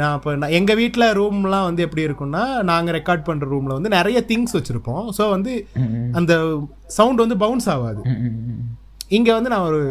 நான் 0.00 0.14
இப்போ 0.18 0.30
நான் 0.42 0.54
எங்கள் 0.58 0.78
வீட்டில் 0.80 1.06
ரூம்லாம் 1.18 1.66
வந்து 1.68 1.84
எப்படி 1.86 2.02
இருக்கும்னா 2.06 2.44
நாங்கள் 2.70 2.96
ரெக்கார்ட் 2.98 3.26
பண்ணுற 3.28 3.46
ரூமில் 3.54 3.76
வந்து 3.76 3.90
நிறைய 3.98 4.18
திங்ஸ் 4.30 4.56
வச்சுருப்போம். 4.56 5.04
ஸோ 5.18 5.24
வந்து 5.34 5.52
அந்த 6.20 6.32
சவுண்ட் 6.96 7.22
வந்து 7.24 7.36
பவுன்ஸ் 7.44 7.68
ஆகாது. 7.74 8.02
இங்கே 9.18 9.32
வந்து 9.38 9.52
நான் 9.52 9.68
ஒரு 9.70 9.82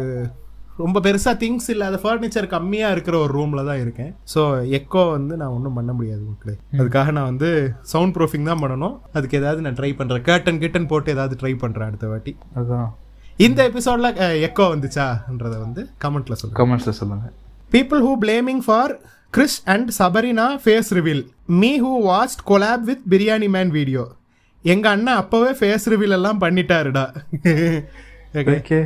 ரொம்ப 0.82 1.00
பெருசாக 1.04 1.36
திங்ஸ் 1.42 1.68
இல்லாத 1.74 1.98
ஃபர்னிச்சர் 2.02 2.46
கம்மியாக 2.54 2.94
இருக்கிற 2.94 3.16
ஒரு 3.24 3.32
ரூமில் 3.38 3.68
தான் 3.68 3.80
இருக்கேன். 3.84 4.10
ஸோ 4.32 4.40
எக்கோ 4.78 5.02
வந்து 5.16 5.34
நான் 5.40 5.54
ஒன்றும் 5.56 5.76
பண்ண 5.78 5.92
முடியாது 5.98 6.22
மக்களே. 6.30 6.54
அதுக்காக 6.78 7.14
நான் 7.18 7.28
வந்து 7.30 7.48
சவுண்ட் 7.92 8.14
ப்ரூஃபிங் 8.16 8.48
தான் 8.50 8.62
பண்ணணும். 8.64 8.96
அதுக்கு 9.18 9.38
ஏதாவது 9.40 9.64
நான் 9.66 9.78
ட்ரை 9.80 9.90
பண்ணுறேன் 10.00 10.26
கேட்டன் 10.28 10.60
கிட்டன் 10.64 10.88
போட்டு 10.92 11.14
ஏதாவது 11.16 11.38
ட்ரை 11.42 11.52
பண்ணுறேன் 11.64 11.88
அடுத்த 11.90 12.08
வாட்டி. 12.12 12.34
அதான். 12.60 12.88
இந்த 13.46 13.60
எபிசோட்ல 13.70 14.10
எக்கோ 14.48 14.66
வந்துச்சான்றத 14.74 15.54
வந்து 15.64 15.82
கமெண்ட்ல 16.04 16.36
சொல்லுங்க. 16.40 16.60
கமெண்ட்ஸ்ல 16.62 16.94
சொல்லுங்க. 17.00 17.26
People 17.76 18.02
who 18.06 18.12
blaming 18.26 18.62
for 18.66 18.94
Chris 19.30 19.56
and 19.64 19.90
Sabrina 19.98 20.46
face 20.64 20.90
reveal 20.98 21.24
me 21.60 21.70
who 21.80 21.92
was 22.10 22.42
collab 22.46 22.84
with 22.88 23.02
biryani 23.10 23.48
man 23.48 23.70
video 23.70 24.04
எங்க 24.64 24.86
அண்ணன் 24.88 25.20
அப்பவே 25.22 25.50
ஃபேஸ் 25.58 25.86
ரிவீல் 25.92 26.14
எல்லாம் 26.18 26.40
பண்ணிட்டாருடா. 26.40 27.04
ஓகே 28.34 28.78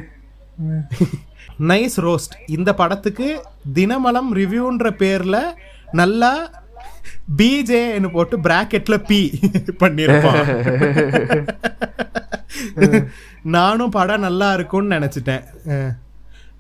நைஸ் 1.71 1.97
ரோஸ்ட் 2.07 2.35
இந்த 2.47 2.71
படத்துக்கு 2.75 3.29
தினமலம் 3.75 4.31
ரிவ்யூன்ற 4.41 4.91
பேர்ல 5.03 5.39
நல்லா 6.01 6.33
பிஜேன்னு 7.39 8.11
போட்டு 8.12 8.37
பிராக்கெட்ல 8.39 8.97
பி 9.09 9.21
பண்ணிருப்பான். 9.83 10.45
நானும் 13.57 13.95
படம் 13.97 14.25
நல்லா 14.27 14.49
இருக்கும்னு 14.55 14.95
நினைச்சிட்டேன். 14.97 15.45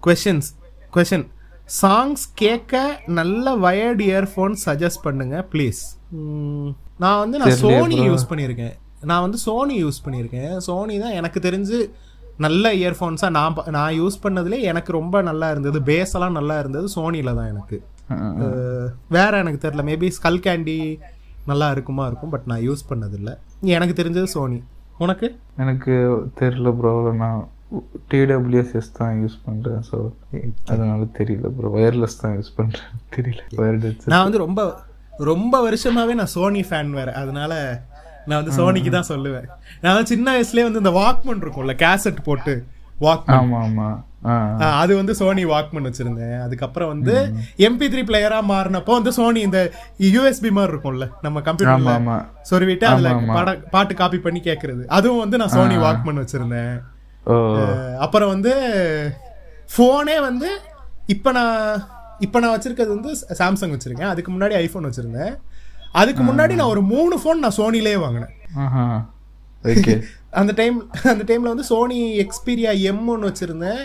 கொஷின்ஸ் 0.06 0.50
கொஷின் 0.94 1.26
சாங்ஸ் 1.78 2.22
கேட்க 2.42 2.74
நல்ல 3.18 3.54
வயர்டு 3.64 4.02
இயர்ஃபோன் 4.10 4.54
சஜஸ்ட் 4.66 5.02
பண்ணுங்க 5.06 5.36
ப்ளீஸ் 5.52 5.80
நான் 7.02 7.20
வந்து 7.22 7.40
நான் 7.40 7.58
சோனி 7.64 7.98
யூஸ் 8.08 8.24
பண்ணியிருக்கேன். 8.30 8.74
நான் 9.10 9.24
வந்து 9.24 9.38
சோனி 9.44 9.76
யூஸ் 9.82 10.00
பண்ணியிருக்கேன். 10.06 10.54
சோனி 10.66 10.96
தான் 11.04 11.14
எனக்கு 11.18 11.40
தெரிஞ்சு 11.46 11.78
நல்ல 12.44 12.72
இயர்ஃபோன்ஸாக 12.80 13.30
நான் 13.36 13.56
நான் 13.76 13.94
யூஸ் 14.00 14.16
பண்ணதுலே 14.24 14.58
எனக்கு 14.70 14.90
ரொம்ப 14.98 15.22
நல்லா 15.28 15.48
இருந்தது. 15.54 15.78
பேஸ் 15.90 16.14
எல்லாம் 16.18 16.36
நல்லா 16.38 16.56
இருந்தது 16.62 16.88
சோனியில் 16.96 17.36
தான் 17.38 17.50
எனக்கு. 17.52 17.78
வேற 19.16 19.32
எனக்கு 19.42 19.62
தெரியல. 19.64 19.84
மேபி 19.90 20.10
ஸ்கல் 20.18 20.42
கேண்டி 20.48 20.76
நல்லா 21.50 21.68
இருக்குமா 21.74 22.04
இருக்கும் 22.10 22.32
பட் 22.34 22.48
நான் 22.50 22.64
யூஸ் 22.68 22.84
பண்ணதில்லை. 22.90 23.34
எனக்கு 23.76 23.94
தெரிஞ்சது 24.02 24.30
சோனி 24.36 24.60
உனக்கு? 25.04 25.28
எனக்கு 25.64 25.94
தெரியல 26.40 26.70
ப்ரோ 26.80 26.94
நான் 27.22 27.40
டிடபிள்யூஎஸ்எஸ் 28.10 28.92
தான் 28.94 29.14
யூஸ் 29.20 29.36
பண்றேன். 29.44 29.82
ஸோ 29.88 29.96
அதனால 30.70 31.00
தெரியல 31.18 31.50
ப்ரோ 31.56 31.70
ஒயர்லெஸ் 31.76 32.20
தான் 32.22 32.34
யூஸ் 32.38 32.52
பண்றேன். 32.56 32.90
தெரியல. 33.16 33.42
ஒயர்டு 33.60 33.90
நான் 34.12 34.26
வந்து 34.26 34.42
ரொம்ப 34.44 34.60
ரொம்ப 35.24 35.54
வருஷமாவே 35.64 36.14
நான் 36.18 36.34
சோனி 36.34 36.62
ஃபேன் 36.68 36.92
வேற. 36.92 37.10
அதனால 37.22 37.52
நான் 38.26 38.40
வந்து 38.40 38.54
சோனிக்கு 38.58 38.90
தான் 38.90 39.10
சொல்லுவேன். 39.10 39.48
நான் 39.82 39.94
வந்து 39.94 40.12
சின்ன 40.12 40.28
வயசுலயே 40.34 40.66
வந்து 40.66 40.82
இந்த 40.82 40.92
வாக்மன் 40.98 41.42
இருக்கும்ல 41.42 41.74
கேசட் 41.82 42.20
போட்டு 42.24 42.54
வாக்மன் 42.98 43.36
ஆமா 43.38 43.58
ஆமா. 43.66 43.88
ஆ. 44.24 44.32
ஆஹ் 44.62 44.74
அது 44.80 44.92
வந்து 44.98 45.12
சோனி 45.20 45.42
வாக்மன் 45.50 45.86
வச்சிருந்தேன். 45.88 46.34
அதுக்கப்புறம் 46.44 46.90
வந்து 46.94 47.14
எம்பி 47.66 47.86
த்ரீ 47.92 48.02
பிளேயரா 48.08 48.38
மாறினப்போ 48.50 48.92
வந்து 48.98 49.12
சோனி 49.18 49.40
இந்த 49.46 49.60
யூஎஸ்பி 50.08 50.50
மாதிரி 50.56 50.72
இருக்கும்ல 50.72 51.06
நம்ம 51.22 51.42
கம்ப்யூட்டர்ல 51.46 51.94
சொருவிட்டு 52.50 52.86
அதுல 52.90 53.08
பட 53.30 53.54
பாட்டு 53.70 53.94
காப்பி 53.94 54.18
பண்ணி 54.20 54.42
கேக்குறது. 54.42 54.82
அதுவும் 54.96 55.22
வந்து 55.24 55.40
நான் 55.42 55.54
சோனி 55.56 55.76
வாக்மன் 55.84 56.22
வச்சிருந்தேன். 56.22 56.74
அப்புறம் 58.04 58.32
வந்து 58.34 58.52
ஃபோனே 59.72 60.20
வந்து 60.20 60.48
இப்போ 61.06 61.30
நான் 61.32 61.56
இப்போ 62.18 62.38
நான் 62.40 62.54
வச்சிருக்கிறது 62.54 62.96
வந்து 62.96 63.12
சாம்சங் 63.40 63.74
வச்சிருக்கேன். 63.74 64.10
அதுக்கு 64.12 64.30
முன்னாடி 64.32 64.54
ஐஃபோன் 64.64 64.88
வச்சிருந்தேன். 64.88 65.32
அதுக்கு 65.92 66.22
முன்னாடி 66.22 66.54
நான் 66.54 66.72
ஒரு 66.74 66.82
மூணு 66.82 67.14
ஃபோன் 67.22 67.42
நான் 67.44 67.58
சோனிலே 67.60 67.94
வாங்கினேன். 68.04 68.34
அந்த 70.40 70.52
டைம் 70.52 70.76
அந்த 71.12 71.22
டைம்ல 71.28 71.52
வந்து 71.52 71.64
சோனி 71.64 71.98
எக்ஸ்பீரியா 72.24 72.80
எம் 72.90 73.08
ஒன்று 73.08 73.30
வச்சிருந்தேன். 73.30 73.80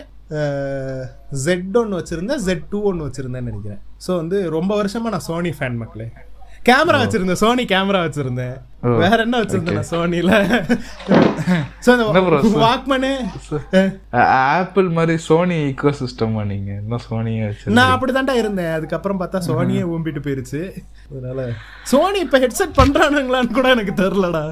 ஜெட் 1.46 1.78
ஒன்று 1.82 2.00
வச்சிருந்தேன். 2.00 2.42
ஜெட் 2.48 2.68
டூ 2.70 2.80
ஒன்று 2.90 3.08
வச்சிருந்தேன்னு 3.08 3.50
நினைக்கிறேன். 3.52 3.82
ஸோ 4.06 4.16
வந்து 4.16 4.50
ரொம்ப 4.50 4.84
வருஷமா 4.84 5.10
நான் 5.16 5.28
சோனி 5.30 5.52
ஃபேன் 5.60 5.78
மக்களே. 5.78 6.08
கேமரா 6.70 7.00
வச்சிருந்தேன் 7.02 7.42
சோனி 7.42 7.64
கேமரா 7.72 8.00
வச்சிருந்தேன் 8.06 8.56
வேற 9.02 9.18
என்ன 9.26 9.38
வச்சிருந்தேன் 9.42 9.86
சோனில 9.92 10.32
அந்த 11.94 12.52
வாக்மனு 12.64 13.12
ஆப்பிள் 14.56 14.90
மாதிரி 14.98 15.16
சோனி 15.28 15.58
ஈகோ 15.70 15.92
சிஸ்டம் 16.00 16.36
நீங்க? 16.54 16.72
என்ன 16.82 17.00
சோனியே 17.08 17.48
நான் 17.78 17.94
அப்படிதான்டா 17.94 18.36
இருந்தேன். 18.42 18.74
அதுக்கப்புறம் 18.78 19.22
பார்த்தா 19.22 19.42
சோனியே 19.50 19.84
ஊம்பிட்டு 19.94 20.24
போயிருச்சு. 20.26 20.62
அதனால 21.12 21.48
சோனி 21.94 22.20
இப்ப 22.26 22.40
ஹெட்செட் 22.44 22.78
பண்றானுங்களான்னு 22.82 23.58
கூட 23.60 23.70
எனக்கு 23.76 23.96
தெரியலடா. 24.04 24.44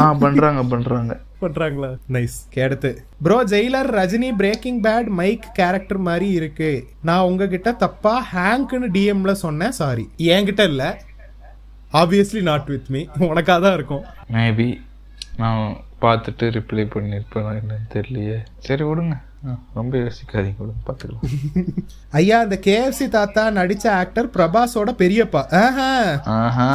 ஆ 0.00 0.02
பண்றாங்க 0.24 0.60
பண்றாங்க. 0.72 1.12
பண்றாங்களா? 1.42 1.88
நைஸ் 2.16 2.36
அடுத்து 2.66 2.90
bro 3.24 3.38
Jailer 3.52 3.88
Rajini 3.98 4.30
Breaking 4.40 4.80
Bad 4.86 5.08
Mike 5.20 5.48
character 5.58 6.00
மாதிரி 6.08 6.28
இருக்கு. 6.38 6.70
நான் 7.08 7.26
உங்ககிட்ட 7.30 7.72
தப்பா 7.84 8.14
ஹேங்க்னு 8.34 8.88
டிஎம்ல 8.96 9.32
சொன்னேன். 9.46 9.74
சாரி 9.80 10.04
என்கிட்ட 10.34 10.64
இல்ல. 10.72 10.84
ஆப்வியஸ்லி 12.00 12.42
நாட் 12.50 12.70
வித் 12.72 12.90
மீ 12.94 13.00
உனக்காக 13.30 13.58
தான் 13.64 13.76
இருக்கும். 13.78 14.04
மேபி 14.34 14.68
நான் 15.40 15.60
பார்த்துட்டு 16.04 16.44
ரிப்ளை 16.56 16.84
பண்ணியிருப்பேன் 16.94 17.50
என்னன்னு 17.58 17.92
தெரியலையே. 17.96 18.38
சரி 18.66 18.84
விடுங்க. 18.88 19.16
ரொம்ப 19.78 19.92
யோசிக்காதீங்க 20.02 20.60
விடுங்க 20.62 20.82
பார்த்துக்கலாம். 20.88 21.84
ஐயா 22.20 22.36
இந்த 22.46 22.56
கேஎஃப்சி 22.66 23.06
தாத்தா 23.16 23.44
நடிச்ச 23.58 23.86
ஆக்டர் 24.00 24.28
பிரபாஸோட 24.36 24.90
பெரியப்பா. 25.02 25.42
ஆஹா. 25.62 26.68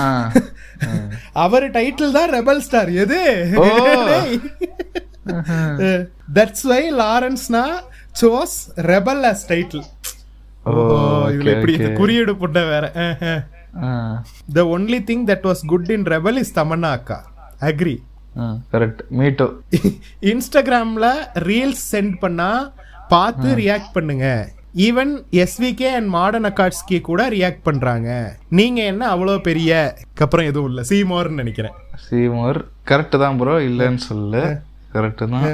அவர் 1.43 1.67
டைட்டில் 1.77 2.15
தான் 2.17 2.31
ரெபல் 2.37 2.63
ஸ்டார் 2.67 2.91
எது. 3.03 3.21
தட்ஸ் 6.37 6.65
வை 6.71 6.81
லாரன்ஸ்னா 7.01 7.63
சோஸ் 8.21 8.57
ரெபல் 8.91 9.23
as 9.31 9.41
டைட்டில் 9.51 9.85
ஓ 10.65 10.73
இதுல 11.33 11.51
எப்படி 11.55 11.73
குறியீடு 11.99 12.33
போட்ட 12.41 12.61
வேற? 12.71 12.85
The 14.57 14.65
only 14.75 14.99
thing 15.09 15.25
that 15.31 15.47
was 15.49 15.63
good 15.73 15.91
in 15.95 16.05
Rebel 16.15 16.39
is 16.43 16.53
Tamannaah 16.59 16.91
அக்கா 16.99 17.19
அக்ரி 17.69 17.95
கரெக்ட் 18.73 19.01
மீட்டோ 19.19 19.47
இன்ஸ்டாகிராம்ல 20.31 21.07
ரீல்ஸ் 21.49 21.85
சென்ட் 21.93 22.15
பண்ணா 22.23 22.51
பார்த்து 23.13 23.49
ரியாக்ட் 23.61 23.91
பண்ணுங்க. 23.97 24.27
ஈவன் 24.85 25.11
எஸ்விகே 25.43 25.89
அண்ட் 25.97 26.09
மாடர்ன் 26.15 26.47
அக்காட்ஸ்கி 26.49 26.97
கூட 27.07 27.21
ரியாக்ட் 27.35 27.63
பண்றாங்க. 27.67 28.09
நீங்க 28.59 28.79
என்ன 28.91 29.03
அவ்வளோ 29.13 29.35
பெரிய 29.47 29.71
அப்புறம் 30.25 30.49
எதுவும் 30.49 30.69
இல்ல. 30.71 30.81
சீமோர்னு 30.89 31.41
நினைக்கிறேன். 31.41 31.77
சீமோர் 32.05 32.59
கரெக்ட் 32.91 33.17
தான் 33.23 33.37
ப்ரோ 33.41 33.55
இல்லைன்னு 33.69 34.03
சொல்லு. 34.09 34.43
கரெக்ட் 34.95 35.23
தான். 35.35 35.47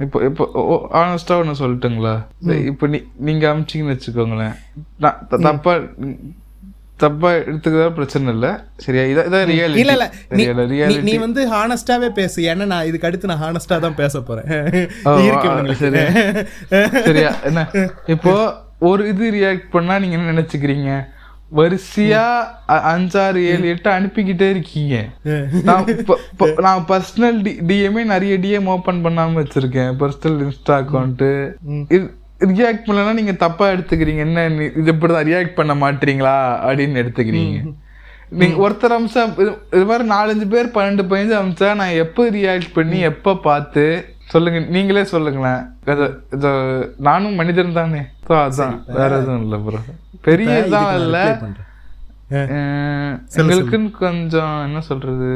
இப்போ 0.00 0.24
இப்போ 0.24 0.88
ஆனஸ்டா 0.92 1.36
ஒன்று 1.36 1.68
சொல்லட்டுங்களா? 1.68 2.26
இப்போ 2.66 2.86
நீ 2.86 3.02
நீங்க 3.16 3.54
அமிச்சிங்கன்னு 3.54 4.00
வச்சுக்கோங்களேன். 4.00 4.56
நான் 4.98 5.26
தப்பா 5.28 5.78
தப்பா 6.96 7.32
எடுத்துக்கிறதா 7.32 7.90
பிரச்சனை 7.90 8.32
இல்லை. 8.32 8.50
சரியா? 8.76 9.02
இதான் 9.02 9.24
இதான் 9.24 9.46
ரியாலிட்டி 9.48 9.76
இல்ல 9.76 9.92
இல்ல. 9.92 10.12
நீ- 10.86 11.18
வந்து 11.18 11.52
ஹானஸ்டாவே 11.52 12.08
பேசு. 12.08 12.42
ஏன்னா 12.42 12.64
நான் 12.64 12.86
இதுக்கு 12.86 13.06
அடுத்து 13.06 13.26
நான் 13.26 13.42
ஹானஸ்டா 13.42 13.78
தான் 13.78 13.94
பேச 13.94 14.20
போறேன். 14.20 14.46
சரியா. 17.04 17.34
என்ன? 17.42 17.66
இப்போ 18.06 18.54
ஒரு 18.78 19.08
இது 19.08 19.30
ரியாக்ட் 19.30 19.70
பண்ணா 19.70 19.98
நீங்க 19.98 20.16
என்ன 20.16 20.40
நினைச்சுக்கிறீங்க? 20.40 21.18
வரிசையா 21.58 22.24
அஞ்சாறு 22.92 23.40
ஏழு 23.52 23.66
எட்டு 23.72 23.88
அனுப்பிக்கிட்டே 23.90 24.48
இருக்கீங்க. 24.54 24.96
நான் 25.68 25.88
நான் 26.66 26.84
பர்சனல் 26.90 27.38
டிஎம்ஏ 27.70 28.04
நிறைய 28.14 28.34
டிஎம் 28.44 28.70
ஓபன் 28.74 29.02
பண்ணாம 29.06 29.38
வச்சிருக்கேன். 29.42 29.92
பர்சனல் 30.02 30.38
இன்ஸ்டா 30.46 30.76
அக்கௌண்ட் 30.82 31.24
ரியாக்ட் 32.52 32.86
பண்ணலன்னா 32.86 33.14
நீங்க 33.20 33.34
தப்பா 33.44 33.66
எடுத்துக்கிறீங்க. 33.70 34.22
என்ன 34.28 34.44
இது 34.80 34.88
இப்படிதான் 34.94 35.28
ரியாக்ட் 35.30 35.58
பண்ண 35.58 35.72
மாட்டீங்களா? 35.82 36.36
அப்படின்னு 36.66 37.00
எடுத்துக்கிறீங்க. 37.02 37.58
நீங்க 38.40 38.56
ஒருத்தர் 38.64 38.94
அம்சம் 38.96 39.32
இது 39.42 39.50
இது 39.76 39.84
மாதிரி 39.90 40.04
நாலஞ்சு 40.12 40.46
பேர் 40.54 40.74
பன்னெண்டு 40.74 41.04
பதினஞ்சு 41.10 41.36
அம்சா 41.42 41.68
நான் 41.80 41.98
எப்போ 42.04 42.24
ரியாக்ட் 42.36 42.70
பண்ணி 42.78 42.98
எப்போ 43.10 43.32
பார்த்து 43.48 43.84
சொல்லுங்க 44.32 44.58
நீங்களே 44.74 45.02
சொல்லுங்களேன். 45.12 45.62
இது 46.36 46.50
நானும் 47.08 47.38
மனிதன் 47.40 47.78
தானே. 47.78 48.02
So 48.28 48.36
அதான். 48.46 48.76
வேற 48.98 49.10
எதுவும் 49.20 49.42
இல்லை 49.44 49.58
ப்ரோ 49.66 49.80
பெரிய 50.26 50.56
நான் 50.74 50.98
இல்ல 51.02 51.18
எங்களுக்குன்னு 53.40 53.90
கொஞ்சம் 54.02 54.56
என்ன 54.66 54.80
சொல்றது? 54.88 55.30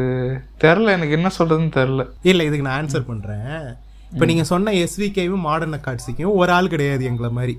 தெரில 0.65 0.93
எனக்கு 0.97 1.17
என்ன 1.19 1.31
சொல்றதுன்னு 1.39 1.73
தெரில 1.79 2.03
இல்ல 2.31 2.45
இதுக்கு 2.49 2.67
நான் 2.67 2.79
ஆன்சர் 2.81 3.09
பண்றேன். 3.11 3.57
இப்ப 4.13 4.25
நீங்க 4.31 4.45
சொன்ன 4.53 4.75
எஸ்விகேவும் 4.83 5.47
மாடர்ன் 5.47 5.77
அக்காட்சிக்கும் 5.79 6.37
ஒரு 6.43 6.53
ஆள் 6.59 6.73
கிடையாது 6.75 7.05
எங்களை 7.11 7.31
மாதிரி. 7.39 7.55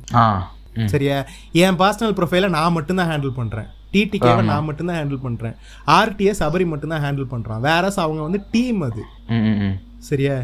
சரியா? 0.94 1.18
என் 1.64 1.80
பர்சனல் 1.82 2.16
ப்ரொஃபைல 2.20 2.48
நான் 2.58 2.76
மட்டும்தான் 2.78 3.12
ஹேண்டில் 3.12 3.40
பண்றேன். 3.40 3.68
டிடிகேவை 3.94 4.44
நான் 4.52 4.68
மட்டும்தான் 4.70 5.00
ஹேண்டில் 5.00 5.26
பண்றேன். 5.28 5.56
ஆர்டிஎஸ் 6.00 6.42
சபரி 6.44 6.66
மட்டும்தான் 6.74 7.04
ஹேண்டில் 7.06 7.34
பண்றான். 7.34 7.64
வேற 7.70 7.92
அவங்க 8.06 8.22
வந்து 8.28 8.42
டீம் 8.54 8.82
அது. 8.90 9.04
சரியா? 10.12 10.38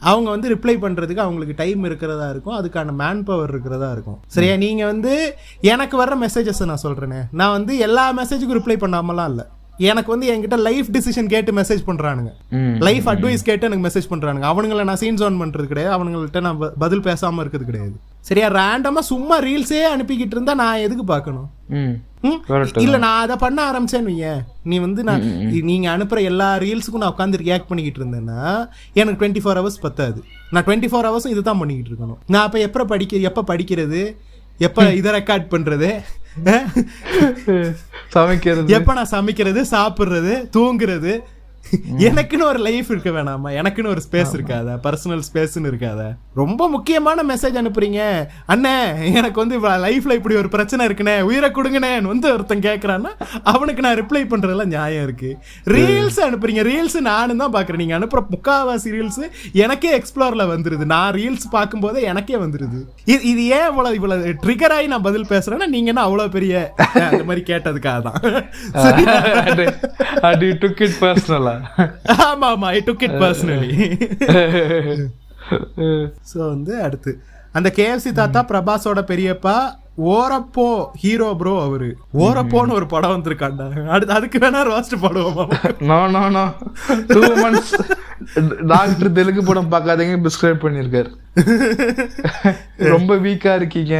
அவங்க 0.00 0.30
வந்து 0.30 0.54
ரிப்ளை 0.54 0.76
பண்றதுக்கு 0.76 1.18
அவங்களுக்கு 1.18 1.54
டைம் 1.56 1.84
இருக்கிறதா 1.84 2.30
இருக்கும். 2.30 2.56
அதுக்கான 2.60 2.92
மேன் 2.92 3.24
பவர் 3.24 3.48
இருக்கிறதா 3.48 3.92
இருக்கும். 3.92 4.20
சரியா? 4.26 4.56
நீங்க 4.56 4.86
வந்து 4.86 5.34
எனக்கு 5.60 6.04
வர்ற 6.04 6.26
மெசேஜஸ் 6.26 6.64
நான் 6.64 6.80
சொல்றேனே. 6.82 7.28
நான் 7.32 7.50
வந்து 7.50 7.78
எல்லா 7.78 8.16
மெசேஜுக்கும் 8.16 8.58
ரிப்ளை 8.58 8.76
பண்ணாமலாம் 8.76 9.28
இல்ல. 9.28 9.48
எனக்கு 9.78 10.10
வந்து 10.10 10.34
என்கிட்ட 10.34 10.58
லைஃப் 10.58 10.86
டிசிஷன் 10.92 11.26
கேட்டு 11.26 11.52
மெசேஜ் 11.52 11.82
பண்றானுங்க. 11.86 12.32
லைஃப் 12.78 13.08
அட்வைஸ் 13.08 13.42
கேட்டு 13.44 13.70
எனக்கு 13.70 13.88
மெசேஜ் 13.88 14.12
பண்றானுங்க. 14.12 14.46
அவனுங்கள 14.50 14.84
நான் 14.84 14.96
சீன் 14.96 15.16
ஆன் 15.16 15.40
பண்றது 15.40 15.62
கிடையாது. 15.62 15.96
அவனுங்கள்ட்ட 15.96 16.40
நான் 16.40 16.58
பதில் 16.78 17.00
பேசாம 17.00 17.38
இருக்கிறது 17.38 17.64
கிடையாது. 17.64 17.92
சரியா? 18.20 18.48
ரேண்டமா 18.48 18.98
சும்மா 18.98 19.42
ரீல்ஸே 19.42 19.82
அனுப்பிக்கிட்டு 19.96 20.30
இருந்தா 20.30 20.54
நான் 20.54 20.76
எதுக்கு 20.76 21.04
பார்க்கணும்? 21.04 21.50
ம். 21.68 21.94
ம்? 22.22 22.42
Correct 22.48 22.80
இல்ல 22.80 22.96
நான் 22.96 23.22
அதை 23.22 23.36
பண்ண 23.36 23.72
ஆரம்பிச்சேன்னு 23.72 24.44
நீ 24.62 24.78
வந்து 24.78 25.04
நான் 25.04 25.46
நீங்க 25.46 25.96
அனுப்புற 25.96 26.22
எல்லா 26.22 26.56
ரீல்ஸுக்கும் 26.56 26.96
நான் 26.96 27.14
உட்காந்து 27.18 27.34
ரியாக்ட் 27.44 27.68
பண்ணிக்கிட்டு 27.68 28.04
இருந்தேன்னா 28.04 28.68
எனக்கு 28.92 29.26
டுவெண்ட்டி 29.26 29.44
ஃபோர் 29.44 29.58
ஹவர்ஸ் 29.58 29.80
பத்தாது. 29.80 30.24
நான் 30.50 30.64
டுவெண்ட்டி 30.64 30.92
ஃபோர் 30.92 31.06
ஹவர்ஸும் 31.08 31.26
இதுதான் 31.26 31.58
பண்ணிக்கிட்டு 31.58 31.90
இருக்கணும். 31.92 32.16
நான் 32.26 32.44
அப்ப 32.44 32.58
எப்ப 32.58 32.84
படிக்க 32.84 33.16
எப்ப 33.16 33.44
படிக்கிறது? 33.46 34.16
எப்ப 34.58 34.84
இதை 35.00 35.12
ரெக்கார்ட் 35.12 35.50
பண்றது? 35.50 35.90
சமைக்கிறது. 38.08 38.72
எப்ப 38.72 38.92
நான் 38.92 39.04
சமைக்கிறது 39.04 39.62
சாப்பிடுறது 39.62 40.34
தூங்குறது? 40.56 41.12
எனக்குன்னு 42.08 42.42
ஒரு 42.42 42.58
லைஃப் 42.58 42.90
இருக்க 42.90 43.10
வேணாமா? 43.10 43.48
எனக்குன்னு 43.60 43.86
ஒரு 43.86 44.02
ஸ்பேஸ் 44.06 44.32
இருக்காதா? 44.36 44.74
பர்சனல் 44.86 45.22
ஸ்பேஸ்னு 45.28 45.70
இருக்காதா? 45.70 46.06
ரொம்ப 46.34 46.68
முக்கியமான 46.68 47.22
மெசேஜ் 47.34 47.56
அனுப்புறீங்க. 47.60 48.00
அண்ணே 48.48 48.74
எனக்கு 49.14 49.40
வந்து 49.40 49.56
லைஃப்ல 49.68 50.12
இப்படி 50.12 50.34
ஒரு 50.34 50.48
பிரச்சனை 50.48 50.86
இருக்குனே 50.86 51.20
உயிரை 51.20 51.50
கொடுங்கண்ணே 51.50 52.02
வந்து 52.06 52.32
ஒருத்தன் 52.32 52.60
கேட்கறான்னா 52.60 53.12
அவனுக்கு 53.42 53.82
நான் 53.82 53.98
ரிப்ளை 54.00 54.22
பண்றதுல 54.32 54.64
நியாயம் 54.64 55.02
இருக்கு. 55.02 55.38
ரீல்ஸ் 55.64 56.20
அனுப்புறீங்க. 56.26 56.64
ரீல்ஸ் 56.70 56.98
நானும் 57.00 57.36
தான் 57.36 57.54
பாக்குறேன். 57.56 57.82
நீங்க 57.82 57.98
அனுப்புற 57.98 58.22
முக்காவாசி 58.34 58.92
ரீல்ஸ் 58.96 59.22
எனக்கே 59.52 59.92
எக்ஸ்ப்ளோர்ல 59.98 60.46
வந்துருது. 60.54 60.84
நான் 60.94 61.14
ரீல்ஸ் 61.14 61.46
பார்க்கும்போதே 61.50 62.02
எனக்கே 62.02 62.36
வந்துருது. 62.36 62.80
இது 63.06 63.44
ஏன் 63.46 63.68
இவ்வளவு 63.70 63.94
இவ்வளவு 63.94 64.34
ட்ரிகர் 64.46 64.76
ஆகி 64.78 64.86
நான் 64.86 65.06
பதில் 65.08 65.30
பேசுறேன்னா 65.34 65.66
நீங்க 65.66 65.88
என்ன 65.88 66.00
அவ்வளவு 66.00 66.28
பெரிய 66.28 66.74
அந்த 67.10 67.24
மாதிரி 67.24 67.42
கேட்டதுக்காக 67.52 68.00
தான் 68.08 68.20
ஆமா 72.28 72.48
ஆமா 72.54 72.68
I 72.76 72.80
took 72.88 73.04
it 73.06 73.18
personally 73.24 73.72
so 76.30 76.38
வந்து 76.52 76.72
அடுத்து. 76.86 77.12
அந்த 77.58 77.68
கேஎஃப்சி 77.76 78.10
தாத்தா 78.18 78.40
பிரபாஸோட 78.48 79.00
பெரியப்பா 79.10 79.58
ஓரப்போ 80.14 80.66
ஹீரோ 81.02 81.28
ப்ரோ 81.38 81.52
அவரு. 81.62 81.88
ஓரப்போன்னு 82.24 82.76
ஒரு 82.78 82.86
படம் 82.92 83.14
வந்திருக்காண்டா. 83.14 83.64
அடுத்து 83.94 84.16
அதுக்கு 84.16 84.38
வேணா 84.44 84.60
ரோஸ்ட் 84.68 84.94
போடுவோமா? 85.04 85.44
No 85.88 85.98
no 86.14 86.22
no 86.36 86.44
two 87.12 87.22
months 87.40 87.72
doctor 88.72 89.10
Telugu 89.18 89.42
படம் 89.48 89.72
பார்க்காதீங்க 89.74 90.18
பிஸ்கிரைப் 90.26 90.64
பண்ணிருக்காரு 90.64 91.10
ரொம்ப 92.94 93.16
வீக்கா 93.24 93.54
இருக்கீங்க. 93.60 93.96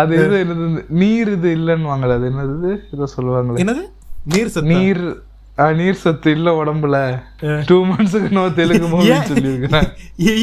அது 0.00 0.12
இது 0.18 0.36
என்னது? 0.44 0.66
நீர் 1.00 1.30
இது 1.36 1.48
இல்லைன்னு 1.58 1.90
வாங்கல 1.92 2.16
அது 2.18 2.28
என்னது? 2.32 2.70
ஏதோ 2.96 3.08
சொல்லுவாங்களே. 3.16 3.60
என்னது? 3.64 3.84
நீர் 4.32 4.52
சத்து? 4.54 4.68
நீர் 4.74 5.02
நீர் 5.78 6.02
சத்து 6.02 6.30
இல்ல 6.36 6.48
உடம்புல. 6.64 6.96
டூ 7.66 7.76
மந்த்ஸுக்கு 7.86 8.30
நோ 8.36 8.44
தெலுங்கு 8.58 8.88
மூவி? 8.88 9.08
சொல்லியிருக்கிறேன். 9.30 9.88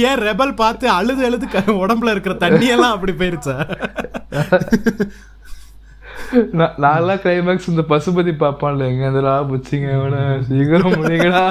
ஏன் 0.10 0.22
ரெபல் 0.30 0.52
பார்த்து 0.64 0.90
அழுது 0.90 1.24
அழுது 1.28 1.48
உடம்புல 1.86 2.14
இருக்கிற 2.16 2.36
தண்ணியெல்லாம் 2.44 2.96
அப்படி 2.96 3.14
போயிருச்சா? 3.22 3.56
நான் 6.60 6.76
நான்லாம் 6.84 7.22
கிளைமேக்ஸ் 7.24 7.70
இந்த 7.72 7.84
பசுபதி 7.90 8.34
பாப்பான்ல 8.44 8.88
எங்க 8.92 9.04
இந்த 9.12 9.22
லா 9.28 9.36
புச்சிங்க 9.50 9.90
சீக்கிரம் 10.50 10.98
முடிங்கடா. 11.00 11.44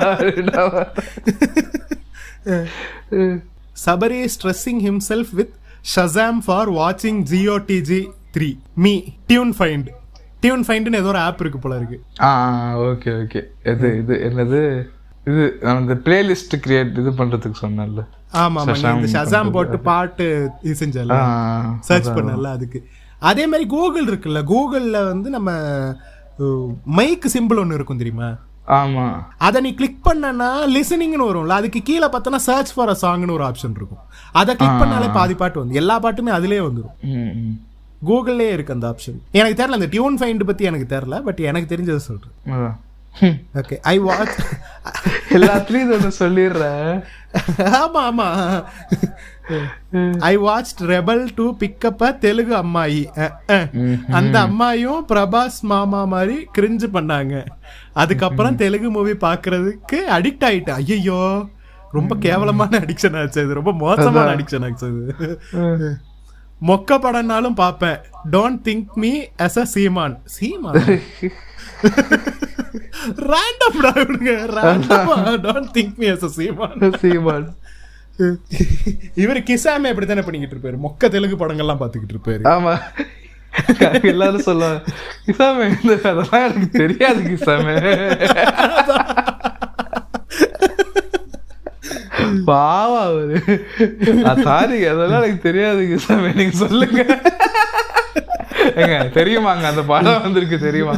Sabari 3.87 4.21
stressing 4.35 4.83
himself 4.89 5.29
with 5.41 5.55
Shazam 5.95 6.41
for 6.47 6.71
வாட்சிங் 6.81 7.21
GOTG 7.33 8.03
three 8.37 8.51
me 8.87 8.95
tune 9.27 9.55
find 9.59 9.89
tune 10.45 10.65
ஃபைண்டுன்னு 10.67 11.01
ஏதோ 11.03 11.11
ஒரு 11.13 11.21
ஆப் 11.27 11.41
இருக்கு 11.43 11.61
போல 11.65 11.77
இருக்கு. 11.81 11.99
ஆ 12.27 12.31
ஓகே 12.89 13.11
ஓகே 13.23 13.41
இது 13.73 13.89
இது 14.01 14.15
என்னது? 14.29 14.61
இது 15.31 15.43
அந்த 15.73 15.95
பிளேலிஸ்ட் 16.07 16.55
கிரியேட் 16.65 16.99
இது 17.03 17.11
பண்றதுக்கு 17.21 17.59
சொன்னேன்ல. 17.65 18.03
ஆமா 18.43 18.61
ஆமா 18.63 18.75
இந்த 18.97 19.11
ஷசாம் 19.17 19.53
போட்டு 19.57 19.77
பாட்டு 19.91 20.27
இது 20.67 20.75
செஞ்சல 20.83 21.19
சர்ச் 21.89 22.11
பண்ணல 22.17 22.51
அதுக்கு. 22.57 22.81
அதே 23.31 23.45
மாதிரி 23.51 23.67
கூகுள் 23.75 24.09
இருக்குல்ல 24.11 24.41
கூகுள்ல 24.53 24.99
வந்து 25.13 25.29
நம்ம 25.37 25.51
மைக் 26.99 27.27
சிம்பிள் 27.35 27.61
ஒன்று 27.63 27.77
இருக்கும் 27.79 28.01
தெரியுமா? 28.03 28.29
ஆமா. 28.79 29.05
அதை 29.47 29.59
நீ 29.65 29.71
கிளிக் 29.79 30.01
பண்ணனா 30.07 30.49
லிசனிங்னு 30.75 31.29
வரும்ல 31.29 31.59
அதுக்கு 31.61 31.81
கீழே 31.89 32.07
பார்த்தோன்னா 32.13 32.41
சர்ச் 32.49 32.73
ஃபார் 32.75 32.93
அ 32.95 32.97
சாங்னு 33.03 33.37
ஒரு 33.39 33.45
ஆப்ஷன் 33.49 33.77
இருக்கும். 33.79 34.03
அதை 34.41 34.53
கிளிக் 34.61 34.81
பண்ணாலே 34.83 35.09
பாதி 35.19 35.35
பாட்டு 35.43 35.63
வந்து 35.63 35.79
எல்லா 35.83 35.97
பாட்டுமே 36.05 36.33
அதுலயே 36.39 36.63
வந்துடும் 36.69 36.97
கூகுள்லயே 38.07 38.53
இருக்கு 38.57 38.73
அந்த 38.73 38.89
ஆப்ஷன் 38.89 39.19
எனக்கு 39.33 39.63
தெரியல 39.63 39.79
அந்த 39.79 39.87
டியூன் 39.87 40.19
ஃபைண்ட் 40.21 40.45
பத்தி 40.45 40.65
எனக்கு 40.65 40.97
தெரியல 40.97 41.23
பட் 41.23 41.41
எனக்கு 41.41 41.77
தெரிஞ்சதை. 41.77 42.17
ஹம். 42.49 43.37
ஓகே 43.55 43.77
ஐ 43.83 43.99
வாட்ச் 43.99 44.39
எல்லாத்துலயும் 45.31 45.93
இது 45.97 46.11
சொல்லிடுறேன். 46.19 47.03
ஆமா 47.81 48.01
ஆமா. 48.11 48.29
I 50.19 50.37
watch 50.37 50.83
Rebel 50.83 51.29
to 51.35 51.45
pick up 51.61 52.03
a 52.03 52.13
Telugu 52.15 52.55
அம்மாயி. 52.57 53.03
அந்த 54.11 54.37
அம்மாயும் 54.47 55.05
பிரபாஸ் 55.09 55.59
மாமா 55.73 56.05
மாதிரி 56.05 56.47
கிரிஞ்சு 56.59 56.89
பண்ணாங்க. 56.97 57.35
அதுக்கப்புறம் 57.93 58.57
தெலுங்கு 58.57 58.91
மூவி 58.91 59.13
பாக்குறதுக்கு 59.27 59.99
அடிக்ட் 60.17 60.47
ஆயிட்டேன். 60.51 60.79
ஐயோ 60.83 61.21
ரொம்ப 61.93 62.15
கேவலமான 62.17 62.79
அடிக்ஷன் 62.79 63.19
ஆச்சு 63.21 63.41
அது. 63.45 63.55
ரொம்ப 63.55 63.73
மோசமான 63.73 64.35
அடிக்ஷன் 64.35 64.65
ஆச்சு 64.69 64.87
அது. 64.87 65.97
மொக்க 66.63 66.99
படம்னாலும் 66.99 67.55
பார்ப்பேன் 67.55 68.01
don't 68.33 68.59
think 68.65 68.95
me 68.95 69.25
as 69.39 69.59
a 69.59 69.65
Seeman 69.65 70.21
Seeman 70.25 71.01
random 73.31 73.79
ரேண்டமா 74.57 75.37
don't 75.47 75.69
think 75.75 75.97
me 75.97 76.09
as 76.09 76.25
a 76.25 76.29
Seeman 76.29 76.99
Seeman 76.99 77.57
இவர் 79.15 79.39
கிசாமே 79.39 79.91
அப்படித்தானே 79.91 80.21
பண்ணிக்கிட்டு 80.21 80.57
இருப்பாரு. 80.57 80.87
மொக்க 80.87 81.09
தெலுங்கு 81.09 81.37
படங்கள்லாம் 81.37 81.83
பாத்துக்கிட்டு 81.83 82.15
இருப்பாரு. 82.15 82.45
ஆமா. 82.45 82.81
எல்லாரும் 84.03 84.39
சொல்லுவாங்க 84.39 84.83
கிசாமே 85.27 85.97
அதெல்லாம் 85.97 86.31
எனக்கு 86.31 86.71
தெரியாது 86.71 87.21
கிசாமே. 87.21 87.75
பாவா 92.45 93.01
அவரு 93.05 93.37
சாரி 94.45 94.79
அதெல்லாம் 94.87 95.21
எனக்கு 95.21 95.41
தெரியாது 95.43 95.83
கிசாமே 95.91 96.31
நீங்க 96.35 96.57
சொல்லுங்க. 96.63 97.01
ஏங்க 98.83 98.99
தெரியுமாங்க 99.17 99.65
அந்த 99.71 99.83
படம் 99.85 100.23
வந்திருக்கு 100.23 100.59
தெரியுமா? 100.59 100.95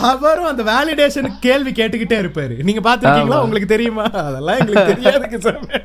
அவரும் 0.00 0.48
அந்த 0.50 0.62
வேலிடேஷன் 0.70 1.28
கேள்வி 1.40 1.72
கேட்டுக்கிட்டே 1.72 2.18
இருப்பாரு. 2.22 2.54
நீங்க 2.62 2.80
பாத்துருக்கீங்களா 2.80 3.42
உங்களுக்கு 3.44 3.68
தெரியுமா? 3.68 4.06
அதெல்லாம் 4.24 4.58
எங்களுக்கு 4.58 4.92
தெரியாது 4.92 5.26
கிசாமே 5.34 5.80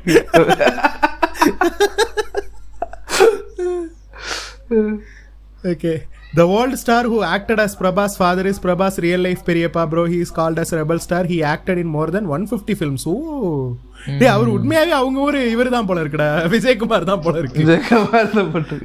Okay. 5.64 5.96
The 6.32 6.46
old 6.48 6.78
star 6.78 7.02
who 7.04 7.22
acted 7.24 7.58
as 7.58 7.74
Prabhas 7.74 8.16
father 8.16 8.46
is 8.46 8.58
Prabhas 8.58 8.98
real 8.98 9.20
life 9.20 9.44
Periyappa 9.44 9.82
bro. 9.84 10.04
He 10.04 10.20
is 10.20 10.30
called 10.30 10.58
as 10.58 10.72
Rebel 10.72 11.00
star. 11.00 11.24
He 11.24 11.42
acted 11.44 11.78
in 11.78 11.88
more 11.88 12.06
than 12.08 12.28
150 12.30 12.74
films. 12.76 13.04
Oh. 13.08 13.76
டேய் 14.20 14.30
அவர் 14.34 14.48
உண்மையாவே 14.48 14.92
அவங்க 14.98 15.18
ஊரு 15.20 15.40
இவர் 15.50 15.68
தான் 15.68 15.86
போல 15.88 16.02
இருக்குடா 16.02 16.28
விஜயகுமார் 16.52 17.04
தான் 17.08 17.20
போல 17.24 17.40
இருக்கு 17.40 17.64
ஜெகமாரப்பட்டு 17.70 18.76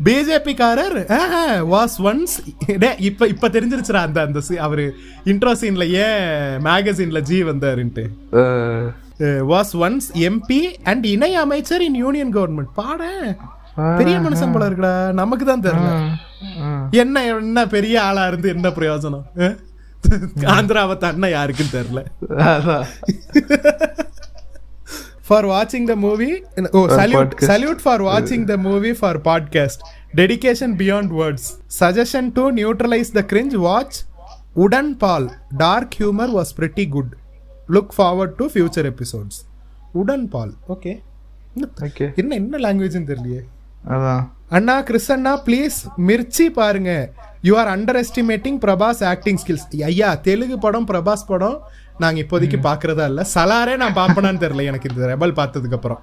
பிஜேபி 0.00 0.54
காரர் 0.58 0.96
வாஸ் 1.70 1.96
ஒன்ஸ் 2.10 2.34
டே 2.82 2.90
இப்ப 3.08 3.28
இப்ப 3.34 3.50
தெரிஞ்சிருச்சுடா 3.56 4.02
அந்த 4.08 4.20
அந்த 4.28 4.42
scene- 4.48 4.62
அவரு 4.66 4.84
இன்ட்ரோ 5.32 5.54
சீன்ல 5.62 5.86
ஏன் 6.02 6.28
மேகசின்ல 6.68 7.22
ஜி 7.30 7.38
வந்தாருன்ட்டு 7.50 8.04
வாஸ் 9.52 9.72
ஒன்ஸ் 9.86 10.08
எம்பி 10.28 10.60
அண்ட் 10.92 11.06
இணை 11.14 11.32
அமைச்சர் 11.44 11.84
இன் 11.88 11.98
யூனியன் 12.04 12.34
கவர்மெண்ட் 12.36 12.74
பாட 12.80 13.02
பெரிய 13.98 14.16
மனுஷன் 14.24 14.52
போல 14.52 14.68
இருக்குடா. 14.68 14.92
நமக்கு 15.20 15.44
தான் 15.44 15.64
தெரியல. 15.66 15.92
என்ன 17.02 17.24
என்ன 17.26 17.66
பெரிய 17.76 17.96
ஆளா 18.02 18.24
இருந்து 18.30 18.48
என்ன 18.48 18.68
பிரயோஜனம்? 18.68 19.24
ஆந்திராவை 20.54 20.96
தண்ண 21.04 21.28
யாருக்கும் 21.28 21.74
தெரியல. 21.74 22.00
ஃபார் 25.28 25.46
வாட்சிங் 25.52 25.86
the 25.90 25.94
movie 26.06 26.30
oh 26.78 26.80
salute. 27.00 27.34
Salute 27.50 27.80
for 27.84 28.02
வாட்சிங் 28.08 28.44
the 28.50 28.56
movie 28.66 28.92
for 28.98 29.18
podcast 29.28 29.84
dedication 30.20 30.74
beyond 30.82 31.12
words 31.20 31.48
suggestion 31.80 32.28
to 32.38 32.44
neutralize 32.58 33.12
the 33.18 33.22
cringe 33.32 33.56
watch 33.66 33.98
உடன் 34.64 34.92
Paul 34.96 35.28
dark 35.56 35.96
humour 35.98 36.32
was 36.38 36.52
pretty 36.58 36.86
good 36.88 37.12
look 37.68 37.94
forward 37.96 38.36
to 38.36 38.46
future 38.54 38.88
episodes 38.92 39.40
உடன் 39.92 40.28
பால் 40.28 40.54
okay 40.68 40.92
என்ன 42.14 42.34
என்ன 42.34 42.58
லாங்குவேஜ்னு 42.58 43.08
தெரியலையே. 43.10 43.42
அண்ணா 44.48 44.80
Chris 44.80 45.12
அண்ணா 45.12 45.38
please 45.38 45.76
Mirchi 46.06 46.46
பாருங்க. 46.50 46.90
You 47.40 47.56
are 47.56 47.68
underestimating 48.04 48.58
Prabhas 48.58 49.04
acting 49.04 49.36
skills 49.36 49.84
ஐயா 49.84 50.14
தெலுங்கு 50.14 50.58
படம் 50.58 50.86
பிரபாஸ் 50.86 51.26
படம் 51.26 51.56
நாங்க 51.98 52.20
இப்போதைக்கு 52.20 52.58
பாக்குறதா 52.62 53.04
இல்ல. 53.04 53.26
சலாரே 53.34 53.76
நான் 53.76 53.94
பாப்பனான்னு 53.94 54.40
தெரியல 54.40 54.64
எனக்கு 54.64 54.90
இந்த 54.94 55.06
ரெபல் 55.06 55.32
பார்த்ததுக்கு 55.32 55.72
அப்புறம். 55.72 56.00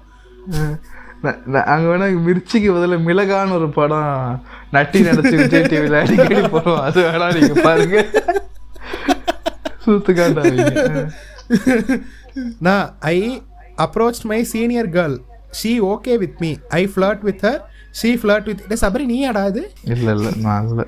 ந- 1.22 1.38
ந- 1.46 1.64
அங்க 1.64 1.88
வேணா 1.88 2.22
மிர்ச்சிக்கு 2.22 2.72
பதிலா 2.72 2.98
மிளகான்னு 3.02 3.52
ஒரு 3.52 3.70
படம் 3.70 4.40
நட்டி 4.70 5.00
நடிச்சு 5.00 5.36
விஜய் 5.36 5.62
டிவில 5.62 6.00
அடிக்கடி 6.00 6.40
போறோம் 6.48 6.80
அது 6.80 7.00
வேணா 7.02 7.40
நீங்க 7.40 7.60
பாருங்க. 7.60 7.98
சூத்து 9.86 10.12
காட்டாதீங்க 10.12 11.08
நான் 12.58 12.96
I 13.00 13.42
approach 13.78 14.22
my 14.22 14.44
senior 14.44 14.88
girl 14.88 15.16
she 15.62 15.80
okay 15.84 16.18
with 16.18 16.40
me 16.40 16.56
I 16.68 16.86
flirt 16.86 17.20
with 17.20 17.44
her 17.44 17.60
she 17.94 18.10
flirt 18.20 18.46
with 18.50 18.62
Sabari 18.82 19.04
நீ 19.10 19.18
ஆடாது 19.30 19.62
இல்ல 19.94 20.06
இல்ல 20.16 20.28
நான் 20.44 20.68
இல்ல 20.68 20.82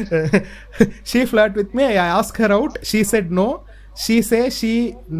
she 1.10 1.20
flirt 1.26 1.54
with 1.54 1.72
me. 1.72 1.84
I 1.96 2.08
ask 2.12 2.36
her 2.36 2.50
out. 2.52 2.74
She 2.82 3.00
said 3.04 3.26
no. 3.32 3.48
She 3.96 4.16
say 4.22 4.42
she 4.50 4.72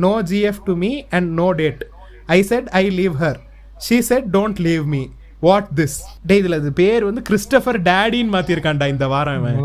no 0.05 0.13
GF 0.31 0.59
to 0.67 0.75
me 0.77 0.93
and 1.11 1.37
no 1.37 1.49
date. 1.55 1.83
I 2.29 2.43
said 2.43 2.65
I 2.75 2.87
leave 2.91 3.17
her. 3.17 3.35
She 3.81 3.99
said 4.03 4.25
don't 4.33 4.61
leave 4.61 4.87
me. 4.89 5.03
What 5.43 5.71
this 5.79 5.95
day 6.27 6.35
இதுல 6.41 6.57
இது 6.61 6.71
பேர் 6.73 7.07
வந்து 7.07 7.23
Christopher 7.29 7.79
டேடின்னு 7.89 8.33
மாத்திருக்கான்டா 8.35 8.87
இந்த 8.93 9.07
வாரம் 9.13 9.47
அதான். 9.47 9.63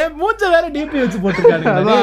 ஏன் 0.00 0.12
மூஞ்ச 0.20 0.50
வேற 0.52 0.64
டிபி 0.76 0.98
வச்சு 1.02 1.18
போட்டிருக்காங்க 1.24 1.96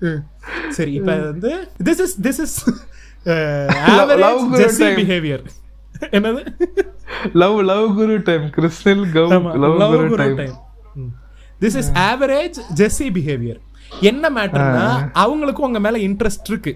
சரி 0.76 0.92
இப்ப 0.98 1.14
வந்து 1.24 1.50
this 1.86 2.02
is 2.04 2.16
this 2.26 2.40
is. 2.44 2.56
Behaviour 4.98 5.42
என்னது 6.10 6.42
love 7.32 7.56
love 7.62 7.86
guru 7.94 8.14
time 8.22 8.44
crystal 8.50 9.02
love 9.82 9.96
guru 10.10 10.18
time 10.20 10.54
this 11.60 11.76
is 11.76 11.90
average 12.10 12.58
Jessie 12.74 13.08
behaviour 13.18 13.60
என்ன 14.02 14.24
மேட்டர்னா 14.30 14.86
அவங்களுக்கும் 15.24 15.68
உங்க 15.68 15.80
மேல 15.80 15.98
இன்ட்ரெஸ்ட் 16.08 16.48
இருக்கு 16.48 16.72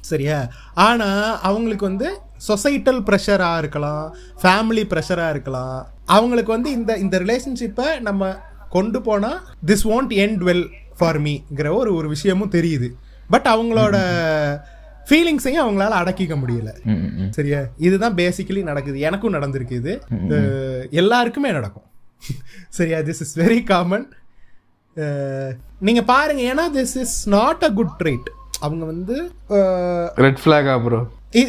சரியா 0.00 0.38
ஆனா 0.86 1.08
அவங்களுக்கு 1.42 1.84
வந்து 1.86 2.08
சொசைட்டல் 2.46 3.00
ப்ரெஷரா 3.08 3.58
இருக்கலாம் 3.58 4.04
ஃபேமிலி 4.42 4.84
ப்ரெஷரா 4.92 5.28
இருக்கலாம் 5.28 5.78
அவங்களுக்கு 6.06 6.50
வந்து 6.52 6.70
இந்த 6.70 6.92
இந்த 6.98 7.16
ரிலேஷன்ஷிப்பை 7.18 7.88
நம்ம 8.00 8.32
கொண்டு 8.68 8.98
போனா 9.02 9.30
this 9.66 9.84
won't 9.86 10.12
end 10.24 10.38
well 10.48 10.64
for 10.98 11.18
மீங்கிற 11.18 11.68
ஒரு 11.74 11.90
ஒரு 11.94 12.08
விஷயமும் 12.08 12.50
தெரியுது 12.50 12.88
பட் 13.30 13.48
அவங்களோட 13.48 13.96
ஃபீலிங்ஸையும் 15.08 15.64
அவங்களால 15.64 15.96
அடக்கிக்க 16.02 16.34
முடியல. 16.42 16.70
சரியா? 17.36 17.60
இதுதான் 17.86 18.16
பேசிக்கலி 18.20 18.62
நடக்குது. 18.70 18.98
எனக்கும் 19.08 19.36
நடந்திருக்கு 19.38 19.76
இது. 19.82 19.94
எல்லாருக்குமே 21.02 21.52
நடக்கும். 21.58 21.88
சரியா? 22.78 23.00
திஸ் 23.10 23.22
இஸ் 23.26 23.36
வெரி 23.42 23.60
காமன் 23.72 24.06
நீங்க 25.86 26.02
பாருங்க. 26.14 26.42
ஏன்னா 26.52 26.64
this 26.78 26.96
is 27.04 27.18
not 27.38 27.64
a 27.68 27.70
good 27.78 27.94
trade 28.02 28.28
அவங்க 28.66 28.84
வந்து 28.92 29.16
ரெட் 30.26 30.42
ஃபிளாகா 30.42 30.74
ப்ரோ 30.84 31.00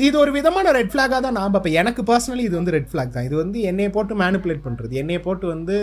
இது 0.06 0.16
ஒரு 0.22 0.32
விதமான 0.38 0.72
ரெட் 0.78 0.90
ஃபிளாகா 0.94 1.18
தான் 1.26 1.38
நான் 1.38 1.54
பார்ப்பேன். 1.54 1.76
எனக்கு 1.82 2.02
பர்சனலி 2.10 2.44
இது 2.48 2.56
வந்து 2.60 2.74
ரெட் 2.76 2.90
ஃபிளாக் 2.92 3.14
தான். 3.16 3.28
இது 3.28 3.36
வந்து 3.42 3.58
என்னைய 3.70 3.90
போட்டு 3.96 4.14
மேனிப்புலேட் 4.22 4.66
பண்றது. 4.66 4.94
என்னைய 5.02 5.20
போட்டு 5.28 5.46
வந்து 5.54 5.76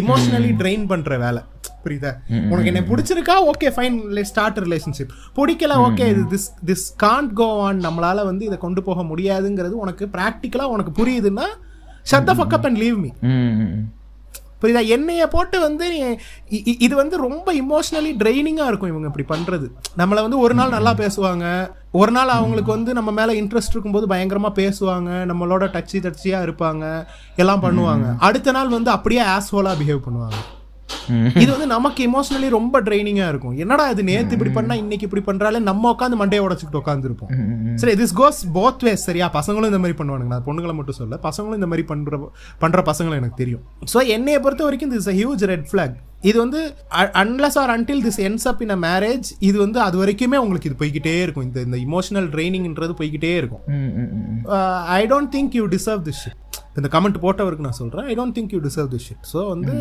இமோஷனலி 0.00 0.52
ட்ரெயின் 0.60 0.86
பண்ற 0.92 1.18
வேலை. 1.24 1.42
புரியுதா? 1.86 2.12
உனக்கு 2.52 2.70
என்ன 2.72 2.84
பிடிச்சிருக்கா? 2.92 3.36
Okay 3.52 3.70
fine 3.76 3.98
let 4.18 4.30
start 4.32 4.62
relationship 4.66 5.12
பிடிக்கல 5.40 5.80
ஓகே 5.88 6.06
இது 6.14 6.24
this 6.34 6.48
this 6.70 6.86
can't 7.04 7.34
go 7.42 7.50
on 7.66 7.80
நம்மளால 7.88 8.24
வந்து 8.30 8.46
இதை 8.50 8.58
கொண்டு 8.66 8.82
போக 8.88 9.02
முடியாதுங்கிறது 9.12 9.76
உனக்கு 9.84 10.06
ப்ராக்டிக்கலா 10.16 10.72
உனக்கு 10.76 10.92
புரியுதுன்னா 11.00 11.46
shut 12.12 12.30
the 12.30 12.34
fuck 12.40 12.56
up 12.56 12.66
and 12.70 12.82
leave 12.84 12.98
me 13.04 13.12
புரியுதா? 14.60 14.82
என்னைய 14.94 15.24
போட்டு 15.32 15.56
வந்து 15.64 15.86
இது 16.84 16.94
வந்து 17.00 17.16
ரொம்ப 17.24 17.48
இமோஷனலி 17.62 18.12
ட்ரைனிங்கா 18.20 18.66
இருக்கும் 18.68 18.92
இவங்க 18.92 19.08
இப்படி 19.10 19.26
பண்றது. 19.32 19.66
நம்மள 20.00 20.22
வந்து 20.26 20.38
ஒரு 20.44 20.54
நாள் 20.58 20.74
நல்லா 20.76 20.92
பேசுவாங்க. 21.00 21.44
ஒரு 22.00 22.12
நாள் 22.16 22.34
அவங்களுக்கு 22.36 22.70
வந்து 22.76 22.92
நம்ம 22.98 23.12
மேல 23.18 23.34
இன்ட்ரெஸ்ட் 23.40 23.74
இருக்கும்போது 23.74 24.06
பயங்கரமா 24.14 24.50
பேசுவாங்க. 24.62 25.10
நம்மளோட 25.30 25.66
டச்சி 25.76 26.00
டச்சியா 26.06 26.40
இருப்பாங்க. 26.46 26.84
எல்லாம் 27.42 27.64
பண்ணுவாங்க. 27.66 28.06
அடுத்த 28.28 28.54
நாள் 28.58 28.74
வந்து 28.76 28.90
அப்படியே 28.96 29.24
ஆஸ்ஹோலா 29.34 29.74
பிஹேவ் 29.82 30.06
பண்ணுவாங்க. 30.06 30.38
இது 31.42 31.48
வந்து 31.54 31.68
நமக்கு 31.74 32.00
இமோஷனலி 32.08 32.48
ரொம்ப 32.56 32.80
ட்ரைனிங்கா 32.86 33.26
இருக்கும். 33.32 33.54
என்னடா 33.62 33.84
இது 33.92 34.02
நேத்து 34.08 34.34
இப்படி 34.36 34.52
பண்ணா 34.56 34.74
இன்னைக்கு 34.82 35.06
இப்படி 35.08 35.22
பண்றாலே 35.28 35.58
நம்ம 35.68 35.90
உட்காந்து 35.94 36.16
மண்டையை 36.22 36.42
உடச்சுக்கிட்டு 36.46 36.80
உட்காந்துருப்போம் 36.82 37.30
சரி 37.82 37.94
திஸ் 38.00 38.14
கோஸ் 38.20 38.40
போத் 38.56 38.84
வேஸ் 38.86 39.06
சரியா? 39.08 39.26
பசங்களும் 39.38 39.70
இந்த 39.72 39.80
மாதிரி 39.82 39.96
பண்ணுவானுங்க. 40.00 40.30
நான் 40.34 40.46
பொண்ணுங்களை 40.48 40.74
மட்டும் 40.78 40.98
சொல்ல 41.00 41.18
பசங்களும் 41.28 41.58
இந்த 41.60 41.68
மாதிரி 41.70 41.84
பண்ற 41.92 42.18
பண்ற 42.64 42.82
பசங்களும் 42.90 43.20
எனக்கு 43.20 43.40
தெரியும். 43.42 43.62
ஸோ 43.94 44.00
என்னைய 44.16 44.40
பொறுத்த 44.46 44.64
வரைக்கும் 44.68 44.92
திஸ் 44.96 45.10
ஹியூஜ் 45.20 45.44
ரெட் 45.52 45.66
ஃபிளாக் 45.70 45.96
இது 46.28 46.36
வந்து 46.44 46.60
unless 47.22 47.58
or 47.62 47.72
until 47.76 48.02
this 48.06 48.20
ends 48.26 48.46
up 48.50 48.62
in 48.66 48.74
a 48.76 48.78
marriage 48.88 49.28
இது 49.48 49.56
வந்து 49.64 49.78
அது 49.86 49.96
வரைக்குமே 50.02 50.38
உங்களுக்கு 50.44 50.68
இது 50.70 50.78
போய்கிட்டே 50.82 51.16
இருக்கும். 51.24 51.46
இந்த 51.48 51.58
இந்த 51.68 51.78
இமோஷனல் 51.86 52.28
ட்ரைனிங்ன்றது 52.34 52.94
போய்கிட்டே 53.00 53.32
இருக்கும். 53.40 53.64
I 54.98 55.02
don't 55.14 55.32
think 55.36 55.56
you 55.60 55.66
deserve 55.76 56.04
this 56.08 56.22
shit 56.24 56.40
இந்த 56.78 56.90
கமெண்ட் 56.94 57.18
போட்டவருக்கு 57.26 57.66
நான் 57.68 57.80
சொல்றேன். 57.82 58.06
I 58.12 58.16
don't 58.20 58.36
think 58.38 58.54
you 58.56 58.62
deserve 58.68 58.90
this 58.94 59.08
shit 59.08 59.26
so 59.34 59.42
வந்து 59.54 59.74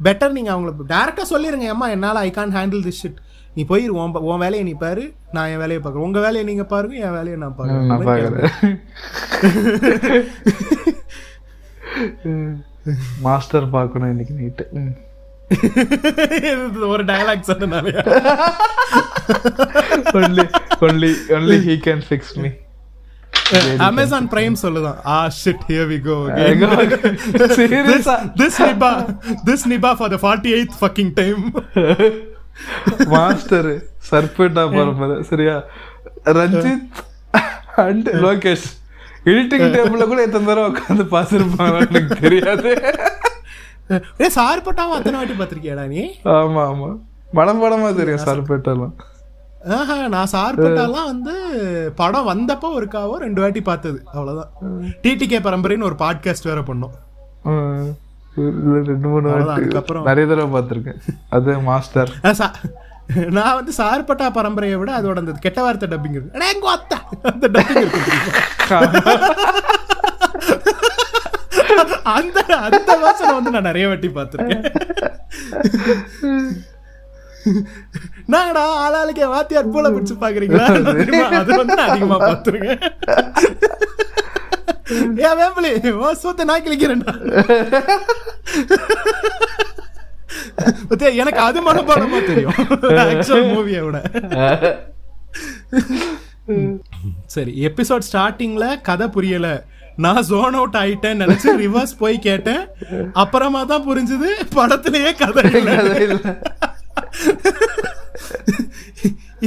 பெட்டர் 0.00 0.32
நீங்க 0.32 0.50
அவங்கள 0.52 0.72
டேரக்டா 0.88 1.24
சொல்லிருங்க 1.30 1.68
அம்மா 1.68 1.88
என்னால 1.90 2.20
I 2.20 2.30
can't 2.30 2.56
handle 2.56 2.84
this 2.86 3.00
shit 3.02 3.20
நீ 3.54 3.62
போயிரு 3.68 3.92
உன் 3.94 4.16
உன் 4.28 4.42
வேலையை 4.44 4.64
நீ 4.64 4.74
பாரு 4.76 5.04
நான் 5.32 5.50
என் 5.50 5.62
வேலையை 5.64 5.80
பார்க்குறேன் 5.80 6.06
உங்க 6.06 6.20
வேலையை 6.20 6.44
நீங்க 6.46 6.64
பாருங்க 6.64 6.96
என் 7.04 7.16
வேலையை 7.18 7.38
நான் 7.38 7.56
பார்க்குறேன் 7.58 8.78
மாஸ்டர் 13.22 13.68
பார்க்கணும் 13.70 14.12
இன்னைக்கு 14.14 14.34
நைட்டு 14.40 14.64
ஒரு 16.88 17.02
டயலாக் 17.04 17.48
சொன்னனால 17.50 17.86
only 20.14 20.46
only 20.80 21.12
only 21.36 21.58
he 21.68 21.76
can 21.84 22.04
fix 22.08 22.34
me 22.38 22.50
Amazon 23.86 24.28
Prime 24.32 24.56
சொல்லுதான் 24.62 24.98
ah 25.14 25.16
shit 25.40 25.64
here 25.70 25.88
we 25.92 25.98
go 26.06 26.16
சீரியஸா 27.58 28.14
this 28.40 28.60
Nipah 28.68 28.90
this 29.48 29.66
Nipah 29.72 29.90
for 29.98 30.12
the 30.14 30.18
48th 30.22 30.74
fucking 30.82 31.10
time 31.20 31.42
master 33.14 33.70
Sarpatta 34.10 34.64
போற 34.74 35.18
சரியா? 35.30 35.56
ரஞ்சித் 36.38 36.84
அண்ட் 37.84 38.08
லோகேஷ். 38.24 38.66
எடிட்டிங் 39.30 39.66
டேபிள்ல 39.74 40.04
கூட 40.10 40.20
எத்தனை 40.26 40.46
தடவை 40.48 40.66
உட்காந்து 40.72 41.04
பாத்துருப்பாங்க 41.14 41.78
எனக்கு 41.86 42.18
தெரியாது. 42.24 42.70
ஏ 44.22 44.28
சார் 44.36 44.64
பட்டாவும் 44.66 44.96
அத்தனை 44.98 45.16
வாட்டி 45.20 45.34
பார்த்திருக்கியாடா 45.40 45.84
நீ? 45.94 46.02
ஆமா 46.36 46.62
ஆமா. 46.72 46.90
படம் 47.38 47.62
படமா 47.62 47.88
தெரியும் 48.00 48.24
சர்பேட்டாலாம். 48.28 48.94
நான் 50.14 50.32
சார்பட்டாலாம் 50.32 51.10
வந்து 51.10 51.34
படம் 52.00 52.28
வந்தப்போ 52.30 52.68
ஒருக்காவோ 52.78 53.14
ரெண்டு 53.24 53.40
வாட்டி 53.42 53.60
பார்த்தது 53.68 53.98
அவ்வளவுதான். 54.14 54.50
டிடிகே 55.04 55.38
பரம்பரைன்னு 55.46 55.88
ஒரு 55.90 55.96
பாட்காஸ்ட் 56.02 56.48
வேற 56.50 56.60
பண்ணோம். 56.68 56.94
ரெண்டு 58.90 59.08
மூணு 59.12 59.32
அதுக்கப்புறம் 59.56 60.08
நிறைய 60.10 60.26
தடவை 60.30 60.48
பார்த்திருக்கேன். 60.56 61.00
அது 61.36 61.58
மாஸ்டர். 61.68 62.12
நான் 63.36 63.56
வந்து 63.58 63.72
சார்பட்டா 63.78 64.26
பரம்பரையை 64.36 64.76
விட 64.80 64.90
அதோட 64.98 65.22
அந்த 65.22 65.32
கெட்ட 65.46 65.62
வார்த்தை 65.64 65.88
டப்பிங் 65.92 66.16
இருக்கு. 66.16 66.36
அடே, 66.36 66.46
எங்க 66.54 66.68
அத்தா 66.76 66.98
அந்த 67.32 67.48
டப்பிங் 67.54 67.82
இருக்கு? 67.84 68.02
அந்த 72.16 72.38
அந்த 72.66 72.92
வாசனை 73.02 73.32
வந்து 73.38 73.54
நான் 73.56 73.68
நிறைய 73.70 73.86
வாட்டி 73.88 74.08
பார்த்திருக்கேன். 74.18 74.64
நாங்கடா 78.32 78.62
ஆளாளுக்கே 78.84 79.26
வாத்தியார் 79.34 79.72
பூல 79.74 79.90
பிடிச்சு 79.94 80.14
பாக்குறீங்களா? 80.22 80.66
அது 81.40 81.50
வந்து 81.60 81.78
நான் 81.80 81.90
அதிகமா 81.90 82.18
பாத்துருக்கேன் 82.28 82.80
ஏன் 85.26 85.36
வேம்பலி 85.40 85.70
ஓ 86.04 86.14
சூத்த 86.22 86.48
நான் 86.50 86.64
கிழிக்கிறேன்டா 86.64 87.14
பத்தியா 90.88 91.10
எனக்கு 91.22 91.40
அது 91.48 91.58
மனப்பாடமா 91.68 92.18
தெரியும். 92.30 92.58
ஆக்சுவல் 93.04 93.48
மூவியை 93.52 93.82
விட. 93.86 93.98
சரி 97.34 97.52
எபிசோட் 97.68 98.06
ஸ்டார்டிங்ல 98.08 98.66
கதை 98.88 99.06
புரியல. 99.14 99.48
நான் 100.04 100.24
ஜோன் 100.30 100.56
அவுட் 100.58 100.78
ஆயிட்டேன் 100.82 101.20
நினைச்சு 101.22 101.48
ரிவர்ஸ் 101.64 101.94
போய் 102.02 102.16
கேட்டேன். 102.28 102.62
அப்புறமா 103.22 103.60
தான் 103.72 103.86
புரிஞ்சுது 103.88 104.30
படத்திலேயே 104.56 105.12
கதை 105.22 105.44
இல்லை. 105.60 105.76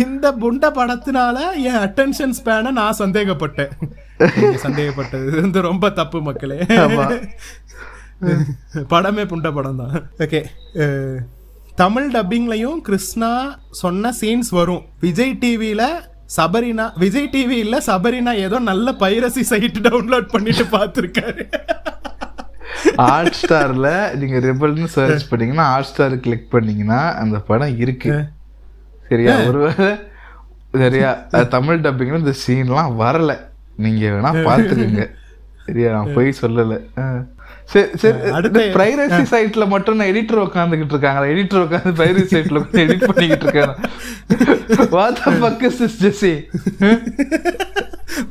இந்த 0.04 0.26
புண்ட 0.42 0.66
படத்தினால 0.78 1.38
என் 1.68 1.80
அட்டென்ஷன் 1.86 2.36
ஸ்பேனை 2.40 2.72
நான் 2.80 3.00
சந்தேகப்பட்டேன். 3.04 3.72
சந்தேகப்பட்டது 4.66 5.30
வந்து 5.42 5.60
ரொம்ப 5.70 5.90
தப்பு 6.00 6.20
மக்களே. 6.28 6.60
படமே 8.94 9.24
புண்ட 9.32 9.48
படம் 9.58 9.82
தான். 9.82 9.96
ஓகே 10.26 10.42
தமிழ் 11.82 12.08
டப்பிங்லயும் 12.16 12.80
கிருஷ்ணா 12.88 13.32
சொன்ன 13.82 14.12
சீன்ஸ் 14.20 14.52
வரும். 14.60 14.86
விஜய் 15.06 15.36
டிவில 15.42 15.84
சபரினா 16.38 16.86
விஜய் 17.02 17.30
டிவி 17.34 17.58
இல்ல 17.66 17.76
சபரினா 17.90 18.32
ஏதோ 18.46 18.58
நல்ல 18.70 18.88
பைரசி 19.02 19.44
சைட் 19.52 19.78
டவுன்லோட் 19.86 20.28
பண்ணிட்டு 20.34 20.64
பார்த்திருக்காரு. 20.74 21.44
ஹாட் 23.02 23.38
ஸ்டார்ல 23.42 23.90
நீங்க 24.20 24.38
ரெபல்னு 24.48 24.90
சர்ச் 24.96 25.30
பண்ணீங்கன்னா 25.30 25.66
ஹாட் 25.72 25.90
ஸ்டார் 25.92 26.16
கிளிக் 26.26 26.50
பண்ணீங்கன்னா 26.56 27.00
அந்த 27.22 27.38
படம் 27.50 27.78
இருக்கு. 27.86 28.12
சரியா? 29.10 29.36
ஒருவேளை 29.50 29.90
சரியா? 30.84 31.12
தமிழ் 31.56 31.84
டப்பிங்ல 31.86 32.22
இந்த 32.24 32.36
சீன்லாம் 32.44 32.94
வரல. 33.04 33.34
நீங்க 33.86 34.06
வேணா 34.14 34.32
பாத்துக்கோங்க. 34.50 35.06
சரியா? 35.66 35.90
நான் 35.96 36.14
போய் 36.18 36.40
சொல்லல. 36.44 36.76
சரி 37.72 37.88
சரி. 38.02 38.18
பிரைரசி 38.76 39.24
சைட்ல 39.32 39.64
மட்டும் 39.74 39.98
நான் 40.00 40.12
எடிட்டர் 40.12 40.44
உட்காந்துக்கிட்டு 40.46 40.94
இருக்காங்க 40.96 41.32
எடிட்டர் 41.34 41.64
உட்காந்து 41.66 41.92
பிரைரசி 42.00 42.28
சைட்ல 42.34 42.62
உட்காந்து 42.62 42.86
எடிட் 42.86 43.08
பண்ணிக்கிட்டு 43.10 43.48
இருக்காங்க 43.48 43.76
what 44.96 45.20
the 45.24 45.34
fuck 45.42 45.64
is 45.70 45.80
this 45.84 45.98
Jessie 46.06 46.34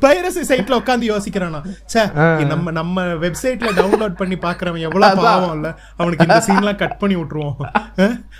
piracy 0.01 0.41
சைட்ல 0.49 0.77
உட்காந்து 0.79 1.05
யோசிக்கிறானா? 1.11 1.59
ச்சே 1.93 2.03
நம்ம 2.45 2.71
நம்ம 2.71 3.03
வெப்சைட்ல 3.23 3.69
டவுன்லோட் 3.79 4.15
பண்ணி 4.15 4.35
பாக்குறவன் 4.35 4.85
எவ்வளவு 4.87 5.21
பாவம் 5.21 5.53
இல்ல? 5.55 5.69
அவனுக்கு 5.97 6.25
இந்த 6.27 6.43
சீன்லாம் 6.47 6.75
கட் 6.75 6.99
பண்ணி 6.99 7.15
விட்டுருவோம்? 7.15 7.57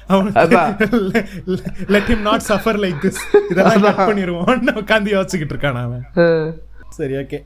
அவனுக்கு 0.07 0.39
let 1.87 2.09
him 2.11 2.25
not 2.29 2.45
suffer 2.47 2.79
like 2.85 2.99
this 3.05 3.21
இதெல்லாம் 3.51 3.81
கட் 3.87 4.01
பண்ணிடுவோம் 4.09 4.49
உட்காந்து 4.81 5.13
யோசிச்சுக்கிட்டு 5.17 5.55
இருக்கான் 5.55 5.81
அவன். 5.83 6.03
சரி 6.89 7.13
ஓகே 7.13 7.39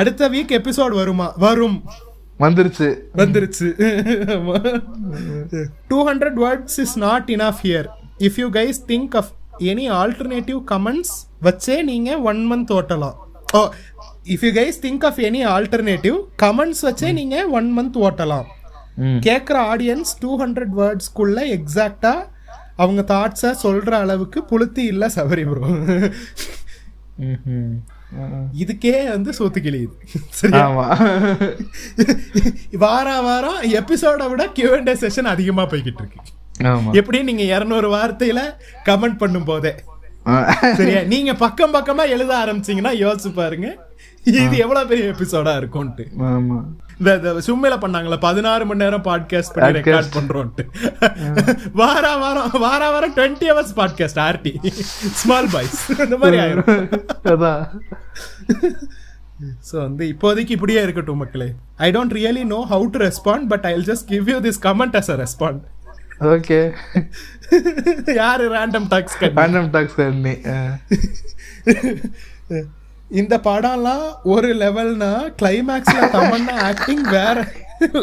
அடுத்த 0.00 0.28
வீக் 0.30 0.54
எபிசோட் 0.60 0.94
வருமா? 1.00 1.32
வரும். 1.36 1.78
வந்துருச்சு. 2.40 2.88
வந்துருச்சு. 3.16 3.68
Two 5.88 5.98
hundred 6.08 6.38
words 6.44 6.78
is 6.84 6.98
not 6.98 7.28
enough 7.36 7.60
here 7.62 7.88
if 8.18 8.36
you 8.36 8.50
guys 8.50 8.78
think 8.88 9.16
of 9.20 9.30
any 9.58 9.84
alternative 10.00 10.60
comments 10.70 11.14
வச்சே 11.42 11.76
நீங்க 11.82 12.10
ஒன் 12.30 12.40
மந்த் 12.52 12.72
ஓட்டலாம். 12.78 13.16
ஓ 13.52 13.60
if 14.34 14.44
you 14.46 14.50
guys 14.60 14.80
think 14.82 15.04
of 15.08 15.18
any 15.28 15.42
alternative 15.54 16.18
comments 16.42 16.82
வச்சே 16.82 17.12
நீங்க 17.12 17.36
ஒன் 17.58 17.68
மந்த் 17.78 17.98
ஓட்டலாம். 18.06 18.48
கேட்குற 19.26 19.56
ஆடியன்ஸ் 19.72 20.12
டூ 20.20 20.30
ஹண்ட்ரட் 20.40 20.74
வேர்ட்ஸ்க்குள்ள 20.80 21.38
எக்ஸாக்டா 21.56 22.14
அவங்க 22.76 23.02
தாட்ஸை 23.12 23.50
சொல்ற 23.62 23.90
அளவுக்கு 24.04 24.40
புளுத்தி 24.50 24.84
இல்ல 24.92 25.06
சபரி 25.14 25.44
ப்ரோ. 25.50 25.68
இதுக்கே 28.62 28.96
வந்து 29.08 29.30
சோத்து 29.38 29.60
கிளியுது 29.64 29.94
சரியா? 30.40 30.66
வார 32.84 33.08
வாரம் 33.26 33.60
எபிசோட 33.78 34.28
விட 34.30 34.44
Q&A 34.58 34.94
செஷன் 35.02 35.32
அதிகமா 35.34 35.62
போய்கிட்டு 35.62 36.02
இருக்கு. 36.02 36.20
எப்படி 37.00 37.18
நீங்க 37.28 37.44
இருநூறு 37.56 37.90
வார்த்தையில 37.96 38.40
கமெண்ட் 38.88 39.20
பண்ணும் 39.22 39.48
போதே. 39.50 39.72
சரியா? 40.78 41.02
நீங்க 41.12 41.32
பக்கம் 41.44 41.76
பக்கமா 41.76 42.04
எழுத 42.14 42.32
ஆரம்பிச்சீங்கன்னா 42.44 42.92
யோசிச்சு 43.04 43.30
பாருங்க. 43.34 43.68
இது 44.24 44.56
எவ்வளவு 44.64 44.88
பெரிய 44.90 45.14
எபிசோடா 45.14 45.52
இருக்கும்ட்டு. 45.60 46.04
இந்த 47.00 47.32
சும்மையில 47.46 47.74
பண்ணாங்களே 47.82 48.16
பதினாறு 48.24 48.64
மணி 48.68 48.82
நேரம் 48.84 49.04
பாட்காஸ்ட் 49.08 49.52
பண்ணி. 49.54 49.78
ரெக்கார்ட் 49.78 50.10
பண்றோம்ட்டு. 50.16 50.64
வாரா 51.80 52.12
வாரம் 52.22 52.50
வாரா 52.64 52.88
வாரம் 52.94 53.14
டுவெண்ட்டி 53.18 53.48
ஹவர்ஸ் 53.50 53.74
பாட்காஸ்ட் 53.80 54.20
ஆர்டி 54.28 54.52
ஸ்மால் 55.20 55.50
பாய்ஸ் 55.54 55.78
இந்த 56.06 56.18
மாதிரி 56.22 56.38
ஆயிரும். 56.44 56.70
ஸோ 59.68 59.74
வந்து 59.86 60.04
இப்போதைக்கு 60.12 60.52
இப்படியே 60.56 60.80
இருக்கட்டும் 60.86 61.20
மக்களே. 61.22 61.48
I 61.86 61.90
don't 61.96 62.14
really 62.18 62.44
know 62.54 62.60
how 62.72 62.86
to 62.94 63.00
respond 63.06 63.46
but 63.52 63.66
I 63.72 63.74
just 63.90 64.08
give 64.12 64.30
you 64.32 64.38
this 64.46 64.60
comment 64.68 64.96
as 65.00 65.10
a 65.14 65.18
respond 65.24 65.60
okay. 66.20 66.72
யாரு 68.14 68.44
ரேண்டம் 68.54 68.88
டாக்ஸ் 68.88 69.18
ரேண்டம் 69.22 69.70
டாக்ஸ் 69.70 69.98
நீ 69.98 70.34
இந்த 73.10 73.34
படம்லாம் 73.38 74.06
ஒரு 74.22 74.48
லெவல்னா 74.54 75.12
கிளைமேக்ஸ்ல 75.42 76.08
தமன்னா 76.14 76.56
ஆக்டிங் 76.70 77.04
வேற 77.10 77.46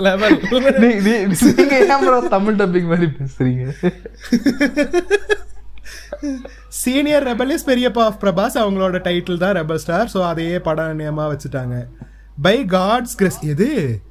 லெவல் 0.08 0.38
நீங்க 0.84 1.80
bro 2.04 2.28
தமிழ் 2.30 2.56
டப்பிங் 2.56 2.90
மாதிரி 2.92 3.08
பேசுறீங்க? 3.20 3.64
சீனியர் 6.70 7.24
ரெபல் 7.24 7.50
இஸ் 7.50 7.68
பெரியப்பா 7.70 8.04
ஆஃப் 8.10 8.22
பிரபாஸ் 8.22 8.58
அவங்களோட 8.62 9.00
டைட்டில் 9.08 9.38
தான் 9.38 9.56
ரெபல் 9.58 9.76
ஸ்டார் 9.76 10.12
ஸோ 10.14 10.22
அதையே 10.30 10.60
படம் 10.60 11.00
நேமா 11.00 11.26
வச்சுட்டாங்க. 11.34 11.76
பை 12.42 12.66
காட்ஸ் 12.66 13.16
கிறிஸ் 13.16 13.42
எது? 13.44 14.02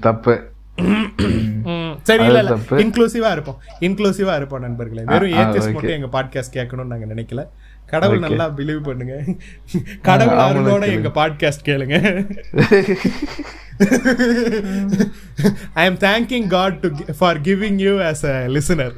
தப்பு. 0.00 0.34
சரி 2.02 2.24
இல்ல 2.24 2.38
இல்ல. 2.38 2.58
இன்க்ளூசிவா 2.70 3.32
இருப்போம். 3.32 3.60
இன்க்ளூசிவா 3.80 4.36
இருப்போம் 4.36 4.60
நண்பர்களே. 4.60 5.02
வெறும் 5.04 5.30
okay. 5.30 5.72
மட்டும் 5.72 6.02
எங்க 6.02 6.22
பாட்காஸ்ட் 6.22 6.56
கேட்கணும்னு 6.56 6.84
நாங்க 6.84 7.06
நினைக்கல. 7.14 7.48
கடவுள். 7.86 8.18
நல்லா 8.18 8.48
பிலீவ் 8.48 8.82
பண்ணுங்க. 8.82 9.24
கடவுள் 10.02 10.36
அருளோட 10.36 10.86
எங்க 10.86 11.08
பாட்காஸ்ட் 11.08 11.64
கேளுங்க. 11.64 12.26
I 15.74 15.84
am 15.84 15.98
thanking 15.98 16.46
God 16.46 16.80
to 16.80 16.90
for 17.18 17.40
giving 17.40 17.76
you 17.76 17.94
us 17.94 18.24
a 18.24 18.46
listener. 18.46 18.94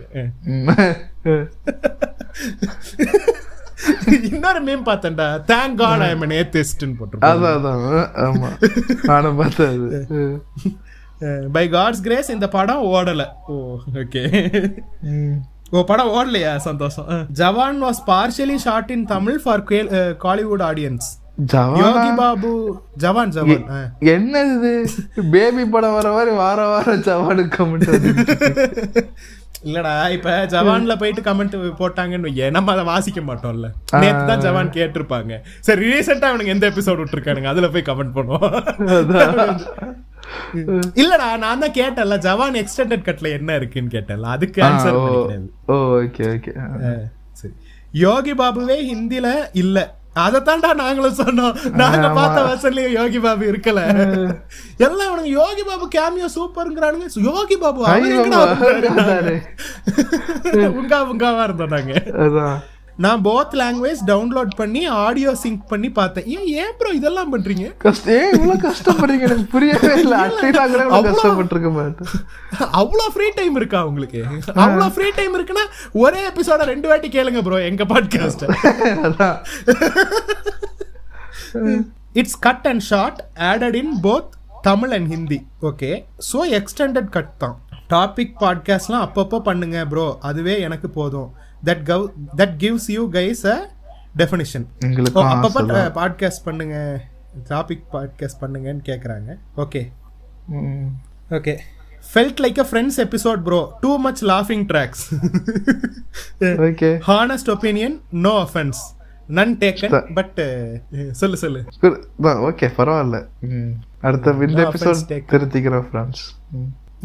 இன்னொரு 4.33 4.65
meme 4.65 4.89
பார்த்தேன்டா. 4.89 5.41
Thank 5.47 5.75
God 5.75 6.01
I 6.01 6.09
am 6.09 6.21
an 6.21 6.31
atheist 6.31 6.87
னு 6.87 6.89
போட்டிருப்பாங்க. 6.89 7.25
அதான் 7.25 7.57
அதான். 7.57 8.09
ஆமா. 8.17 8.49
நானும் 9.03 9.37
பார்த்தேன் 9.37 10.43
பை 11.57 11.65
காட்ஸ் 11.77 12.03
கிரேஸ் 12.07 12.35
இந்த 12.35 12.49
படம் 12.57 12.83
ஓடல. 12.97 13.23
Oh 13.53 13.55
okay. 14.03 14.23
ஓ 15.75 15.85
படம் 15.93 16.13
ஓடலையா? 16.19 16.53
சந்தோஷம். 16.67 17.09
Jawan 17.41 17.81
was 17.87 18.03
partially 18.11 18.59
shot 18.67 18.93
in 18.97 19.07
Tamil 19.15 19.41
for 19.45 19.65
Kollywood 20.27 20.65
audience 20.69 21.09
ஜவானா? 21.53 21.81
Yogi 21.83 22.11
Babu 22.21 22.53
Jawan 23.03 23.35
Jawan. 23.39 23.67
என்ன 24.15 24.45
இது? 24.55 24.73
பேபி 25.35 25.65
படம் 25.75 25.97
வர 25.99 26.09
மாதிரி 26.19 26.33
வார 26.43 26.61
வாரம் 26.73 27.05
ஜவானு 27.09 27.45
கமெண்ட் 27.59 27.91
இல்லடா 29.69 29.93
இப்ப 30.17 30.33
ஜவான்ல 30.55 30.95
போயிட்டு 30.99 31.23
கமெண்ட் 31.29 31.55
போட்டாங்கன்னு 31.79 32.51
நம்ம 32.57 32.73
அதை 32.75 32.85
வாசிக்க 32.91 33.21
மாட்டோம்ல. 33.29 33.69
நேத்து 34.03 34.23
தான் 34.31 34.45
ஜவான் 34.45 34.75
கேட்டிருப்பாங்க. 34.77 35.41
சரி 35.69 35.81
ரீசெண்டா 35.93 36.29
அவனுங்க 36.31 36.55
எந்த 36.57 36.67
எபிசோட் 36.73 37.03
விட்டுருக்கானுங்க? 37.03 37.51
அதுல 37.55 37.71
போய் 37.75 37.89
கமெண்ட் 37.89 38.17
பண்ணுவோம். 38.19 38.55
இல்லடா 41.01 41.29
நான் 41.39 41.61
தான் 41.61 41.77
கேட்டேன்ல 41.77 42.17
ஜவான் 42.25 42.59
எக்ஸ்டெண்டட் 42.61 43.07
கட்ல 43.07 43.29
என்ன 43.35 43.57
இருக்குன்னு 43.57 43.95
கேட்டேன்ல 43.95 44.33
அதுக்கு 44.35 44.61
ஆன்சர் 44.67 44.99
ஓகே 45.99 46.25
ஓகே 46.33 46.53
சரி. 47.41 47.55
யோகி 47.99 48.35
பாபுவே 48.35 48.77
ஹிந்தில 48.89 49.29
இல்ல. 49.55 49.79
அதத்தான்டா 50.21 50.71
நாங்களும் 50.77 51.19
சொன்னோம். 51.19 51.53
நாங்க. 51.75 52.07
பார்த்த 52.15 52.39
வருஷன்லயும் 52.45 52.97
யோகி 52.97 53.19
பாபு 53.19 53.45
இருக்கல. 53.51 53.81
எல்லாம் 54.79 55.07
இவனுங்க 55.09 55.31
யோகி 55.35 55.63
பாபு 55.63 55.87
கேமியோ 55.95 56.29
சூப்பர்ங்கறானுங்க 56.35 57.09
யோகி 57.29 57.57
பாபு? 57.57 57.83
உங்கா 60.73 60.99
உங்காவா 61.13 61.45
இருந்தோம் 61.45 61.75
நாங்க. 61.77 61.95
நான் 63.05 63.21
போத் 63.27 63.53
லாங்குவேஜ் 63.61 64.01
டவுன்லோட் 64.11 64.53
பண்ணி 64.61 64.81
ஆடியோ 65.03 65.31
சிங்க் 65.43 65.65
பண்ணி 65.73 65.89
பார்த்தேன். 65.99 66.27
ஏன் 66.37 66.47
ஏன் 66.63 66.73
ப்ரோ 66.79 66.91
இதெல்லாம் 66.99 67.31
பண்றீங்க? 67.35 67.67
கஷ்டம் 67.85 68.15
ஏன் 68.15 68.33
இவ்வளவு 68.37 68.57
கஷ்டப்படுறீங்க? 68.65 69.27
எனக்கு 69.29 69.47
புரியவே 69.55 69.91
இல்லை. 70.05 70.19
கஷ்டப்பட்டிருக்க 71.09 71.71
மாட்டேன். 71.77 72.11
அவ்வளோ 72.81 73.07
ஃப்ரீ 73.15 73.29
டைம் 73.39 73.57
இருக்கா 73.61 73.83
உங்களுக்கு? 73.91 74.23
அவ்வளோ 74.65 74.89
ஃப்ரீ 74.97 75.09
டைம் 75.19 75.37
இருக்குன்னா 75.39 75.65
ஒரே 76.05 76.23
எபிசோட 76.31 76.67
ரெண்டு 76.73 76.91
வாட்டி 76.93 77.11
கேளுங்க 77.17 77.43
ப்ரோ 77.49 77.61
எங்க 77.71 77.85
podcast 77.95 78.45
it's 82.21 82.39
cut 82.49 82.69
and 82.73 82.85
short 82.91 83.21
added 83.53 83.79
in 83.83 83.95
both 84.07 84.31
Tamil 84.69 84.95
and 84.99 85.11
Hindi 85.15 85.41
okay 85.71 85.91
so 86.33 86.39
extended 86.61 87.11
cut 87.17 87.35
தான். 87.45 87.57
டாபிக் 87.93 88.35
பாட்காஸ்ட்லாம் 88.41 89.05
அப்பப்போ 89.07 89.39
பண்ணுங்க 89.49 89.79
ப்ரோ 89.93 90.07
அதுவே 90.31 90.55
எனக்கு 90.67 90.89
போதும். 90.97 91.29
That 91.67 91.83
gave 91.91 92.05
that 92.41 92.55
gives 92.63 92.89
you 92.97 93.03
guys 93.17 93.43
a 93.55 93.57
definition 94.21 94.67
அப்பப்போ. 95.23 95.81
பாட்காஸ்ட் 95.99 96.45
பண்ணுங்க. 96.45 96.77
டாபிக் 97.51 97.85
பாட்காஸ்ட் 97.95 98.41
பண்ணுங்கன்னு 98.43 98.85
கேட்குறாங்க 98.91 99.37
okay. 99.65 99.83
Okay 101.39 101.55
felt 102.13 102.41
like 102.45 102.59
a 102.63 102.67
Friends 102.71 102.99
episode 103.05 103.41
bro 103.49 103.61
too 103.81 103.91
much 104.05 104.23
லாஃபிங் 104.33 104.65
tracks 104.73 105.05
okay 106.69 106.91
honest 107.09 107.51
opinion 107.55 107.97
no 108.27 108.35
offence 108.45 108.81
none 109.39 109.55
taken 109.63 109.95
but 110.19 110.39
சொல்லு 111.21 111.37
சொல்லு. 111.37 111.61
Okay 112.49 112.67
பரவாயில்ல. 112.77 113.19
அடுத்த 114.01 114.35
இந்த 114.47 114.63
episode. 114.69 115.03
திருத்திக்கிறோம் 115.33 115.87
friends 115.89 116.23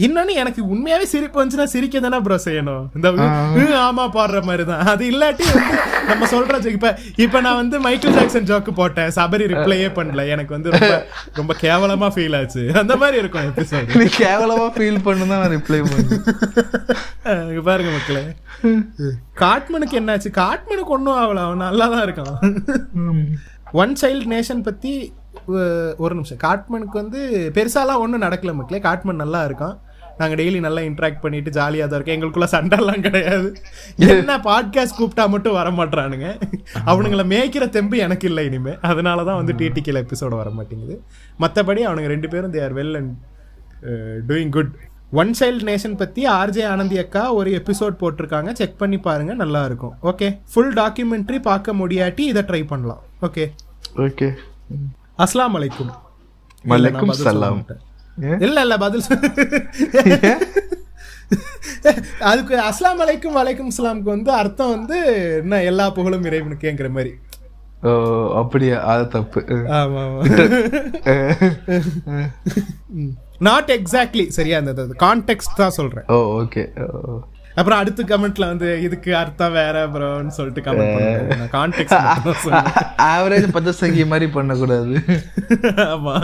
இன்னொன்னு 0.06 0.34
எனக்கு 0.42 0.62
உண்மையாவே 0.74 1.06
சிரிப்பு 1.12 1.38
வந்துச்சுன்னா 1.40 1.68
சிரிக்க 1.74 2.00
தானே 2.06 2.20
ப்ரோ 2.26 2.38
செய்யணும். 2.46 2.86
இந்த 2.98 3.08
ஆமா 3.88 4.04
பாடுற 4.16 4.40
மாதிரி 4.48 4.64
தான் 4.70 4.82
அது 4.92 5.04
இல்லாட்டி 5.12 5.48
நம்ம 6.10 6.28
சொல்ற 6.34 6.60
இப்ப 6.78 6.90
இப்ப 7.26 7.42
நான் 7.46 7.60
வந்து 7.60 7.76
மைக்கேல் 7.86 8.16
ஜாக்சன் 8.18 8.48
ஜோக்கு 8.52 8.72
போட்டேன். 8.80 9.12
சபரி 9.18 9.46
ரிப்ளையே 9.54 9.90
பண்ணல. 9.98 10.26
எனக்கு 10.36 10.56
வந்து 10.56 10.74
ரொம்ப 10.76 10.94
ரொம்ப 11.40 11.56
கேவலமா 11.64 12.10
ஃபீல் 12.16 12.38
ஆச்சு. 12.40 12.64
அந்த 12.82 12.96
மாதிரி 13.04 13.18
இருக்கும் 13.22 13.48
எபிசோட் 13.52 13.96
நீ 14.02 14.08
கேவலமா 14.24 14.68
ஃபீல் 14.78 15.02
பண்ணு 15.08 15.30
தான் 15.32 15.42
நான் 15.44 15.56
ரிப்ளை 15.58 15.82
பண்ணேன் 15.92 17.64
பாருங்க 17.70 17.92
மக்களே. 17.98 18.24
காட்மனுக்கு 19.44 20.00
என்னாச்சு? 20.02 20.32
காட்மனுக்கு 20.44 20.96
ஒன்றும் 20.98 21.20
ஆகல. 21.24 21.44
அவன் 21.48 21.66
நல்லா 21.68 21.88
தான் 21.96 22.06
இருக்கான் 22.08 22.34
ஒன் 23.82 23.94
சைல்டு 24.02 24.26
நேஷன் 24.34 24.66
பத்தி 24.70 24.94
ஒரு 26.04 26.14
நிமிஷம். 26.18 26.44
காட்மனுக்கு 26.44 26.98
வந்து 27.02 27.20
பெருசாலாம் 27.58 28.04
ஒன்றும் 28.04 28.24
நடக்கல 28.28 28.54
மக்களே. 28.60 28.80
காட்மன் 28.88 29.22
நல்லா 29.24 29.42
இருக்கான். 29.48 29.76
நாங்க 30.18 30.36
டெய்லி 30.40 30.60
நல்லா 30.66 30.82
இன்ட்ராக்ட் 30.88 31.22
பண்ணிட்டு 31.22 31.52
ஜாலியா 31.58 31.86
தான் 31.86 31.98
இருக்கோம். 31.98 32.16
எங்களுக்குள்ள 32.16 32.48
சண்டைலாம் 32.54 33.04
கிடையாது. 33.06 33.48
என்ன 34.16 34.38
பாட்காஸ்ட் 34.48 34.98
கூப்பிட்டா 35.00 35.26
மட்டும் 35.34 35.58
வர 35.60 35.70
மாட்றானுங்க 35.80 36.28
அவனுங்களை 36.92 37.26
மேய்க்கிற 37.34 37.68
தெம்பு 37.76 37.98
எனக்கு 38.06 38.28
இல்லை 38.32 38.44
இனிமே. 38.50 38.74
அதனால 38.92 39.24
தான் 39.30 39.40
வந்து 39.42 39.56
டிடிக்கில் 39.62 40.02
எபிசோட 40.04 40.34
வர 40.42 40.52
மாட்டேங்குது 40.58 40.98
மற்றபடி 41.44 41.84
அவனுங்க 41.90 42.14
ரெண்டு 42.16 42.32
பேரும் 42.34 42.56
they 42.56 42.64
are 42.68 42.78
well 42.80 42.96
and 43.02 43.14
doing 44.32 44.54
good 44.58 44.74
one 45.22 45.32
child 45.40 45.66
nation 45.72 46.00
பத்தி 46.02 46.22
ஆர்ஜே 46.38 46.64
ஆனந்தி 46.74 46.98
அக்கா 47.02 47.24
ஒரு 47.40 47.50
எபிசோட் 47.60 48.00
போட்டிருக்காங்க. 48.02 48.52
செக் 48.60 48.80
பண்ணி 48.82 48.98
பாருங்க. 49.08 49.34
நல்லா 49.44 49.62
இருக்கும். 49.70 49.94
ஓகே 50.12 50.30
ஃபுல் 50.54 50.74
டாக்குமெண்ட்ரி 50.80 51.40
பார்க்க 51.52 51.80
முடியாட்டி 51.82 52.26
இதை 52.32 52.44
ட்ரை 52.50 52.64
பண்ணலாம். 52.72 53.04
ஓகே 53.28 53.46
ஓகே 54.08 54.30
அஸ்லாம் 55.20 55.56
அலைக்கும். 55.58 55.92
மலைக்கும் 56.72 57.12
சொல்ல 57.12 57.30
சலாம். 57.32 57.60
இல்ல 58.46 58.62
இல்ல 58.66 58.76
பதில் 58.78 59.06
அதுக்கு 62.30 62.56
அஸ்லாம் 62.70 63.02
அலைக்கும் 63.04 63.38
வலைக்கும் 63.40 63.72
இஸ்லாமுக்கு 63.74 64.14
வந்து 64.16 64.32
அர்த்தம் 64.32 64.74
வந்து 64.76 64.98
என்ன 65.42 65.62
எல்லா 65.64 65.86
புகழும் 65.90 66.28
இறைவனுக்குங்கிற 66.30 66.90
மாதிரி. 66.98 67.14
ஓ 67.84 67.92
அப்படியா? 68.42 68.78
அது 68.92 69.06
தப்பு. 69.08 69.42
ஆமா 69.80 70.04
நாட் 73.48 73.72
எக்ஸாக்ட்லி 73.78 74.26
சரியா? 74.38 74.58
அந்த 74.62 74.84
கான்டெக்ட் 75.06 75.60
தான் 75.62 75.78
சொல்றேன். 75.80 76.06
Oh 76.08 76.18
okay. 76.42 76.64
அப்புறம் 77.56 77.80
அடுத்த 77.80 78.04
கமெண்ட்ல 78.04 78.46
வந்து 78.48 78.82
இதுக்கு 78.82 79.16
அர்த்தம் 79.16 79.52
வேற 79.52 79.88
ப்ரோன்னு 79.88 80.28
சொல்லிட்டு 80.28 80.72
கமெண்ட் 80.72 80.94
பண்ணுங்க. 80.94 81.48
கான்டெக்ட் 81.52 81.96
ஆவரேஜ் 82.98 83.48
பத்தசங்கி 83.54 84.06
மாதிரி 84.06 84.32
பண்ணக்கூடாது. 84.32 85.00
ஆமா. 85.92 86.16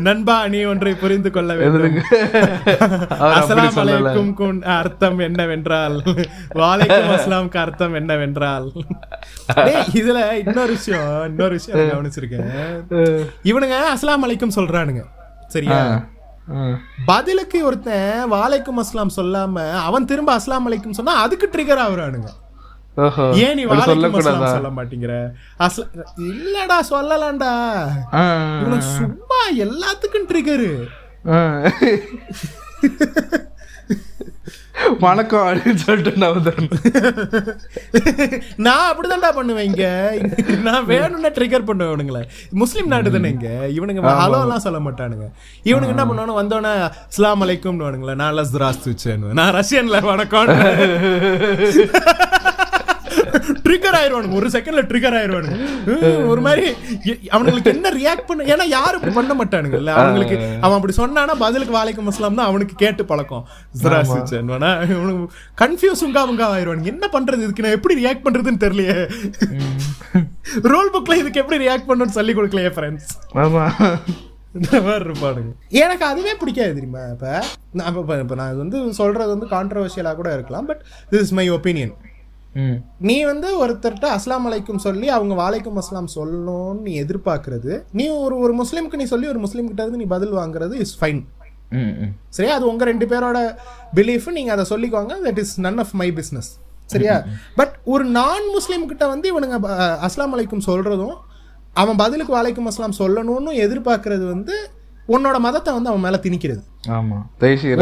நண்பா 0.00 0.48
நீ 0.48 0.62
ஒன்றை 0.62 0.94
புரிந்து 0.94 1.30
கொள்ள 1.30 1.54
வேண்டும். 1.54 1.96
சொல்லல. 3.48 3.76
அலைக்கும். 3.78 4.62
அர்த்தம் 4.62 5.18
என்னவென்றால்? 5.18 6.02
வாலைக்கும் 6.54 7.10
அஸ்லாமுக்கு 7.16 7.56
அர்த்தம் 7.56 7.94
என்னவென்றால்? 7.94 8.72
இதுல 9.92 10.32
இன்னொரு 10.46 10.72
விஷயம் 10.72 11.24
இன்னொரு 11.26 11.50
விஷயம் 11.50 11.88
கவனிச்சிருக்கேன். 11.88 12.46
இவனுங்க 13.44 13.76
அஸ்லாம் 13.94 14.24
அலைக்கும் 14.28 14.56
சொல்றானுங்க. 14.56 15.04
சரியா? 15.46 16.06
பதிலுக்கு 17.06 17.58
ஒருத்தன் 17.64 18.32
வாலைக்கும் 18.32 18.80
அஸ்லாம் 18.82 19.16
சொல்லாம 19.16 19.64
அவன் 19.80 20.08
திரும்ப 20.10 20.30
அஸ்லாம் 20.38 20.66
அலைக்கும் 20.68 20.98
சொன்னா 20.98 21.14
அதுக்கு 21.24 21.46
ட்ரிகர் 21.52 21.82
ஆகுறானுங்க. 21.84 22.30
ஏன் 23.44 23.56
நீ 23.58 23.64
வாழைக்கும் 23.64 24.16
அஸ்லாம் 24.20 24.54
சொல்ல 24.56 24.70
மாட்டேங்கிற? 24.78 25.14
அஸ்ல 25.66 25.84
இல்லடா 26.30 26.78
சொல்லலாம்டா. 26.92 27.52
சும்மா 28.96 29.40
எல்லாத்துக்கும் 29.64 30.28
ட்ரிகரு. 30.30 30.72
வணக்கம் 35.00 35.46
அப்படின்னு 35.48 35.74
சொல்லிட்டு 35.74 36.12
நான் 36.16 36.44
நான் 38.56 38.88
அப்படிதான்டா 38.90 39.30
பண்ணுவேன் 39.34 39.64
இங்க. 39.64 39.86
நான் 40.62 40.84
வேணும்னா 40.84 41.28
ட்ரிகர் 41.28 41.64
பண்ணுவேன் 41.64 41.92
இவனுங்கள. 41.92 42.20
முஸ்லீம் 42.50 42.86
நாடு 42.86 43.10
தானே 43.10 43.28
இங்க. 43.28 43.48
இவனுங்க 43.68 44.02
ஹலோ 44.22 44.40
எல்லாம் 44.40 44.64
சொல்ல 44.66 44.78
மாட்டானுங்க. 44.78 45.26
இவனுங்க 45.64 45.94
என்ன 45.96 46.04
பண்ணுவானு 46.04 46.38
வந்தோடனே 46.42 46.72
அஸ்லாம் 46.88 47.44
அலைக்கும் 47.44 48.14
நான் 48.14 48.34
லஸ் 48.34 48.54
திராஸ்து 48.56 48.94
வச்சேன் 48.94 49.32
நான் 49.32 49.54
ரஷ்யன்ல 49.54 50.00
வணக்கம் 50.02 50.46
ட்ரிகர் 53.64 53.96
ஆயிருவானுங்க 53.98 54.34
ஒரு 54.34 54.48
செகண்ட்ல 54.48 54.82
ட்ரிகர் 54.88 55.16
ஆயிருவானுங்க 55.18 55.56
ஹம், 55.88 56.26
ஒரு 56.28 56.40
மாதிரி 56.40 56.64
அவனுங்களுக்கு 57.30 57.72
என்ன 57.72 57.92
ரியாக்ட் 57.96 58.28
பண்ண 58.28 58.46
ஏன்னா 58.52 58.66
யாரும் 58.70 59.16
பண்ண 59.18 59.34
மாட்டானுங்கல்ல. 59.34 59.92
அவங்களுக்கு 59.98 60.36
அவன் 60.60 60.78
அப்படி 60.78 60.96
சொன்னானா 60.96 61.34
பதிலுக்கு 61.38 61.76
வாழைக்கும் 61.76 62.10
அஸ்லாம் 62.10 62.38
தான் 62.38 62.50
அவனுக்கு 62.50 62.76
கேட்டு 62.76 63.04
பழக்கம். 63.04 63.44
கன்ஃபியூஸுங்கா 65.58 66.22
அவங்க 66.24 66.44
ஆயிருவானுங்க 66.48 66.92
என்ன 66.94 67.06
பண்றது 67.12 67.44
இதுக்கு? 67.44 67.66
நான் 67.66 67.76
எப்படி 67.76 67.96
ரியாக்ட் 68.00 68.26
பண்றதுன்னு 68.26 68.64
தெரியலையே. 68.64 68.96
ரோல் 70.68 70.94
புக்ல 70.94 71.16
இதுக்கு 71.16 71.42
எப்படி 71.42 71.60
ரியாக்ட் 71.64 71.88
பண்ணணும்னு 71.88 72.18
சொல்லி 72.18 72.34
கொடுக்கலையே 72.34 72.72
ஃப்ரெண்ட்ஸ் 72.76 73.10
ஆமா. 73.42 73.64
இருப்பானுங்க. 74.98 75.50
எனக்கு 75.80 76.04
அதுவே 76.04 76.32
பிடிக்காது 76.34 76.72
தெரியுமா? 76.74 77.02
இப்ப 77.10 77.26
நான் 77.72 77.96
இப்ப 78.22 78.36
நான் 78.36 78.50
இது 78.50 78.62
வந்து 78.62 78.78
சொல்றது 78.94 79.30
வந்து 79.30 79.48
கான்ட்ரவர்ஷியலா 79.50 80.12
கூட 80.14 80.28
இருக்கலாம் 80.32 80.66
but 80.66 80.80
this 81.10 81.24
is 81.24 81.34
my 81.38 81.46
opinion 81.50 81.92
நீ 83.08 83.16
வந்து 83.30 83.48
ஒருத்தர்கிட்ட 83.62 84.06
அஸ்லாம் 84.16 84.46
அலைக்கும் 84.48 84.84
சொல்லி 84.86 85.08
அவங்க 85.16 85.34
வாலைக்கும் 85.42 85.78
அஸ்லாம் 85.82 86.08
சொல்லணும்னு 86.14 86.80
நீ 86.86 86.92
எதிர்பார்க்கறது 87.02 87.72
நீ 87.92 88.04
ஒரு 88.24 88.36
ஒரு 88.44 88.54
முஸ்லீமுக்கு 88.60 89.00
நீ 89.00 89.04
சொல்லி 89.12 89.28
ஒரு 89.34 89.40
முஸ்லீம் 89.44 89.68
கிட்ட 89.70 89.82
இருந்து 89.82 90.00
நீ 90.02 90.08
பதில் 90.14 90.34
வாங்குறது 90.40 90.74
இஸ் 90.84 90.94
ஃபைன் 91.00 91.20
சரியா? 92.36 92.52
அது 92.58 92.66
உங்க 92.70 92.84
ரெண்டு 92.90 93.06
பேரோட 93.06 93.38
பிலீஃப் 93.94 94.28
நீங்க 94.36 94.52
அதை 94.52 94.64
சொல்லிக்கோங்க 94.70 95.14
that 95.26 95.40
is 95.42 95.54
none 95.66 95.78
of 95.78 95.92
my 96.00 96.08
business 96.18 96.50
சரியா? 96.86 97.16
பட் 97.58 97.74
ஒரு 97.84 98.04
நான் 98.18 98.46
முஸ்லீம் 98.56 98.86
கிட்ட 98.92 99.06
வந்து 99.06 99.26
இவனுங்க 99.32 99.56
அஸ்லாம் 100.06 100.34
அலைக்கும் 100.36 100.66
சொல்றதும் 100.68 101.16
அவன் 101.76 102.00
பதிலுக்கு 102.02 102.32
வாலைக்கும் 102.38 102.68
அஸ்லாம் 102.70 102.98
சொல்லணும்னு 103.02 103.52
எதிர்பார்க்கறது 103.66 104.24
வந்து 104.34 104.54
உன்னோட 105.08 105.36
மதத்தை 105.46 105.70
வந்து 105.74 105.90
அவன் 105.90 106.04
மேல 106.06 106.16
திணிக்கிறது. 106.24 106.62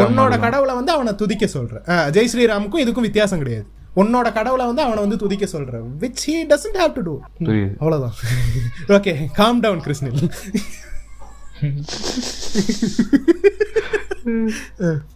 உன்னோட 0.09 0.33
கடவுளை 0.45 0.73
வந்து 0.75 0.91
அவனை 0.91 1.13
துதிக்க 1.21 1.45
சொல்ற. 1.55 1.73
ஜெய் 2.15 2.31
ஸ்ரீராமுக்கும் 2.33 2.83
இதுக்கும் 2.83 3.07
வித்தியாசம் 3.07 3.41
கிடையாது. 3.43 3.65
உன்னோட 4.01 4.27
கடவுளை 4.37 4.65
வந்து 4.69 4.83
அவனை 4.85 4.99
வந்து 5.05 5.21
துதிக்க 5.23 5.45
சொல்ற 5.53 5.77
which 6.03 6.23
he 6.29 6.35
doesn't 6.51 6.79
have 6.81 6.93
to 6.97 7.03
do 7.07 7.15
அவ்வளவுதான். 7.81 8.15
Okay 8.97 9.13
calm 9.39 9.61
down 9.65 9.83
கிருஷ்ணில் 9.85 10.19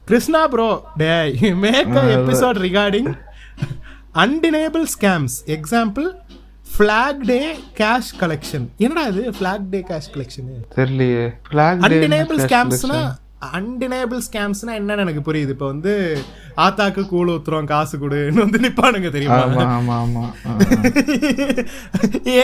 Krishna 0.09 0.41
bro 0.53 0.69
டேய் 1.03 1.33
make 1.65 1.95
episode 2.17 2.59
regarding 2.67 3.09
undeniable 4.25 4.85
scams 4.95 5.35
example 5.57 6.07
flag 6.73 7.21
day 7.31 7.39
cash 7.79 8.11
collection 8.21 8.65
என்னடா 8.85 9.03
இது? 9.11 9.23
ஃபிளாக் 9.37 9.65
டே 9.73 9.79
கேஷ் 9.89 10.09
கலெக்ஷன் 10.13 10.47
தெரியலையே. 10.77 11.25
அன்டினேபிள் 11.87 12.39
ஸ்கேம்ஸ்னா 12.47 12.99
அன்டினேபிள் 13.57 14.19
ஸ்கேம்ஸ்னா 14.25 14.73
என்னன்னு 14.79 15.03
எனக்கு 15.05 15.21
புரியுது. 15.27 15.53
இப்போ 15.55 15.67
வந்து 15.71 15.93
ஆத்தாக்கு 16.65 17.01
கூழ் 17.11 17.31
ஊத்துறோம் 17.33 17.69
காசு 17.71 17.95
கொடுன்னு 17.97 18.43
வந்து 18.45 18.59
நிப்பானுங்க 18.65 19.09
தெரியுமா? 19.15 19.39
ஆமா 19.45 19.63
ஆமா 19.77 19.95
ஆமா. 20.03 20.23
ஆ, 20.47 20.51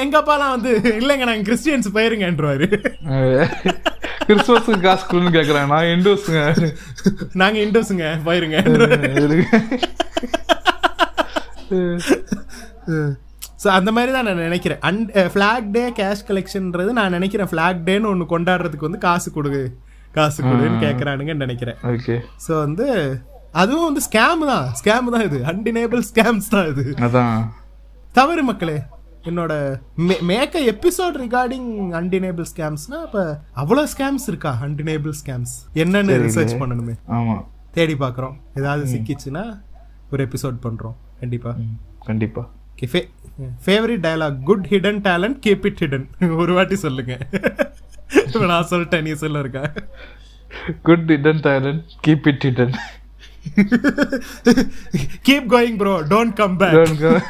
எங்க 0.01 0.15
அப்பாலாம் 0.21 0.53
வந்து 0.55 0.71
இல்லைங்க 1.01 1.27
நாங்க 1.29 1.45
கிறிஸ்டியன்ஸ் 1.49 1.93
போயிருங்கன்றவாரு. 1.97 2.67
கிறிஸ்துமஸுக்கு 4.29 4.81
காசு 4.87 5.05
கொடுன்னு 5.11 5.35
கேக்குறேன் 5.37 5.71
நான் 5.73 5.91
இண்டோஸுங்க 5.95 6.41
நாங்க 7.43 7.59
இண்டோஸுங்க 7.65 8.07
போயிருங்க 8.27 8.57
ஸோ 13.61 13.67
அந்த 13.77 13.89
மாதிரி 13.95 14.11
தான் 14.15 14.27
நான் 14.27 14.45
நினைக்கிறேன். 14.47 14.81
அன் 14.87 14.99
ஃபிளாக் 15.33 15.67
டே 15.75 15.83
கேஷ் 15.99 16.27
கலெக்ஷன்ன்றது 16.27 16.91
நான் 16.97 17.15
நினைக்கிறேன். 17.17 17.49
ஃபிளாக் 17.51 17.79
டேன்னு 17.87 18.09
ஒன்று 18.11 18.25
கொண்டாடுறதுக்கு 18.33 18.87
வந்து 18.87 19.05
காசு 19.05 19.29
கொடு. 19.37 19.61
காசு 20.17 20.39
கொடுன்னு 20.49 20.83
கேட்குறானுங்கன்னு 20.85 21.45
நினைக்கிறேன். 21.45 21.79
ஓகே. 21.93 22.17
ஸோ 22.45 22.51
வந்து 22.65 22.87
அதுவும் 23.61 23.87
வந்து 23.89 24.01
ஸ்கேம் 24.07 24.43
தான். 24.51 24.67
ஸ்கேம் 24.79 25.13
தான் 25.15 25.25
இது. 25.29 25.37
அன்டினேபிள் 25.51 26.03
ஸ்கேம்ஸ் 26.11 26.51
தான் 26.55 26.69
இது. 26.73 26.85
அதான். 27.07 27.39
தவறு 28.19 28.43
மக்களே 28.49 28.77
என்னோட 29.29 29.53
மேக்க 30.29 30.59
எபிசோட் 30.71 31.15
ரிகார்டிங் 31.23 31.69
அன்டினேபிள் 31.99 32.45
ஸ்கேம்ஸ்னா 32.51 32.97
அப்ப 33.05 33.23
அவ்வளவு 33.61 33.89
ஸ்கேம்ஸ் 33.93 34.27
இருக்கா? 34.31 34.51
அன்டினேபிள் 34.65 35.13
ஸ்கேம்ஸ் 35.21 35.55
என்னன்னு 35.83 36.15
ரிசர்ச் 36.25 36.53
பண்ணணுமே. 36.61 36.95
ஆமா. 37.17 37.35
தேடி 37.77 37.95
பார்க்குறோம். 38.03 38.35
ஏதாவது 38.59 38.85
சிக்கிச்சுன்னா 38.93 39.43
ஒரு 40.13 40.21
எபிசோட் 40.27 40.57
பண்றோம். 40.65 40.95
கண்டிப்பா. 41.21 41.51
கண்டிப்பா. 42.09 42.43
Favourite 43.65 44.03
dialogue 44.05 44.39
good 44.49 44.67
hidden 44.71 45.01
talent 45.07 45.39
keep 45.45 45.65
it 45.69 45.81
hidden 45.83 46.07
ஒரு 46.41 46.51
வாட்டி 46.57 46.77
சொல்லுங்க. 46.85 47.13
நான் 48.47 48.67
சொல்லிட்டேன் 48.69 49.01
நீ 49.01 49.15
சொல்ல 49.15 49.39
இருக்கா? 49.39 49.71
Good 50.83 51.11
hidden 51.11 51.39
talent 51.43 51.81
keep 52.05 52.27
it 52.27 52.45
hidden 52.45 52.73
keep 55.23 55.53
going 55.53 55.77
bro 55.77 56.03
don't 56.09 56.33
come 56.33 56.57
back 56.57 56.79
Don't 56.79 56.99
go. 56.99 57.17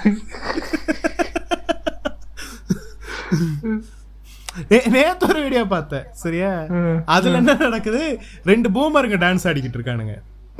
நேத்து 4.93 5.27
ஒரு 5.27 5.41
வீடியோ 5.41 5.65
பார்த்தேன். 5.65 6.05
சரியா? 6.15 6.67
அதுல 7.07 7.37
என்ன 7.37 7.55
நடக்குது? 7.59 8.19
ரெண்டு 8.43 8.69
பூமருங்க 8.69 9.23
டான்ஸ் 9.23 9.49
ஆடிக்கிட்டு 9.49 9.79
இருக்கானுங்க. 9.79 10.15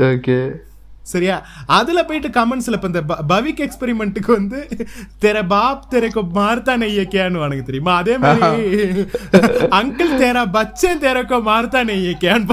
ஓகே 0.09 0.55
சரியா? 1.07 1.35
அதுல 1.75 1.99
போயிட்டு 2.03 2.29
கமெண்ட்ஸ்ல 2.29 2.77
இப்ப 2.77 2.87
இந்த 2.87 3.01
ப- 3.03 3.21
பவிக் 3.29 3.63
எக்ஸ்பெரிமெண்ட்டுக்கு 3.65 4.31
வந்து 4.31 4.59
தெர 5.19 5.43
பாப் 5.45 5.85
தெரக்கு 5.89 6.21
மார்த்தா 6.35 6.73
நெய்யக்கியான்னு 6.77 7.41
வானுங்க 7.41 7.63
தெரியுமா? 7.63 7.95
அதே 7.97 8.15
மாதிரி 8.17 8.49
அங்கிள் 9.79 10.17
தேரா 10.19 10.43
பச்சன் 10.53 11.03
தெரக்கோ 11.03 11.39
மார்த்தா 11.45 11.81
நெய்யக்கியான்னு 11.85 12.47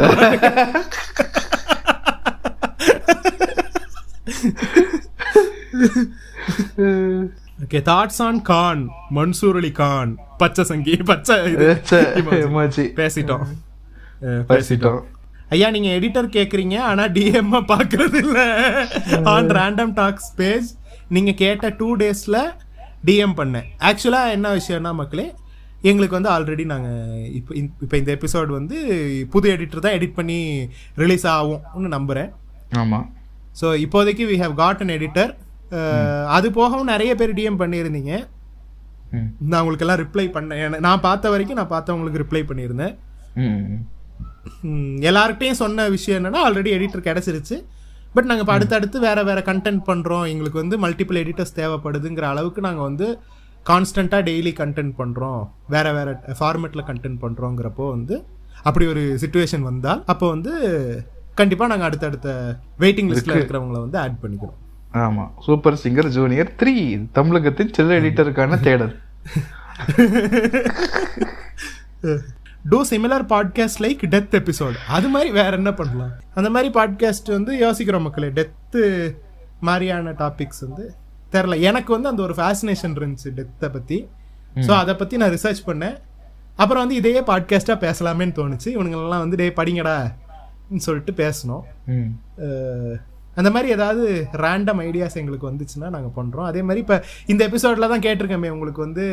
okay 7.65 7.81
thoughts 7.87 8.23
on 8.23 8.41
Khan 8.45 8.83
Mansoor 9.15 9.57
Ali 9.57 9.73
Khan 9.75 10.11
பச்சை 10.39 10.65
சங்கி 10.65 10.95
பச்சை 11.05 11.37
பேசிட்டோம். 12.99 13.45
பேசிட்டோம். 14.51 15.01
ஐயா 15.53 15.69
நீங்க 15.75 15.89
எடிட்டர் 15.99 16.35
கேக்குறீங்க 16.37 16.77
ஆனா 16.91 17.05
டிஎம் 17.17 17.55
பாக்குறது 17.73 18.19
இல்ல 18.25 18.41
ஆன் 19.33 19.51
ரேண்டம் 19.59 19.95
டாக்ஸ் 20.01 20.31
பேஜ் 20.41 20.69
நீங்க 21.17 21.33
கேட்ட 21.43 21.69
டூ 21.81 21.89
டேஸ்ல 22.03 22.39
டிஎம் 23.09 23.39
பண்ணேன். 23.41 23.67
ஆக்சுவலா 23.89 24.23
என்ன 24.37 24.51
விஷயம்னா 24.59 24.93
மக்களே 25.01 25.27
எங்களுக்கு 25.91 26.17
வந்து 26.19 26.33
ஆல்ரெடி 26.35 26.65
நாங்க 26.73 26.91
இப்போ 27.39 27.53
இப்போ 27.85 27.97
இந்த 28.01 28.11
எபிசோட் 28.17 28.51
வந்து 28.59 28.77
புது 29.33 29.47
எடிட்டர் 29.55 29.85
தான் 29.87 29.97
எடிட் 29.99 30.19
பண்ணி 30.19 30.39
ரிலீஸ் 31.03 31.27
ஆகும்னு 31.33 31.91
நம்புறேன். 31.97 32.31
ஆமா. 32.83 33.01
ஸோ 33.61 33.67
இப்போதைக்கு 33.85 34.27
we 34.31 34.37
have 34.45 34.55
got 34.63 34.83
an 34.85 34.95
editor 34.99 35.33
அது 36.37 36.47
போகவும் 36.59 36.91
நிறைய 36.93 37.13
பேர் 37.21 37.37
டிஎம் 37.41 37.61
பண்ணியிருந்தீங்க. 37.63 38.13
நான் 39.51 39.61
உங்களுக்கு 39.63 39.85
எல்லாம் 39.87 40.01
ரிப்ளை 40.05 40.27
பண்ணேன் 40.37 40.81
நான் 40.87 41.05
பார்த்த 41.09 41.31
வரைக்கும் 41.35 41.59
நான் 41.61 41.75
பார்த்தவங்களுக்கு 41.75 42.23
ரிப்ளை 42.23 42.43
பண்ணியிருந்தேன். 42.49 42.95
எல்லார்கிட்டயும் 45.01 45.53
சொன்ன 45.53 45.89
விஷயம் 45.89 46.21
என்னன்னா 46.21 46.47
ஆல்ரெடி 46.47 46.77
எடிட்டர் 46.77 47.09
கிடைச்சிருச்சு. 47.09 47.65
பட் 48.15 48.25
நாங்கள் 48.25 48.41
இப்போ 48.41 48.53
அடுத்தடுத்து 48.53 49.01
வேற 49.01 49.23
வேற 49.23 49.41
கண்டென்ட் 49.41 49.87
பண்ணுறோம் 49.87 50.29
எங்களுக்கு 50.29 50.63
வந்து 50.63 50.79
மல்டிபிள் 50.79 51.23
எடிட்டர்ஸ் 51.23 51.57
தேவைப்படுதுங்கிற 51.57 52.23
அளவுக்கு 52.23 52.61
நாங்கள் 52.61 52.83
வந்து 52.83 53.19
கான்ஸ்டண்ட்டாக 53.67 54.25
டெய்லி 54.25 54.53
கண்டென்ட் 54.59 54.95
பண்ணுறோம் 54.99 55.49
வேற 55.69 55.93
வேற 55.93 56.23
ஃபார்மேட்டில் 56.41 56.87
கண்டென்ட் 56.87 57.23
பண்ணுறோங்கிறப்போ 57.23 57.91
வந்து 57.91 58.25
அப்படி 58.63 58.87
ஒரு 58.87 59.19
சுச்சுவேஷன் 59.23 59.61
வந்தால் 59.61 60.03
அப்போ 60.07 60.29
வந்து 60.29 60.53
கண்டிப்பாக 61.35 61.71
நாங்கள் 61.71 61.87
அடுத்தடுத்த 61.87 62.59
வெயிட்டிங் 62.79 63.11
லிஸ்ட்டில் 63.11 63.37
இருக்கிறவங்கள 63.37 63.81
வந்து 63.81 63.99
ஆட் 63.99 64.23
பண்ணிக்கிறோம். 64.23 64.55
ஆமா. 64.95 65.31
சூப்பர் 65.47 65.79
சிங்கர் 65.85 66.09
ஜூனியர் 66.09 66.57
த்ரீ 66.61 67.13
தமிழகத்தின் 67.13 67.73
சில 67.73 68.01
எடிட்டருக்கான 68.01 68.61
தேடல். 68.61 68.95
Do 72.73 72.79
similar 72.91 73.25
podcast 73.33 73.81
like 73.85 74.03
death 74.13 74.35
episode 74.39 74.77
அது 74.97 75.09
மாதிரி 75.15 75.31
வேற 75.39 75.51
என்ன 75.61 75.71
பண்ணலாம்? 75.81 76.13
அந்த 76.39 76.49
மாதிரி 76.55 76.69
பாட்காஸ்ட் 76.77 77.29
வந்து 77.37 77.53
யோசிக்கிறோம் 77.65 78.07
மக்களே. 78.07 78.29
டெத்து 78.39 78.83
மாதிரியான 79.61 80.15
டாபிக்ஸ் 80.23 80.63
வந்து 80.67 80.85
தெரில 81.33 81.55
எனக்கு 81.69 81.91
வந்து 81.93 82.11
அந்த 82.13 82.23
ஒரு 82.27 82.35
ஃபேசினேஷன் 82.39 82.97
இருந்துச்சு 83.01 83.31
டெத்தை 83.39 83.69
பற்றி 83.77 83.99
ஸோ 84.67 84.73
அதை 84.81 84.93
பற்றி 84.95 85.15
நான் 85.21 85.35
ரிசர்ச் 85.37 85.63
பண்ணேன். 85.69 85.97
அப்புறம் 86.59 86.83
வந்து 86.85 86.99
இதையே 87.01 87.21
பாட்காஸ்ட்டாக 87.31 87.79
பேசலாமேன்னு 87.85 88.37
தோணுச்சு. 88.39 88.69
இவனுங்களெல்லாம் 88.75 89.25
வந்து 89.25 89.41
டே 89.43 89.49
படிங்கடா 89.59 89.97
ன்னு 90.69 90.85
சொல்லிட்டு 90.87 91.13
பேசணும் 91.23 91.65
அந்த 93.39 93.49
மாதிரி 93.55 93.69
ஏதாவது 93.77 94.05
ரேண்டம் 94.43 94.81
ஐடியாஸ் 94.87 95.19
எங்களுக்கு 95.21 95.49
வந்துச்சுன்னா 95.51 95.89
நாங்கள் 95.95 96.15
பண்ணுறோம் 96.19 96.49
அதே 96.51 96.61
மாதிரி 96.63 96.83
இப்போ 96.85 96.97
இந்த 97.33 97.43
எபிசோடில் 97.49 97.91
தான் 97.93 98.05
கேட்டிருக்கோமே 98.07 98.51
உங்களுக்கு 98.55 98.81
வந்து 98.87 99.05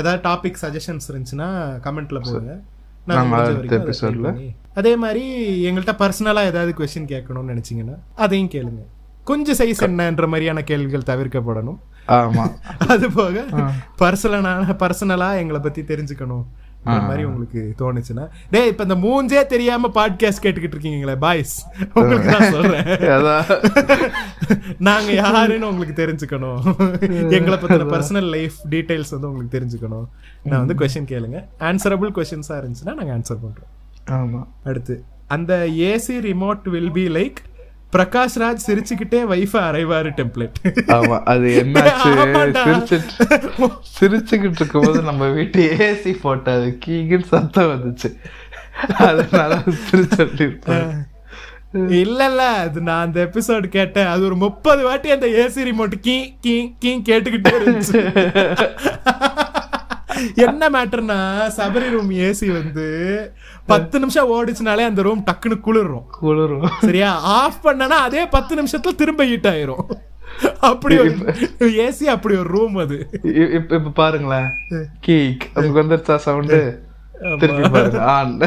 ஏதாவது 0.00 0.20
டாபிக் 0.28 0.60
சஜஷன்ஸ் 0.64 1.08
இருந்துச்சுன்னா 1.10 1.48
கமெண்ட்ல 1.86 2.20
போடுங்க. 2.26 2.54
அதை 4.74 4.96
மாதிரி 4.96 5.22
எங்கள்கிட்ட 5.66 5.94
பர்சனலாக 5.98 6.44
ஏதாவது 6.44 6.74
கொஸ்டின் 6.78 7.08
கேட்கணும்னு 7.08 7.56
நினச்சிங்கன்னா 7.56 7.98
அதையும் 8.16 8.48
கேளுங்க. 8.48 8.82
கொஞ்சம் 9.24 9.56
சைஸ் 9.56 9.80
என்னன்ற 9.80 10.26
மாதிரியான 10.26 10.62
கேள்விகள் 10.62 11.16
தவிர்க்கப்படணும். 11.16 11.78
ஆமா. 12.08 12.52
அது 12.88 13.10
போக 13.10 13.44
பர்சனலான 13.98 14.74
பர்சனலா 14.78 15.36
எங்களை 15.36 15.60
பத்தி 15.60 15.82
தெரிஞ்சுக்கணும். 15.82 16.44
அந்த 16.84 17.02
மாதிரி 17.02 17.24
உங்களுக்கு 17.24 17.74
தோணுச்சுன்னா. 17.78 18.28
டேய் 18.50 18.68
இப்ப 18.68 18.84
இந்த 18.88 18.94
மூஞ்சே 18.94 19.46
தெரியாம 19.46 19.90
பாட்காஸ்ட் 19.94 20.42
கேட்டுக்கிட்டு 20.42 20.74
இருக்கீங்களே 20.74 21.16
பாய்ஸ் 21.16 21.66
உங்களுக்கு 21.94 22.30
நான் 22.30 22.50
சொல்றேன். 22.50 22.98
நாங்க 24.78 25.12
யாருன்னு 25.12 25.68
உங்களுக்கு 25.68 26.06
தெரிஞ்சுக்கணும். 26.06 26.76
எங்களை 27.30 27.58
பத்தின 27.58 28.02
பர்சனல் 28.02 28.28
லைஃப் 28.28 28.52
டீடைல்ஸ் 28.70 29.10
வந்து 29.10 29.30
உங்களுக்கு 29.30 29.60
தெரிஞ்சுக்கணும். 29.60 30.06
நான் 30.42 30.66
வந்து 30.66 30.74
கொஸ்டின் 30.74 31.06
கேளுங்க. 31.06 31.44
ஆன்சரபிள் 31.58 32.24
கொஸ்டின்ஸா 32.24 32.48
இருந்துச்சுன்னா 32.48 32.94
நாங்க 32.94 33.18
ஆன்சர் 33.18 33.36
பண்றோம். 33.36 34.10
ஆமா. 34.10 34.46
அடுத்து 34.64 35.04
அந்த 35.26 35.66
AC 35.70 36.08
remote 36.08 36.68
will 36.68 36.92
be 36.92 37.08
like 37.08 37.51
Prakash 37.92 38.36
Raj 38.36 38.66
சிரிச்சுக்கிட்டே 38.66 39.20
வைஃபை 39.32 39.60
அரைவாரு 39.68 40.10
டெம்ப்ளேட் 40.18 40.58
ஆமா 40.86 41.16
அது. 41.22 41.48
சிரிச்சிட்டு 42.64 43.26
சிரிச்சுக்கிட்டு 43.98 44.60
இருக்கும்போது 44.60 45.02
நம்ம 45.02 45.28
வீட்டு 45.28 45.76
ஏசி 45.78 46.12
போட்ட 46.22 46.52
அது 46.52 46.78
கீகின்னு 46.86 47.24
சத்தம் 47.24 47.72
வந்துச்சு. 47.72 48.10
அதனால 48.98 49.58
சிரிச்சு 49.90 50.48
இல்ல 51.98 52.20
இல்ல 52.28 52.42
அது 52.56 52.80
நான் 52.80 53.04
அந்த 53.04 53.18
எபிசோடு 53.24 53.68
கேட்டேன். 53.68 54.06
அது 54.06 54.24
ஒரு 54.24 54.36
முப்பது 54.36 54.82
வாட்டி 54.84 55.10
அந்த 55.10 55.26
AC 55.26 55.60
remote 55.68 55.94
key 56.00 56.16
key 56.40 56.56
key 56.78 56.92
கேட்டுக்கிட்டே 57.08 57.52
இருந்துச்சு. 57.60 58.00
என்ன 60.34 60.70
மேட்டர்னா 60.70 61.18
சபரி 61.56 61.88
ரூம் 61.90 62.10
ஏசி 62.10 62.48
வந்து 62.52 62.86
பத்து 63.66 63.98
நிமிஷம் 63.98 64.30
ஓடிச்சுனாலே 64.32 64.84
அந்த 64.90 65.02
ரூம் 65.02 65.24
டக்குன்னு 65.30 65.58
குளிரும் 65.60 66.06
குளிரும். 66.10 66.68
சரியா? 66.80 67.10
ஆஃப் 67.18 67.60
பண்ணனா 67.64 68.00
அதே 68.08 68.26
பத்து 68.26 68.62
நிமிஷத்துல 68.62 68.94
திரும்ப 68.96 69.24
ஹீட் 69.24 69.50
ஆயிரும். 69.52 69.84
அப்படி 70.60 70.98
ஒரு 70.98 71.12
ஏசி 71.60 72.04
அப்படி 72.14 72.34
ஒரு 72.36 72.48
ரூம் 72.48 72.76
அது. 72.76 72.98
இப்ப 73.52 73.78
பாருங்களேன். 73.78 74.48
கீக் 75.06 75.44
உங்களுக்கு 75.54 75.82
வந்துருச்சா 75.82 76.16
சவுண்டு 76.16 76.60
திருப்பி 77.38 77.68
பாருங்க. 77.68 78.00
ஆன். 78.02 78.38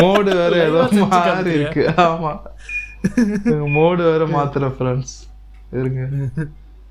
மோடு 0.00 0.30
வேற 0.42 0.52
ஏதோ 0.68 1.06
மாறி 1.06 1.52
இருக்கு. 1.52 1.82
ஆமா. 1.96 2.32
மோடு 3.76 4.02
வேற 4.10 4.22
மாத்துற 4.26 4.70
ஃப்ரெண்ட்ஸ் 4.78 5.16
இருங்க. 5.72 6.00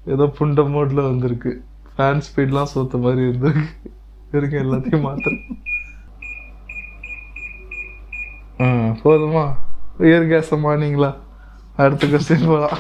ஏதோ 0.06 0.26
புண்ட 0.40 0.62
மோட்ல 0.76 1.02
வந்திருக்கு. 1.08 1.52
ஃபேன் 2.00 2.22
ஸ்பீட்லாம் 2.26 2.70
சோத்த 2.74 2.98
மாதிரி 3.04 3.22
இருந்திருக்கு 3.30 3.64
இருங்க 4.38 4.56
எல்லாத்தையும் 4.66 5.06
மாத்துறேன். 5.06 5.42
ஆ 8.64 8.68
போதுமா? 9.02 9.44
உயர் 10.04 10.28
கேசமா 10.32 10.72
நீங்களா 10.84 11.10
அடுத்த 11.84 12.08
கொஸ்டின் 12.12 12.46
போலாம். 12.52 12.78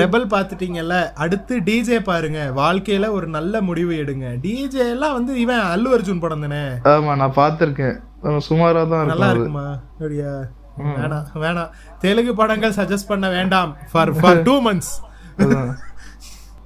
ரெபல் 0.00 0.26
பாத்துட்டீங்கல்ல 0.34 0.96
அடுத்து 1.24 1.54
டிஜே 1.68 1.98
பாருங்க. 2.10 2.40
வாழ்க்கையில 2.60 3.10
ஒரு 3.16 3.26
நல்ல 3.36 3.62
முடிவு 3.68 3.94
எடுங்க. 4.02 4.26
டிஜே 4.44 4.84
எல்லாம் 4.94 5.16
வந்து 5.18 5.32
இவன் 5.44 5.64
அல்லு 5.74 5.94
அர்ஜுன் 5.96 6.22
படம் 6.24 6.44
தானே? 6.46 6.62
ஆமா 6.92 7.14
நான் 7.22 7.38
பார்த்திருக்கேன். 7.40 7.96
சுமாரா 8.48 8.84
தான் 8.92 9.10
நல்லா 9.12 9.30
இருக்கும்? 9.36 9.58
அப்படியா? 9.80 10.34
வேணாம் 11.00 11.26
வேணாம். 11.46 11.72
தெலுங்கு 12.04 12.34
படங்கள் 12.42 12.78
சஜஸ்ட் 12.80 13.10
பண்ண 13.14 13.26
வேண்டாம். 13.38 13.72
For 13.94 14.14
for 14.20 14.44
two 14.50 14.56
months. 14.68 14.94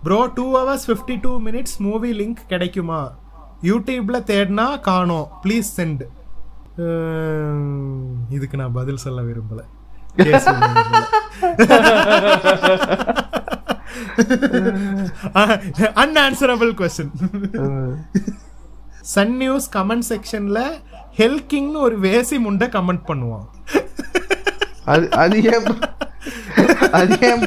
Bro 0.09 0.19
two 0.37 0.45
hours 0.59 0.85
fifty 0.89 1.15
two 1.25 1.31
minutes 1.47 1.75
movie 1.87 2.11
link 2.19 2.39
கிடைக்குமா? 2.53 3.01
யூடியூப்பில் 3.69 4.25
தேடினா 4.31 4.67
காணோம். 4.87 5.27
ப்ளீஸ் 5.43 5.69
சென்ட் 5.79 6.05
இதுக்கு 8.37 8.57
நான் 8.61 8.77
பதில் 8.79 9.01
சொல்ல 9.03 9.21
விரும்பலை. 9.29 9.65
Unanswerable 16.05 16.73
question 16.81 17.13
Sun 19.15 19.37
News 19.43 19.69
comment 19.77 20.09
செக்ஷனில் 20.13 20.65
ஹெல்கிங்னு 21.21 21.85
ஒரு 21.89 21.99
வேசி 22.09 22.39
முண்டை 22.47 22.69
கமெண்ட் 22.79 23.05
பண்ணுவான். 23.11 23.47
அது 24.93 25.07
அது 25.23 25.37
ஏன் 25.53 25.67
அது 26.99 27.15
ஏன் 27.29 27.43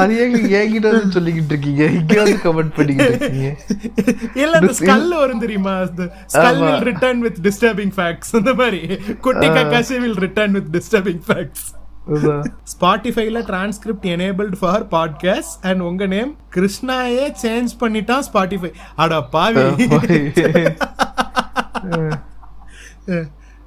அது 0.00 0.12
ஏங்க 0.22 0.38
என்கிட்ட 0.60 0.88
வந்து 0.94 1.14
சொல்லிக்கிட்டு 1.16 1.52
இருக்கீங்க? 1.54 1.84
இங்க 1.98 2.14
வந்து 2.22 2.38
கமெண்ட் 2.44 2.74
பண்ணிக்கிட்டு 2.76 3.16
இருக்கீங்க. 3.16 3.50
இல்ல 4.42 4.58
இந்த 4.62 4.74
ஸ்கல் 4.80 5.08
வரும் 5.22 5.42
தெரியுமா? 5.44 5.74
Skull 6.34 6.60
will 6.66 6.84
return 6.90 7.20
with 7.26 7.40
disturbing 7.46 7.94
facts 7.98 8.34
அந்த 8.40 8.54
மாதிரி. 8.60 8.82
குட்டி 9.26 9.48
Kakashi 9.58 9.96
will 10.04 10.20
return 10.26 10.54
with 10.58 10.70
disturbing 10.76 11.22
facts. 11.28 11.66
ஸ்பாட்டிஃபைல 12.72 13.38
transcript 13.50 14.04
enabled 14.14 14.56
for 14.60 14.84
podcast 14.96 15.56
and 15.68 15.80
உங்க 15.88 16.06
நேம் 16.14 16.32
கிருஷ்ணாயே 16.56 17.24
சேஞ்ச் 17.44 17.72
பண்ணிட்டான் 17.80 18.26
ஸ்பாட்டிஃபை 18.28 18.70
அட 19.04 19.20
பாவி. 19.34 19.64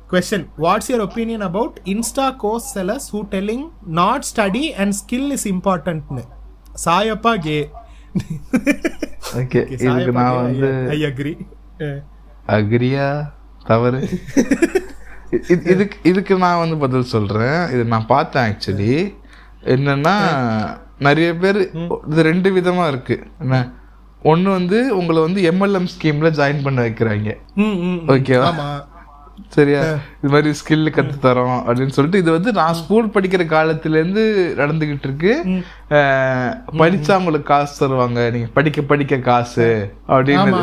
Question. 0.10 0.42
What's 0.58 0.90
your 0.90 1.02
opinion 1.02 1.42
about 1.42 1.74
insta 1.86 2.26
course 2.38 2.68
sellers 2.76 3.06
who 3.12 3.20
telling 3.36 3.62
not 4.00 4.26
study 4.26 4.66
and 4.74 4.96
skill 5.02 5.26
is 5.38 5.46
important 5.56 6.20
சாயப்பா 6.86 7.32
கே 7.46 7.58
ஓகே 9.40 9.62
இதுக்கு 9.74 10.12
நான் 10.20 10.38
வந்து 10.44 10.70
ஐ 10.96 11.00
அக்ரி 11.10 11.34
அக்ரியா 12.58 13.08
தவறு. 13.70 14.00
இதுக்கு 15.74 15.98
இதுக்கு 16.12 16.34
நான் 16.44 16.62
வந்து 16.62 16.78
பதில் 16.84 17.12
சொல்றேன். 17.16 17.60
இது 17.74 17.84
நான் 17.94 18.12
பார்த்தேன் 18.14 18.46
ஆக்சுவலி 18.50 18.94
என்னன்னா 19.74 20.16
நிறைய 21.08 21.30
பேர் 21.42 21.60
இது 22.12 22.22
ரெண்டு 22.30 22.50
விதமா 22.56 22.86
இருக்கு. 22.92 23.16
என்ன? 23.44 23.58
ஒன்று 24.32 24.50
வந்து 24.58 24.78
உங்களை 25.00 25.20
வந்து 25.26 25.42
எம்எல்எம் 25.52 25.92
ஸ்கீம்ல 25.94 26.32
ஜாயின் 26.40 26.64
பண்ண 26.68 26.80
வைக்கிறாங்க. 26.88 27.30
ஓகேவா 28.16 28.48
ஆமா. 28.52 28.70
சரியா? 29.56 29.84
இது 30.20 30.32
மாதிரி 30.34 30.50
ஸ்கில் 30.60 30.94
கத்து 30.96 31.16
தரோம் 31.24 31.60
அப்படின்னு 31.66 31.96
சொல்லிட்டு 31.96 32.22
இது 32.24 32.30
வந்து 32.36 32.52
நான் 32.60 32.78
ஸ்கூல் 32.82 33.14
படிக்கிற 33.16 33.46
காலத்துல 33.56 34.00
இருந்து 34.02 34.24
நடந்துகிட்டு 34.62 35.08
இருக்கு 35.10 35.32
படிச்சா 36.82 37.16
உங்களுக்கு 37.22 37.50
காசு 37.54 37.74
தருவாங்க. 37.82 38.20
நீங்க 38.36 38.50
படிக்க 38.60 38.82
படிக்க 38.92 39.18
காசு 39.30 39.70
அப்படின்னு 40.14 40.60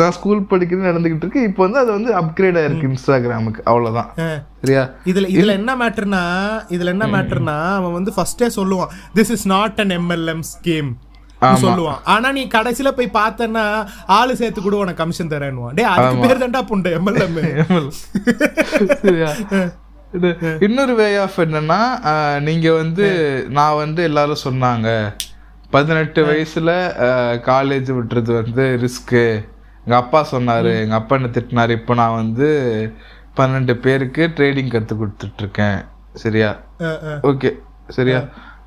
நான் 0.00 0.14
ஸ்கூல் 0.16 0.40
படிக்கிறது 0.50 0.88
நடந்துகிட்டு 0.88 1.24
இருக்கு 1.24 1.42
இப்போ 1.48 1.60
வந்து 1.64 1.78
அது 1.82 1.90
வந்து 1.96 2.10
அப்கிரேட் 2.20 2.58
ஆயிருக்கு 2.60 2.88
இன்ஸ்டாகிராமுக்கு. 2.88 3.60
அவ்வளவுதான். 3.70 4.10
சரியா? 4.62 4.82
இதுல 5.10 5.26
இதுல 5.34 5.52
என்ன 5.60 5.72
மேட்டர்னா 5.82 6.22
இதுல 6.74 6.92
என்ன 6.94 7.06
மேட்டர்னா 7.14 7.56
அவன் 7.78 7.96
வந்து 7.98 8.12
ஃபர்ஸ்டே 8.16 8.48
சொல்லுவான் 8.58 8.92
this 9.18 9.32
is 9.36 9.46
not 9.54 9.80
an 9.84 9.94
MLM 9.98 10.42
scheme 10.52 10.90
சொல்லுவான். 11.64 12.00
ஆனா 12.14 12.28
நீ 12.36 12.42
கடைசில 12.56 12.88
போய் 12.98 13.16
பார்த்தனா 13.18 13.64
ஆளு 14.18 14.32
சேர்த்து 14.40 14.60
கூட 14.66 14.76
உனக்கு 14.82 15.02
கமிஷன் 15.02 15.32
தரேன்னுவான். 15.34 15.74
டேய் 15.78 15.90
அதுக்கு 15.94 16.24
பேர் 16.26 16.42
தான்டா 16.44 16.62
புண்டை 16.70 16.92
எம்எல்எம் 16.98 17.40
இது 20.16 20.28
இன்னொரு 20.66 20.92
வே 20.98 21.06
ஆஃப் 21.22 21.38
என்னன்னா 21.44 21.78
நீங்க 22.46 22.66
வந்து 22.82 23.06
நான் 23.56 23.80
வந்து 23.84 24.00
எல்லாரும் 24.08 24.44
சொன்னாங்க. 24.44 24.88
பதினெட்டு 25.74 26.20
வயசுல 26.28 26.70
காலேஜ் 27.48 27.88
விட்டுறது 27.96 28.32
வந்து 28.40 28.64
ரிஸ்க்கு 28.84 29.24
எங்க 29.84 29.96
அப்பா 30.02 30.20
சொன்னாரு 30.34 30.72
எங்க 30.84 30.94
அப்பா 31.00 31.16
என்ன 31.18 31.28
திட்டினாரு 31.36 31.72
இப்போ 31.78 31.92
நான் 32.00 32.18
வந்து 32.22 32.48
பன்னெண்டு 33.38 33.74
பேருக்கு 33.84 34.22
ட்ரேடிங் 34.36 34.72
கத்து 34.74 34.94
கொடுத்துட்டு 35.00 35.42
இருக்கேன் 35.44 35.78
சரியா 36.22 36.50
ஓகே 37.30 37.50
சரியா? 37.96 38.20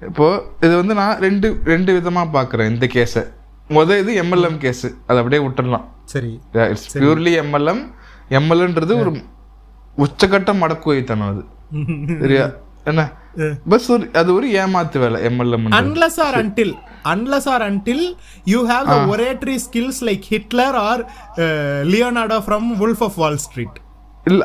இப்போ 0.07 0.25
இது 0.65 0.73
வந்து 0.81 0.93
நான் 0.99 1.17
ரெண்டு 1.25 1.47
ரெண்டு 1.71 1.91
விதமா 1.97 2.23
பாக்குறேன் 2.35 2.69
இந்த 2.73 2.85
கேஸை. 2.95 3.23
முத 3.75 3.97
இது 4.01 4.11
எம்எல்எம் 4.21 4.59
கேஸ். 4.63 4.85
அதை 5.07 5.17
அப்படியே 5.21 5.41
விட்டுடலாம். 5.45 5.85
சரி. 6.13 6.31
இட்ஸ் 6.73 6.87
பியூர்லி 7.01 7.33
எம்எல்எம் 7.43 7.81
எம்எல்ன்றது 8.39 8.93
ஒரு 9.01 9.11
உச்சக்கட்ட 10.05 10.51
மடக்குவைத்தனம் 10.61 11.29
அது. 11.33 11.43
சரியா? 12.21 12.45
என்ன? 12.89 13.01
பஸ் 13.71 13.87
ஒரு 13.93 14.05
அது 14.19 14.29
ஒரு 14.37 14.47
ஏமாத்து 14.61 14.99
வேலை 15.03 15.19
MLM 15.29 15.65
unless 15.81 16.19
or 16.27 16.37
until 16.41 16.73
unless 17.13 17.47
or 17.53 17.63
until 17.67 18.05
you 18.53 18.59
have 18.71 18.89
oratory 19.13 19.57
skills 19.65 20.01
like 20.09 20.25
Hitler 20.33 20.77
or 20.89 21.03
Leonardo 21.93 22.39
from 22.47 22.67
Wolf 22.81 23.03
of 23.07 23.19
Wall 23.23 23.39
Street 23.45 23.77
இல்ல 24.25 24.41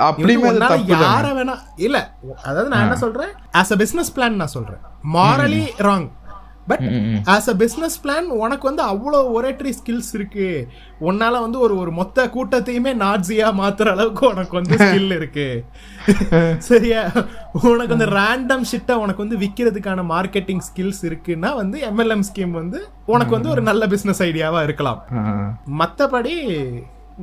தப்பு 0.64 0.92
யார 0.96 1.26
வேணா 1.36 1.54
இல்ல 1.78 1.96
அதாவது 2.44 2.68
நான் 2.68 2.84
என்ன 2.86 2.96
சொல்றேன்? 2.96 3.32
ஆஸ் 3.54 3.72
அ 3.72 3.76
பிசினஸ் 3.76 4.12
பிளான் 4.16 4.36
நான் 4.36 4.54
சொல்றேன். 4.54 4.82
Morally 5.14 5.64
wrong 5.86 6.06
but. 6.68 6.84
As 7.32 7.48
a 7.48 7.54
business 7.54 7.96
plan 8.02 8.28
உனக்கு 8.36 8.64
வந்து 8.68 8.82
அவ்வளோ 8.82 9.18
ஒரேட்டரி 9.34 9.72
ஸ்கில்ஸ் 9.78 10.12
இருக்கு. 10.14 10.46
உன்னால 11.00 11.40
வந்து 11.40 11.58
ஒரு 11.58 11.74
ஒரு 11.78 11.90
மொத்த 11.92 12.26
கூட்டத்தையுமே 12.28 12.92
நாட்ஸியா 13.02 13.48
மாத்துற 13.58 13.90
அளவுக்கு 13.90 14.24
உனக்கு 14.28 14.54
வந்து 14.60 14.76
ஸ்கில் 14.82 15.12
இருக்கு. 15.18 15.46
சரியா? 16.68 17.02
உனக்கு 17.64 17.94
வந்து 17.94 18.08
ரேண்டம் 18.16 18.64
ஷிட்டை 18.70 18.96
உனக்கு 18.96 19.24
வந்து 19.24 19.40
விற்கிறதுக்கான 19.42 20.04
மார்க்கெட்டிங் 20.10 20.64
ஸ்கில்ஸ் 20.68 21.02
இருக்குன்னா 21.10 21.50
வந்து 21.56 21.78
எம்எல்எம் 21.90 22.26
ஸ்கீம் 22.30 22.54
வந்து 22.58 22.80
உனக்கு 23.06 23.36
வந்து 23.36 23.52
ஒரு 23.54 23.62
நல்ல 23.62 23.86
பிஸ்னஸ் 23.86 24.22
ஐடியாவா 24.22 24.62
இருக்கலாம். 24.62 25.00
ஆ, 25.14 25.22
மற்றபடி 25.80 26.34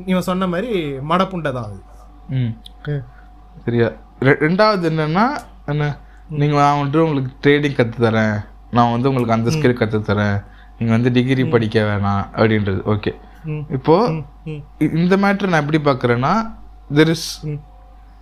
இவன் 0.07 0.27
சொன்ன 0.27 0.47
மாதிரி 0.47 0.73
மடப்புண்டை 1.09 1.51
தான் 1.51 1.69
அது. 1.69 1.79
சரியா? 3.65 3.87
ரெ- 4.21 4.39
ரெண்டாவது 4.41 4.85
என்னன்னா 4.89 5.25
என்ன 5.65 5.85
நீங்க 6.31 6.55
நான் 6.57 6.79
வந்துட்டு 6.79 6.97
உங்களுக்கு 6.99 7.31
ட்ரேடிங் 7.43 7.77
கத்து 7.77 7.97
தரேன் 8.01 8.35
நான் 8.71 8.91
வந்து 8.91 9.09
உங்களுக்கு 9.09 9.33
அந்த 9.33 9.49
ஸ்கில் 9.51 9.79
கத்து 9.79 9.99
தரேன் 10.05 10.37
நீங்க 10.77 10.91
வந்து 10.93 11.11
டிகிரி 11.11 11.43
படிக்க 11.47 11.79
வேணாம் 11.81 12.23
அப்படின்றது. 12.35 12.79
ஓகே. 12.87 13.11
இப்போ 13.69 13.95
இந்த 14.95 15.17
மேட்ரு 15.17 15.47
நான் 15.47 15.63
எப்படி 15.63 15.79
பார்க்கறேன்னா 15.81 16.33
there 16.89 17.09
is 17.09 17.27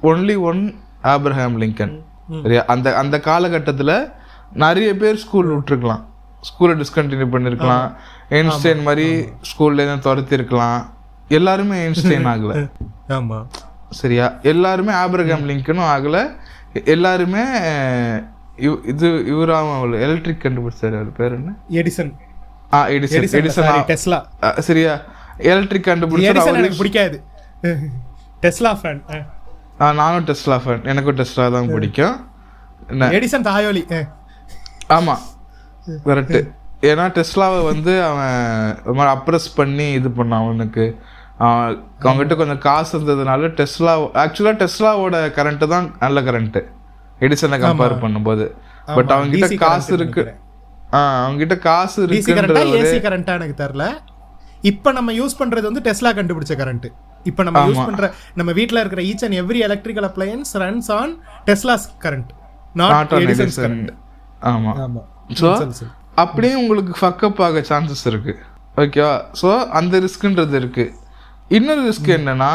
only 0.04 0.38
one 0.42 0.62
Abraham 1.06 1.58
Lincoln 1.60 1.94
சரியா? 2.42 2.64
அந்த 2.68 2.96
அந்த 2.96 3.18
காலகட்டத்துல 3.26 3.92
நிறைய 4.56 4.96
பேர் 4.96 5.16
ஸ்கூல் 5.16 5.50
விட்டுருக்கலாம். 5.50 6.04
ஸ்கூலை 6.44 6.74
டிஸ்கண்டினியூ 6.76 7.28
பண்ணிருக்கலாம். 7.30 7.88
ஐன்ஸ்டைன் 8.32 8.84
மாதிரி 8.84 9.08
ஸ்கூல்ல 9.50 9.82
இருந்து 9.82 10.00
துரத்தி 10.00 10.34
இருக்கலாம் 10.34 10.80
எல்லாருமே 11.30 11.76
ஐன்ஸ்டைன் 11.88 12.30
ஆகல. 12.34 12.54
ஆமா. 13.16 13.40
சரியா? 13.92 14.40
எல்லாருமே 14.44 14.94
ஆப்ரஹாம் 14.94 15.46
லிங்கனும் 15.46 15.90
ஆகல. 15.90 16.18
எல்லாருமே 16.86 17.44
இது 18.86 19.08
இவராம 19.26 19.70
எலக்ட்ரிக் 20.00 20.44
கண்டுபிடிச்சாரு 20.44 20.94
அவர். 20.94 21.12
பேர் 21.12 21.34
என்ன? 21.34 21.52
எடிசன் 21.72 22.12
ஆ 22.74 22.88
எடிசன் 22.88 23.40
எடிசன் 23.40 23.88
டெஸ்லா 23.88 24.20
சரியா? 24.60 25.02
எலக்ட்ரிக் 25.38 25.88
கண்டுபிடிச்சாரு. 25.88 26.56
எனக்கு 26.56 26.78
பிடிக்காது. 26.78 27.24
டெஸ்லா 28.44 28.78
ஃபேன் 28.84 29.02
ஆ, 29.82 29.92
நானும் 29.92 30.26
டெஸ்லா 30.26 30.60
ஃபேன் 30.60 30.84
எனக்கும் 30.84 31.16
டெஸ்லா 31.16 31.52
தான் 31.52 31.70
பிடிக்கும். 31.70 32.16
எடிசன் 33.12 33.44
தாயோலி 33.44 33.84
அஹ். 33.90 34.08
ஆமா. 34.90 35.16
கரெக்ட் 36.06 36.40
ஏன்னா 36.82 37.06
டெஸ்லாவை 37.10 37.64
வந்து 37.64 38.04
அவன் 38.04 39.08
அப்ரஸ் 39.08 39.56
பண்ணி 39.56 39.92
இது 39.92 40.10
பண்ணான் 40.10 40.44
அவனுக்கு. 40.44 40.84
அவன் 40.86 41.09
அவங்ககிட்ட 41.40 42.36
கொஞ்சம் 42.36 42.62
காசு 42.68 42.92
இருந்ததுனால 42.98 43.50
டெஸ்லா 43.60 43.94
ஆக்சுவலா 44.24 44.54
டெஸ்லாவோட 44.64 45.18
கரண்ட் 45.38 45.66
தான் 45.74 45.88
நல்ல 46.04 46.22
கரண்ட் 46.22 46.60
எடிசனை 47.20 47.58
கம்பேர் 47.64 47.96
பண்ணும்போது. 48.04 48.46
பட் 48.98 49.12
அவங்க 49.16 49.32
கிட்ட 49.34 49.50
DC 49.50 49.58
காசு 49.64 49.92
இருக்கு. 49.98 50.24
ஆ 50.94 51.00
அவங்க 51.24 51.40
கிட்ட 51.44 51.56
காசு 51.68 51.98
இருக்குன்ற 52.06 52.62
ஏசி 52.80 52.98
கரண்டா 53.06 53.34
எனக்கு 53.40 53.58
தெரியல. 53.64 53.86
இப்ப 54.64 54.92
நம்ம 54.92 55.12
யூஸ் 55.20 55.40
பண்றது 55.42 55.66
வந்து 55.70 55.84
டெஸ்லா 55.88 56.12
கண்டுபிடிச்ச 56.18 56.56
கரண்ட் 56.62 56.88
இப்ப 57.26 57.44
நம்ம 57.44 57.62
யூஸ் 57.70 57.88
பண்ற 57.90 58.08
நம்ம 58.36 58.52
வீட்ல 58.60 58.82
இருக்கிற 58.84 59.02
each 59.10 59.24
and 59.26 59.38
every 59.42 59.60
electrical 59.68 60.08
appliance 60.10 60.52
runs 60.64 60.90
on 61.00 61.14
Tesla's 61.50 61.88
current 62.06 62.30
not 62.76 63.14
Edison's 63.20 63.42
Edison 63.46 63.66
current 63.66 63.92
ஆமா. 64.52 64.74
ஆமா. 64.86 65.02
ஸோ. 65.42 65.50
அப்படியே 66.24 66.54
உங்களுக்கு 66.56 66.94
ஃபக்கப் 67.02 67.42
ஆக 67.48 67.64
சான்சஸ் 67.72 68.06
இருக்கு. 68.12 68.34
ஓகேவா 68.78 69.14
ஸோ 69.42 69.50
அந்த 69.80 70.00
ரிஸ்க்ன்றது 70.06 70.58
இருக்கு. 70.62 70.86
இன்னொரு 71.52 71.82
ரிஸ்க் 71.88 72.12
என்னன்னா 72.18 72.52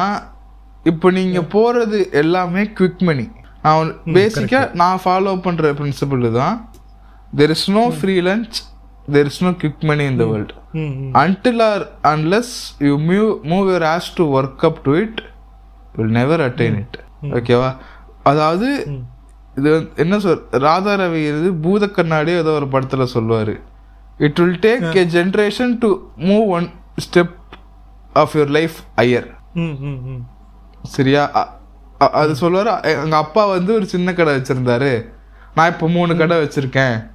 இப்போ 0.84 1.08
நீங்க 1.16 1.40
போறது 1.54 1.98
எல்லாமே 2.20 2.62
குவிக் 2.78 3.02
மணி 3.02 3.26
நான் 3.64 3.90
பேசிக்கா 4.16 4.60
நான் 4.80 5.00
ஃபாலோ 5.04 5.32
பண்ற 5.40 5.72
பிரின்சிபல் 5.78 6.26
தான் 6.32 6.56
there 7.32 7.52
is 7.54 7.68
no 7.76 7.84
free 7.96 8.14
lunch 8.26 8.56
there 9.08 9.28
is 9.30 9.40
no 9.42 9.52
quick 9.62 9.86
money 9.90 10.04
in 10.10 10.20
the 10.20 10.26
world 10.30 10.52
ம், 10.74 10.92
ம். 10.98 11.10
until 11.16 11.58
or 11.62 11.78
unless 12.12 12.50
you 12.80 12.94
move 13.02 13.30
move 13.44 13.66
your 13.72 13.84
ass 13.86 14.06
to 14.18 14.24
work 14.28 14.64
up 14.64 14.78
to 14.84 14.94
it 14.96 15.16
will 15.94 16.12
never 16.12 16.38
attain 16.46 16.76
it. 16.82 16.94
ஓகேவா 17.32 17.70
அதாவது 18.22 18.68
இது 19.56 19.70
என்ன 19.96 20.14
சொல் 20.18 20.40
ராதா 20.64 20.94
ரவி 21.00 21.20
இது 21.30 21.50
பூத 21.64 21.86
கண்ணாடி 21.90 22.32
ஏதோ 22.40 22.52
ஒரு 22.52 22.68
படத்துல 22.72 23.04
சொல்லுவாரு. 23.14 23.54
It 24.20 24.40
will 24.40 24.58
take 24.60 24.84
a 24.96 25.06
generation 25.14 25.74
to 25.78 25.90
move 26.26 26.46
one 26.56 26.66
step 27.00 27.34
of 28.14 28.36
your 28.36 28.48
life 28.48 28.72
higher. 28.94 29.38
சரியா? 30.82 31.56
அது 31.98 32.32
சொல்லுவாரு 32.32 32.84
எ- 32.84 33.02
எங்க 33.02 33.16
அப்பா 33.16 33.46
வந்து 33.46 33.74
ஒரு 33.74 33.86
சின்ன 33.86 34.12
கடை 34.12 34.36
வச்சிருந்தாரு. 34.36 35.08
நான் 35.54 35.72
இப்போ 35.72 35.88
மூணு 35.88 36.16
கடை 36.16 36.36
வச்சிருக்கேன். 36.42 37.10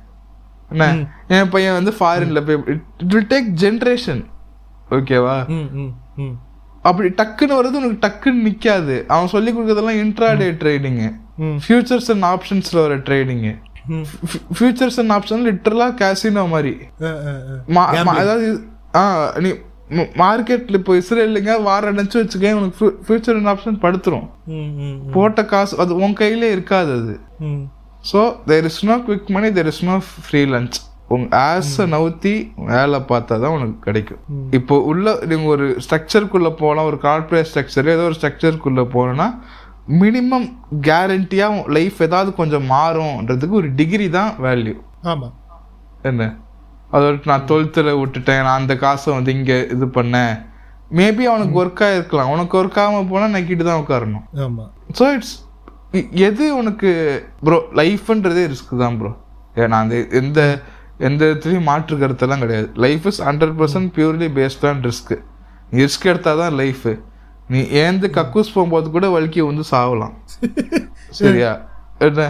என்ன? 0.70 1.06
என் 1.28 1.50
பையன் 1.50 1.74
வந்து 1.74 1.92
ஃபாரின்ல 1.92 2.46
போய் 2.46 2.64
இட் 2.66 3.14
வில் 3.14 3.28
டேக் 3.30 3.60
ஜென்ரேஷன் 3.62 4.26
ஓகேவா. 4.90 5.38
அப்படி 6.82 7.10
டக்குன்னு 7.10 7.58
வர்றது 7.58 7.80
உனக்கு 7.82 8.08
டக்குன்னு 8.08 8.48
நிக்காது. 8.48 9.06
அவன் 9.06 9.28
சொல்லி 9.28 9.54
கொடுக்கறதெல்லாம் 9.54 10.06
இன்ட்ராடே 10.06 10.52
ட்ரேடிங் 10.52 11.16
ம். 11.36 11.58
ஃபியூச்சர்ஸ் 11.68 12.22
அண்ட் 12.22 12.24
ஆப்ஷன்ஸ்ல 12.24 12.82
வர 12.82 12.98
ட்ரேடிங் 12.98 13.60
ம். 13.86 14.02
Futures 14.60 15.08
and 15.08 15.12
option 15.12 15.46
literally 15.48 15.94
casino 16.02 16.48
மாதிரி. 16.48 16.78
அதாவது 18.18 18.64
ஆ 18.96 19.32
நீ 19.40 19.54
மார்க்கெட்ல 20.22 20.80
இப்போ 20.80 20.94
இஸ்ரேலுங்க 21.00 21.54
வார 21.64 21.92
அடைச்சு 21.92 22.18
வச்சுக்க 22.22 22.52
உனக்கு 22.58 22.76
ஃபியூச்சர் 23.06 23.38
அண்ட் 23.38 23.52
ஆப்ஷன் 23.54 23.80
படுத்துரும். 23.84 24.28
போட்ட 25.16 25.44
காசு 25.52 25.80
அது 25.84 25.94
உன் 26.04 26.20
கையிலே 26.20 26.50
இருக்காது 26.56 26.92
அது. 27.00 27.16
So 28.04 28.20
there 28.50 28.68
is 28.70 28.84
no 28.90 28.98
quick 29.08 29.32
money 29.36 29.50
there 29.58 29.70
is 29.72 29.84
no 29.88 29.96
free 30.26 30.42
lunch 30.54 30.78
உங்க 31.16 31.28
ஆஸை 31.46 31.86
நவுத்தி 31.94 32.34
வேலை 32.68 33.00
பார்த்தா 33.12 33.36
தான் 33.44 33.56
உனக்கு 33.58 33.78
கிடைக்கும். 33.86 34.20
இப்போ 34.58 34.76
உள்ள 34.92 35.16
நீங்க 35.32 35.48
ஒரு 35.56 35.68
ஸ்ட்ரக்சருக்குள்ள 35.86 36.50
போகலாம் 36.60 36.90
ஒரு 36.90 37.00
கார்பரேட் 37.06 37.50
ஸ்ட்ரக்சர் 37.52 37.90
ஏதோ 37.96 38.06
ஒரு 38.10 38.18
ஸ்ட்ரக்சருக்குள்ள 38.20 38.84
போனோம்னா 38.96 39.28
மினிமம் 40.02 40.48
கேரண்டியா 40.88 41.48
லைஃப் 41.78 42.00
ஏதாவது 42.08 42.32
கொஞ்சம் 42.40 42.68
மாறும்ன்றதுக்கு 42.74 43.60
ஒரு 43.62 43.70
டிகிரி 43.80 44.08
தான் 44.18 44.32
வேல்யூ 44.46 44.76
ஆமா. 45.14 45.30
என்ன? 46.04 46.24
அதோட 46.94 47.16
நான் 47.32 47.46
டுவெல்த்தில் 47.50 47.98
விட்டுட்டேன். 48.02 48.44
நான் 48.48 48.60
அந்த 48.62 48.76
காசை 48.84 49.10
வந்து 49.18 49.32
இங்கே 49.38 49.58
இது 49.76 49.86
பண்ணேன். 49.98 50.34
மேபி 51.00 51.24
அவனுக்கு 51.32 51.56
ஒர்க் 51.62 51.84
ஆகிருக்கலாம் 51.88 52.32
உனக்கு 52.36 52.56
ஒர்க் 52.60 52.80
ஆகாமல் 52.84 53.10
போனால் 53.12 53.34
நக்கிட்டு 53.36 53.66
தான் 53.70 53.82
உட்காரணும். 53.84 54.26
ஆமா. 54.46 54.66
ஸோ 55.00 55.06
இட்ஸ் 55.18 55.36
எது 56.28 56.46
உனக்கு 56.62 56.90
ப்ரோ 57.46 57.58
லைஃப்ன்றதே 57.82 58.44
ரிஸ்க் 58.54 58.74
தான் 58.84 58.98
ப்ரோ 59.02 59.12
ஏன்னா 59.62 59.78
அந்த 59.84 59.96
எந்த 60.22 60.40
எந்த 61.08 61.22
இடத்துலையும் 61.30 61.70
மாற்று 61.70 61.96
கருத்தெல்லாம் 62.02 62.44
கிடையாது. 62.46 62.68
Life 62.86 63.06
is 63.12 63.22
hundred 63.28 63.56
percent 63.60 63.92
purely 63.98 64.28
based 64.40 64.66
on 64.72 64.82
risk 64.88 65.14
risk 65.80 66.10
எடுத்தால் 66.12 66.42
தான் 66.44 66.58
லைஃபு 66.62 66.94
நீ 67.54 67.60
ஏந்து 67.84 68.08
கக்கூஸ் 68.18 68.54
போகும்போது 68.56 68.88
கூட 68.96 69.08
வலிக்கி 69.16 69.42
வந்து 69.50 69.64
சாவலாம். 69.72 70.16
சரியா? 71.20 71.52
என்ன? 72.08 72.26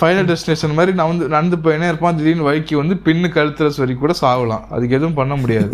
ஃபைனல் 0.00 0.28
டெஸ்டினேஷன் 0.30 0.76
மாதிரி 0.78 0.92
நான் 0.98 1.10
வந்து 1.12 1.26
நடந்து 1.34 1.56
போயினே 1.66 1.88
இருப்பான். 1.90 2.16
திடீர்னு 2.20 2.48
வலிக்கி 2.48 2.76
வந்து 2.82 2.96
பின்னு 3.06 3.30
கழுத்துல 3.36 3.74
சொல்லி 3.78 3.96
கூட 4.04 4.14
சாவலாம் 4.22 4.66
அதுக்கு 4.76 4.98
எதுவும் 4.98 5.20
பண்ண 5.20 5.36
முடியாது. 5.42 5.70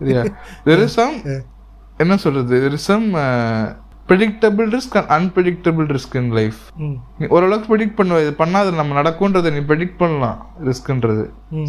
சரியா? 0.00 0.24
தெர் 0.66 0.82
இஸ் 0.86 0.98
சம் 1.00 1.16
என்ன 2.04 2.14
சொல்றது? 2.24 2.48
There 2.64 2.76
is 2.80 2.90
some 2.90 3.06
predictable 4.08 4.68
risk 4.74 4.94
and 4.98 5.10
unpredictable 5.16 5.86
risk 5.96 6.14
in 6.20 6.30
life 6.38 6.60
ஓரளவுக்கு 7.34 7.68
ப்ரெடிக்ட் 7.72 7.96
பண்ணுவ. 7.98 8.16
இது 8.24 8.32
பண்ணாத 8.40 8.72
நம்ம 8.78 8.96
நடக்கும்ன்றதை 8.98 9.50
நீ 9.56 9.60
ப்ரெடிக்ட் 9.68 10.00
பண்ணலாம். 10.00 10.38
ரிஸ்க்ன்றது 10.68 11.24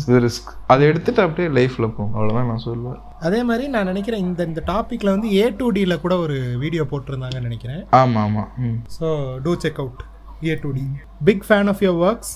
இது 0.08 0.22
ரிஸ்க் 0.26 0.50
அதை 0.74 0.88
எடுத்துட்டு 0.92 1.22
அப்படியே 1.26 1.50
லைஃப்ல 1.58 1.86
போகும். 1.98 2.14
அவ்வளவுதான் 2.16 2.50
நான் 2.52 2.64
சொல்லுவேன். 2.68 2.98
அதே 3.28 3.42
மாதிரி 3.50 3.68
நான் 3.76 3.90
நினைக்கிறேன் 3.92 4.24
இந்த 4.28 4.48
இந்த 4.52 4.64
டாபிக்ல 4.72 5.14
வந்து 5.16 5.30
ஏ 5.40 5.44
டு 5.60 5.68
டில 5.78 5.98
கூட 6.06 6.18
ஒரு 6.26 6.38
வீடியோ 6.64 6.86
போட்டிருந்தாங்கன்னு 6.94 7.50
நினைக்கிறேன். 7.50 7.84
ஆமா 8.02 8.24
ஆமா. 8.28 8.46
ம். 8.68 8.80
So 8.98 9.10
to 9.46 9.54
check 9.66 9.82
out 9.84 10.02
A 10.49 10.55
to 10.61 10.72
D 10.77 10.85
big 11.23 11.43
fan 11.47 11.69
of 11.72 11.81
your 11.85 12.01
works 12.07 12.34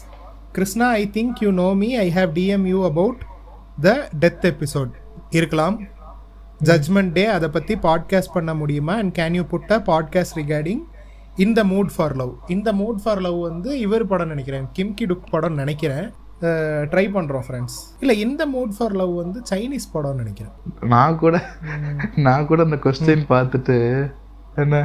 Krishna 0.55 0.87
I 1.01 1.03
think 1.17 1.41
you 1.45 1.51
know 1.63 1.69
me 1.83 1.89
I 2.05 2.07
have 2.17 2.31
DM 2.39 2.65
you 2.73 2.79
about 2.91 3.21
the 3.85 3.93
death 4.23 4.45
episode 4.51 4.91
இருக்கலாம் 5.37 5.77
ஜட்மெண்ட் 6.63 7.13
டே 7.17 7.23
அதை 7.37 7.47
பற்றி 7.55 7.73
பாட்காஸ்ட் 7.85 8.35
பண்ண 8.35 8.51
முடியுமா? 8.59 8.93
And 9.01 9.13
can 9.17 9.37
you 9.37 9.43
put 9.53 9.71
a 9.77 9.79
podcast 9.89 10.37
regarding 10.41 10.83
இந்த 11.45 11.59
mood 11.71 11.89
for 11.95 12.15
love 12.21 12.33
இந்த 12.55 12.69
mood 12.81 12.99
for 13.03 13.21
love 13.25 13.39
வந்து 13.47 13.71
இவர் 13.85 14.05
படம் 14.11 14.31
நினைக்கிறேன். 14.33 14.67
கிம் 14.75 14.93
கி 14.93 15.05
டுக் 15.05 15.31
படம் 15.31 15.57
நினைக்கிறேன். 15.61 16.05
ட்ரை 16.91 17.03
பண்ணுறோம் 17.15 17.45
ஃப்ரெண்ட்ஸ் 17.47 17.77
இல்லை 17.99 18.15
இந்த 18.25 18.41
மூட் 18.53 18.73
ஃபார் 18.77 18.95
லவ் 19.01 19.13
வந்து 19.21 19.41
சைனீஸ் 19.51 19.87
படம்னு 19.93 20.21
நினைக்கிறேன். 20.21 20.55
நான் 20.93 21.17
கூட 21.23 21.35
நான் 22.27 22.47
கூட 22.49 22.63
அந்த 22.63 22.77
கொஸ்டின் 22.85 23.25
பார்த்துட்டு 23.33 23.77
என்ன 24.63 24.75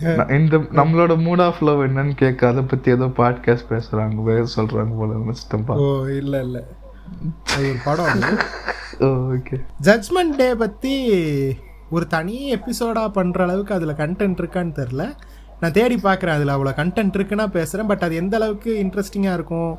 இந்த 0.00 0.56
நம்மளோட 0.56 1.12
மூட் 1.16 1.42
ஆஃப் 1.42 1.62
லவ் 1.62 1.78
என்னன்னு 1.78 2.14
கேட்க 2.14 2.48
அதை 2.48 2.62
பத்தி 2.62 2.90
ஏதோ 2.90 3.04
பாட்காஸ்ட் 3.04 3.70
பேசுறாங்க 3.70 4.22
வேற 4.22 4.46
சொல்றாங்க 4.56 4.96
போல 4.96 5.12
நினைச்சிட்டேன் 5.14 5.64
ஓ 5.68 6.06
இல்லை 6.06 6.40
இல்லை. 6.40 6.62
அது 7.54 7.68
ஒரு 7.68 7.78
படம் 7.84 8.20
ஓகே 9.32 9.56
ஜட்மெண்ட் 9.82 10.36
டே 10.36 10.54
பற்றி 10.54 10.94
ஒரு 11.90 12.06
தனி 12.06 12.54
எபிசோடாக 12.54 13.08
பண்ணுற 13.14 13.40
அளவுக்கு 13.40 13.74
அதில் 13.74 13.94
கண்டென்ட் 13.94 14.40
இருக்கான்னு 14.40 14.72
தெரில 14.76 15.14
நான் 15.60 15.72
தேடி 15.72 15.94
பார்க்குறேன் 15.94 16.36
அதில் 16.36 16.48
அவ்வளோ 16.48 16.72
கண்டென்ட் 16.76 17.16
இருக்குன்னா 17.16 17.46
பேசுகிறேன் 17.46 17.86
பட் 17.86 18.02
அது 18.02 18.16
எந்த 18.16 18.36
அளவுக்கு 18.36 18.72
இன்ட்ரெஸ்டிங்காக 18.84 19.32
இருக்கும் 19.32 19.78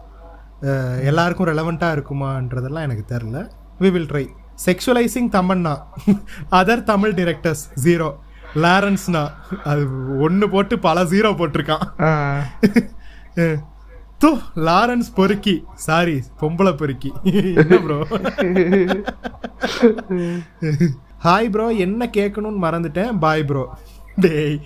எல்லாருக்கும் 1.03 1.47
ரெலவெண்ட்டாக 1.47 1.95
இருக்குமான்றதெல்லாம் 1.95 2.81
எனக்கு 2.81 3.15
தெரில 3.15 3.49
we 3.79 3.91
will 3.91 4.05
try 4.05 4.25
sexualising 4.65 5.29
Tamannaah 5.31 5.75
other 6.51 6.83
Tamil 6.83 7.13
directors 7.13 7.65
zero 7.83 8.13
லாரன்ஸ்னா 8.63 9.21
அது 9.71 9.83
ஒன்று 10.25 10.45
போட்டு 10.53 10.75
பல 10.85 11.03
ஜீரோ 11.13 11.29
போட்டிருக்கான். 11.39 11.85
தூ 14.21 14.29
லாரன்ஸ் 14.67 15.09
பொறுக்கி. 15.17 15.55
சாரி 15.87 16.15
பொம்பளை 16.41 16.71
பொறுக்கி. 16.77 17.09
ப்ரோ 17.83 17.97
ஹாய் 21.25 21.49
ப்ரோ 21.53 21.67
என்ன 21.85 22.09
கேட்கணும்னு 22.17 22.63
மறந்துட்டேன். 22.65 23.11
பாய் 23.25 23.45
ப்ரோ 23.49 23.63
டேய் 24.25 24.57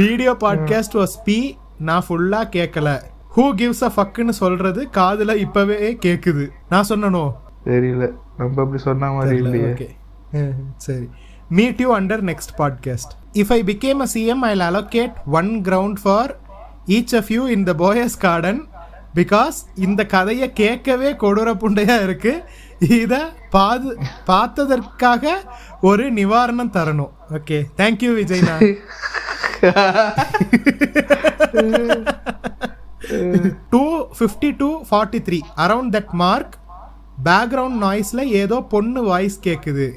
வீடியோ 0.00 0.32
பாட்காஸ்ட் 0.44 0.98
வாஸ் 1.00 1.16
பி 1.24 1.38
நான் 1.88 2.04
ஃபுல்லா 2.08 2.42
கேட்கல. 2.56 2.88
ஹூ 3.36 3.44
கிவ்ஸ் 3.60 3.84
அ 3.88 3.90
ஃபக்குன்னு 3.96 4.34
சொல்றது 4.42 4.80
காதுல 4.98 5.34
இப்பவே 5.44 5.78
கேக்குது. 6.04 6.44
நான் 6.68 6.88
சொன்னனோ? 6.90 7.24
தெரியல. 7.64 8.04
நம்ம 8.38 8.62
அப்படி 8.64 8.80
சொன்ன 8.88 9.10
மாதிரி 9.12 9.36
இல்லையே. 9.42 9.72
சரி. 10.86 11.06
Meet 11.56 11.80
you 11.80 11.88
under 11.96 12.22
next 12.28 12.52
podcast 12.58 13.12
if 13.32 13.52
I 13.52 13.60
become 13.70 14.00
a 14.00 14.08
CM 14.14 14.42
I 14.48 14.52
allocate 14.68 15.16
one 15.38 15.50
ground 15.68 15.98
for 16.02 16.32
each 16.96 17.14
of 17.16 17.30
you 17.30 17.42
in 17.54 17.64
the 17.64 17.72
Poes 17.72 18.16
Garden 18.18 18.60
because 19.14 19.56
இந்த 19.76 20.06
கதையை 20.06 20.48
கேட்கவே 20.52 21.08
கொடூர 21.12 21.48
புண்டையாக 21.62 22.02
இருக்கு. 22.02 22.32
இதை 22.98 23.18
பாது 23.50 23.88
பார்த்ததற்காக 24.26 25.32
ஒரு 25.80 26.04
நிவாரணம் 26.12 26.72
தரணும். 26.76 27.10
Okay 27.38 27.58
thank you 27.76 28.12
விஜய்னா 28.18 28.54
two 33.70 33.82
fifty 34.18 34.50
two 34.56 34.70
forty 34.90 35.20
three 35.28 35.40
around 35.56 35.92
that 35.96 36.12
mark 36.22 36.54
background 37.24 37.80
நாய்ஸில் 37.86 38.24
ஏதோ 38.42 38.60
பொண்ணு 38.74 39.02
வாய்ஸ் 39.02 39.38
கேட்குது 39.42 39.88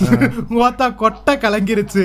மாத்தா 0.58 0.94
கொட்டை 0.94 1.34
கலங்கிருச்சு. 1.36 2.04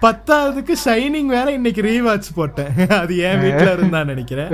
பத்தாவதுக்கு 0.00 0.74
ஷைனிங் 0.84 1.30
வேற 1.36 1.52
இன்னைக்கு 1.52 1.82
ரீவாட்ச் 1.82 2.30
போட்டேன். 2.34 2.88
அது 2.88 3.16
என் 3.16 3.40
வீட்டில் 3.40 3.72
இருந்தா 3.76 4.04
நினைக்கிறேன். 4.04 4.52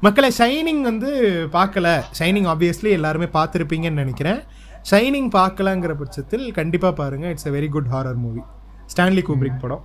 மக்களே 0.00 0.30
ஷைனிங் 0.38 0.80
வந்து 0.80 1.10
பார்க்கல. 1.52 1.86
ஷைனிங் 2.18 2.48
ஆப்வியஸ்லி 2.54 2.90
எல்லாருமே 2.98 3.28
பார்த்துருப்பீங்கன்னு 3.38 4.02
நினைக்கிறேன். 4.02 4.42
ஷைனிங் 4.90 5.30
பார்க்கலங்கிற 5.38 5.94
பட்சத்தில் 6.02 6.52
கண்டிப்பாக 6.52 6.94
பாருங்க 6.94 7.28
it's 7.28 7.46
a 7.46 7.50
very 7.50 7.68
good 7.68 7.92
horror 7.92 8.20
movie 8.26 8.42
Stanley 8.96 9.22
Kubrick 9.28 9.62
படம். 9.64 9.84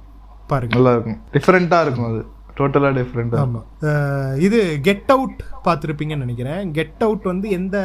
பாருங்க. 0.50 0.74
நல்லா 0.76 0.94
இருக்கும் 0.96 1.20
டிஃப்ரெண்டா 1.34 1.80
இருக்கும் 1.86 2.10
அது. 2.10 2.22
டோட்டலா 2.58 2.90
டிஃப்ரெண்டா 2.98 3.38
ஆமா. 3.42 3.60
அஹ் 3.88 4.36
இது 4.46 4.60
கெட் 4.86 5.12
அவுட் 5.16 5.38
பார்த்துருப்பீங்கன்னு 5.66 6.26
நினைக்கிறேன். 6.26 6.72
கெட் 6.74 7.04
அவுட் 7.04 7.26
வந்து 7.26 7.48
எந்த 7.58 7.78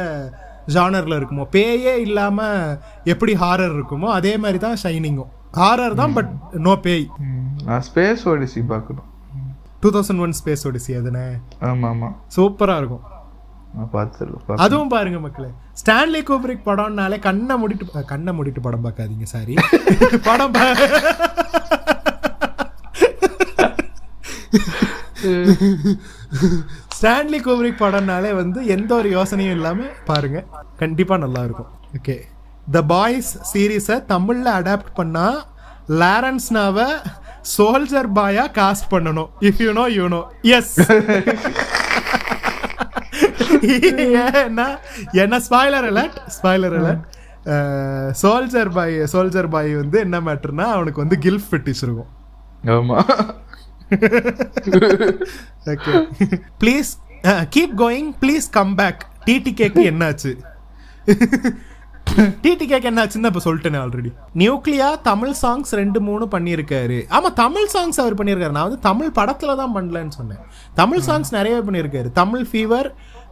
ஜானர்ல 0.67 1.17
இருக்குமோ 1.19 1.45
பேயே 1.53 1.93
இல்லாம 2.03 2.39
எப்படி 3.13 3.33
ஹாரர் 3.41 3.73
இருக்குமோ 3.77 4.09
அதே 4.17 4.33
மாதிரி 4.37 4.59
தான் 4.59 4.77
ஷைனிங்கும் 4.83 5.31
ஹாரர் 5.59 5.95
தான் 5.95 6.13
பட் 6.15 6.31
நோ 6.65 6.75
பேய். 6.85 7.05
நான் 7.65 7.83
ஸ்பேஸ் 7.87 8.23
ஓடிசி 8.29 8.61
பார்க்கணும். 8.69 9.07
Two 9.83 9.89
thousand 9.95 10.21
one 10.21 10.35
space 10.37 10.63
odyssey 10.69 10.91
அதுனே. 10.99 11.25
ஆமா 11.69 11.89
ஆமா 11.93 12.09
சூப்பரா 12.35 12.77
இருக்கும் 12.81 13.03
அதுவும் 14.63 14.91
பாருங்க 14.91 15.19
மக்களே. 15.21 15.47
ஸ்டான்லி 15.79 16.19
கூப்ரிக் 16.23 16.67
படம்னாலே 16.67 17.17
கண்ணை 17.21 17.55
மூடிட்டு 17.61 18.03
கண்ணை 18.11 18.31
மூடிட்டு 18.37 18.61
படம் 18.61 18.85
பார்க்காதீங்க 18.85 19.27
சாரி 19.31 19.53
படம் 20.27 20.55
ஸ்டான்லி 26.97 27.39
கூப்ரிக் 27.47 27.81
படம்னாலே 27.81 28.31
வந்து 28.41 28.59
எந்த 28.75 28.91
ஒரு 28.99 29.09
யோசனையும் 29.17 29.55
இல்லாம 29.57 29.87
பாருங்க. 30.09 30.39
கண்டிப்பா 30.81 31.15
நல்லா 31.25 31.41
இருக்கும். 31.47 31.71
ஓகே 31.97 32.15
த 32.75 32.81
பாய்ஸ் 32.93 33.31
சீரீஸை 33.51 33.97
தமிழ்ல 34.13 34.47
அடாப்ட் 34.59 34.93
பண்ணா 34.99 35.27
லாரன்ஸ்னாவை 36.01 36.87
சோல்ஜர் 37.55 38.09
பாயா 38.17 38.45
காஸ்ட் 38.59 38.87
பண்ணணும். 38.93 39.29
If 39.47 39.61
you 39.63 39.71
know 39.79 39.85
you 39.97 40.05
know 40.15 40.21
yes 40.57 40.75
ஏன்னா 43.73 44.67
என்ன 45.23 45.35
spoiler 45.47 45.87
alert 45.91 46.17
spoiler 46.37 46.75
alert 46.79 47.03
soldier 48.23 48.71
boy 48.77 48.95
soldier 49.13 49.49
boy 49.55 49.71
வந்து 49.81 49.97
என்ன 50.05 50.17
மேட்டர்னா 50.27 50.67
அவனுக்கு 50.75 51.03
வந்து 51.03 51.17
கில்ஃப் 51.25 51.47
ஃபெட்டிஷ் 51.51 51.83
இருக்கும். 51.87 52.11
ஆமா. 52.65 52.97
Okay 55.65 55.93
please 56.59 56.91
keep 57.55 57.75
going 57.77 58.09
please 58.21 58.49
come 58.51 58.75
back 58.75 59.05
டிடிகேக்கு 59.25 59.83
என்னாச்சு? 59.91 60.33
டிடிகேக்கு 62.43 62.87
என்னாச்சுன்னு 62.89 63.29
இப்போ 63.29 63.41
சொல்லிட்டேன் 63.45 63.77
ஆல்ரெடி 63.81 64.11
நியூக்ளியா 64.35 65.01
தமிழ் 65.01 65.33
சாங்ஸ் 65.41 65.71
ரெண்டு 65.71 66.01
மூணு 66.01 66.25
பண்ணியிருக்காரு. 66.31 66.97
ஆமா 67.09 67.33
தமிழ் 67.33 67.67
சாங்ஸ் 67.73 67.99
அவர் 68.03 68.15
பண்ணியிருக்காரு. 68.15 68.51
நான் 68.51 68.67
வந்து 68.67 68.79
தமிழ் 68.79 69.11
படத்துல 69.15 69.55
தான் 69.55 69.75
பண்ணலன்னு 69.75 70.09
சொன்னேன். 70.09 70.39
தமிழ் 70.73 70.99
சாங்ஸ் 70.99 71.31
நிறையவே 71.31 71.61
பண்ணியிருக்காரு. 71.67 72.11
தமிழ் 72.11 72.47
ஃபீவர் 72.51 72.89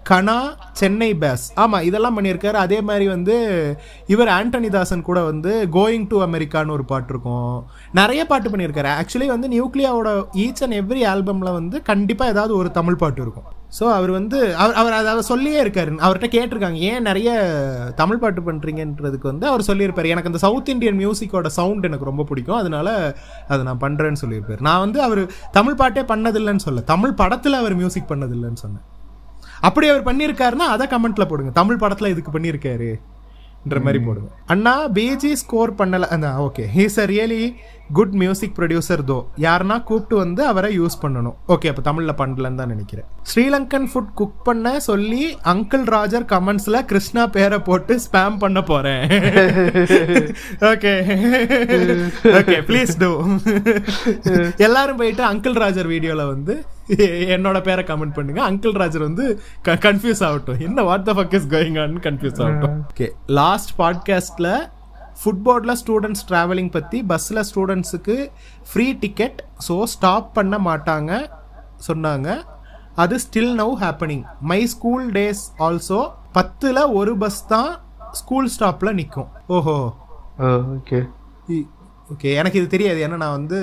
கனா 0.09 0.35
சென்னை 0.79 1.09
பேஸ். 1.23 1.43
ஆமாம் 1.55 1.85
இதெல்லாம் 1.87 2.15
பண்ணியிருக்காரு. 2.17 2.57
அதே 2.65 2.81
மாதிரி 2.81 3.05
வந்து 3.07 3.35
இவர் 4.13 4.31
ஆண்டனி 4.37 4.69
தாசன் 4.75 5.07
கூட 5.09 5.19
வந்து 5.23 5.51
கோயிங் 5.77 6.07
டு 6.11 6.17
அமெரிக்கான்னு 6.27 6.75
ஒரு 6.77 6.85
பாட்டு 6.91 7.11
இருக்கும். 7.13 7.55
நிறைய 7.99 8.21
பாட்டு 8.25 8.49
பண்ணியிருக்காரு. 8.49 8.91
ஆக்சுவலி 8.99 9.27
வந்து 9.35 9.49
நியூக்ளியாவோட 9.55 10.11
ஈச் 10.43 10.63
அண்ட் 10.65 10.77
எவ்ரி 10.81 11.03
ஆல்பமில் 11.13 11.57
வந்து 11.59 11.79
கண்டிப்பாக 11.81 12.33
ஏதாவது 12.35 12.55
ஒரு 12.57 12.71
தமிழ் 12.71 13.01
பாட்டு 13.03 13.21
இருக்கும். 13.21 13.49
ஸோ 13.79 13.83
அவர் 13.97 14.11
வந்து 14.11 14.37
அவர் 14.61 14.77
அவர் 14.79 14.95
அதை 14.99 15.09
அவர் 15.11 15.27
சொல்லியே 15.31 15.59
இருக்காரு. 15.63 15.91
அவர்கிட்ட 16.05 16.29
கேட்டிருக்காங்க 16.37 16.79
ஏன் 16.91 17.05
நிறைய 17.09 17.29
தமிழ் 18.01 18.21
பாட்டு 18.23 18.41
பண்ணுறீங்கன்றதுக்கு 18.41 19.27
வந்து 19.31 19.45
அவர் 19.47 19.67
சொல்லியிருப்பாரு. 19.69 20.11
எனக்கு 20.13 20.31
அந்த 20.31 20.41
சவுத் 20.45 20.71
இந்தியன் 20.73 20.99
மியூசிக்கோட 21.03 21.51
சவுண்ட் 21.59 21.87
எனக்கு 21.89 22.09
ரொம்ப 22.09 22.23
பிடிக்கும். 22.23 22.59
அதனால 22.61 22.87
அதை 23.47 23.61
நான் 23.69 23.83
பண்ணுறேன்னு 23.85 24.21
சொல்லியிருப்பாரு. 24.23 24.61
நான் 24.69 24.83
வந்து 24.85 25.01
அவர் 25.01 25.21
தமிழ் 25.51 25.79
பாட்டே 25.83 26.03
பண்ணதில்லைன்னு 26.13 26.65
சொல்ல 26.67 26.81
தமிழ் 26.95 27.19
படத்தில் 27.21 27.53
அவர் 27.53 27.75
மியூசிக் 27.75 28.11
பண்ணதில்லைன்னு 28.13 28.63
சொன்னேன். 28.65 28.85
அப்படி 29.61 29.87
அவர் 29.87 30.07
பண்ணியிருக்காருன்னா 30.09 30.67
அதை 30.75 30.87
கமெண்ட்ல 30.87 31.25
போடுங்க. 31.25 31.51
தமிழ் 31.51 31.79
படத்துல 31.79 32.07
இதுக்கு 32.07 32.39
பண்ணியிருக்காரு. 32.39 32.89
மாதிரி 33.83 34.03
போடுங்க. 34.03 34.29
அண்ணா 34.45 34.89
பிஜி 34.89 35.33
ஸ்கோர் 35.33 35.73
பண்ணல. 35.73 36.07
அந்த 36.15 36.27
okay 36.27 36.63
he's 36.75 36.97
a 36.97 37.05
really 37.05 37.55
good 37.97 38.15
music 38.21 38.55
producer 38.57 39.03
though 39.11 39.17
யாருன்னா 39.45 39.77
கூப்பிட்டு 39.89 40.15
வந்து 40.23 40.41
அவரை 40.51 40.69
யூஸ் 40.79 40.97
பண்ணணும். 41.03 41.35
ஓகே 41.53 41.69
அப்போ 41.71 41.83
தமிழில் 41.89 42.17
பண்ணலன்னு 42.21 42.59
தான் 42.61 42.71
நினைக்கிறேன். 42.73 43.07
ஸ்ரீலங்கன் 43.31 43.87
ஃபுட் 43.91 44.11
குக் 44.19 44.37
பண்ண 44.47 44.73
சொல்லி 44.89 45.23
அங்கிள் 45.53 45.85
ராஜர் 45.95 46.25
கமெண்ட்ஸ்ல 46.33 46.81
கிருஷ்ணா 46.91 47.23
பேரை 47.37 47.59
போட்டு 47.69 47.95
ஸ்பேம் 48.07 48.37
பண்ண 48.43 48.61
போறேன். 48.71 49.03
ஓகே 50.71 50.93
ஓகே 52.39 52.57
ப்ளீஸ் 52.69 52.93
டூ 53.03 53.11
எல்லாரும் 54.67 55.01
போயிட்டு 55.01 55.25
அங்கிள் 55.31 55.59
ராஜர் 55.65 55.91
வீடியோல 55.95 56.25
வந்து 56.33 56.55
என்னோட 57.35 57.57
பேரை 57.67 57.83
கமெண்ட் 57.89 58.15
பண்ணுங்க. 58.17 58.41
அங்கிள் 58.49 58.77
ராஜர் 58.81 59.07
வந்து 59.09 59.25
கன்ஃபியூஸ் 59.87 60.23
ஆகட்டும். 60.29 60.61
என்ன 60.67 60.83
what 60.89 61.07
the 61.09 61.13
fuck 61.19 61.35
is 61.39 61.49
going 61.55 61.79
on 61.83 61.95
confuse 62.07 62.41
ஆகட்டும். 62.45 62.77
ஓகே 62.93 63.09
லாஸ்ட் 63.41 63.73
ஃபுட்போர்டில் 65.21 65.75
ஸ்டூடெண்ட்ஸ் 65.81 66.25
ட்ராவலிங் 66.29 66.71
பற்றி 66.77 66.99
பஸ்ஸில் 67.11 67.41
ஸ்டூடெண்ட்ஸுக்கு 67.49 68.15
ஃப்ரீ 68.71 68.87
டிக்கெட் 69.03 69.39
ஸோ 69.67 69.77
ஸ்டாப் 69.93 70.29
பண்ண 70.37 70.57
மாட்டாங்க 70.69 71.11
சொன்னாங்க. 71.87 72.29
அது 73.01 73.15
still 73.25 73.53
now 73.61 73.73
happening 73.83 74.23
my 74.51 74.59
school 74.73 75.05
days 75.17 75.43
also 75.67 75.99
பத்தில் 76.37 76.81
ஒரு 76.99 77.13
பஸ் 77.23 77.39
தான் 77.53 77.69
ஸ்கூல் 78.19 78.49
ஸ்டாப்பில் 78.55 78.97
நிற்கும் 78.99 79.29
ஓஹோ. 79.57 79.75
ஓகே. 80.77 80.99
ஓகே. 82.13 82.29
எனக்கு 82.39 82.59
இது 82.59 82.67
தெரியாது. 82.75 82.99
ஏன்னா 83.05 83.17
நான் 83.23 83.37
வந்து 83.39 83.59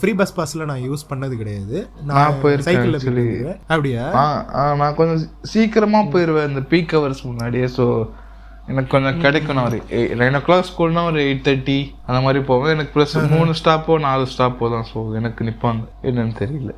ஃப்ரீ 0.00 0.12
பஸ் 0.20 0.34
பாஸ்ல 0.38 0.64
நான் 0.70 0.82
யூஸ் 0.86 1.04
பண்ணது 1.10 1.34
கிடையாது. 1.42 1.76
நான் 2.08 2.40
சைக்கிள்ல. 2.66 2.98
அப்படியா? 3.72 4.06
நான் 4.80 4.96
கொஞ்சம் 4.98 5.22
சீக்கிரமா 5.52 6.00
போயிருவேன் 6.14 6.50
இந்த 6.50 6.62
பீக் 6.72 6.94
ஹவர்ஸ் 6.96 7.22
முன்னாடியே. 7.28 7.68
ஸோ 7.78 7.86
எனக்கு 8.72 8.90
கொஞ்சம் 8.90 9.18
கிடைக்கும் 9.18 9.56
நான் 9.56 9.68
ஒரு 9.68 9.78
நைன் 10.16 10.36
ஓ 10.36 10.42
கிளாக் 10.42 10.68
ஸ்கூல்னா 10.68 11.02
ஒரு 11.04 11.20
எயிட் 11.22 11.46
தேர்ட்டி 11.46 11.78
அந்த 12.06 12.20
மாதிரி 12.20 12.40
போவேன். 12.44 12.72
எனக்கு 12.72 12.92
ப்ளஸ் 12.94 13.14
மூணு 13.32 13.52
ஸ்டாப்போ 13.60 13.98
நாலு 14.00 14.26
ஸ்டாப்போ 14.32 14.68
தான் 14.70 14.86
ஸோ 14.90 15.00
எனக்கு 15.14 15.44
நிற்பாங்க 15.44 15.82
என்னன்னு 16.02 16.36
தெரியல. 16.38 16.72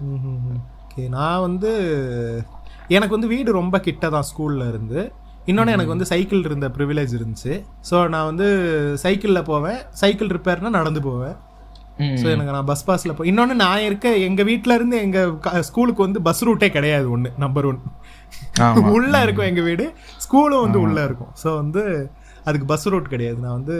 ஓகே 0.85 1.05
நான் 1.11 1.41
வந்து 1.41 1.71
எனக்கு 2.89 3.15
வந்து 3.15 3.29
வீடு 3.29 3.53
ரொம்ப 3.53 3.77
கிட்ட 3.81 4.09
தான் 4.11 4.29
ஸ்கூல்ல 4.31 4.69
இருந்து. 4.69 5.01
இன்னொன்று 5.47 5.73
எனக்கு 5.73 5.93
வந்து 5.93 6.07
சைக்கிள் 6.07 6.45
இருந்த 6.45 6.69
ப்ரிவிலேஜ் 6.69 7.15
இருந்துச்சு. 7.15 7.55
ஸோ 7.91 8.09
நான் 8.09 8.25
வந்து 8.25 8.47
சைக்கிளில் 8.97 9.43
போவேன். 9.45 9.81
சைக்கிள் 9.95 10.29
ரிப்பேர்னா 10.29 10.71
நடந்து 10.73 11.01
போவேன். 11.03 11.35
ஸோ 12.16 12.27
எனக்கு 12.31 12.53
நான் 12.53 12.65
பஸ் 12.65 12.87
பாஸ்ல 12.87 13.12
போ 13.12 13.25
இன்னொன்று 13.25 13.55
நான் 13.57 13.83
இருக்க 13.83 14.16
எங்க 14.21 14.43
வீட்ல 14.43 14.75
இருந்து 14.75 14.97
எங்க 15.01 15.19
க- 15.39 15.62
ஸ்கூலுக்கு 15.62 16.03
வந்து 16.03 16.23
பஸ் 16.23 16.45
ரூட்டே 16.45 16.69
கிடையாது 16.71 17.11
ஒன்று 17.11 17.31
நம்பர் 17.37 17.66
ஒன். 17.66 17.79
உள்ள 18.97 19.23
இருக்கும் 19.23 19.47
எங்க 19.47 19.61
வீடு. 19.61 19.85
ஸ்கூலும் 20.24 20.65
வந்து 20.65 20.81
உள்ள 20.81 21.05
இருக்கும். 21.05 21.32
ஸோ 21.43 21.56
வந்து 21.56 21.82
அதுக்கு 22.44 22.66
பஸ் 22.66 22.89
ரூட் 22.89 23.09
கிடையாது. 23.09 23.39
நான் 23.39 23.52
வந்து 23.52 23.77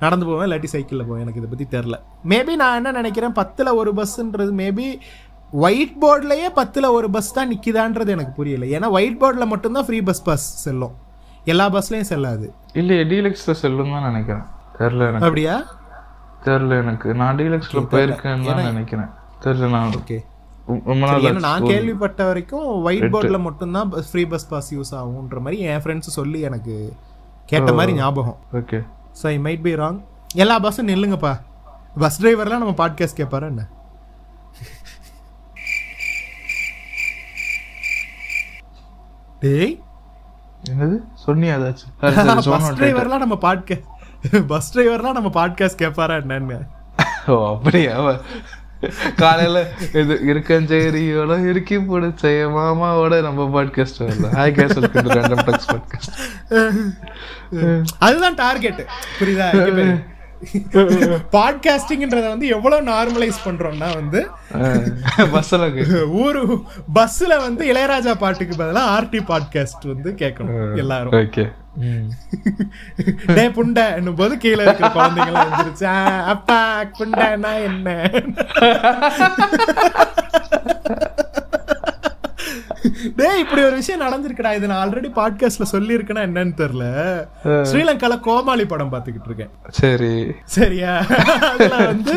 நடந்து 0.00 0.26
போவேன் 0.26 0.46
இல்லாட்டி 0.48 0.64
சைக்கிளில் 0.64 1.06
போவேன். 1.08 1.22
எனக்கு 1.24 1.40
இதை 1.40 1.50
பற்றி 1.50 1.66
தெரில 1.76 1.96
மேபி 2.24 2.56
நான் 2.56 2.74
என்ன 2.74 2.92
நினைக்கிறேன் 2.92 3.32
பத்தில் 3.32 3.70
ஒரு 3.72 3.94
பஸ்ன்றது 3.94 4.52
மேபி 4.62 4.86
ஒயிட் 5.52 5.94
போர்ட்லயே 6.02 6.48
பத்தில் 6.54 6.84
ஒரு 6.84 7.10
பஸ் 7.10 7.34
தான் 7.34 7.50
நிற்கிதான்றது 7.52 8.08
எனக்கு 8.08 8.32
புரியல. 8.32 8.64
ஏன்னா 8.76 8.90
ஒயிட் 8.90 9.20
போர்டில் 9.22 9.50
மட்டும்தான் 9.52 9.86
ஃப்ரீ 9.86 10.00
பஸ் 10.02 10.22
பாஸ் 10.22 10.46
செல்லும். 10.64 10.94
எல்லா 11.44 11.66
பஸ்லையும் 11.74 12.10
செல்லாது. 12.12 12.46
இல்ல 12.72 12.94
டீலக்ஸ்ல 13.12 13.52
செல்லும் 13.62 13.92
தான் 13.94 14.06
நினைக்கிறேன். 14.10 14.46
தெரியல 14.78 15.08
எனக்கு. 15.08 15.26
அப்படியா? 15.26 15.56
தெரியல 16.44 16.78
எனக்கு. 16.82 17.14
நான் 17.14 17.38
டீலக்ஸ்ல 17.38 17.80
போயிருக்கேன்னு 17.94 18.48
தான் 18.50 18.68
நினைக்கிறேன். 18.72 19.10
தெரியல 19.44 19.68
நான். 19.68 19.94
ஓகே. 20.00 20.18
நான் 21.46 21.66
கேள்விப்பட்ட 21.72 22.20
வரைக்கும் 22.30 22.66
ஒயிட் 22.88 23.10
போர்டில் 23.14 23.44
மட்டும்தான் 23.48 23.90
ஃப்ரீ 24.10 24.24
பஸ் 24.32 24.48
பாஸ் 24.52 24.70
யூஸ் 24.74 24.92
ஆகுன்ற 25.00 25.40
மாதிரி 25.46 25.58
என் 25.72 25.82
ஃப்ரெண்ட்ஸ் 25.84 26.16
சொல்லி 26.18 26.40
எனக்கு 26.50 26.76
கேட்ட 27.52 27.72
மாதிரி 27.80 27.92
ஞாபகம். 28.00 28.38
Okay 28.60 28.80
so 29.20 29.26
I 29.34 29.36
might 29.46 29.62
be 29.66 29.74
wrong 29.82 30.00
எல்லா 30.44 30.56
பஸ்ஸும் 30.64 30.90
நில்லுங்கப்பா. 30.92 31.34
பஸ் 32.02 32.18
டிரைவர்லாம் 32.22 32.64
நம்ம 32.64 32.74
பாட்காஸ்ட் 32.82 33.20
கேட்பாரா 33.20 33.46
என்ன? 33.52 33.62
டேய். 39.44 39.74
என்னது? 40.70 40.96
சொன்னியா 41.26 41.52
ஏதாச்சும் 41.58 41.92
பஸ் 42.54 42.72
டிரைவர்லாம் 42.80 43.24
நம்ம 43.24 43.38
பாட்காஸ்ட் 43.46 44.46
பஸ் 44.52 44.70
டிரைவர்லாம் 44.74 45.18
நம்ம 45.18 45.30
பாட்காஸ்ட் 45.38 45.82
கேட்பாரா 45.82 46.16
என்னன்னு. 46.22 46.58
ஓ 47.32 47.34
அப்படியா? 47.54 47.94
காலையில 49.16 49.58
இது 49.92 50.20
இருக்கஞ்சேரியோட 50.24 51.48
இறுக்கி 51.48 51.76
பிடிச்ச 51.76 52.40
என் 52.40 52.54
மாமாவோட 52.54 53.22
நம்ம 53.22 53.48
பாட்காஸ்ட் 53.54 54.00
வரல 54.02 54.30
hi 54.32 54.54
guys 54.54 54.78
welcome 54.78 55.10
random 55.10 55.44
talks 55.44 55.70
podcast 55.70 56.16
அதுதான் 57.98 58.34
டார்கெட் 58.34 58.86
புரியுதா? 59.20 59.48
பாட்காஸ்டிங்ன்றத 61.32 62.28
வந்து 62.28 62.46
எவ்வளவு 62.46 62.86
நார்மலைஸ் 62.86 63.40
பண்றோம்னா 63.44 63.94
வந்து 63.94 64.20
பஸ்ல 65.16 65.66
ஊரு 66.08 66.42
பஸ்ல 66.94 67.40
வந்து 67.40 67.64
இளையராஜா 67.72 68.14
பாட்டுக்கு 68.14 68.64
பதிலா 68.64 68.84
ஆர்டி 68.96 69.20
பாட்காஸ்ட் 69.26 69.86
வந்து 69.86 70.10
கேட்கணும் 70.18 70.78
எல்லாரும். 70.78 71.12
ஓகே 71.12 71.44
டே 73.34 73.48
புண்டை. 73.48 73.94
என்னும் 73.94 74.14
போது 74.14 74.36
கீழே 74.36 74.62
இருக்கிற 74.62 74.88
குழந்தைங்க 74.88 75.26
எல்லாம் 75.26 75.50
வந்துருச்சு 75.50 75.86
"ஆ, 75.86 75.98
அப்பா 76.26 76.58
புண்டைனா 76.98 77.52
என்ன? 77.62 77.88
டேய் 83.16 83.38
இப்படி 83.38 83.62
ஒரு 83.62 83.74
விஷயம் 83.74 84.00
நடந்திருக்குடா. 84.00 84.54
இது 84.54 84.66
நான் 84.66 84.82
ஆல்ரெடி 84.82 85.08
பாட்காஸ்ட்ல 85.14 85.66
சொல்லியிருக்கேனா 85.72 86.22
என்னன்னு 86.26 86.54
தெரியல. 86.56 86.84
ஸ்ரீலங்கால 87.62 88.20
கோமாளி 88.20 88.66
படம் 88.66 88.92
பாத்துக்கிட்டு 88.92 89.26
இருக்கேன். 89.26 89.52
சரி. 89.70 90.12
சரியா? 90.50 90.92
வந்து 91.86 92.16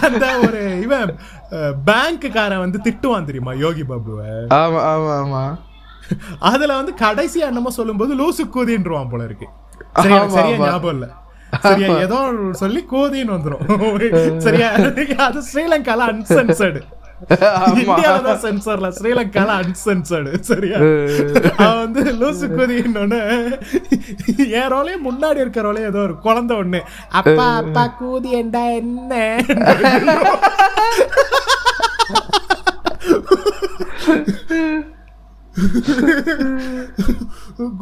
அந்த 0.00 0.38
ஒரு 0.38 0.80
இவன் 0.80 1.12
பேங்க்குக்காரன் 1.86 2.58
வந்து 2.58 2.78
திட்டுவான் 2.84 3.24
தெரியுமா 3.24 3.52
யோகி 3.58 3.82
பாபுவை? 3.82 4.30
ஆமா 4.54 4.80
ஆமா 4.90 5.12
ஆமா. 5.20 5.44
அதுல 6.50 6.76
வந்து 6.76 6.94
கடைசியா 7.00 7.48
என்னமோ 7.50 7.70
சொல்லும்போது 7.70 8.14
லூசு 8.14 8.44
கூதின்றுவான் 8.54 9.10
போல 9.10 9.24
இருக்கு. 9.24 9.48
சரியா 9.96 10.22
ஞாபகம் 10.62 10.94
இல்ல. 10.94 11.06
சரியா 11.62 11.88
ஏதோ 11.98 12.18
சொல்லி 12.62 12.82
கூதின்னு 12.92 13.36
வந்துரும். 13.36 13.62
சரியா 14.38 14.68
அது 15.26 15.42
ஸ்ரீலங்கால 15.50 16.06
அன்சென்சர்டு 16.12 16.82
இந்தியாவில 17.80 18.30
சென்சர்ல 18.44 18.88
ஸ்ரீலங்கால 18.96 19.50
அன்சென்சர்டு 19.62 20.30
சரியா? 20.48 20.78
அவன் 21.58 21.82
வந்து 21.82 22.02
லூசு 22.20 22.46
கூதின்னு 22.54 23.20
என் 24.60 24.72
ரோலே 24.74 24.94
முன்னாடி 25.06 25.42
இருக்க 25.44 25.60
ரோலே 25.62 25.84
ஏதோ 25.90 26.00
ஒரு 26.08 26.16
குழந்தை 26.18 26.56
ஒண்ணு. 26.56 26.80
அப்பா 27.20 27.46
அப்பா 27.60 27.84
கூதி 28.00 28.32
என்றா 28.40 28.64
என்ன? 28.80 29.12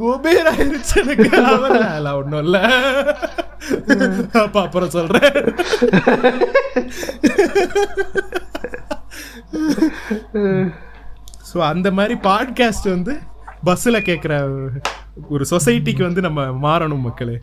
குபேர் 0.01 0.49
ஆயிருச்சு 0.51 0.97
எனக்கு 0.97 1.43
அவன் 1.43 2.07
ஒன்றும் 2.15 2.43
இல்ல. 2.43 2.59
அப்ப 4.33 4.61
அப்புறம் 4.61 4.91
சொல்றேன். 4.91 5.55
ஸோ 11.55 11.59
அந்த 11.59 11.91
மாதிரி 11.91 12.15
பாட்காஸ்ட் 12.15 12.89
வந்து 12.89 13.19
பஸ்ஸில் 13.65 14.03
கேட்குற 14.03 14.35
ஒரு 15.29 15.45
சொசைட்டிக்கு 15.51 16.03
வந்து 16.03 16.21
நம்ம 16.21 16.43
மாறணும் 16.43 17.01
மக்களே. 17.01 17.41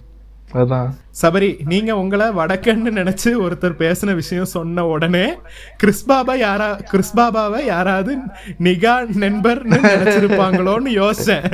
அதான். 0.53 0.89
சபரி 1.21 1.65
நீங்க 1.65 1.95
உங்களை 1.95 2.27
வடக்கன்னு 2.27 2.91
நினைச்சு 2.99 3.23
ஒருத்தர் 3.23 3.77
பேசின 3.77 4.13
விஷயம் 4.15 4.45
சொன்ன 4.45 4.85
உடனே 4.85 5.33
கிறிஸ்பாபா 5.83 6.37
யாரா 6.37 6.79
கிறிஸ்பாபாவை 6.91 7.65
யாராவது 7.65 8.17
நிகா 8.59 8.93
நண்பர்னு 9.19 9.79
நினைச்சிருப்பாங்களோன்னு 9.87 10.91
யோசிச்சேன். 11.01 11.45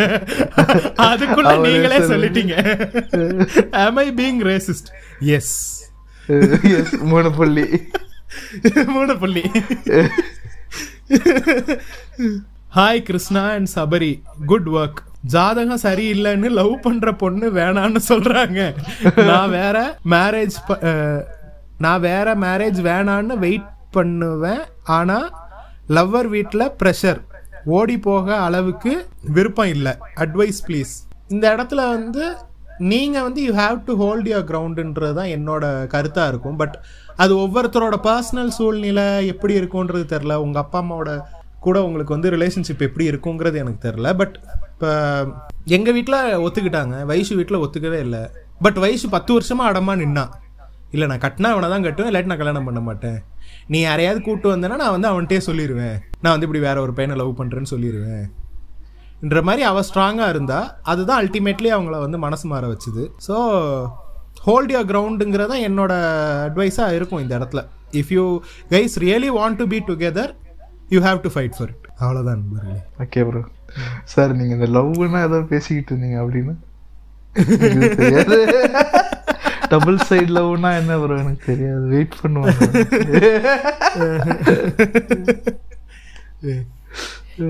அதுக்குள்ள 0.98 1.60
நீங்களே 1.60 2.00
சொல்லு. 2.00 2.28
சொல்லிட்டீங்க. 2.28 2.54
Am 3.72 3.94
i 3.96 4.12
being 4.12 4.44
racist? 4.44 4.86
Yes 5.20 5.82
Yes, 6.28 7.00
மூணு 7.00 7.32
புள்ளி. 7.32 7.82
மூணு 8.86 9.18
புள்ளி. 9.18 9.52
Hi 12.76 13.04
Krishna 13.04 13.50
and 13.50 13.70
Sabari 13.76 14.22
good 14.46 14.70
work 14.70 15.02
ஜாதகம் 15.34 15.84
சரியில்லைன்னு 15.84 16.50
லவ் 16.60 16.74
பண்ற 16.86 17.12
பொண்ணு 17.22 17.48
வேணான்னு 17.60 18.02
சொல்றாங்க. 18.10 18.62
நான் 19.30 19.54
வேற 19.60 19.78
மேரேஜ் 20.14 20.58
நான் 21.84 22.04
வேற 22.10 22.36
மேரேஜ் 22.46 22.80
வேணான்னு 22.90 23.36
வெயிட் 23.46 23.70
பண்ணுவேன். 23.98 24.64
ஆனா 24.98 25.18
லவ்வர் 25.98 26.30
வீட்டில் 26.36 26.74
ப்ரெஷர் 26.82 27.22
ஓடி 27.78 27.98
போக 28.08 28.28
அளவுக்கு 28.48 28.94
விருப்பம் 29.36 29.72
இல்லை. 29.76 29.94
அட்வைஸ் 30.24 30.60
ப்ளீஸ் 30.68 30.94
இந்த 31.34 31.46
இடத்துல 31.56 31.82
வந்து 31.96 32.26
நீங்க 32.92 33.18
வந்து 33.28 33.42
you 33.44 33.52
have 33.62 33.80
to 33.88 33.94
hold 34.02 34.28
your 34.30 34.48
கிரவுண்டுன்றது 34.52 35.16
தான் 35.20 35.32
என்னோட 35.36 35.64
கருத்தா 35.94 36.24
இருக்கும். 36.32 36.58
பட் 36.62 36.76
அது 37.24 37.34
ஒவ்வொருத்தரோட 37.44 37.96
பர்சனல் 38.10 38.52
சூழ்நிலை 38.58 39.06
எப்படி 39.34 39.54
இருக்கும்ன்றது 39.60 40.06
தெரில 40.14 40.36
உங்க 40.46 40.60
அப்பா 40.60 40.80
அம்மாவோட 40.84 41.12
கூட 41.66 41.78
உங்களுக்கு 41.88 42.16
வந்து 42.16 42.32
ரிலேஷன்ஷிப் 42.36 42.86
எப்படி 42.88 43.06
இருக்குங்கிறது 43.12 43.58
எனக்கு 43.64 43.86
தெரில 43.88 44.08
பட் 44.22 44.36
இப்போ 44.84 44.96
எங்கள் 45.76 45.96
வீட்டில் 45.96 46.18
ஒத்துக்கிட்டாங்க. 46.46 46.96
வயசு 47.10 47.34
வீட்டில் 47.40 47.62
ஒத்துக்கவே 47.64 48.00
இல்லை. 48.06 48.22
பட் 48.66 48.78
வயசு 48.84 49.06
பத்து 49.14 49.32
வருஷமாக 49.36 49.70
அடமா 49.72 49.94
நின்னான் 50.02 50.32
இல்லை 50.96 51.06
நான் 51.12 51.22
கட்டினா 51.26 51.50
அவனை 51.54 51.68
தான் 51.74 51.86
கட்டுவேன் 51.86 52.10
இல்லாட்டி 52.10 52.32
நான் 52.32 52.42
கல்யாணம் 52.42 52.68
பண்ண 52.70 52.82
மாட்டேன். 52.88 53.20
நீ 53.74 53.78
யாரையாவது 53.84 54.20
கூட்டு 54.26 54.48
வந்தேன்னா 54.54 54.78
நான் 54.82 54.94
வந்து 54.96 55.10
அவன்கிட்டயே 55.12 55.42
சொல்லிடுவேன் 55.48 55.96
நான் 56.24 56.34
வந்து 56.34 56.48
இப்படி 56.48 56.64
வேற 56.66 56.78
ஒரு 56.86 56.96
பையனை 56.98 57.16
லவ் 57.22 57.32
பண்ணுறேன்னு 57.40 57.72
சொல்லிடுவேன் 57.74 58.26
ன்ற 59.28 59.42
மாதிரி 59.48 59.64
அவள் 59.70 59.88
ஸ்ட்ராங்காக 59.90 60.34
இருந்தா 60.34 60.60
அதுதான் 60.94 61.22
அல்டிமேட்லி 61.24 61.72
அவங்கள 61.76 61.98
வந்து 62.06 62.20
மனசு 62.26 62.46
மாற 62.54 62.74
வச்சுது. 62.74 63.06
ஸோ 63.28 63.36
ஹோல்ட் 64.48 64.74
யுவர் 64.76 64.90
கிரவுண்டுங்கிறதா 64.92 65.58
என்னோட 65.70 65.94
அட்வைஸாக 66.48 66.98
இருக்கும் 67.00 67.24
இந்த 67.26 67.34
இடத்துல. 67.40 67.64
If 68.02 68.14
you 68.18 68.26
guys 68.76 68.98
really 69.06 69.32
want 69.40 69.62
to 69.64 69.68
be 69.76 69.82
together 69.92 70.34
you 70.96 71.02
have 71.08 71.26
to 71.28 71.32
fight 71.36 71.58
for 71.60 71.74
it 71.76 71.88
அவ்வளோதான் 72.04 72.46
ஓகே 73.04 73.22
ப்ரோ 73.30 73.44
சார் 74.04 74.36
நீங்க 74.36 74.54
இந்த 74.54 74.68
லவ்னா 74.68 75.24
ஏதோ 75.24 75.40
பேசிக்கிட்டு 75.50 75.92
இருந்தீங்க 75.94 76.18
அப்படின்னு. 76.24 76.54
தெரியாது. 77.96 78.38
டபுள் 79.70 79.98
சைடு 80.10 80.32
லவ்னா 80.38 80.78
என்ன 80.78 80.98
ப்ரோ 80.98 81.18
எனக்கு 81.18 81.46
தெரியாது. 81.46 81.86
வெயிட் 81.88 82.16
பண்ணுவாங்க 82.22 82.60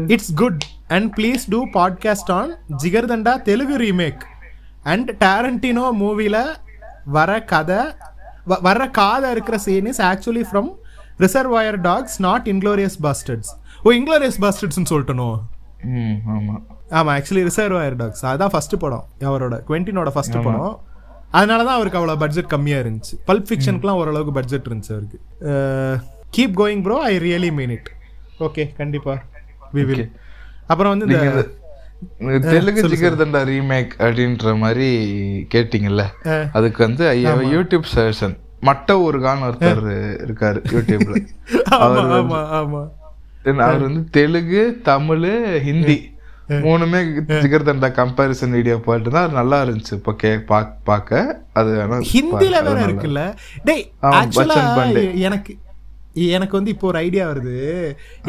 it's 0.08 0.34
good 0.34 0.64
and 0.88 1.14
please 1.18 1.44
do 1.50 1.60
podcast 1.74 2.32
on 2.32 2.52
Jigarthanda 2.84 3.41
Telugu 3.41 3.78
remake 3.78 4.22
and 4.84 5.12
Tarantino 5.20 5.86
மூவியில் 6.00 6.41
வர 7.06 7.44
கதை 7.44 7.82
வர்ற 8.64 8.91
காதை 8.91 9.32
இருக்கிற 9.32 9.58
scene 9.58 9.86
is 9.86 10.02
actually 10.02 10.45
from 10.52 10.70
Reservoir 11.20 11.80
Dogs 11.82 12.22
not 12.22 12.48
Inglourious 12.48 12.98
Basterds 13.02 13.52
oh 13.84 13.91
Inglourious 13.91 14.40
பாஸ்டர்ட்ஸ்னு 14.41 14.90
சொல்லிட்டணும் 14.90 15.38
ஆமாம் 16.34 17.14
ஆக்சுவலி 17.18 17.44
ரிசர்வாயர் 17.50 17.96
டாக்ஸ் 18.02 18.26
அதான் 18.32 18.54
ஃபர்ஸ்ட் 18.54 18.76
படம். 18.84 19.06
அவரோட 19.30 19.56
குவெண்டினோட 19.70 20.10
ஃபர்ஸ்ட் 20.16 20.38
படம். 20.48 20.76
அதனால 21.38 21.60
தான் 21.68 21.78
அவருக்கு 21.78 22.00
அவ்வளோ 22.00 22.16
பட்ஜெட் 22.24 22.52
கம்மியாக 22.54 22.84
இருந்துச்சு. 22.84 23.16
பல்ப் 23.30 23.48
ஃபிக்ஷனுக்குலாம் 23.50 24.00
ஓரளவுக்கு 24.02 24.36
பட்ஜெட் 24.40 24.68
இருந்துச்சு 24.70 24.94
அவருக்கு. 24.96 25.20
Keep 26.36 26.56
going 26.62 26.84
bro 26.88 26.98
I 27.12 27.14
really 27.28 27.52
mean 27.60 27.74
it 27.78 27.90
okay 28.48 28.66
கண்டிப்பா. 28.82 29.16
வி 29.76 29.84
வில் 29.90 30.06
அப்புறம் 30.72 30.92
வந்து 30.94 31.08
இந்த 31.08 32.38
தெலுங்கு 32.54 32.82
ஜிகர்தண்டா 32.94 33.42
ரீமேக் 33.52 33.94
அப்படின்ற 34.06 34.56
மாதிரி 34.64 34.88
கேட்டிங்கல்ல. 35.54 36.04
அதுக்கு 36.58 36.80
வந்து 36.88 37.04
ஐயா 37.14 37.34
யூடியூப் 37.56 37.88
சஜஷன் 37.94 38.36
மட்ட 38.68 38.90
ஒரு 39.06 39.18
கான் 39.24 39.46
ஒருத்தர் 39.48 39.82
இருக்காரு 40.26 40.60
யூடியூப்ல 40.74 41.16
ஆமா 41.78 42.42
ஆமா. 42.60 42.82
அவர் 43.68 43.86
வந்து 43.88 44.02
தெலுங்கு 44.18 44.64
தமிழ் 44.90 45.30
ஹிந்தி 45.68 45.98
மூணுமே 46.65 46.99
ஜிகர் 47.44 47.65
தண்டா 47.68 47.90
கம்பேரிசன் 47.99 48.56
வீடியோ 48.57 48.76
போட்டு 48.86 49.10
தான் 49.18 49.36
நல்லா 49.40 49.57
இருந்துச்சு. 49.65 49.94
இப்போ 49.99 50.14
கே 50.22 50.32
பார்க்க 50.90 51.22
அது 51.60 51.70
வேணா 51.80 51.99
ஹிந்தில 52.14 52.56
வேற 52.68 52.80
இருக்குல்ல. 52.88 53.22
டேய். 53.70 53.86
எனக்கு 55.28 55.53
எனக்கு 56.36 56.57
வந்து 56.57 56.74
இப்போ 56.74 56.88
ஒரு 56.88 56.98
ஐடியா 57.06 57.24
வருது. 57.30 57.56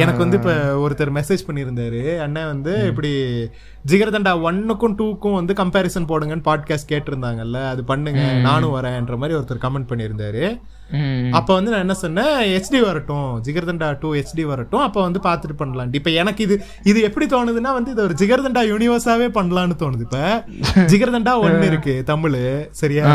எனக்கு 0.02 0.20
வந்து 0.24 0.36
இப்ப 0.40 0.52
ஒருத்தர் 0.84 1.16
மெசேஜ் 1.16 1.46
பண்ணியிருந்தாரு. 1.48 2.02
அண்ணன் 2.26 2.50
வந்து 2.52 2.74
இப்படி 2.90 3.10
ஜிகர்தண்டா 3.90 4.32
ஒன்னுக்கும் 4.48 4.94
டூக்கும் 4.98 5.32
வந்து 5.32 5.52
கம்பேரிசன் 5.52 6.06
போடுங்கன்னு 6.08 6.44
பாட்காஸ்ட் 6.44 6.90
கேட்டிருந்தாங்கல்ல 6.92 7.68
அது 7.68 7.84
பண்ணுங்க 7.84 8.20
நானும் 8.40 8.74
வரேன்ற 8.76 9.16
மாதிரி 9.16 9.38
ஒருத்தர் 9.38 9.64
கமெண்ட் 9.64 9.88
பண்ணியிருந்தாரு. 9.90 10.60
அப்ப 11.30 11.54
வந்து 11.54 11.70
நான் 11.70 11.80
என்ன 11.80 11.94
சொன்னேன் 11.94 12.34
ஹெச்டி 12.52 12.80
வரட்டும் 12.84 13.42
ஜிகர்தண்டா 13.44 13.98
டூ 14.00 14.14
ஹெச்டி 14.14 14.42
வரட்டும் 14.42 14.80
அப்ப 14.80 15.02
வந்து 15.02 15.20
பார்த்துட்டு 15.24 15.56
பண்ணலாம். 15.56 15.92
இப்ப 15.92 16.10
எனக்கு 16.10 16.42
இது 16.42 16.56
இது 16.82 17.02
எப்படி 17.02 17.26
தோணுதுன்னா 17.26 17.72
வந்து 17.72 17.90
இது 17.90 18.02
ஒரு 18.02 18.14
ஜிகர்தண்டா 18.18 18.62
யூனிவர்ஸாவே 18.72 19.28
பண்ணலாம்னு 19.38 19.76
தோணுது. 19.82 20.00
இப்ப 20.00 20.44
ஜிகர்தண்டா 20.92 21.34
ஒன்னு 21.46 21.66
இருக்கு 21.66 22.02
தமிழ் 22.04 22.68
சரியா. 22.70 23.06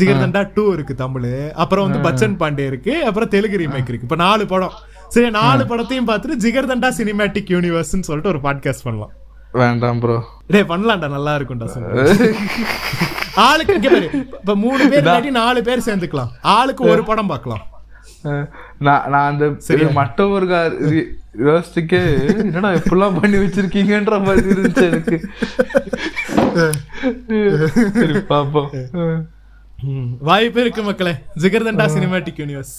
ஜிகர்தண்டா 0.00 0.50
டூ 0.54 0.72
இருக்கு 0.72 0.94
தமிழ். 0.94 1.50
அப்புறம் 1.52 1.90
வந்து 1.90 2.10
பச்சன் 2.10 2.40
பாண்டே 2.42 2.66
இருக்கு 2.66 3.04
அப்புறம் 3.04 3.28
தெலுங்கு 3.28 3.58
ரீமேக் 3.58 3.90
இருக்கு. 3.92 4.08
இப்ப 4.10 4.16
நாலு 4.16 4.46
படம். 4.46 4.76
சரி 5.08 5.30
நாலு 5.30 5.64
படத்தையும் 5.64 6.10
பார்த்துட்டு 6.10 6.42
ஜிகர்தண்டா 6.46 6.88
சினிமேட்டிக் 6.98 7.54
யூனிவர்ஸ்னு 7.56 8.08
சொல்லிட்டு 8.10 8.32
ஒரு 8.34 8.38
பாட்காஸ்ட் 8.38 8.84
பண்ணலாம். 8.84 9.14
வேண்டாம் 9.52 10.00
ப்ரோ 10.02 10.16
டேய் 10.54 10.70
பண்ணலாம்டா 10.72 11.08
நல்லா 11.16 11.32
இருக்கும்டா 11.38 11.68
ஆளுக்கு 13.46 13.74
இங்க 13.78 13.88
பாரு 13.90 14.08
இப்ப 14.18 14.54
மூணு 14.64 14.82
பேர் 14.90 15.04
இல்லாட்டி 15.04 15.30
நாலு 15.40 15.60
பேர் 15.66 15.84
சேர்ந்துக்கலாம். 15.88 16.30
ஆளுக்கு 16.54 16.82
ஒரு 16.92 17.02
படம் 17.10 17.30
பார்க்கலாம். 17.32 17.64
நான் 18.86 19.04
நான் 19.12 19.28
அந்த 19.30 19.44
ஒரு 20.36 20.46
கார் 20.52 20.74
யோசிச்சுக்கே 21.46 22.00
என்னடா 22.44 22.70
இப்படிலாம் 22.78 23.18
பண்ணி 23.20 23.36
வச்சிருக்கீங்கன்ற 23.42 24.16
மாதிரி 24.26 24.46
இருந்துச்சு 24.54 24.84
எனக்கு. 24.90 25.18
சரி 28.00 28.16
பாப்போம் 28.32 28.70
வாய்ப்பு 30.30 30.60
இருக்கு 30.64 30.84
மக்களே. 30.88 31.14
Jigarthanda 31.42 31.86
cinematic 31.96 32.40
universe 32.44 32.76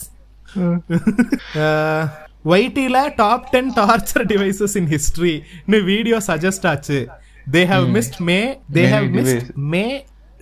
ஒய்டில 2.45 3.15
top 3.15 3.47
ten 3.51 3.71
torture 3.75 4.25
devices 4.25 4.75
in 4.77 4.87
ஹிஸ்டரின்னு 4.87 5.79
video 5.83 6.17
suggest 6.27 6.67
ஆச்சு. 6.67 6.99
They 7.47 7.65
have 7.67 7.87
missed 7.95 8.17
many 8.21 8.39
they 8.73 8.83
Many 8.83 8.93
have 8.95 9.09
missed 9.17 9.49
many 9.73 9.85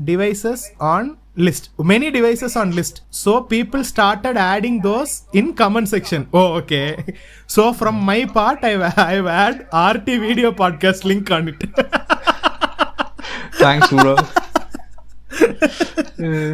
devices 0.05 0.65
on 0.87 1.09
list 1.37 1.67
many 1.89 2.09
devices 2.11 2.55
on 2.57 2.71
list 2.73 2.99
so 3.23 3.33
people 3.49 3.83
started 3.83 4.39
adding 4.45 4.79
those 4.83 5.11
in 5.31 5.53
comment 5.57 5.91
section 5.91 6.25
oh 6.31 6.43
okay 6.59 6.81
so 7.55 7.63
from 7.79 7.99
my 8.03 8.19
part 8.33 8.65
I 8.65 8.73
I 9.07 9.17
add 9.37 9.61
RT 9.83 10.15
video 10.19 10.51
podcast 10.61 11.05
link 11.05 11.31
on 11.31 11.47
it 11.47 11.65
thanks 13.59 13.93
bro 13.95 14.15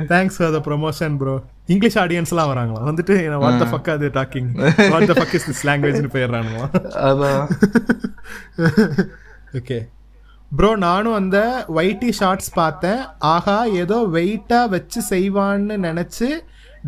thanks 0.08 0.38
for 0.38 0.52
the 0.52 0.60
promotion 0.60 1.18
bro 1.18 1.36
English 1.68 1.98
ஆடியன்ஸ்லாம் 1.98 2.50
வராங்களா? 2.54 2.82
வந்துட்டு 2.84 3.16
what 3.38 3.60
the 3.60 3.66
fuck 3.66 3.90
அது 3.90 4.08
talking 4.10 4.50
what 4.90 5.06
the 5.06 5.14
fuck 5.14 5.36
is 5.36 5.48
this 5.50 5.66
லாங்குவேஜ்னு 5.68 6.14
போயிடுறானுங்களா 6.14 6.68
அதான் 7.02 7.44
okay 9.54 9.80
bro 10.52 10.76
நானும் 10.76 11.14
அந்த 11.14 11.38
ஒயிட்டி 11.76 12.10
shorts 12.12 12.52
பார்த்தேன். 12.54 13.00
ஆஹா 13.20 13.64
ஏதோ 13.64 13.96
வெயிட்டாக 14.08 14.70
வச்சு 14.70 15.02
செய்வான்னு 15.10 15.78
நினச்சி 15.78 16.28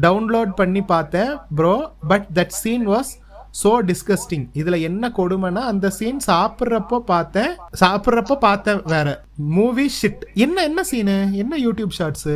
டவுன்லோட் 0.01 0.51
பண்ணி 0.55 0.81
பார்த்தேன் 0.81 1.31
bro 1.55 1.75
but 2.07 2.27
that 2.33 2.55
scene 2.61 2.85
was 2.89 3.11
so 3.61 3.69
disgusting 3.89 4.45
இதில் 4.53 4.83
என்ன 4.89 5.11
கொடுமைனா 5.17 5.61
அந்த 5.71 5.89
சீன் 5.89 6.19
சாப்பிட்றப்போ 6.27 6.97
பார்த்தேன் 7.11 7.51
சாப்பிட்றப்போ 7.79 8.35
பார்த்தேன் 8.47 8.81
வேற. 8.93 9.07
மூவி 9.57 9.85
ஷிட் 9.99 10.23
என்ன 10.33 10.63
என்ன 10.63 10.83
சீனு 10.83 11.17
என்ன 11.43 11.57
யூடியூப் 11.57 11.97
ஷார்ட்ஸு 11.99 12.35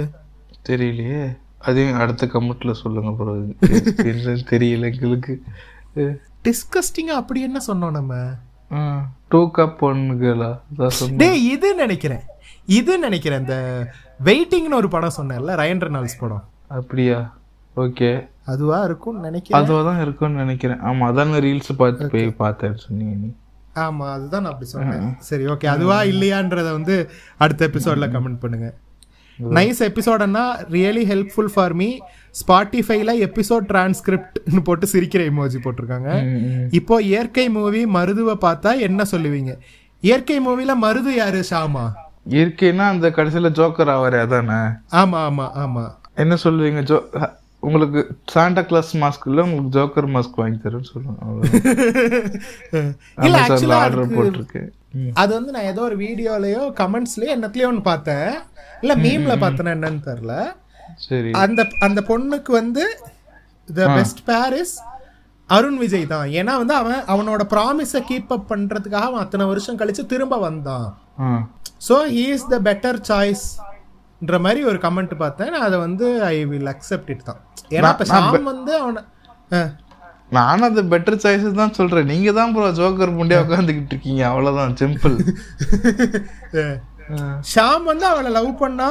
தெரியலையே. 0.70 1.24
அதையும் 1.68 2.00
அடுத்த 2.00 2.26
கமெண்ட்ல 2.26 2.72
சொல்லுங்க 2.72 3.12
ப்ரோ 3.12 3.34
என்னன்னு 3.36 4.44
தெரியல 4.54 4.86
எங்களுக்கு. 4.92 5.34
டிஸ்கஸ்டிங்காக 6.46 7.22
அப்படி 7.22 7.42
என்ன 7.42 7.60
சொன்னோம் 7.68 7.98
நம்ம? 7.98 8.14
டூ 9.32 9.42
கப் 9.58 9.82
சொன்னேன். 11.00 11.18
டேய் 11.22 11.44
இது 11.54 11.70
நினைக்கிறேன். 11.76 12.24
இது 12.80 12.94
நினைக்கிறேன். 13.00 13.42
இந்த 13.46 13.58
வெயிட்டிங்னு 14.24 14.80
ஒரு 14.82 14.90
படம் 14.96 15.18
சொன்னேன்ல 15.18 15.56
ரயன் 15.62 15.84
ரெனால்ஸ் 15.86 16.20
படம். 16.20 16.46
அப்படியா? 16.80 17.20
ஓகே 17.76 18.10
அதுவா 18.52 18.78
இருக்கும்னு 18.88 19.26
நினைக்கிறேன். 19.28 19.60
அதுவா 19.60 19.82
தான் 19.90 20.02
இருக்கும்னு 20.06 20.42
நினைக்கிறேன். 20.44 20.82
ஆமா 20.90 21.08
அதான் 21.12 21.34
ரீல்ஸ் 21.48 21.72
பார்த்து 21.82 22.12
போய் 22.14 22.28
பார்த்தேன்னு 22.44 22.82
சொன்னீங்க 22.88 23.16
நீ. 23.24 23.30
ஆமா 23.86 24.06
அதுதான் 24.14 24.44
நான் 24.44 24.54
அப்படி 24.54 24.70
சொன்னேன். 24.76 25.10
சரி 25.30 25.44
ஓகே 25.54 25.68
அதுவா 25.74 25.98
இல்லையான்றத 26.12 26.70
வந்து 26.78 26.96
அடுத்த 27.44 27.68
எபிசோட்ல 27.70 28.08
கமெண்ட் 28.16 28.42
பண்ணுங்க. 28.44 28.70
நைஸ் 29.40 29.82
எபிசோடனா 29.88 30.42
ரியலி 30.76 31.04
ஹெல்ப்ஃபுல் 31.12 31.52
ஃபார் 31.54 31.76
மீ 31.82 31.90
ஸ்பாட்டிஃபைல 32.40 33.12
எபிசோட் 33.28 33.68
டிரான்ஸ்கிரிப்ட்னு 33.70 34.62
போட்டு 34.70 34.88
சிரிக்கிற 34.94 35.22
இமோஜி 35.32 35.60
போட்டிருக்காங்க. 35.66 36.10
இப்போ 36.80 36.96
இயற்கை 37.12 37.46
மூவி 37.58 37.82
மருதுவை 37.98 38.36
பார்த்தா 38.46 38.72
என்ன 38.88 39.06
சொல்லுவீங்க? 39.12 39.54
இயற்கை 40.04 40.40
மூவில 40.48 40.76
மருது 40.86 41.14
யாரு? 41.16 41.40
ஷாமா. 41.52 41.86
இயற்கைன்னா 42.36 42.88
அந்த 42.94 43.08
கடைசியில 43.18 43.50
ஜோக்கர் 43.60 43.92
ஆவாரே 43.94 44.20
அதானே? 44.26 44.60
ஆமா 45.02 45.20
ஆமா 45.30 45.46
ஆமா. 45.64 45.86
என்ன 46.24 46.36
சொல்லுவீங்க? 46.44 46.82
ஜோ 46.82 46.98
உங்களுக்கு 47.68 48.02
சாண்டா 48.34 48.62
கிளாஸ் 48.68 48.92
மாஸ்க் 49.02 49.26
இல்ல 49.30 49.42
உங்களுக்கு 49.46 49.74
ஜோக்கர் 49.78 50.08
மாஸ்க் 50.16 50.40
வாங்கி 50.42 50.60
தரேன்னு 50.66 50.90
ஆக்சுவலா 53.40 53.80
ஆர்டர் 53.86 54.14
போட்டிருக்கு. 54.18 54.62
அது 55.22 55.32
வந்து 55.38 55.54
நான் 55.56 55.70
ஏதோ 55.72 55.82
ஒரு 55.88 55.98
வீடியோலயோ 56.04 56.62
கமெண்ட்ஸ்லயோ 56.82 57.32
என்னத்துலயோ 57.38 57.70
ஒன்று 57.72 57.84
பார்த்தேன். 57.90 58.30
இல்ல 58.84 58.96
மீம்ல 59.06 59.34
பார்த்தேன் 59.44 59.74
என்னன்னு 59.76 60.02
தெரியல. 60.10 60.36
சரி. 61.08 61.32
அந்த 61.44 61.62
அந்த 61.88 62.00
பொண்ணுக்கு 62.12 62.54
வந்து 62.62 62.86
the 63.80 63.90
best 63.98 64.24
pair 64.30 64.56
is 64.62 64.76
Arun 65.50 65.80
Vijay 65.84 66.10
தான். 66.14 66.28
ஏன்னா 66.40 66.56
வந்து 66.62 66.76
அவன் 66.82 67.06
அவனோட 67.14 67.44
ப்ராமிஸை 67.54 68.02
கீப் 68.10 68.34
அப் 68.36 68.50
பண்றதுக்காக 68.52 69.08
அவன் 69.10 69.24
அத்தனை 69.26 69.46
வருஷம் 69.52 69.80
கழிச்சு 69.82 70.04
திரும்ப 70.14 70.38
வந்தான். 70.48 70.88
So 71.88 71.96
he 72.16 72.26
is 72.36 72.50
the 72.54 72.58
better 72.70 73.00
சாய்ஸ்ன்ற 74.20 74.38
மாதிரி 74.46 74.62
ஒரு 74.70 74.80
கமெண்ட் 74.86 75.14
பார்த்தேன். 75.24 75.52
நான் 75.54 75.68
அதை 75.68 75.78
வந்து 75.86 76.06
ஐ 76.34 76.38
வில் 76.52 76.70
அக்செப்ட் 76.74 77.12
இட் 77.14 77.28
தான். 77.30 77.40
ஏன்னா 77.76 77.90
இப்போ 77.94 78.06
ஷாம் 78.12 78.50
வந்து 78.54 78.74
அவனை 78.84 79.02
நானும் 80.38 80.66
அது 80.68 80.82
பெட்டர் 80.94 81.22
சாய்ஸ் 81.24 81.46
தான் 81.60 81.78
சொல்றேன். 81.78 82.10
நீங்க 82.12 82.32
தான் 82.40 82.52
ப்ரோ 82.56 82.66
ஜோக்கர் 82.80 83.14
முண்டியா 83.20 83.40
உட்காந்துக்கிட்டு 83.44 83.94
இருக்கீங்க. 83.94 84.22
அவ்வளவுதான் 84.32 84.76
சிம்பிள். 84.82 85.16
ஷாம் 87.54 87.86
வந்து 87.92 88.06
அவளை 88.12 88.32
லவ் 88.36 88.52
பண்ணா 88.64 88.90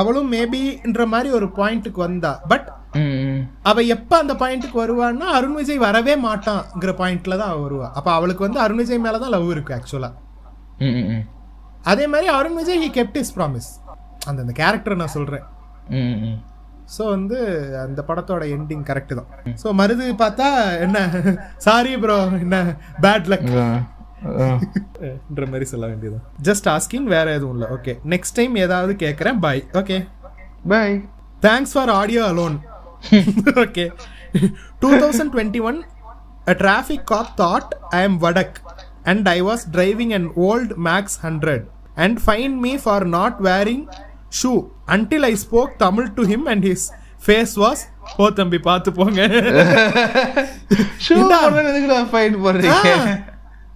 அவளும் 0.00 0.30
மேபின்ற 0.34 1.02
மாதிரி 1.14 1.28
ஒரு 1.38 1.46
பாயிண்ட்டுக்கு 1.58 2.00
வந்தா. 2.06 2.32
பட் 2.52 2.68
அவ 3.70 3.82
எப்ப 3.94 4.12
அந்த 4.22 4.34
பாயிண்ட்டுக்கு 4.42 4.78
வருவான்னா 4.84 5.26
அருண் 5.38 5.58
விஜய் 5.58 5.84
வரவே 5.86 6.14
மாட்டான்ங்கிற 6.28 6.92
பாயிண்ட்ல 7.02 7.40
தான் 7.40 7.50
அவ 7.52 7.60
வருவா. 7.66 7.88
அப்ப 7.98 8.08
அவளுக்கு 8.18 8.46
வந்து 8.46 8.62
அருண் 8.66 8.80
விஜய் 8.82 9.04
மேல 9.06 9.18
தான் 9.24 9.34
லவ் 9.36 9.52
இருக்கு 9.56 9.76
ஆக்சுவலா 9.78 10.12
அதே 11.90 12.06
மாதிரி 12.12 12.28
Arun 12.38 12.58
Vijay 12.60 12.82
he 12.84 12.90
kept 13.00 13.20
his 13.24 13.34
promise 13.36 13.70
அந்த 14.30 14.42
அந்த 14.44 14.54
கேரக்டர் 14.60 15.00
நான் 15.02 15.14
சொல்றேன். 15.16 15.44
ஸோ 16.96 17.02
வந்து 17.14 17.38
அந்த 17.84 18.00
படத்தோட 18.08 18.42
எண்டிங் 18.56 18.84
கரெக்ட் 18.90 19.14
தான். 19.20 19.30
ஸோ 19.62 19.70
மருது 19.80 20.06
பார்த்தா 20.24 20.48
என்ன 20.86 20.98
சாரி 21.66 21.92
ப்ரோ 22.04 22.18
என்ன 22.44 22.58
பேட் 23.06 23.30
லக் 23.34 23.48
ன்ற 25.32 25.42
மாதிரி 25.50 25.66
சொல்ல 25.72 25.84
வேண்டியது 25.90 26.16
ஜஸ்ட் 26.46 26.68
ஆஸ்கிங் 26.74 27.06
வேற 27.16 27.26
எதுவும் 27.38 27.54
இல்லை. 27.56 27.68
ஓகே 27.76 27.92
நெக்ஸ்ட் 28.14 28.38
டைம் 28.38 28.56
ஏதாவது 28.64 28.94
கேட்குறேன் 29.04 29.38
bye 29.46 29.62
okay 29.80 29.98
bye 30.72 30.96
Thanks 31.42 31.72
for 31.72 31.88
audio 31.88 32.22
alone. 32.32 32.54
okay. 33.64 33.84
2021, 34.80 35.84
a 36.46 36.54
traffic 36.54 37.06
cop 37.06 37.36
thought 37.36 37.68
I 37.92 38.00
am 38.00 38.18
Vadak 38.18 38.58
and 39.04 39.28
I 39.28 39.40
was 39.40 39.64
driving 39.66 40.12
an 40.12 40.32
old 40.36 40.76
Max 40.76 41.22
100 41.22 41.68
and 41.96 42.20
fined 42.20 42.60
me 42.60 42.76
for 42.76 43.04
not 43.06 43.40
wearing 43.40 43.82
shoe 44.30 44.70
until 44.86 45.24
I 45.24 45.34
spoke 45.34 45.78
Tamil 45.78 46.08
to 46.16 46.22
him 46.22 46.46
and 46.46 46.64
his 46.64 46.90
face 47.28 47.54
was 47.56 47.78
ஓ 48.16 48.30
தம்பி 48.30 48.58
பார்த்து 48.58 48.92
போங்க. 48.92 49.22
Shoe 51.06 51.16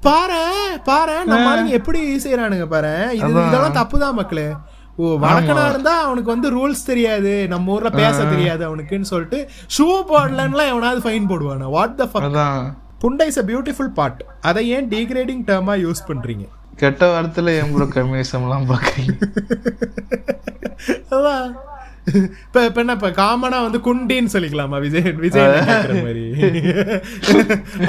பாரு 0.07 0.39
பாரு 0.85 1.17
நம்ம 1.25 1.71
எப்படி 1.79 2.01
செய்யறானுங்க 2.23 2.67
பாரு. 2.67 2.95
இது 3.19 3.29
இதெல்லாம் 3.49 3.77
தப்புதான் 3.81 4.17
மக்களே? 4.21 4.47
ஓ 4.97 5.19
வழக்கனா 5.25 5.69
இருந்தா 5.71 6.03
அவனுக்கு 6.07 6.31
வந்து 6.31 6.49
ரூல்ஸ் 6.57 6.83
தெரியாது 6.87 7.49
நம்ம 7.49 7.73
ஊர்ல 7.73 7.91
பேச 7.91 8.25
தெரியாது 8.25 8.63
அவனுக்குன்னு 8.69 9.11
சொல்லிட்டு 9.13 9.49
ஷூ 9.77 9.87
போடலன்னா 10.11 10.65
எவனாவது 10.73 11.03
ஃபைன் 11.05 11.29
போடுவானா? 11.33 11.69
வாட் 11.77 11.97
த 11.97 12.09
ஃபக் 12.15 12.39
புண்டை 13.05 13.27
இஸ் 13.27 13.39
a 13.39 13.43
பியூட்டிஃபுல் 13.43 13.93
பார்ட் 14.01 14.25
அதை 14.41 14.69
ஏன் 14.69 14.89
டீக்ரேடிங் 14.89 15.45
டேர்மா 15.51 15.77
யூஸ் 15.85 16.03
பண்றீங்க? 16.09 16.45
கெட்ட 16.83 17.05
வாரத்துல 17.11 17.55
என் 17.59 17.73
ப்ரோ 17.75 17.87
கம்யூனிசம்லாம் 17.95 18.71
பார்க்குறீங்க 18.71 19.13
அதான். 21.15 21.47
இப்ப 22.41 22.63
இப்ப 22.67 22.79
என்ன 22.83 22.95
இப்போ 22.97 23.09
காமனா 23.19 23.59
வந்து 23.65 23.79
குண்டின்னு 23.85 24.33
சொல்லிக்கலாமா? 24.35 24.79
விஜய் 24.85 25.13
விஜய் 25.21 25.51
மாதிரி? 26.01 26.25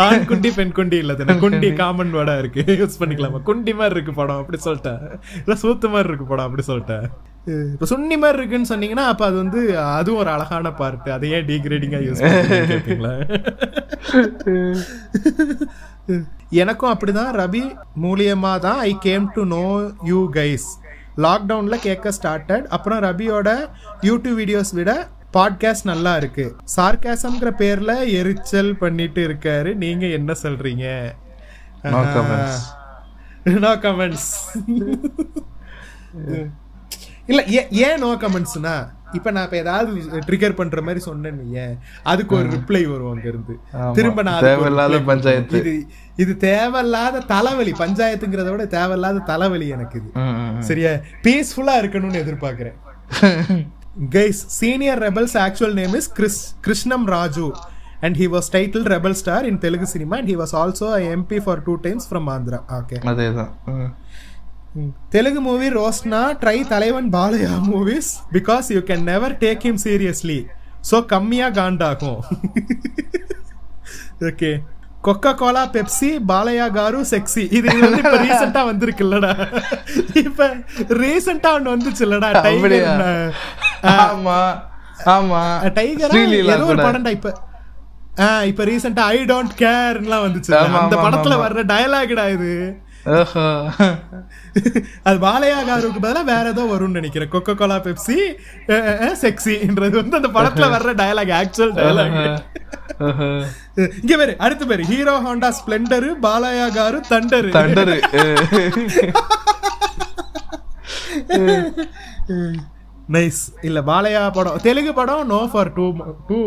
ஆண் 0.05 0.27
குண்டி 0.29 0.49
பெண் 0.57 0.75
குண்டி 0.77 0.97
இல்ல 1.03 1.13
தானே? 1.19 1.35
குண்டி 1.43 1.69
காமன் 1.79 2.13
வேர்டா 2.17 2.35
இருக்கு. 2.41 2.63
யூஸ் 2.81 2.99
பண்ணிக்கலாமா? 3.01 3.39
குண்டி 3.49 3.73
மாதிரி 3.79 3.95
இருக்கு 3.97 4.13
படம் 4.13 4.41
அப்படி 4.41 4.59
சொல்லிட்டேன் 4.65 5.01
இல்லை 5.39 5.57
சூத்து 5.63 5.89
மாதிரி 5.93 6.11
இருக்கு 6.11 6.27
படம் 6.31 6.47
அப்படி 6.47 6.65
சொல்லிட்டேன் 6.69 7.07
இப்போ 7.71 7.85
சுண்ணி 7.85 8.15
மாதிரி 8.17 8.39
இருக்குன்னு 8.39 8.69
சொன்னீங்கன்னா 8.69 9.05
அப்போ 9.09 9.23
அது 9.25 9.35
வந்து 9.41 9.61
அதுவும் 9.95 10.21
ஒரு 10.21 10.29
அழகான 10.29 10.71
பார்ட் 10.77 11.09
அதை 11.15 11.31
ஏன் 11.35 11.49
டீக்ரேடிங்கா 11.49 11.99
யூஸ் 12.05 12.21
பண்ணிங்களா 12.23 13.13
எனக்கும் 16.61 16.91
அப்படிதான். 16.93 17.31
ரபி 17.41 17.63
மூலியமா 18.03 18.53
தான் 18.59 18.79
I 18.89 18.91
came 18.99 19.25
to 19.35 19.43
know 19.55 19.65
you 20.03 20.19
guys 20.31 20.67
லாக்டவுன்ல 21.17 21.75
கேட்க 21.87 22.11
ஸ்டார்டட் 22.17 22.65
அப்புறம் 22.75 23.01
ரபியோட 23.07 23.49
யூடியூப் 24.01 24.39
வீடியோஸ் 24.41 24.73
விட 24.79 24.91
பாட்காஸ்ட் 25.33 25.89
நல்லா 25.91 26.11
இருக்கு. 26.15 26.45
சார்காசம்ங்கிற 26.75 27.51
பேர்ல 27.61 27.91
எரிச்சல் 28.19 28.71
பண்ணிட்டு 28.77 29.21
இருக்காரு. 29.27 29.71
நீங்க 29.75 30.05
என்ன 30.17 30.31
சொல்றீங்க. 30.43 30.85
நோ 33.63 33.71
கமெண்ட்ஸ் 33.85 34.29
இல்ல 37.27 37.41
ஏன் 37.85 37.99
நோ 37.99 38.11
கமெண்ட்ஸ்னா 38.23 38.75
இப்ப 39.13 39.31
நான் 39.31 39.45
இப்ப 39.47 39.57
ஏதாவது 39.57 39.89
ட்ரிகர் 40.27 40.55
பண்ற 40.59 40.81
மாதிரி 40.81 41.01
சொன்னேன்னு 41.05 41.43
ஏன் 41.63 41.73
அதுக்கு 42.03 42.33
ஒரு 42.35 42.47
ரிப்ளை 42.47 42.81
வரும் 42.91 43.11
அங்க 43.11 43.27
இருந்து 43.27 43.53
ஆமா. 43.73 43.91
திரும்ப 43.97 44.23
நான் 44.27 44.45
தேவையில்லாத 44.45 44.99
பஞ்சாயத்து. 45.09 45.59
இது 46.17 46.23
இது 46.23 46.33
தேவையில்லாத 46.41 47.21
தலைவலி 47.29 47.71
பஞ்சாயத்துங்கிறத 47.79 48.49
விட 48.53 48.65
தேவையில்லாத 48.73 49.23
தலைவலி 49.29 49.67
எனக்கு 49.75 49.95
இது. 49.99 50.09
ம், 50.15 50.33
ம், 50.35 50.49
ம். 50.51 50.63
சரியா? 50.63 50.91
பீஸ்ஃபுல்லா 51.25 51.75
இருக்கணும்னு 51.81 52.21
எதிர்பார்க்கிறேன். 52.23 52.77
Guys 54.15 54.41
senior 54.57 55.01
rebels 55.05 55.37
actual 55.45 55.75
name 55.79 55.95
is 55.99 56.11
Kris 56.19 56.41
Krishnam 56.67 57.07
Raju 57.15 57.47
and 58.05 58.15
he 58.17 58.27
was 58.27 58.45
titled 58.49 58.87
rebel 58.93 59.13
star 59.13 59.41
in 59.49 59.57
telugu 59.57 59.85
cinema 59.91 60.15
and 60.17 60.27
he 60.27 60.35
was 60.35 60.51
also 60.61 60.85
a 60.93 61.03
mp 61.13 61.31
for 61.45 61.55
two 61.67 61.75
times 61.85 62.03
from 62.09 62.25
andhra. 62.33 62.59
Okay. 62.79 62.99
அதேதான். 63.11 63.51
ம். 63.73 63.91
தெலுங்கு 65.09 65.41
மூவி 65.41 65.67
ரோஸ்னா 65.75 66.21
try 66.41 66.57
தலைவன் 66.71 67.09
Balayya 67.15 67.53
movies 67.67 68.09
because 68.31 68.67
you 68.75 68.81
can 68.89 69.05
never 69.09 69.35
take 69.43 69.65
him 69.67 69.81
seriously 69.85 70.37
so 70.89 70.99
கம்மியா 71.11 71.47
காண்டாகும் 71.59 72.19
okay 74.29 74.51
Coca 75.03 75.31
Cola 75.33 75.63
Pepsi 75.73 76.09
Balayya 76.29 76.65
garu 76.71 76.99
sexy 77.09 77.43
இது 77.57 77.67
வந்து 77.79 78.01
இப்ப 78.03 78.17
ரீசெண்டா 78.25 78.61
வந்திருக்குல்லடா. 78.69 79.31
இப்ப 80.23 80.47
ரீசெண்டா 81.01 81.49
ஒண்ணு 81.57 81.73
வந்துச்சுல்லடா? 81.73 82.29
டைகர் 82.45 82.77
ஆமா 84.05 84.37
ஆமா. 85.15 85.41
டைகர் 85.79 86.15
ஏதோ 86.53 86.65
ஒரு 86.65 86.79
படம்டா 86.87 87.13
இப்ப. 87.17 87.31
இப்ப 88.51 88.63
ரீசெண்டா 88.69 89.03
ஐ 89.15 89.19
டோன்ட் 89.31 89.53
கேர்லாம் 89.61 90.25
வந்துச்சு 90.25 90.51
அந்த 90.81 90.95
படத்துல. 91.05 91.37
வர்ற 91.43 91.61
டயலாக்டா 91.73 92.25
இது. 92.35 92.51
அது 95.07 95.17
பாலையா 95.23 95.57
காருக்கு 95.69 95.99
பதிலா 96.03 96.21
வேற 96.29 96.45
ஏதோ 96.53 96.63
வரும்னு 96.71 96.97
நினைக்கிறேன். 96.99 97.31
கொக்கோ 97.33 97.53
கோலா 97.61 97.77
பெப்சி 97.87 98.15
செக்ஸின்றது 99.23 99.95
வந்து 100.01 100.19
அந்த 100.19 100.29
படத்துல 100.37 100.67
வர்ற 100.73 100.91
டயலாக் 101.01 101.33
ஆக்சுவல் 101.39 101.73
டயலாக். 101.79 102.15
இங்க 104.01 104.13
பேரு 104.21 104.33
அடுத்த 104.45 104.63
பேரு. 104.69 104.83
Hero 104.91 105.15
Honda 105.25 105.49
Splendor 105.59 106.09
Balayya 106.25 106.67
garu 106.77 106.99
thunder 107.11 107.49
thunder 107.57 107.97
nice 113.15 113.41
இல்ல 113.67 113.79
பாலையா 113.91 114.21
படம். 114.37 114.59
தெலுங்கு 114.67 114.93
படம் 114.99 115.27
no 115.33 115.39
for 115.53 115.71
two 115.77 115.85
two 116.29 116.37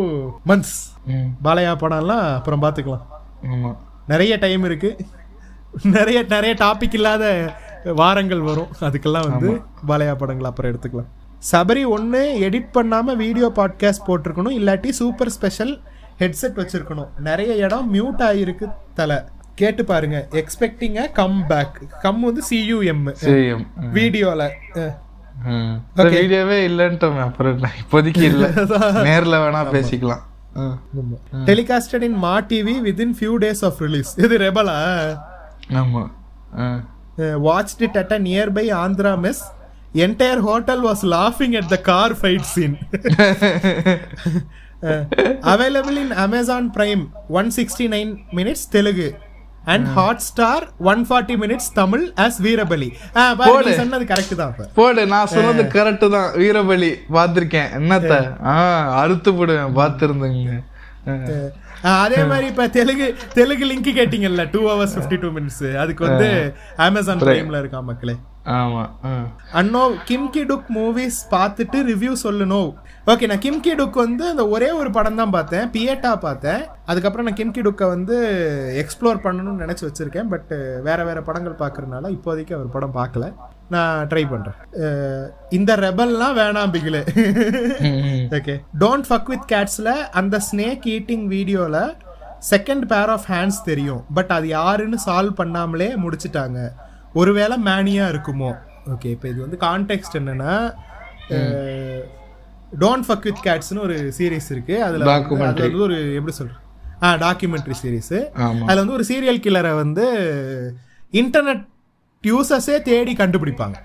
months 0.50 0.76
Balayya 1.46 1.72
படம்லாம் 1.82 2.26
அப்புறம் 2.38 2.62
பாத்துக்கலாம் 2.64 3.04
ஆமா. 3.52 3.70
நிறைய 4.12 4.32
டைம் 4.44 4.64
இருக்கு. 4.64 4.90
நிறைய 5.82 6.24
நிறைய 6.28 6.54
டாபிக் 6.58 6.94
இல்லாத 6.94 7.52
வாரங்கள் 7.84 8.40
வரும். 8.40 8.66
அதுக்கெல்லாம் 8.80 9.28
வந்து 9.28 9.60
பாலையா 9.88 10.14
படங்கள் 10.14 10.46
அப்புறம் 10.46 10.72
எடுத்துக்கலாம். 10.72 11.06
சபரி 11.52 11.86
ஒன்று 11.86 12.36
எடிட் 12.40 12.68
பண்ணாம 12.74 13.16
வீடியோ 13.16 13.52
பாட்காஸ்ட் 13.54 14.06
போட்டிருக்கணும். 14.06 14.54
இல்லாட்டி 14.58 14.88
சூப்பர் 14.88 15.30
ஸ்பெஷல் 15.30 15.80
ஹெட்செட் 16.18 16.54
வச்சிருக்கணும். 16.54 17.08
நிறைய 17.18 17.54
இடம் 17.54 17.94
மியூட் 17.94 18.20
ஆகிருக்கு 18.20 18.72
தலை. 18.94 19.16
கேட்டு 19.54 19.84
பாருங்க. 19.84 20.28
எக்ஸ்பெக்டிங் 20.30 21.12
கம் 21.12 21.46
பேக் 21.46 21.80
கம் 22.00 22.20
வந்து 22.20 22.42
சியூஎம் 22.50 23.14
வீடியோல 23.94 24.48
வீடியோவே 25.94 26.68
இல்லன்ட்டோமே. 26.68 27.20
அப்புறம் 27.20 27.60
இப்போதைக்கு 27.60 28.22
இல்ல. 28.22 28.48
நேர்ல 29.08 29.36
வேணா 29.44 29.66
பேசிக்கலாம். 29.74 30.20
Telecasted 31.44 32.02
in 32.02 32.16
Maa. 32.16 32.40
TV 32.40 32.74
within 32.84 33.14
few 33.20 33.32
days 33.40 33.64
of 33.64 33.78
release 33.78 34.18
இது 34.18 34.38
ரெபலா 34.38 35.18
ஆமா 35.80 36.04
ஆ. 36.58 36.66
watched 37.40 37.80
it 37.80 37.96
at 37.96 38.10
a 38.12 38.18
nearby 38.20 38.66
Andhra 38.78 39.12
mess. 39.18 39.38
Entire 40.00 40.40
hotel 40.40 40.82
was 40.82 41.02
laughing 41.06 41.56
at 41.56 41.68
the 41.68 41.78
car 41.80 42.14
fight 42.14 42.44
scene. 42.44 42.74
Uh, 44.82 45.04
available 45.44 45.96
in 45.96 46.12
Amazon 46.24 46.70
Prime 46.70 47.02
169 47.28 48.00
minutes 48.32 48.66
Telugu 48.66 49.06
and 49.66 49.86
Hotstar 49.88 50.58
140 50.88 51.36
minutes 51.36 51.66
Tamil 51.70 52.12
as 52.16 52.34
Veerabali. 52.38 52.90
ஆ, 53.16 53.22
பாரு, 53.34 53.48
நீ 53.48 53.52
போடு. 53.52 53.72
சொன்னது 53.80 54.04
correct 54.04 54.36
தான். 54.42 54.52
போடு 54.76 55.06
நான் 55.06 55.32
சொன்னது 55.34 55.62
கரெக்ட் 55.74 56.06
தான் 56.08 56.28
வீரபலி 56.34 56.92
பார்த்திருக்கேன் 57.10 57.72
என்னத்த 57.78 58.12
ஆ 58.44 58.54
அறுத்து 59.02 59.32
போடுவேன் 59.32 59.74
பார்த்துருந்தேங்க 59.74 60.56
அதே 61.82 62.24
மாதிரி 62.24 62.46
இப்ப 62.46 62.68
தெலுங்கு 62.68 63.16
தெலுங்கு 63.34 63.66
லிங்க் 63.66 63.90
கேட்டீங்கல்ல 63.98 64.50
two 64.50 64.60
hours 64.68 64.96
fifty 64.98 65.20
two 65.20 65.28
minutes 65.28 65.76
அதுக்கு 65.76 66.06
வந்து 66.06 66.54
அமேசான் 66.76 67.18
பிரைம்ல 67.18 67.58
இருக்கா 67.58 67.80
மக்களே? 67.80 68.16
ஆமா. 68.44 68.82
அண்ணோ 69.52 69.90
கிம்கி 70.08 70.42
டுக் 70.50 70.68
மூவிஸ் 70.74 71.18
பார்த்துட்டு 71.30 71.78
ரிவ்யூ 71.90 72.12
சொல்லணும். 72.24 72.68
ஓகே 73.06 73.26
நான் 73.26 73.38
கிம்கி 73.38 73.72
டுக் 73.74 73.92
வந்து 73.92 74.28
அந்த 74.28 74.48
ஒரே 74.48 74.70
ஒரு 74.70 74.90
படம் 74.90 75.14
தான் 75.14 75.30
பார்த்தேன் 75.30 75.70
பியேட்டா 75.70 76.14
பார்த்தேன். 76.16 76.66
அதுக்கப்புறம் 76.86 77.26
நான் 77.26 77.38
கிம்கி 77.40 77.62
டுக்கை 77.62 77.88
வந்து 77.88 78.16
எக்ஸ்ப்ளோர் 78.82 79.24
பண்ணணும்னு 79.26 79.64
நினச்சி 79.64 79.86
வச்சிருக்கேன் 79.88 80.28
பட் 80.28 80.52
வேற 80.82 81.04
வேற 81.04 81.22
படங்கள் 81.22 81.60
பார்க்கறதுனால 81.64 82.10
இப்போதைக்கு 82.18 82.54
அவர் 82.54 82.70
படம் 82.70 82.94
பார்க்கல. 82.94 83.26
நான் 83.70 84.06
ட்ரை 84.06 84.24
பண்றேன். 84.30 84.58
இந்த 85.50 85.76
ரெபல்லாம் 85.76 86.36
வேணாம் 86.40 86.72
பிகிலே. 86.74 87.02
ஓகே. 88.36 88.54
டோன்ட் 88.80 89.06
ஃபக் 89.08 89.28
வித் 89.32 89.52
கேட்ஸ்ல 89.52 89.92
அந்த 90.20 90.40
ஸ்னேக் 90.50 90.86
ஈட்டிங் 90.94 91.24
வீடியோல 91.34 91.96
செகண்ட் 92.50 92.84
பேர் 92.92 93.10
ஆஃப் 93.16 93.24
ஹேண்ட்ஸ் 93.28 93.64
தெரியும். 93.64 94.04
பட் 94.14 94.30
அது 94.30 94.48
யாருன்னு 94.48 94.98
சால்வ் 95.06 95.38
பண்ணாமலே 95.42 95.88
முடிச்சிட்டாங்க. 96.04 96.68
ஒருவேளை 97.14 97.56
மேனியா 97.64 98.04
இருக்குமோ? 98.12 98.50
ஓகே 98.90 99.06
இப்போ 99.06 99.28
இது 99.28 99.40
வந்து 99.40 99.58
கான்டெக்ட் 99.60 100.16
என்னன்னா 100.18 100.74
டோன்ட் 102.80 103.06
ஃபக் 103.08 103.26
வித் 103.28 103.44
கேட்ஸ்னு 103.44 103.80
ஒரு 103.80 104.12
சீரிஸ் 104.18 104.50
இருக்கு. 104.50 104.76
அதுல. 104.82 105.12
அதுல 105.12 105.44
வந்து 105.44 105.78
ஒரு 105.78 105.98
எப்படி 106.14 106.36
சொல்ற? 106.38 106.54
ஆ 107.02 107.14
டாக்குமெண்ட்ரி 107.14 107.74
சீரிஸ் 107.82 108.30
அதுல 108.32 108.82
வந்து 108.84 108.92
ஒரு 108.92 109.04
சீரியல் 109.08 109.42
கில்லரை 109.46 109.74
வந்து 109.74 110.04
இன்டர்நெட் 111.12 111.64
யூசர்ஸே 112.26 112.76
தேடி 112.82 113.12
கண்டுபிடிப்பாங்க. 113.14 113.76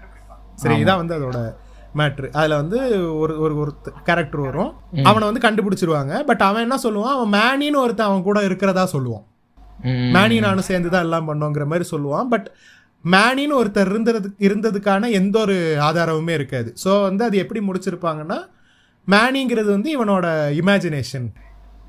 சரி 0.55 0.75
இதான் 0.81 1.01
வந்து 1.01 1.17
அதோட 1.17 1.39
மேட்ரு 1.99 2.27
அதுல 2.33 2.55
வந்து 2.55 2.77
ஒரு 3.21 3.33
ஒரு 3.39 3.53
ஒரு 3.61 3.71
கேரக்டர் 4.05 4.41
வரும். 4.41 4.69
அவனை 5.05 5.23
வந்து 5.29 5.45
கண்டுபிடிச்சிருவாங்க. 5.47 6.13
பட் 6.25 6.43
அவன் 6.47 6.65
என்ன 6.67 6.77
சொல்லுவான்? 6.83 7.15
அவன் 7.15 7.33
மேனின்னு 7.33 7.81
ஒருத்தன் 7.83 8.09
அவன் 8.09 8.23
கூட 8.23 8.39
இருக்கிறதா 8.43 8.85
சொல்லுவான். 8.93 9.25
மேனி 10.15 10.35
நானும் 10.39 10.67
சேர்ந்து 10.67 10.89
தான் 10.89 11.05
எல்லாம் 11.05 11.27
பண்ணோங்கிற 11.29 11.65
மாதிரி 11.65 11.85
சொல்லுவான். 11.91 12.27
பட் 12.27 12.47
மேனின்னு 13.05 13.55
ஒருத்தர் 13.59 13.89
இருந்தது 13.89 14.29
இருந்ததுக்கான 14.39 15.09
எந்த 15.11 15.35
ஒரு 15.39 15.55
ஆதாரமுமே 15.81 16.33
இருக்காது. 16.33 16.69
ஸோ 16.83 17.01
வந்து 17.01 17.23
அது 17.23 17.37
எப்படி 17.37 17.61
முடிச்சிருப்பாங்கன்னா 17.67 18.39
மேனிங்கிறது 19.07 19.69
வந்து 19.71 19.89
இவனோட 19.95 20.25
இமேஜினேஷன் 20.59 21.27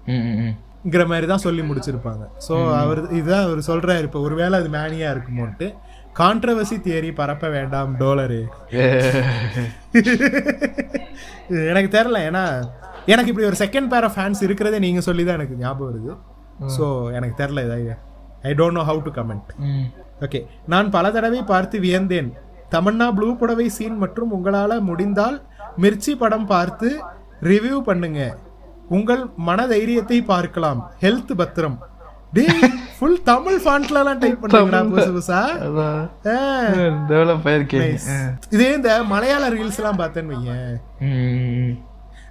ம், 0.06 0.22
ம், 0.24 0.38
ம். 0.42 0.54
ங்கிற 0.84 1.02
மாதிரி 1.06 1.26
தான் 1.26 1.42
சொல்லி 1.44 1.62
முடிச்சிருப்பாங்க. 1.62 2.22
ஸோ 2.46 2.54
அவர் 2.78 3.00
இதுதான் 3.12 3.44
அவர் 3.44 3.60
சொல்றாரு. 3.66 4.02
இப்போ 4.02 4.20
ஒருவேளை 4.20 4.54
அது 4.58 4.68
மேனியா 4.70 5.08
இருக்குமோன்ட்டு. 5.14 5.66
கான்ட்ரவர்சி 6.20 6.76
தியரி 6.86 7.10
பரப்ப 7.20 7.48
வேண்டாம் 7.56 7.90
டோலரு. 8.00 8.40
எனக்கு 11.70 11.90
தெரியல 11.96 12.18
ஏன்னா 12.28 12.44
எனக்கு 13.12 13.30
இப்படி 13.32 13.46
ஒரு 13.50 13.58
செகண்ட் 13.62 13.90
பேர் 13.92 14.06
ஆஃப் 14.08 14.16
ஃபேன்ஸ் 14.16 14.42
இருக்கிறதே 14.46 14.78
நீங்க 14.86 15.00
சொல்லி 15.08 15.22
தான் 15.24 15.38
எனக்கு 15.40 15.60
ஞாபகம் 15.64 15.88
வருது. 15.90 16.12
ஸோ 16.76 16.86
எனக்கு 17.18 17.36
தெரில 17.42 17.64
இதை. 17.68 17.78
I 18.48 18.52
don't 18.60 18.78
know 18.78 18.84
how 18.90 19.00
to 19.06 19.12
comment. 19.18 19.50
Okay 20.26 20.40
நான் 20.72 20.92
பல 20.96 21.06
தடவை 21.16 21.40
பார்த்து 21.52 21.76
வியந்தேன். 21.86 22.30
தமன்னா 22.74 23.06
ப்ளூ 23.16 23.28
புடவை 23.40 23.66
சீன் 23.76 23.98
மற்றும் 24.04 24.30
உங்களால் 24.36 24.86
முடிந்தால் 24.90 25.38
மிர்ச்சி 25.84 26.12
படம் 26.22 26.46
பார்த்து 26.52 26.88
ரிவ்யூ 27.50 27.78
பண்ணுங்க. 27.88 28.20
உங்கள் 28.96 29.22
மன 29.48 29.60
தைரியத்தை 29.72 30.18
பார்க்கலாம். 30.32 30.80
ஹெல்த் 31.04 31.32
பத்திரம். 31.40 31.76
டேய் 32.32 32.60
ஃபுல் 32.98 33.22
தமிழ் 33.22 33.58
ஃபாண்ட்லலாம் 33.64 34.20
டைப் 34.20 34.40
பண்றாங்கடா 34.42 34.80
புதுசு 34.90 35.12
புதுசா. 35.16 35.40
டெவலப் 37.10 37.46
ஆயிருக்கேன் 37.50 37.96
இதே 38.54 38.68
இந்த 38.74 38.90
மலையாள 39.10 39.48
ரீல்ஸ் 39.54 39.80
எல்லாம் 39.80 39.98
பார்த்தேன்னு 39.98 40.34
வையேன். 40.34 41.74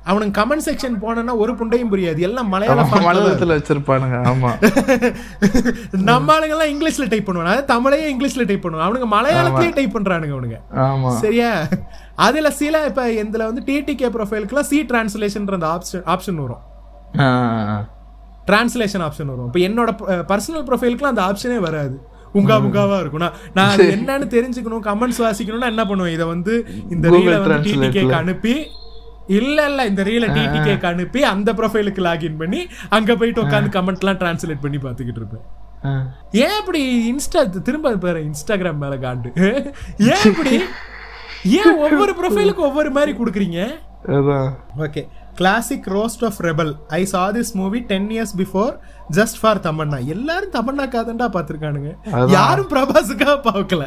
அவனுக்கு 0.06 0.36
கமெண்ட் 0.40 0.66
செக்ஷன் 0.68 0.96
போனேன்னா 1.02 1.34
ஒரு 1.38 1.54
புண்டையும் 1.54 1.92
புரியாது. 1.92 2.20
எல்லாம் 2.20 2.50
மலையாள 2.50 2.86
மலையாளத்துல 2.94 3.58
வச்சிருப்பானுங்க 3.58 4.18
ஆமா. 4.32 4.52
நம்ம 6.10 6.34
ஆளுங்க 6.36 6.56
எல்லாம் 6.56 6.72
இங்கிலீஷ்ல 6.74 7.10
டைப் 7.10 7.28
பண்ணுவாங்க. 7.28 7.52
அதாவது 7.52 7.72
தமிழையே 7.74 8.08
இங்கிலீஷ்ல 8.14 8.46
டைப் 8.46 8.66
பண்ணுவாங்க. 8.66 8.88
அவனுங்க 8.88 9.10
மலையாளத்திலேயே 9.16 9.74
டைப் 9.74 9.96
பண்றானுங்க 9.98 10.36
அவனுங்க. 10.38 10.60
ஆமா. 10.88 11.12
சரியா? 11.20 11.52
அதுல 12.28 12.50
சில 12.52 12.86
இப்ப 12.86 13.06
இதுல 13.22 13.50
வந்து 13.52 13.66
டிடிகே 13.70 14.10
ப்ரொஃபைலுக்குலாம் 14.18 14.70
சி 14.72 14.80
டிரான்ஸ்லேஷன் 14.84 15.50
அந்த 15.54 15.70
ஆப்ஷன் 15.76 16.06
ஆப்ஷன் 16.08 16.44
வரும். 16.46 16.64
டிரான்ஸ்லேஷன் 18.52 19.06
ஆப்ஷன் 19.08 19.32
வரும். 19.34 19.50
இப்போ 19.50 19.62
என்னோட 19.70 19.92
பர்சனல் 20.32 20.66
ப்ரொஃபைலுக்குலாம் 20.70 21.14
அந்த 21.16 21.26
ஆப்ஷனே 21.30 21.60
வராது. 21.68 21.98
உங்கா 22.40 22.56
உங்காவா 22.66 22.98
இருக்கும். 23.04 23.24
நான் 23.24 23.38
நான் 23.58 23.72
அது 23.74 23.86
என்னன்னு 23.96 24.28
தெரிஞ்சுக்கணும் 24.36 24.84
கமெண்ட்ஸ் 24.90 25.24
வாசிக்கணும்னா 25.24 25.72
என்ன 25.74 25.84
பண்ணுவேன்? 25.90 26.14
இதை 26.18 26.28
வந்து 26.36 26.54
இந்த 26.96 27.10
ரீலை 27.16 27.40
வந்து. 27.40 27.72
டிடிகேக்கு 27.72 28.16
அனுப்பி 28.20 28.54
இல்ல 29.40 29.58
இல்ல 29.70 29.82
இந்த 29.90 30.02
ரீலை 30.08 30.28
டிடிகேக்கு 30.38 30.88
அனுப்பி 30.92 31.20
அந்த 31.32 31.50
ப்ரொஃபைலுக்கு 31.60 32.02
லாகின் 32.08 32.40
பண்ணி 32.42 32.62
அங்க 32.98 33.12
போயிட்டு 33.20 33.44
உட்காந்து 33.44 33.70
கமெண்ட்லாம் 33.76 34.20
டிரான்ஸ்லேட் 34.22 34.64
பண்ணி 34.64 34.80
பார்த்துக்கிட்டு 34.86 35.22
இருப்பேன். 35.22 35.46
ஏன் 36.46 36.58
இப்படி 36.62 36.82
இன்ஸ்டா 37.12 37.42
திரும்ப 37.68 37.94
பாரு 38.06 38.20
இன்ஸ்டாகிராம் 38.30 38.82
மேல 38.84 38.96
காண்டு. 39.06 39.30
ஏன் 40.12 40.26
இப்படி? 40.32 40.56
ஏன் 41.60 41.80
ஒவ்வொரு 41.86 42.14
ப்ரொஃபைலுக்கு 42.20 42.68
ஒவ்வொரு 42.70 42.92
மாதிரி 42.98 43.14
கொடுக்குறீங்க? 43.20 43.60
Okay 44.86 45.04
classic 45.36 45.88
roast 45.94 46.24
of 46.28 46.40
Rebel 46.42 46.72
I 46.94 47.02
saw 47.06 47.22
this 47.32 47.52
movie 47.56 47.80
ten 47.92 48.10
years 48.16 48.34
before 48.38 48.74
just 49.10 49.38
for 49.42 49.62
Tamannaah 49.64 50.00
எல்லாரும் 50.08 50.54
தமன்னா 50.54 50.86
காதண்டா 50.94 51.28
பார்த்துருக்கானுங்க 51.36 51.92
யாரும் 52.34 52.70
பிரபாஸுக்கா 52.74 53.34
பார்க்கல. 53.48 53.84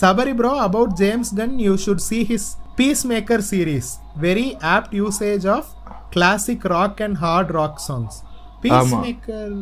Sabari 0.00 0.34
bro 0.36 0.52
about 0.64 0.94
James 1.00 1.32
Gunn 1.38 1.56
you 1.64 1.72
should 1.84 2.04
see 2.06 2.18
his 2.30 2.48
Peacemaker 3.06 3.44
series 3.50 3.90
very 4.20 4.46
apt 4.72 4.94
usage 5.00 5.46
of 5.56 5.68
classic 6.10 6.66
rock 6.74 7.02
and 7.06 7.18
hard 7.18 7.52
rock 7.58 7.80
songs 7.86 8.16
Peacemaker 9.04 9.52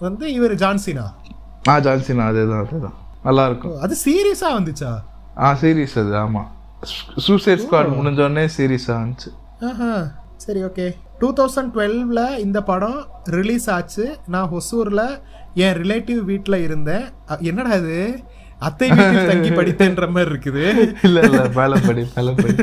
வந்து 0.00 0.26
இவர் 0.34 0.56
John Cena 0.62 1.06
ஆ 1.68 1.74
John Cena 1.86 2.24
அதேதான் 2.30 2.60
அதேதான். 2.64 2.96
நல்லா 3.24 3.44
இருக்கும் 3.48 3.78
அது 3.84 3.94
சீரியஸா 4.02 4.48
வந்துச்சா? 4.56 4.90
ஆ 5.38 5.48
சீரிஸ் 5.60 5.96
அது 6.02 6.12
ஆமா. 6.20 6.42
சூசைட் 7.24 7.62
ஸ்குவாட் 7.62 7.90
முடிஞ்ச 7.96 8.20
உடனே 8.24 8.44
சீரிஸ் 8.56 8.86
ஆச்சு 8.94 9.30
ஆஹா 9.66 9.92
சரி 10.44 10.60
ஓகே 10.66 10.86
டூ 11.20 11.28
தௌசண்ட் 11.38 11.70
டுவெல்வில் 11.74 12.24
இந்த 12.42 12.58
படம் 12.70 12.98
ரிலீஸ் 13.36 13.64
ஆச்சு. 13.76 14.04
நான் 14.32 14.50
ஹொசூரில் 14.52 15.06
என் 15.64 15.78
ரிலேட்டிவ் 15.82 16.20
வீட்டில் 16.28 16.64
இருந்தேன். 16.66 17.06
என்னடா 17.50 17.72
இது? 17.80 17.96
அத்தை 18.66 18.86
வீட்டில் 18.98 19.28
தங்கி 19.30 19.50
படித்தேன்ற 19.56 20.06
மாதிரி 20.14 20.30
இருக்குது. 20.32 20.64
இல்ல 21.06 21.18
இல்ல 21.28 21.40
மேல 21.58 21.80
படி 21.86 22.02
மேல 22.14 22.30
படி. 22.38 22.54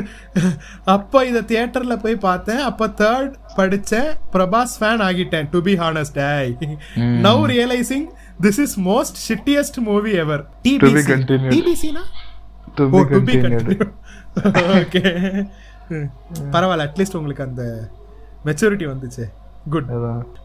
அப்போ 0.94 1.18
இதை 1.30 1.42
தியேட்டரில் 1.50 2.02
போய் 2.04 2.16
பார்த்தேன். 2.26 2.62
அப்போ 2.70 2.86
தேர்ட் 3.02 3.34
படிச்ச 3.58 4.02
பிரபாஸ் 4.34 4.74
ஃபேன் 4.80 5.04
ஆகிட்டேன் 5.08 5.50
to 5.54 5.60
be 5.68 5.74
honest 5.84 6.18
I 6.24 6.44
now 7.28 7.44
realizing 7.54 8.08
this 8.46 8.60
is 8.66 8.76
most 8.90 9.20
shittiest 9.28 9.78
movie 9.90 10.14
ever 10.24 10.44
continued. 11.12 11.52
டிபிசினா 11.54 12.04
oh 12.96 13.04
to 13.14 13.20
be 13.30 13.36
continued 13.46 13.88
okay 14.80 15.04
பரவாயில்ல 16.52 16.86
அட்லீஸ்ட் 16.86 17.16
உங்களுக்கு 17.16 17.44
அந்த 17.44 17.90
மெச்சூரிட்டி 18.44 18.92
வந்துச்சு. 18.92 19.24
Good 19.70 19.86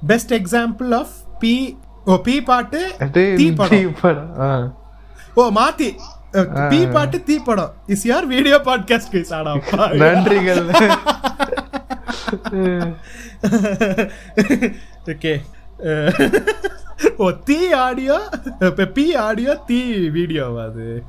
best 0.07 0.33
example 0.33 0.95
of 0.95 1.13
P 1.39 1.77
O 2.05 2.21
P 2.21 2.41
பாட்டு 2.41 2.95
தீ 3.11 3.53
படம். 3.53 4.73
ஓ 5.33 5.51
மாத்தி. 5.59 5.95
பி 6.69 6.87
பாட்டு 6.87 7.23
தீ 7.23 7.39
படம். 7.39 7.71
இஸ் 7.87 8.05
யார் 8.05 8.25
வீடியோ 8.25 8.61
பாட்காஸ்ட் 8.65 9.11
கைஸ் 9.11 9.33
ஆடா 9.33 9.53
நன்றிகள். 10.01 10.71
ஓகே 15.11 15.41
ஓ 17.17 17.31
தீ 17.45 17.73
ஆடியோ 17.73 18.19
பி 18.93 19.15
ஆடியோ 19.15 19.63
தீ 19.67 20.09
வீடியோவா 20.17 20.65
அது? 20.65 21.03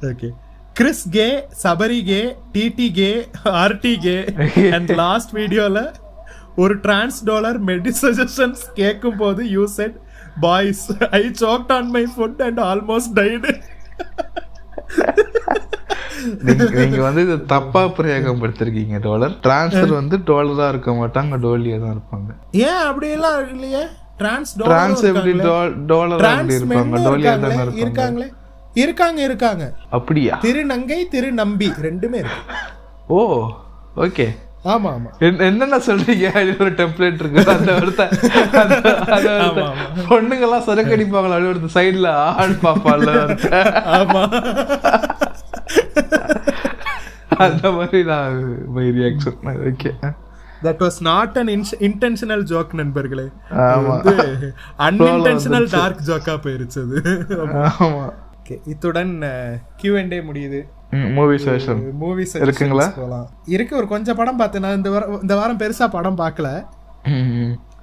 Okay 0.00 0.32
Chris 0.76 1.04
K 1.12 1.28
Sabari 1.62 2.00
K 2.04 2.20
DD 2.54 2.88
K 2.98 3.10
RT 3.60 3.94
K 4.02 4.16
and 4.76 4.90
last 5.00 5.32
வீடியோல 5.38 5.78
ஒரு 6.56 6.74
டிரான்ஸ் 6.84 7.18
டாலர் 7.24 7.58
மெடி 7.68 7.92
சஜஷன்ஸ் 8.00 8.62
கேட்கும் 8.78 9.18
போது 9.18 9.42
you 9.54 9.64
said 9.76 9.96
boys 10.40 10.84
I 11.18 11.22
choked 11.42 11.72
on 11.76 11.90
my 11.96 12.04
food 12.12 12.40
and 12.46 12.60
almost 12.68 13.12
died 13.18 13.52
நீங்க 16.46 17.00
வந்து 17.06 17.22
இது 17.26 17.36
தப்பா 17.50 17.82
பிரயோகம் 17.96 18.40
படுத்திருக்கீங்க 18.42 18.98
டாலர் 19.04 19.34
டிரான்ஸ்ஃபர் 19.44 19.92
வந்து 19.98 20.16
டாலரா 20.30 20.66
இருக்க 20.72 20.90
மாட்டாங்க 20.94 21.36
டோலியா 21.42 21.76
தான் 21.82 21.94
இருப்பாங்க. 21.96 22.30
ஏன் 22.66 22.82
அப்படி 22.88 23.08
எல்லாம் 23.16 23.38
இல்லையே? 23.54 23.82
டிரான்ஸ் 24.20 24.52
டிரான்ஸ் 24.62 25.02
எப்படி 25.10 25.32
டாலரா 25.90 26.30
இருப்பாங்க 26.50 27.02
டோலியா 27.06 27.34
தானே 27.36 27.56
இருப்பாங்க? 27.56 27.82
இருக்காங்களே? 27.84 28.28
இருக்காங்க 28.76 29.22
இருக்காங்க. 29.22 29.74
அப்படியா? 29.90 30.38
திருநங்கை 30.42 31.04
திருநம்பி 31.12 31.68
ரெண்டுமே 31.82 32.14
இருக்கு. 32.14 32.42
Oh 33.08 33.48
okay. 33.96 34.26
ஆமா 34.64 34.90
ஆமா. 34.94 35.38
என்னென்ன 35.38 35.76
சொல்றீங்க? 35.78 36.60
ஒரு 36.60 36.72
டெம்ப்ளேட் 36.72 37.14
இருக்கு. 37.14 37.52
அந்த 37.52 37.72
ஒருத்த 37.72 38.08
அந்த- 38.56 38.96
அந்த 38.98 39.30
ஒருத்த. 39.30 39.74
பொண்ணுங்கெல்லாம் 40.08 40.60
சரக்கு 40.60 40.96
அடிப்பாங்களா 40.96 41.36
அப்படி 41.36 41.44
ஒருத்த 41.44 41.70
சைடுல 41.74 42.08
ஆண் 42.08 42.56
பாப்பால 42.62 43.08
ஆமா. 43.96 44.22
அந்த 47.28 47.70
மாதிரி 47.70 48.04
நான் 48.04 48.70
my 48.70 48.88
reaction 48.88 49.40
okay 49.44 50.14
that 50.62 50.82
was 50.82 51.00
not 51.00 51.36
an 51.38 51.66
intentional 51.80 52.42
joke 52.42 52.74
நண்பர்களே. 52.74 53.28
அன்இன்டென்ஷனல் 54.78 55.66
டார்க் 55.70 56.02
ஜோக்கா 56.06 56.36
போயிருச்சு 56.42 56.80
அது. 56.82 57.02
ஆமா. 57.78 58.12
Okay, 58.48 58.60
இத்துடன் 58.64 59.24
கியூ 59.76 59.98
அண்ட் 59.98 60.08
டே 60.08 60.22
முடியுது 60.26 60.64
மூவி 61.14 61.44
செஷன் 61.44 61.98
மூவிஸ் 62.00 62.34
இருக்குங்களா? 62.34 63.26
இருக்கு 63.46 63.76
ஒரு 63.76 63.86
கொஞ்சம் 63.86 64.16
படம் 64.16 64.36
பார்த்தேன். 64.36 64.62
நான் 64.62 64.76
இந்த 64.76 64.90
வாரம் 64.90 65.20
இந்த 65.20 65.36
வாரம் 65.36 65.58
பெருசா 65.58 65.90
படம் 65.90 66.16
பார்க்கல. 66.16 66.64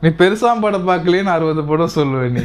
நீ 0.02 0.14
பெருசா 0.22 0.62
படம் 0.62 0.88
பார்க்கலையே 0.88 1.24
நான் 1.24 1.36
அறுபது 1.36 1.64
படம் 1.64 1.90
சொல்லுவேன் 1.96 2.30
நீ. 2.30 2.42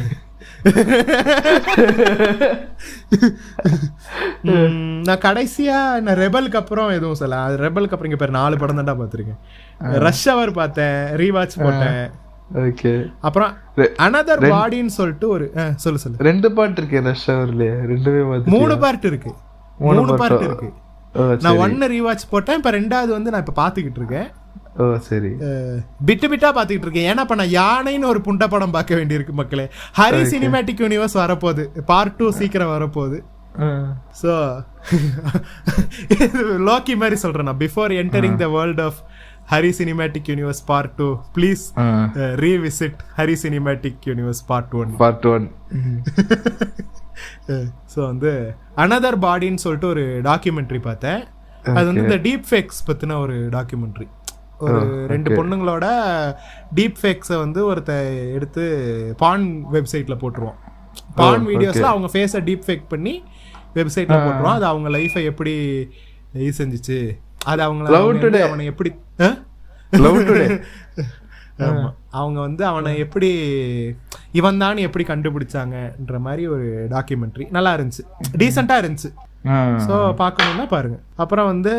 நான் 5.07 5.23
கடைசியா 5.27 5.77
நான் 6.05 6.21
ரெபலுக்கு 6.23 6.55
அப்புறம் 6.55 6.89
எதுவும் 6.89 7.15
சொல்ல 7.15 7.41
அது 7.41 7.57
ரெபலுக்கு 7.57 7.95
அப்புறம் 7.95 8.03
இங்க 8.03 8.15
பேர் 8.15 8.29
நாலு 8.29 8.57
படம் 8.57 8.77
தான்டா 8.77 9.01
பார்த்திருக்கேன். 9.01 9.39
ரஷ் 10.05 10.29
அவர் 10.29 10.51
பார்த்தேன் 10.51 11.21
ரீவாட்ச் 11.21 11.63
போட்டேன். 11.63 12.11
ஓகே 12.65 12.91
அப்புறம் 13.27 13.51
அனதர் 14.05 14.43
பாடின்னு 14.53 14.93
சொல்லிட்டு 14.97 15.27
ஒரு 15.29 15.45
சொல்லு 15.83 15.99
சொல்லு. 16.03 16.17
ரெண்டு 16.29 16.47
பாட்டு 16.57 16.81
இருக்கே 16.81 17.01
ரஷ் 17.07 17.29
ஹவர்லயே 17.31 17.73
ரெண்டுமே 17.91 18.21
மூணு 18.55 18.75
பார்ட் 18.83 19.05
இருக்கு. 19.11 19.31
மூணு 19.85 20.15
பார்ட்? 20.21 20.43
இருக்கு. 20.49 20.69
நான் 21.43 21.59
ஒன்னு 21.65 21.87
ரீவாட்ச் 21.93 22.29
போட்டேன் 22.29 22.59
இப்ப 22.59 22.71
ரெண்டாவது 22.79 23.11
வந்து 23.17 23.31
நான் 23.33 23.43
இப்ப 23.45 23.55
பாத்துக்கிட்டு 23.61 23.99
இருக்கேன். 24.01 24.27
ஓ 24.81 24.85
சரி. 25.07 25.31
பிட்டு 26.07 26.27
பிட்டா 26.31 26.49
பாத்துக்கிட்டு 26.57 26.87
இருக்கேன். 26.87 27.07
ஏன்னா 27.11 27.23
இப்ப 27.25 27.35
நான் 27.41 27.55
யானைன்னு 27.61 28.11
ஒரு 28.13 28.21
புண்ட 28.27 28.47
படம் 28.53 28.75
பார்க்க 28.77 28.99
வேண்டியிருக்கு 28.99 29.33
மக்களே. 29.41 29.65
ஹரி 29.99 30.21
சினிமேட்டிக் 30.33 30.83
யூனிவர்ஸ் 30.85 31.17
வரப்போகுது. 31.23 31.65
பார்ட் 31.91 32.17
டூ 32.19 32.29
சீக்கிரம் 32.39 32.73
வரப்போகுது. 32.75 33.19
ஸோ 34.21 34.33
லோக்கி 36.67 36.93
மாதிரி 37.01 37.15
சொல்றேன் 37.23 37.47
நான். 37.49 37.61
Before 37.65 37.93
entering 38.01 38.37
the 38.43 38.47
world 38.47 38.81
of 38.87 38.99
Hari 39.51 39.71
cinematic 39.79 40.27
universe 40.31 40.61
part 40.71 40.93
two 40.99 41.07
please 41.35 41.63
revisit 42.45 42.99
Hari 43.19 43.35
cinematic 43.43 43.99
universe 44.09 44.41
part 44.49 44.73
one 44.81 44.91
part 45.01 45.25
one 45.33 45.45
so 47.93 47.99
வந்து 48.11 48.31
அனதர் 48.83 49.17
பாடின்னு 49.25 49.63
சொல்லிட்டு 49.65 49.87
ஒரு 49.93 50.03
டாக்குமெண்ட்ரி 50.29 50.79
பார்த்தேன். 50.89 51.21
அது 51.77 51.85
வந்து 51.89 52.03
இந்த 52.07 52.17
டீப் 52.27 52.45
ஃபேக்ஸ் 52.49 52.81
பத்தின 52.89 53.17
ஒரு 53.23 53.35
டாக்குமெண்ட்ரி 53.55 54.07
ஒரு 54.65 54.79
ரெண்டு 55.11 55.29
பொண்ணுங்களோட 55.39 55.85
டீப் 56.77 56.99
ஃபேக்ஸை 57.01 57.37
வந்து 57.43 57.59
ஒருத்த 57.71 57.93
எடுத்து 58.37 58.63
பான் 59.23 59.45
வெப்சைட்ல 59.75 60.15
போட்டுருவோம். 60.23 60.57
பான் 61.19 61.47
வீடியோஸ்ல 61.51 61.87
அவங்க 61.93 62.09
ஃபேஸை 62.13 62.41
டீப் 62.49 62.65
ஃபேக் 62.67 62.85
பண்ணி 62.93 63.13
வெப்சைட்ல 63.79 64.17
போட்டுருவோம். 64.25 64.57
அது 64.59 64.67
அவங்க 64.71 64.89
லைஃபை 64.97 65.23
எப்படி 65.31 65.53
இது 66.43 66.53
செஞ்சுச்சு? 66.61 66.99
அது 67.45 67.63
அவங்க 67.63 68.05
வந்து 68.05 68.29
today. 68.29 68.41
அவனை 68.41 68.65
எப்படி? 68.65 68.95
Love 69.91 70.17
today. 70.17 70.63
அவங்க 72.09 72.39
வந்து 72.39 72.65
அவனை 72.65 72.97
எப்படி 72.97 73.29
இவன் 74.31 74.57
தான் 74.57 74.77
எப்படி 74.77 75.05
கண்டுபிடிச்சாங்கன்ற 75.05 76.19
மாதிரி 76.19 76.47
ஒரு 76.47 76.87
டாக்குமெண்ட்ரி 76.89 77.49
நல்லா 77.49 77.77
இருந்துச்சு. 77.77 78.03
டீசெண்டா 78.37 78.75
இருந்துச்சு. 78.81 79.09
ஸோ 79.87 79.95
பார்க்கணும்னா 80.21 80.67
பாருங்க. 80.67 80.99
அப்புறம் 81.15 81.45
வந்து 81.45 81.73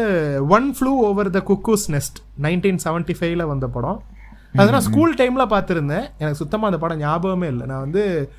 one 0.49 0.75
flew 0.79 0.93
over 1.09 1.31
the 1.31 1.43
cuckoo's 1.49 1.87
nest 1.89 2.19
nineteen 2.43 2.81
seventy 2.85 3.17
ஃபைவ்ல 3.21 3.47
வந்த 3.47 3.69
படம். 3.69 4.03
அது 4.55 4.71
நான் 4.71 4.81
ஸ்கூல் 4.81 5.15
டைம்ல 5.15 5.45
பார்த்துருந்தேன். 5.55 6.07
எனக்கு 6.19 6.35
சுத்தமா 6.35 6.67
அந்த 6.67 6.79
படம் 6.79 6.99
ஞாபகமே 6.99 7.47
இல்லை. 7.47 7.67
நான் 7.67 7.81
வந்து 7.81 8.33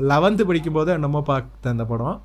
லெவன்த்து 0.00 0.42
படிக்கும் 0.42 0.72
போது 0.72 0.92
என்னமோ 0.92 1.22
பார்த்தேன் 1.22 1.72
அந்த 1.72 1.84
படம். 1.84 2.22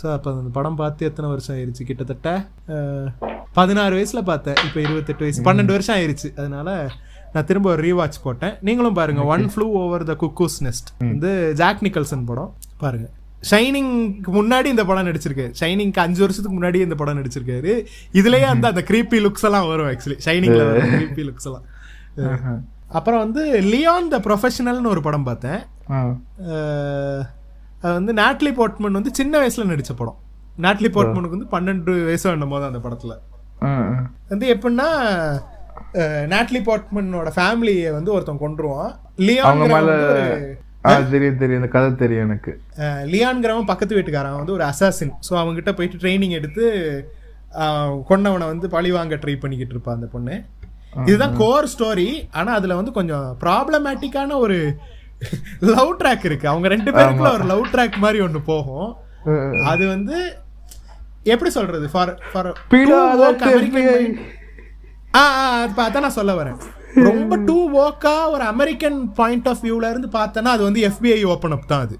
ஸோ 0.00 0.06
அப்போ 0.16 0.28
அந்த 0.34 0.52
படம் 0.58 0.78
பார்த்து 0.82 1.08
எத்தனை 1.08 1.28
வருஷம் 1.32 1.54
ஆயிருச்சு? 1.56 1.82
கிட்டத்தட்ட 1.88 2.28
பதினாறு 3.58 3.92
வயசுல 3.98 4.20
பார்த்தேன். 4.30 4.58
இப்போ 4.66 4.78
இருபத்தெட்டு 4.86 5.24
வயசு 5.26 5.48
பன்னெண்டு 5.48 5.74
வருஷம் 5.76 5.96
ஆயிருச்சு. 5.96 6.28
அதனால 6.40 6.68
நான் 7.34 7.46
திரும்ப 7.50 7.68
ஒரு 7.74 7.82
ரீவாட்ச் 7.86 8.18
போட்டேன். 8.24 8.54
நீங்களும் 8.68 8.96
பாருங்க 8.98 9.22
one 9.34 9.44
flew 9.52 9.66
over 9.82 10.04
the 10.10 10.14
cuckoo's 10.22 10.58
nest 10.66 10.90
வந்து 11.10 11.30
ஜாக் 11.60 11.84
நிக்கல்சன் 11.86 12.26
படம். 12.30 12.50
பாருங்க. 12.82 13.06
ஷைனிங்க்கு 13.50 14.30
முன்னாடி 14.36 14.68
இந்த 14.74 14.84
படம் 14.90 15.08
நடிச்சிருக்காரு. 15.08 15.52
ஷைனிங்க்கு 15.60 16.02
அஞ்சு 16.04 16.20
வருஷத்துக்கு 16.24 16.58
முன்னாடி 16.58 16.78
இந்த 16.86 16.96
படம் 17.00 17.18
நடிச்சிருக்காரு. 17.20 17.72
இதுலயே 18.20 18.46
அந்த 18.52 18.66
அந்த 18.72 18.84
creepy 18.90 19.18
லுக்ஸ் 19.24 19.46
எல்லாம் 19.48 19.68
வரும் 19.72 19.88
ஆக்சுவலி 19.92 20.18
ஷைனிங்ல 20.26 20.64
creepy 20.94 21.24
லுக்ஸ் 21.28 21.48
எல்லாம். 21.50 21.66
அப்புறம் 22.98 23.22
வந்து 23.24 23.44
லியான் 23.72 24.12
த 24.14 24.18
ப்ரொஃபஷனல்னு 24.28 24.92
ஒரு 24.94 25.02
படம் 25.06 25.28
பார்த்தேன். 25.30 25.60
அது 27.84 27.94
வந்து 27.98 28.12
நாட்லி 28.20 28.50
போர்ட்மன் 28.58 28.98
வந்து 28.98 29.12
சின்ன 29.18 29.34
வயசுல 29.42 29.66
நடிச்ச 29.70 29.92
படம். 30.00 30.18
நாட்லி 30.64 30.88
போர்ட்மனுக்கு 30.96 31.36
வந்து 31.36 31.50
பன்னெண்டு 31.54 31.94
வயசு 32.08 32.26
என்னமோ 32.36 32.58
தான் 32.60 32.72
அந்த 32.72 32.82
படத்துல. 32.86 33.14
வந்து 34.30 34.46
எப்படின்னா 34.54 34.88
நாட்லி 36.32 36.60
போர்ட்மனோட 36.68 37.30
ஃபேமிலியை 37.36 37.90
வந்து 37.96 38.12
ஒருத்தன் 38.14 38.44
கொண்டுருவான் 38.44 38.92
லியான் 39.26 39.60
தெரியும் 41.12 41.38
தெரியும். 41.42 41.60
இந்த 41.60 41.68
கதை 41.74 41.90
தெரியும் 42.00 42.24
எனக்கு. 42.28 42.52
லியான்கிறவன் 43.12 43.70
பக்கத்து 43.70 43.96
வீட்டுக்காரன் 43.96 44.40
வந்து 44.40 44.56
ஒரு 44.56 44.64
அசாசின் 44.70 45.14
ஸோ 45.26 45.32
அவங்ககிட்ட 45.42 45.72
போயிட்டு 45.76 46.00
ட்ரைனிங் 46.02 46.34
எடுத்து 46.38 46.64
கொன்னவனை 48.10 48.46
வந்து 48.52 48.66
பழி 48.74 48.90
வாங்க 48.96 49.16
ட்ரை 49.22 49.34
பண்ணிக்கிட்டு 49.42 49.74
இருப்பான் 49.74 49.96
அந்த 49.98 50.08
பொண்ணு. 50.14 50.34
இதுதான் 51.08 51.36
கோர் 51.42 51.70
ஸ்டோரி 51.74 52.08
ஆனா 52.38 52.50
அதுல 52.58 52.76
வந்து 52.80 52.92
கொஞ்சம் 52.98 53.26
ப்ராப்ளமேட்டிக்கான 53.44 54.36
ஒரு 54.44 54.58
லவ் 55.60 55.96
ட்ராக் 56.00 56.24
இருக்கு. 56.24 56.48
அவங்க 56.48 56.68
ரெண்டு 56.68 56.90
பேருக்குள்ள 56.90 57.32
ஒரு 57.32 57.44
லவ் 57.44 57.66
ட்ராக் 57.72 57.96
மாதிரி 57.96 58.24
ஒண்ணு 58.24 58.40
போகும். 58.44 58.88
அது 59.64 59.84
வந்து 59.88 60.16
எப்படி 61.22 61.50
சொல்றது? 61.50 61.86
For 61.90 62.12
for. 62.32 62.50
ஆ 65.16 65.22
அது 65.84 66.00
நான் 66.00 66.18
சொல்ல 66.20 66.32
வரேன். 66.42 66.58
ரொம்ப 67.08 67.36
டூ 67.36 67.58
ஓக்கா 67.84 68.14
ஒரு 68.30 68.44
அமெரிக்கன் 68.44 68.98
பாயிண்ட் 69.12 69.48
ஆஃப் 69.48 69.62
வியூல 69.62 69.90
இருந்து 69.90 70.08
பார்த்தேன்னா 70.18 70.52
அது 70.56 70.62
வந்து 70.62 70.80
எஃபிஐ 70.88 71.24
ஓப்பன் 71.32 71.54
அப் 71.56 71.68
தான் 71.68 71.84
அது. 71.86 71.96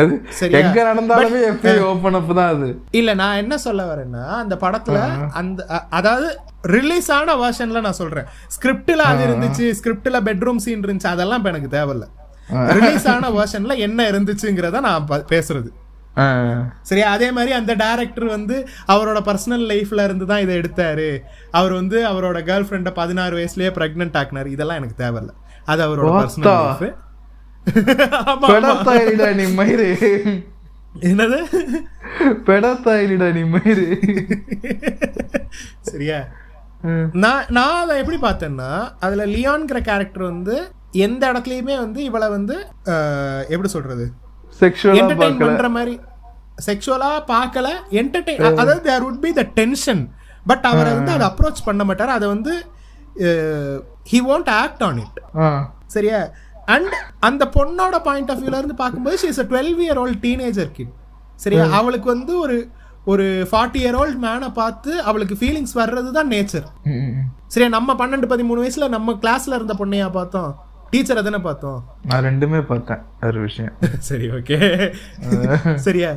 அது? 0.00 0.14
எங்க 0.60 0.78
நடந்தாலுமே 0.88 1.40
FBI 1.52 1.74
ஓபன் 1.90 2.18
அப் 2.18 2.32
தான் 2.38 2.50
அது. 2.54 2.68
இல்ல 3.00 3.10
நான் 3.20 3.40
என்ன 3.42 3.54
சொல்ல 3.64 3.82
வரேன்னா 3.90 4.24
அந்த 4.42 4.54
படத்துல 4.64 4.98
அந்த 5.40 5.60
அதாவது 5.90 6.28
ரிலீஸ் 6.74 7.08
ஆன 7.16 7.36
வெர்ஷன்ல 7.42 7.80
நான் 7.86 8.00
சொல்றேன். 8.02 8.28
ஸ்கிரிப்ட்ல 8.56 9.04
அது 9.12 9.22
இருந்துச்சு 9.28 9.66
ஸ்கிரிப்ட்ல 9.78 10.20
பெட்ரூம் 10.28 10.62
சீன் 10.66 10.84
இருந்துச்சு 10.86 11.12
அதெல்லாம் 11.14 11.40
இப்ப 11.40 11.52
எனக்கு 11.54 11.74
தேவையில்ல. 11.76 12.06
ரிலீஸ் 12.78 13.08
ஆன 13.14 13.30
வெர்ஷன்ல 13.30 13.76
என்ன 13.86 14.00
இருந்துச்சுங்கிறத 14.10 14.80
நான் 14.88 15.06
பேசுறது. 15.34 15.70
சரியா? 16.82 17.06
அதே 17.14 17.28
மாதிரி 17.30 17.52
அந்த 17.52 17.72
டைரக்டர் 17.74 18.26
வந்து 18.34 18.56
அவரோட 18.88 19.18
பர்சனல் 19.28 19.64
லைஃப்ல 19.72 20.04
இருந்து 20.04 20.26
தான் 20.26 20.42
இதை 20.44 20.54
எடுத்தாரு. 20.60 21.08
அவர் 21.50 21.72
வந்து 21.72 21.98
அவரோட 22.12 22.38
கேர்ள் 22.50 22.68
ஃப்ரெண்டை 22.68 22.92
பதினாறு 23.00 23.34
வயசுலயே 23.38 23.72
பிரெக்னென்ட் 23.78 24.16
ஆக்குனாரு. 24.20 24.46
இதெல்லாம் 24.46 24.78
எனக்கு 24.82 25.02
தேவையில்ல. 25.04 25.32
அது 25.64 25.80
அவரோட 25.88 26.10
பர்சனல் 26.20 26.56
லைஃப் 26.62 26.84
பெடத்தாயிடா 28.50 29.28
நீ 29.38 29.44
மயிறு. 29.58 29.88
என்னது? 31.10 31.38
பெடத்தாயிடா 32.48 33.28
நீ 33.36 33.42
மயிறு. 33.54 33.86
சரியா? 35.90 36.18
நான் 37.22 37.46
நான் 37.56 37.80
அதை 37.82 37.94
எப்படி 38.02 38.18
பார்த்தேன்னா 38.24 38.70
அதுல 39.04 39.26
லியான்ங்கிற 39.34 39.78
கேரக்டர் 39.88 40.30
வந்து 40.32 40.56
எந்த 41.06 41.22
இடத்துலயுமே 41.32 41.76
வந்து 41.84 42.00
இவளை 42.08 42.28
வந்து 42.36 42.56
எப்படி 43.54 43.70
சொல்றது? 43.76 44.06
என்டர்டைன் 45.00 45.42
பண்ற 45.44 45.68
மாதிரி. 45.76 45.94
செக்ஷுவலா 46.66 47.10
பார்க்கல 47.32 47.68
என்டர்டைன் 48.00 48.44
அதாவது 48.60 48.80
there 48.88 49.04
would 49.06 49.18
be 49.24 49.30
the 49.40 49.42
tension 49.58 50.02
but 50.50 50.66
அவரை 50.70 50.92
வந்து 50.98 51.12
அதை 51.16 51.24
அப்ரோச் 51.30 51.66
பண்ண 51.68 51.82
மாட்டார். 51.88 52.16
அதை 52.16 52.26
வந்து 52.34 52.52
he 54.10 54.18
won't 54.28 54.50
act 54.62 54.84
on 54.88 55.00
it. 55.04 55.18
சரியா? 55.94 56.20
அண்ட் 56.66 56.94
அந்த 57.20 57.44
பொண்ணோட 57.56 57.98
பாயிண்ட் 58.02 58.30
ஆஃப் 58.30 58.40
வியூல 58.42 58.58
இருந்து 58.58 58.74
பார்க்கும்போது 58.74 59.18
she 59.22 59.24
is 59.24 59.40
a 59.40 59.44
twelve 59.44 59.72
year 59.84 59.98
old 59.98 60.20
teenager 60.20 60.72
kid 60.72 60.92
சரியா 61.36 61.64
அவளுக்கு 61.70 62.08
வந்து 62.08 62.38
ஒரு 62.38 62.56
ஒரு 63.04 63.24
ஃபார்ட்டி 63.50 63.80
இயர் 63.82 63.96
ஓல்ட் 63.96 64.20
மேனை 64.22 64.52
பார்த்து 64.52 65.02
அவளுக்கு 65.02 65.34
ஃபீலிங்ஸ் 65.34 65.74
வர்றது 65.76 66.10
தான் 66.10 66.30
நேச்சர். 66.30 66.64
சரியா? 67.46 67.68
நம்ம 67.68 67.94
பன்னெண்டு 67.94 68.26
பதிமூணு 68.26 68.62
வயசுல 68.62 68.88
நம்ம 68.88 69.12
கிளாஸ்ல 69.22 69.54
இருந்த 69.54 69.74
பொண்ணையா 69.78 70.10
பார்த்தோம். 70.10 70.50
டீச்சரை 70.92 71.22
தானே 71.22 71.38
பார்த்தோம். 71.38 71.78
நான் 72.04 72.24
ரெண்டுமே 72.24 72.60
பார்த்தேன் 72.66 73.02
ஒரு 73.22 73.40
விஷயம். 73.40 73.74
சரி 74.08 74.26
ஓகே 74.30 74.58
சரியா? 75.86 76.10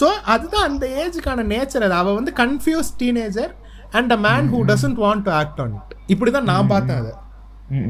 சோ 0.00 0.06
அதுதான் 0.24 0.66
அந்த 0.70 0.86
ஏஜுக்கான 1.02 1.46
நேச்சர் 1.52 1.82
அது 1.82 1.94
அவ 1.94 2.14
வந்து 2.14 2.32
confuse 2.36 2.90
teenager 2.96 3.52
and 3.90 4.12
a 4.12 4.16
man 4.18 4.48
who 4.52 4.60
doesn't 4.72 5.00
want 5.04 5.22
to 5.22 5.30
act 5.32 5.60
on 5.60 5.74
it 5.78 5.94
இப்படிதான் 6.14 6.50
நான் 6.52 6.66
பார்த்தேன் 6.66 6.96
அதை. 6.96 7.12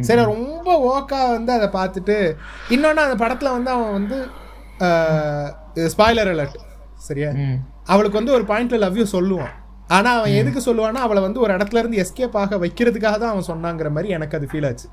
சரி 0.07 0.23
ரொம்ப 0.33 0.69
ஓக்கா 0.91 1.21
வந்து 1.37 1.53
அதை 1.57 1.69
பார்த்துட்டு 1.79 2.17
இன்னொன்னு 2.75 3.05
அந்த 3.07 3.17
படத்துல 3.23 3.53
வந்து 3.57 3.71
அவன் 3.77 3.95
வந்து 3.99 4.19
ஸ்பாய்லர் 5.93 6.31
அலர்ட் 6.33 6.59
சரியா. 7.09 7.31
அவளுக்கு 7.93 8.19
வந்து 8.21 8.35
ஒரு 8.37 8.45
பாயிண்ட்ல 8.51 8.79
லவ் 8.85 8.99
யூ 9.01 9.07
சொல்லுவான். 9.17 9.55
ஆனா 9.97 10.11
அவன் 10.19 10.37
எதுக்கு 10.41 10.61
சொல்லுவான்னா 10.69 11.01
அவளை 11.07 11.21
வந்து 11.27 11.43
ஒரு 11.45 11.53
இடத்துல 11.57 11.81
இருந்து 11.83 12.01
எஸ்கேப் 12.05 12.39
ஆக 12.43 12.57
வைக்கிறதுக்காக 12.65 13.17
தான் 13.23 13.33
அவன் 13.35 13.51
சொன்னாங்கிற 13.53 13.91
மாதிரி 13.97 14.15
எனக்கு 14.17 14.37
அது 14.39 14.49
ஃபீல் 14.53 14.69
ஆச்சு. 14.71 14.89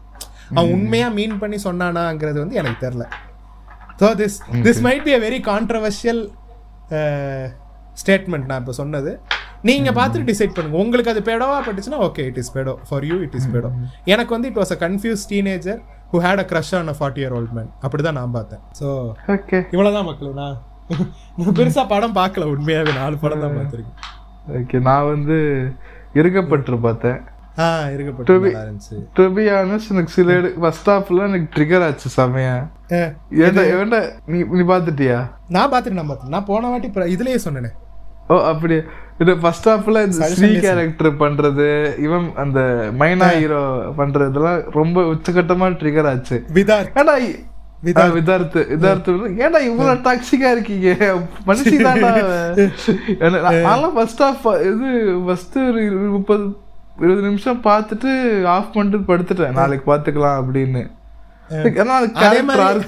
அவன் 0.56 0.74
உண்மையா 0.76 1.08
மீன் 1.18 1.40
பண்ணி 1.44 1.58
சொன்னானாங்கிறது 1.68 2.40
வந்து 2.44 2.60
எனக்கு 2.62 2.80
தெரியல. 2.86 3.06
So 4.02 4.08
this 4.22 4.38
this 4.68 4.82
might 4.88 5.06
be 5.08 5.14
a 5.18 5.22
very 5.28 5.40
controversial 5.52 6.22
statement 7.98 8.46
நான் 8.46 8.62
இப்போ 8.62 8.76
சொன்னது. 8.80 9.12
நீங்க 9.64 9.90
பார்த்துட்டு 9.92 10.30
டிசைட் 10.30 10.56
பண்ணுங்க. 10.56 10.78
உங்களுக்கு 10.80 11.12
அது 11.12 11.22
பேடோவா 11.28 11.58
பட்டுச்சுன்னா 11.66 12.00
okay 12.06 12.24
it 12.30 12.40
is 12.42 12.54
pedo 12.56 12.74
for 12.88 13.06
you 13.06 13.18
it 13.22 13.36
is 13.36 13.50
pedo 13.54 13.70
எனக்கு 14.08 14.32
வந்து 14.36 14.50
it 14.52 14.60
was 14.62 14.74
a 14.76 14.80
confuse 14.82 15.24
teenager 15.30 15.80
who 16.12 16.20
had 16.24 16.42
a 16.42 16.48
crush 16.50 16.74
on 16.76 16.90
a 16.90 16.98
forty 16.98 17.22
year 17.24 17.36
old 17.38 17.54
man 17.54 17.70
அப்படிதான் 17.84 18.18
நான் 18.20 18.36
பார்த்தேன். 18.36 18.62
ஸோ 18.80 18.88
ஓகே 19.36 19.60
இவ்வளவுதான் 19.72 20.08
மக்கள் 20.10 20.34
நான் 20.36 20.58
நான் 21.38 21.56
பெருசா 21.58 21.84
படம் 21.88 22.18
பார்க்கல 22.18 22.48
உண்மையாவே 22.54 22.94
நாலு 22.98 23.16
படம் 23.18 23.44
தான் 23.44 23.56
பார்த்துருக்கேன். 23.58 24.00
ஓகே 24.58 24.80
நான் 24.88 25.08
வந்து 25.08 25.38
இருக்கப்பட்டு 26.16 26.80
பார்த்தேன். 26.84 27.20
ஆ 27.58 27.66
இருக்கப்பட்டு 27.94 28.52
டு 29.18 29.26
பி 29.36 29.44
ஆனஸ்ட் 29.54 29.92
எனக்கு 29.94 30.14
சில 30.14 30.30
ஃபர்ஸ்ட் 30.58 30.90
ஹாஃப்ல 30.92 31.26
எனக்கு 31.28 31.48
ட்ரிகர் 31.56 31.86
ஆச்சு 31.88 32.10
செமையா. 32.16 32.56
அஹ், 32.92 33.12
ஏன்டா 33.44 33.64
ஏன்டா 33.74 34.00
நீ 34.32 34.40
நீ 34.54 34.64
பார்த்துட்டியா? 34.72 35.20
நான் 35.50 35.72
பார்த்துட்டு 35.72 36.00
நான் 36.00 36.12
பார்த்தேன் 36.12 36.36
நான் 36.36 36.50
போன 36.50 36.70
வாட்டி 36.70 36.90
இதுலயே 37.16 37.40
சொன்னேனே. 37.46 37.72
ஓ 38.30 38.42
அப்படி. 38.44 38.76
இது 39.20 39.38
ஃபர்ஸ்ட் 39.38 39.70
ஹாஃப்ல 39.70 40.04
இந்த 40.04 40.28
ஸ்ரீ 40.30 40.48
கேரக்டர் 40.64 41.18
பண்றது 41.18 41.66
இவன் 41.98 42.32
அந்த 42.36 42.60
மைனா 43.00 43.28
ஹீரோ 43.36 43.62
பண்றதெல்லாம் 43.98 44.62
ரொம்ப 44.72 45.02
உச்சகட்டமா 45.12 45.68
ட்ரிகர் 45.80 46.08
ஆச்சு. 46.08 46.38
விதார் 46.54 46.88
ஏன்டா 46.96 47.16
இ- 47.24 47.42
ஆ, 48.02 48.14
விதார்த்து 48.14 48.60
விதார்த்து 48.70 49.14
ஏன்டா 49.40 49.60
இவ்வளவு 49.62 50.02
டாக்ஸிக்கா 50.04 50.50
இருக்கீங்க? 50.52 50.90
மனுஷி 51.48 51.76
தான்டா 51.80 52.12
நான்லாம் 53.66 53.94
ஃபர்ஸ்ட் 53.94 54.24
இது 54.64 54.90
ஃபர்ஸ்ட் 55.26 55.58
ஒரு 55.66 55.82
முப்பது 56.10 56.46
இருபது 57.00 57.22
நிமிஷம் 57.22 57.64
பார்த்துட்டு 57.64 58.10
ஆஃப் 58.48 58.74
பண்ணிட்டு 58.74 59.00
படுத்துட்டேன். 59.08 59.52
நாளைக்கு 59.52 59.86
பார்த்துக்கலாம் 59.92 60.40
அப்படின்னு. 60.40 60.84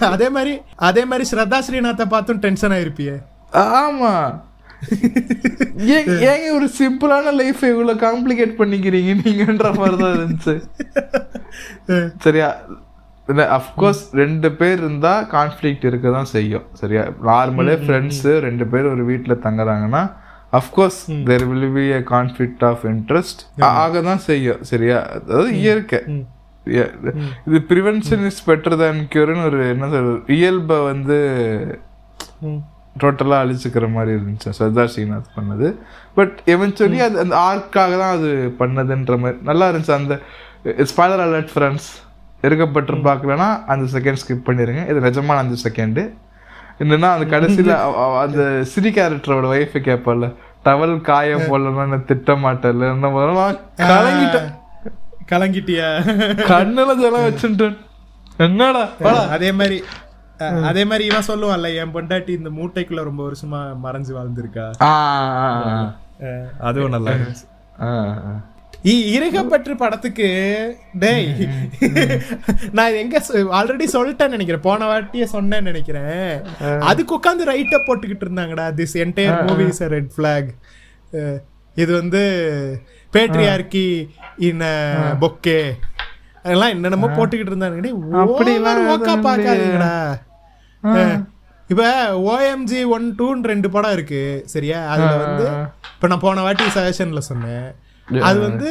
அதே 0.09 0.29
மாதிரி 0.29 0.53
அதே 0.83 1.05
மாதிரி 1.05 1.29
ஸ்ரத்தா 1.31 1.59
ஸ்ரீநாத்தை 1.67 2.05
பார்த்தும் 2.05 2.39
டென்ஷன் 2.39 2.71
ஆயிருப்பியே. 2.71 3.15
ஆமா. 3.79 4.11
ஏன் 5.95 6.09
ஏங்க 6.31 6.47
ஒரு 6.57 6.67
சிம்பிளான 6.79 7.33
லைஃப் 7.41 7.61
இவ்வளவு 7.71 8.01
காம்ப்ளிகேட் 8.05 8.59
பண்ணிக்கிறீங்க? 8.61 9.13
நீங்கன்ற 9.23 9.69
மாதிரி 9.79 9.97
தான் 10.03 10.15
இருந்துச்சு 10.17 10.55
சரியா? 12.25 12.49
அஃப்கோர்ஸ் 13.57 14.01
ரெண்டு 14.21 14.49
பேர் 14.59 14.77
இருந்தா 14.81 15.13
கான்ஃப்ளிக்ட் 15.31 15.85
இருக்க 15.89 16.07
தான் 16.11 16.29
செய்யும். 16.33 16.65
சரியா? 16.81 17.03
நார்மலே 17.29 17.75
ஃப்ரெண்ட்ஸ் 17.83 18.25
ரெண்டு 18.47 18.65
பேர் 18.73 18.91
ஒரு 18.91 19.03
வீட்ல 19.09 19.35
தங்குறாங்கன்னா 19.45 20.03
of course 20.59 20.99
there 21.29 21.45
will 21.49 21.71
be 21.77 21.85
a 21.97 22.01
conflict 22.13 22.63
of 22.69 22.83
interest 22.91 23.41
ஆக 23.83 24.01
தான் 24.09 24.23
செய்யும். 24.29 24.61
சரியா? 24.71 24.99
அதாவது 25.17 25.49
இயற்கை. 25.63 26.01
இது 27.47 27.59
ப்ரிவென்ஷன் 27.71 28.23
இஸ் 28.29 28.43
பெட்டர் 28.49 28.77
தேன் 28.83 29.01
கியூர்னு 29.13 29.43
ஒரு 29.49 29.59
என்ன 29.73 29.89
சொல்றது? 29.95 30.19
இயல்பை 30.37 30.79
வந்து. 30.91 31.19
டோட்டலாக 33.01 33.43
அழிச்சுக்கிற 33.43 33.85
மாதிரி 33.95 34.11
இருந்துச்சு. 34.17 34.49
சர்தார் 34.59 34.91
ஸ்ரீநாத் 34.93 35.35
பண்ணது. 35.37 35.69
பட் 36.17 36.35
எவென்ச்சுவலி 36.53 36.99
அது 37.07 37.15
அந்த 37.23 37.35
ஆர்க்காக 37.49 37.93
தான் 38.01 38.15
அது 38.17 38.31
பண்ணதுன்ற 38.59 39.17
மாதிரி 39.23 39.37
நல்லா 39.49 39.65
இருந்துச்சு. 39.71 39.93
அந்த 39.99 40.15
ஸ்பாய்லர் 40.91 41.23
அலர்ட் 41.27 41.51
ஃப்ரெண்ட்ஸ் 41.53 41.89
இருக்கப்பட்டு 42.47 42.99
பார்க்கலன்னா 43.09 43.49
அந்த 43.73 43.85
செகண்ட் 43.95 44.21
ஸ்கிப் 44.23 44.47
பண்ணிருங்க. 44.49 44.83
இது 44.91 44.99
நிஜமான 45.07 45.43
அந்த 45.45 45.57
செகண்டு 45.65 46.03
என்னன்னா 46.83 47.09
அந்த 47.15 47.25
கடைசியில் 47.33 47.73
அந்த 48.23 48.41
சிரி 48.71 48.89
கேரக்டரோட 48.97 49.45
ஒய்ஃபை 49.55 49.81
கேட்பால 49.89 50.29
டவல் 50.65 50.95
காய 51.09 51.35
போடலன்னு 51.49 51.97
திட்ட 52.09 52.33
மாட்டல 52.43 52.91
கலங்கிட்டேன் 53.91 54.49
கலங்கிட்டியா? 55.31 55.89
கண்ணுல 56.49 56.91
ஜலம் 57.03 57.25
வச்சுட்டேன் 57.27 57.77
என்னடா. 58.45 58.83
அதே 59.35 59.49
மாதிரி 59.59 59.77
அதே 60.69 60.83
மாதிரி 60.85 61.03
இவன் 61.09 61.27
சொல்லுவான்ல 61.27 61.69
என் 61.81 61.93
பொண்டாட்டி 61.95 62.31
இந்த 62.39 62.49
மூட்டைக்குள்ள 62.57 63.03
ரொம்ப 63.09 63.21
வருஷமா 63.27 63.59
மறைஞ்சு 63.85 64.11
வாழ்ந்திருக்கா? 64.17 64.65
அதுவும் 66.59 66.93
நல்லா 66.95 67.11
இருந்துச்சு. 67.11 67.45
இருகப்பற்று 69.15 69.73
படத்துக்கு 69.77 70.27
டேய் 71.03 71.29
நான் 72.77 72.97
எங்க 73.01 73.21
ஆல்ரெடி 73.59 73.85
சொல்லிட்டேன்னு 73.93 74.35
நினைக்கிறேன். 74.35 74.65
போன 74.67 74.87
வாட்டியே 74.91 75.27
சொன்னேன்னு 75.33 75.69
நினைக்கிறேன். 75.71 76.43
அதுக்கு 76.89 77.15
உட்காந்து 77.17 77.49
ரைட்டா 77.51 77.79
போட்டுக்கிட்டு 77.87 78.27
இருந்தாங்கடா 78.27 78.67
this 78.79 78.95
entire 79.05 79.39
movie 79.49 79.65
is 79.73 79.81
red 79.95 80.11
flag 80.17 80.51
இது 81.75 81.91
வந்து 82.01 82.23
பேட்ரியார்கி 83.13 83.87
இன் 84.49 84.63
பொக்கே 85.23 85.59
அதெல்லாம் 86.45 86.73
என்னென்னமோ 86.73 87.07
போட்டுக்கிட்டு 87.11 87.51
இருந்தாங்க 87.51 87.77
அப்படிலாம் 88.23 88.63
ஓக்கா 88.91 89.13
பார்க்காதீங்கடா. 89.27 89.93
இப்ப 91.69 91.83
ஓஎம்ஜி 92.27 92.79
ஒன் 92.89 93.05
டூன்னு 93.19 93.49
ரெண்டு 93.51 93.69
படம் 93.71 93.91
இருக்கு 93.91 94.19
சரியா? 94.45 94.79
அதுல 94.93 95.13
வந்து 95.23 95.45
இப்ப 95.93 96.07
நான் 96.07 96.19
போன 96.19 96.41
வாட்டி 96.41 96.65
சஜஷன்ல 96.75 97.21
சொன்னேன். 97.29 97.65
அது 98.23 98.39
வந்து 98.47 98.69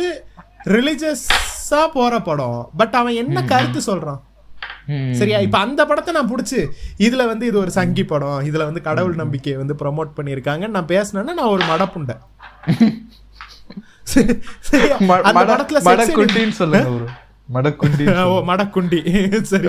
ரிலிஜியஸா 0.69 1.81
போற 1.93 2.20
படம் 2.23 2.61
பட் 2.77 2.94
அவன் 2.94 3.19
என்ன 3.23 3.39
கருத்து 3.44 3.81
சொல்றான். 3.89 4.20
சரியா? 5.12 5.39
இப்ப 5.39 5.59
அந்த 5.59 5.83
படத்தை 5.86 6.15
நான் 6.15 6.31
புடிச்சு 6.31 6.61
இதுல 6.99 7.27
வந்து 7.27 7.44
இது 7.47 7.59
ஒரு 7.59 7.70
சங்கி 7.70 8.05
படம் 8.05 8.41
இதுல 8.44 8.65
வந்து 8.65 8.83
கடவுள் 8.83 9.20
நம்பிக்கையை 9.20 9.59
வந்து 9.61 9.75
ப்ரோமோட் 9.75 10.17
பண்ணிருக்காங்கன்னு 10.17 10.77
நான் 10.77 10.91
பேசினேன்னா 10.91 11.35
நான் 11.35 11.53
ஒரு 11.55 11.65
மடப்புண்டை 11.65 12.17
சரி- 14.12 14.35
சரியா? 14.61 14.97
அந்த 15.23 15.44
படத்துல 15.51 15.78
மடக்குண்டி 17.52 18.05
மடக்குண்டி. 18.50 19.00
சரி. 19.42 19.68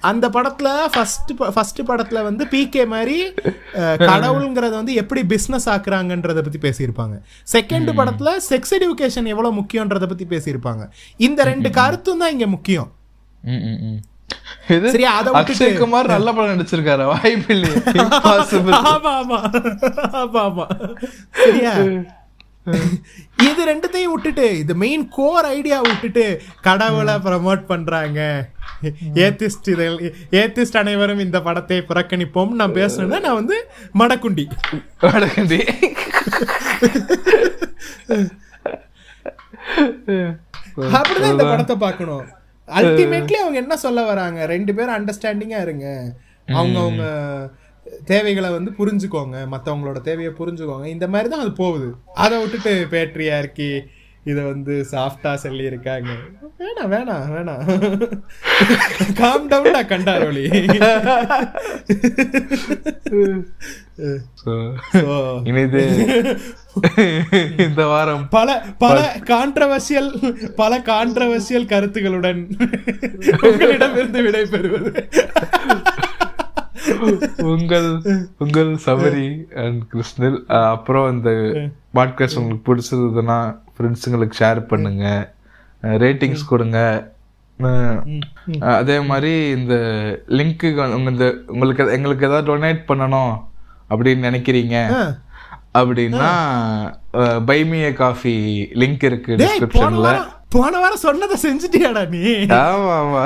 அந்த 0.00 0.28
படத்துல 0.28 0.68
ஃபர்ஸ்ட் 0.92 1.32
ஃபர்ஸ்ட் 1.54 1.80
படத்துல 1.82 2.22
வந்து 2.22 2.44
பிகே 2.44 2.86
மாதிரி 2.86 3.18
கடவுளுங்கிறத 3.74 4.70
வந்து 4.70 4.94
எப்படி 4.94 5.24
பிசினஸ் 5.24 5.68
ஆக்குறாங்கன்றத 5.68 6.40
பத்தி 6.46 6.60
பேசியிருப்பாங்க. 6.68 7.14
செகண்ட் 7.52 7.90
படத்துல 8.00 8.32
செக்ஸ் 8.48 8.74
எஜுகேஷன் 8.78 9.26
எவ்வளவு 9.26 9.54
முக்கியன்றத 9.60 10.06
பத்தி 10.06 10.24
பேசியிருப்பாங்க. 10.24 10.88
இந்த 11.16 11.44
ரெண்டு 11.44 11.70
கருத்தும் 11.70 12.18
தான் 12.18 12.30
இங்க 12.30 12.46
முக்கியம். 12.46 12.90
சரி, 14.68 15.04
அதை 15.04 15.32
அக்ஷய் 15.32 15.78
குமார் 15.78 16.06
நல்ல 16.06 16.32
படம் 16.32 16.58
நடிச்சிருக்காரு. 16.58 17.04
வாய்ப்பு 17.04 17.54
இல்லையே. 17.54 17.76
ஆமா 18.92 19.12
ஆமா. 19.20 19.38
ஆமா 20.22 20.40
ஆமா. 20.48 20.66
சரியா? 21.30 21.72
இது 23.46 23.62
ரெண்டுத்தையும் 23.68 24.12
விட்டுட்டு 24.12 24.44
இது 24.58 24.72
மெயின் 24.82 25.04
கோர் 25.16 25.46
ஐடியா 25.56 25.78
விட்டுட்டு 25.86 26.24
கடவுளை 26.66 27.14
ப்ரமோட் 27.24 27.62
பண்றாங்க. 27.70 28.20
ஏத்திஸ்ட் 29.24 29.70
இதில் 29.72 29.98
ஏத்திஸ்ட் 30.40 30.78
அனைவரும் 30.82 31.22
இந்த 31.24 31.38
படத்தை 31.46 31.78
புறக்கணிப்போம். 31.88 32.52
நான் 32.60 32.76
பேசணும்னா 32.80 33.20
நான் 33.26 33.40
வந்து 33.40 33.56
மடக்குண்டி. 34.00 34.44
வடக்கண்டி 35.08 35.60
அப்படிதான் 40.96 41.34
இந்த 41.34 41.46
படத்தை 41.50 41.76
பார்க்கணும். 41.86 42.24
அல்டிமேட்லி 42.68 43.36
அவங்க 43.42 43.58
என்ன 43.64 43.74
சொல்ல 43.86 44.02
வராங்க? 44.10 44.46
ரெண்டு 44.54 44.72
பேரும் 44.74 44.96
அண்டர்ஸ்டாண்டிங்கா 44.98 45.60
இருங்க. 45.66 45.86
அவங்க 46.58 46.78
அவங்க 46.84 47.04
தேவைகளை 48.04 48.50
வந்து 48.50 48.72
புரிஞ்சுக்கோங்க 48.78 49.36
மத்தவங்களோட 49.54 50.00
தேவையை 50.00 50.32
புரிஞ்சுக்கோங்க. 50.38 50.86
இந்த 50.86 51.08
மாதிரி 51.08 51.30
தான் 51.30 51.40
அது 51.40 51.52
போகுது. 51.52 51.94
அதை 52.14 52.38
விட்டுட்டு 52.38 52.86
பேட்ரியா 52.90 53.38
இருக்கி 53.38 53.82
இதை 54.24 54.42
வந்து 54.44 54.86
சாஃப்டா 54.90 55.34
சொல்லி 55.34 55.64
இருக்காங்க 55.64 56.10
வேணாம் 56.58 56.90
வேணாம் 56.90 57.24
வேணாம். 57.34 57.64
Calm 59.14 59.48
down 59.48 59.86
கண்டாரோலி. 59.92 60.44
So, 64.34 64.52
இனிது 65.44 65.82
இந்த 67.58 67.86
வாரம் 67.86 68.28
பல 68.28 68.48
பல 68.78 68.98
கான்ட்ரவர்சியல் 69.24 70.10
பல 70.54 70.78
கான்ட்ரவர்சியல் 70.78 71.68
கருத்துகளுடன் 71.72 72.40
உங்களிடமிருந்து 73.50 74.22
விடை 74.22 74.44
பெறுவது 74.46 74.92
உங்கள் 77.42 78.02
உங்கள் 78.38 78.70
சபரி 78.86 79.54
அண்ட் 79.54 79.80
கிருஷ்ணல் 79.88 80.44
அப்புறம் 80.46 81.12
இந்த 81.12 81.30
பாட்காஸ்ட் 81.94 82.38
உங்களுக்கு 82.38 82.66
பிடிச்சிருந்ததுன்னா 82.68 83.38
ஃப்ரெண்ட்ஸுங்களுக்கு 83.74 84.38
ஷேர் 84.38 84.60
பண்ணுங்க. 84.66 85.34
ரேட்டிங்ஸ் 85.82 86.44
கொடுங்க. 86.48 86.78
அதே 88.60 89.00
மாதிரி 89.00 89.50
இந்த 89.50 89.74
லிங்க்கு 90.28 90.68
இந்த 91.10 91.26
உங்களுக்கு 91.46 91.92
எங்களுக்கு 91.92 92.26
ஏதாவது 92.26 92.56
டொனேட் 92.56 92.80
பண்ணணும் 92.88 93.34
அப்படின்னு 93.90 94.28
நினைக்கிறீங்க 94.30 94.76
அப்படின்னா 95.74 96.30
பைமிய 97.46 97.92
காஃபி 97.92 98.36
லிங்க் 98.74 99.04
இருக்கு 99.04 99.34
டிஸ்கிரிப்ஷன்ல 99.34 100.10
போன 100.52 100.78
வாரம் 100.78 100.96
சொன்னதை 100.96 101.36
செஞ்சுட்டியாடா 101.42 102.08
நீ? 102.08 102.18
ஆமா 102.54 102.94
ஆமா. 103.02 103.22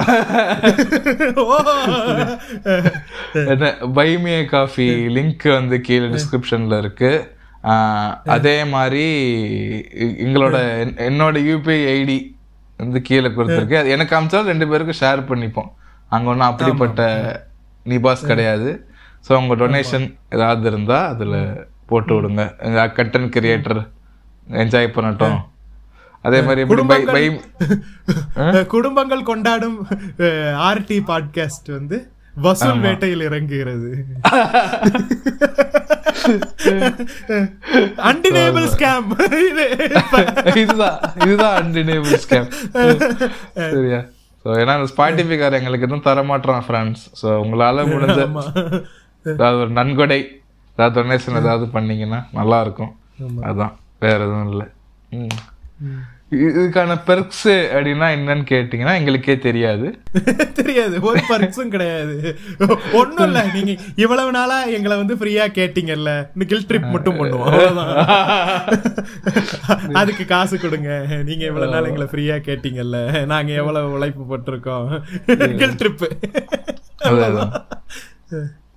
என்ன 3.33 3.75
பைமிய 3.95 4.45
காஃபி 4.45 5.07
லிங்க் 5.07 5.53
வந்து 5.53 5.81
கீழே 5.81 6.07
டிஸ்கிரிப்ஷன்ல 6.07 6.79
இருக்கு. 6.79 7.35
அதே 8.25 8.65
மாதிரி 8.65 9.05
எங்களோட 10.19 10.57
என்- 10.83 10.99
என்னோட 11.09 11.37
யூபிஐ 11.51 11.81
ஐடி 11.97 12.19
வந்து 12.77 13.03
கீழே 13.03 13.27
கொடுத்துருக்கு. 13.27 13.77
அது 13.77 13.91
எனக்கு 13.91 14.17
அமிச்சாலும் 14.17 14.43
ரெண்டு 14.43 14.69
பேருக்கும் 14.69 15.01
ஷேர் 15.01 15.31
பண்ணிப்போம். 15.33 15.71
அங்க 16.09 16.31
ஒன்றும் 16.31 16.47
அப்படிப்பட்ட 16.47 17.03
நிபாஸ் 17.87 18.27
கிடையாது. 18.27 18.87
ஸோ 19.29 19.33
உங்க 19.33 19.57
டொனேஷன் 19.57 20.17
ஏதாவது 20.31 20.67
இருந்தா 20.67 21.07
அதுல 21.07 21.37
போட்டு 21.87 22.23
விடுங்க. 22.23 22.43
கண்டென்ட் 22.93 23.31
கிரியேட்டர் 23.39 23.89
என்ஜாய் 24.51 24.95
பண்ணட்டும். 24.97 25.41
அதே 26.27 26.39
மாதிரி 26.43 26.63
பை 27.13 27.23
குடும்பங்கள் 28.75 29.29
கொண்டாடும் 29.29 29.79
ஆர்டி 30.69 30.99
பாட்காஸ்ட் 31.09 31.71
வந்து 31.73 31.97
வசூல் 32.37 32.81
வேட்டையில் 32.81 33.27
இறங்குகிறது. 33.27 33.91
அன்டினேபிள் 38.09 38.67
ஸ்கேம் 38.75 39.07
இது 39.43 39.65
இதுதான் 40.55 40.99
இதுதான் 41.23 41.57
அன்டினேபிள் 41.61 42.17
ஸ்கேம் 42.25 42.49
சரியா? 43.69 44.01
ஸோ 44.45 44.51
ஏன்னா 44.61 44.75
இந்த 44.79 44.89
ஸ்பாட்டிஃபைக்கார் 44.93 45.59
எங்களுக்கு 45.59 45.87
எதுவும் 45.87 46.05
தர 46.05 46.23
மாட்டோம் 46.25 46.65
ஃப்ரெண்ட்ஸ் 46.67 47.05
ஸோ 47.21 47.29
உங்களால 47.43 47.87
முடிஞ்ச 47.93 48.19
ஏதாவது 49.25 49.57
ஒரு 49.63 49.73
நன்கொடை 49.73 50.21
ஏதாவது 50.79 50.95
டொனேஷன் 50.99 51.41
ஏதாவது 51.41 51.67
பண்ணீங்கன்னா 51.73 52.21
நல்லா 52.33 52.59
இருக்கும். 52.61 52.93
அதான். 53.49 53.73
வேற 54.03 54.19
எதுவும் 54.27 54.51
இல்லை. 54.53 54.67
ம். 55.13 55.33
இது- 56.33 56.53
இதுக்கான 56.53 57.05
பெர்க்ஸ் 57.05 57.73
அப்படின்னா 57.73 58.13
என்னன்னு 58.13 58.47
கேட்டிங்கன்னா 58.47 58.95
எங்களுக்கே 58.95 59.39
தெரியாது. 59.39 59.95
தெரியாது. 60.55 61.01
ஒரு 61.01 61.21
பர்க்ஸும் 61.29 61.69
கிடையாது. 61.69 62.39
ஒண்ணும் 62.93 63.27
இல்ல. 63.27 63.51
நீங்க 63.55 63.77
இவ்வளவு 63.97 64.31
நாளா 64.31 64.69
எங்களை 64.69 64.97
வந்து 64.97 65.15
ஃப்ரீயா 65.15 65.53
கேட்டீங்கல்ல. 65.53 66.29
இந்த 66.33 66.47
கில் 66.47 66.67
ட்ரிப் 66.67 66.91
மட்டும் 66.91 67.15
பண்ணுவோம். 67.15 67.55
அதுக்கு 69.93 70.25
காசு 70.25 70.59
கொடுங்க. 70.59 71.07
நீங்க 71.25 71.45
இவ்வளவு 71.45 71.73
நாள் 71.73 71.85
எங்களை 71.85 72.07
ஃப்ரீயா 72.07 72.43
கேட்டீங்கல்ல. 72.43 73.27
நாங்க 73.27 73.53
எவ்வளவு 73.53 73.91
உழைப்பு 73.91 74.23
போட்டிருக்கோம். 74.23 75.03
கில் 75.57 75.75
ட்ரிப் 75.75 76.17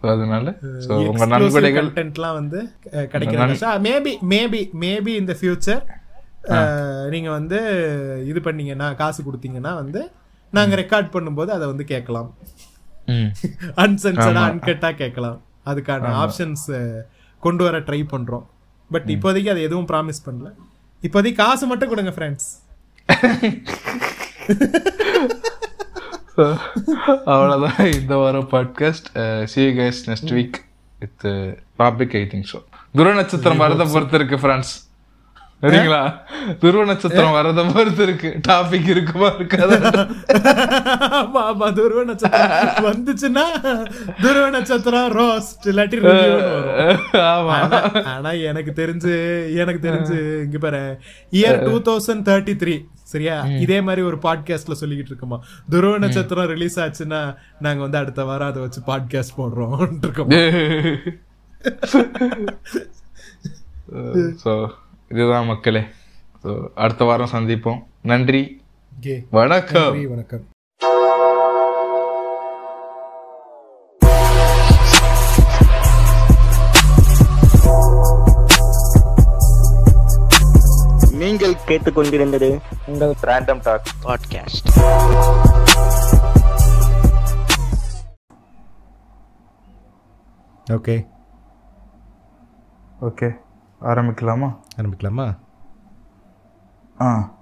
அதனால 0.02 0.58
உங்க 0.88 1.14
கண்டென்ட்லாம் 1.82 2.34
வந்து 2.34 2.70
அஹ், 2.92 3.06
கிடைக்கிறது 3.06 3.84
மேபி 3.84 4.18
மேபி 4.30 4.70
மேபி 4.80 5.16
இந்த 5.16 5.36
ஃபியூச்சர் 5.42 5.98
நீங்க 7.10 7.30
வந்து 7.30 7.60
இது 8.26 8.42
பண்ணீங்கன்னா 8.42 8.94
காசு 8.94 9.24
கொடுத்தீங்கன்னா 9.24 9.74
வந்து 9.76 10.12
நாங்க 10.52 10.76
ரெக்கார்ட் 10.76 11.14
பண்ணும்போது 11.14 11.48
அதை 11.48 11.68
வந்து 11.68 11.84
கேட்கலாம். 11.84 12.36
ம். 13.08 13.30
அன்சென்சரா 13.84 14.44
அன்கட்டா 14.50 14.96
கேட்கலாம். 14.96 15.42
அதுக்கான 15.66 16.12
ஆப்ஷன்ஸ் 16.24 16.66
கொண்டு 17.40 17.64
வர 17.64 17.80
ட்ரை 17.80 18.02
பண்றோம். 18.12 18.46
பட் 18.92 19.06
இப்போதைக்கு 19.08 19.50
அது 19.50 19.62
எதுவும் 19.62 19.88
ப்ராமிஸ் 19.88 20.26
பண்ணல. 20.26 20.50
இப்போதைக்கு 21.04 21.36
காசு 21.36 21.68
மட்டும் 21.68 21.90
கொடுங்க 21.90 22.10
ஃப்ரெண்ட்ஸ் 22.10 22.50
So, 26.36 26.58
அவ்வளவுதான். 27.34 27.92
இந்த 27.94 28.16
வாரம் 28.16 28.50
podcast 28.52 29.08
see 29.44 29.62
guys 29.62 30.00
next 30.10 30.32
week 30.34 30.58
with 31.00 31.26
topic 31.80 32.16
I 32.16 32.22
think 32.24 32.48
so 32.54 32.60
Dhruva 32.96 33.14
Natchathiram 33.14 33.60
வரதை 33.60 33.94
பொறுத்து 33.94 34.16
இருக்கு 34.16 34.38
ஃப்ரெண்ட்ஸ் 34.38 34.89
சரிங்களா? 35.62 36.20
துருவ 36.60 36.86
நட்சத்திரம் 36.86 37.32
வரத 37.32 37.64
பொறுத்து 37.64 38.04
இருக்கு. 38.04 38.40
டாபிக் 38.48 38.88
இருக்குமா 38.88 39.28
இருக்காதா? 39.28 40.12
ஆமா 41.10 41.54
ஆமா 41.54 41.74
துருவ 41.74 42.04
நட்சத்திரம் 42.04 42.58
வந்துச்சுன்னா 42.68 43.42
துருவ 44.22 44.50
நட்சத்திரம் 44.50 45.18
ரோஸ்ட் 45.18 45.66
இல்லாட்டி. 45.66 45.98
ஆமா. 47.12 47.54
ஆனா- 47.94 48.44
எனக்கு 48.44 48.72
தெரிஞ்சு 48.76 49.56
எனக்கு 49.56 49.90
தெரிஞ்சு 49.90 50.44
இங்க 50.44 50.58
பாரு 50.58 51.00
year 51.32 51.80
two 51.80 51.92
thousand 51.92 52.18
thirty 52.18 52.56
three 52.56 52.86
சரியா? 53.04 53.42
இதே 53.60 53.82
மாதிரி 53.82 54.06
ஒரு 54.06 54.16
பாட்காஸ்ட்ல 54.16 54.72
சொல்லிக்கிட்டு 54.80 55.12
இருக்கோமா. 55.12 55.40
துருவ 55.70 55.98
நட்சத்திரம் 55.98 56.48
ரிலீஸ் 56.48 56.80
ஆச்சுன்னா 56.80 57.36
நாங்க 57.60 57.82
வந்து 57.82 57.98
அடுத்த 57.98 58.24
வாரம் 58.24 58.48
அதை 58.48 58.62
வச்சு 58.62 58.82
பாட்காஸ்ட் 58.88 59.40
போடுறோம் 59.40 59.98
இருக்கோம். 60.02 60.30
இதுதான் 65.10 65.46
மக்களே. 65.46 65.84
ஸோ 66.44 66.68
அடுத்த 66.76 67.06
வாரம் 67.06 67.30
சந்திப்போம். 67.32 67.84
நன்றி. 68.02 68.62
Okay. 69.02 69.26
வணக்கம். 69.30 70.10
வணக்கம். 70.10 70.48
நீங்கள் 81.12 81.56
கேட்டுக்கொண்டிருந்தது 81.66 82.60
உங்கள் 82.86 83.16
random 83.22 83.60
talk 83.64 83.92
podcast 84.04 84.68
okay. 90.70 91.08
Okay. 93.02 93.36
ஆரம்பிக்கலாமா? 93.82 94.60
ஆரம்பிக்கலாமா? 94.80 95.38
ஆ. 97.02 97.38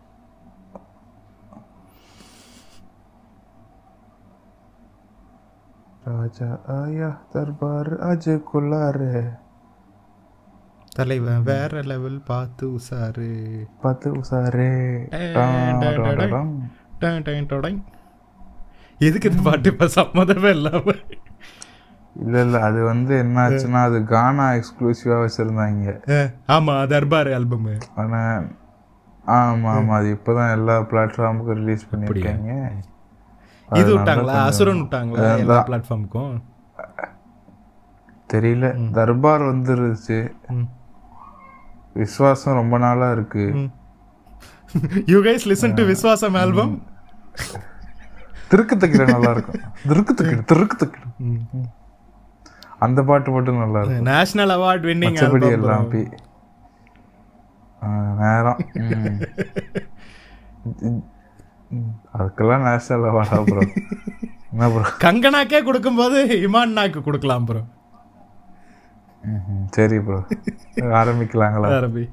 ராஜா 6.03 6.59
ஆயா 6.67 7.22
தர்பார் 7.32 7.99
அஜ் 7.99 8.43
குல்லாரு 8.53 9.38
தலைவன் 10.95 11.43
வேற 11.43 11.82
லெவல் 11.82 12.22
பார்த்து 12.22 12.67
உசாரு. 12.67 13.66
பத்து 13.82 14.11
உசாரே. 14.14 15.09
எதுக்கு 18.99 19.30
இந்த 19.30 19.41
பாட்டு? 19.43 19.69
இப்ப 19.72 19.85
சம்மதமே 19.85 20.49
இல்லாம. 20.49 20.91
இல்ல 22.18 22.36
இல்ல 22.46 22.58
அது 22.68 22.80
வந்து 22.84 23.14
என்ன 23.24 23.38
ஆச்சுன்னா 23.46 23.82
அது 23.90 23.98
கானா 24.14 24.46
எக்ஸ்க்ளூசிவா 24.58 25.18
வச்சிருந்தாங்க. 25.24 25.96
ஆமா 26.56 26.76
தர்பார் 26.94 27.30
ஆல்பம் 27.38 27.68
ஆனா 28.04 28.22
ஆமா 29.38 29.70
ஆமா 29.78 29.94
அது 30.00 30.10
இப்பதான் 30.18 30.54
எல்லா 30.58 30.76
பிளாட்ஃபார்முக்கும் 30.92 31.60
ரிலீஸ் 31.62 31.90
பண்ணிருக்காங்க 31.92 32.52
இது 33.70 33.90
விட்டாங்களா? 33.94 34.36
அசுரன் 34.50 34.82
விட்டாங்களா 34.82 35.24
எல்லா. 35.40 35.58
பிளாட்ஃபார்முக்கும் 35.70 36.36
தெரியல. 38.30 38.68
தர்பார் 38.98 39.44
வந்துருச்சு. 39.52 40.20
விஸ்வாசம் 41.96 42.60
ரொம்ப 42.62 42.76
நாளா 42.86 43.08
இருக்கு. 43.12 43.46
You 45.12 45.20
guys 45.28 45.48
listen 45.52 45.78
to 45.78 45.84
Viswasam 45.92 46.38
album 46.44 46.74
திருக்கு 48.52 48.76
தக்கிட 48.82 49.06
நல்லா 49.14 49.32
இருக்கும். 49.36 49.62
திருக்கு 49.90 50.14
தக்கிட 50.20 50.42
திருக்கு 50.52 50.76
தக்கிட 50.82 51.06
அந்த 52.86 53.00
பாட்டு 53.10 53.30
மட்டும் 53.36 53.62
நல்லா 53.64 53.80
இருக்கும். 53.82 54.08
நேஷனல் 54.12 54.54
அவார்ட் 54.56 54.88
வின்னிங் 54.90 55.16
மற்றபடி 55.18 55.48
எல்லாம் 55.58 55.88
பி 55.94 56.02
நேரம். 58.22 58.62
அதுக்கெல்லாம் 62.18 62.66
நேஷனல் 62.70 63.08
அவார்டா 63.12 63.40
ப்ரோ 63.50 63.64
என்ன 64.52 64.68
ப்ரோ 64.74 64.86
கங்கனாக்கே 65.06 65.60
கொடுக்கும்போது 65.70 66.20
இமான்னாக்கு 66.48 67.02
கொடுக்கலாம் 67.08 67.48
ப்ரோ 67.50 67.64
சரி 69.76 69.98
ப்ரோ 70.08 70.20
ஆரம்பிக்கலாங்களா? 71.00 71.70
ஆரம்பி. 71.80 72.06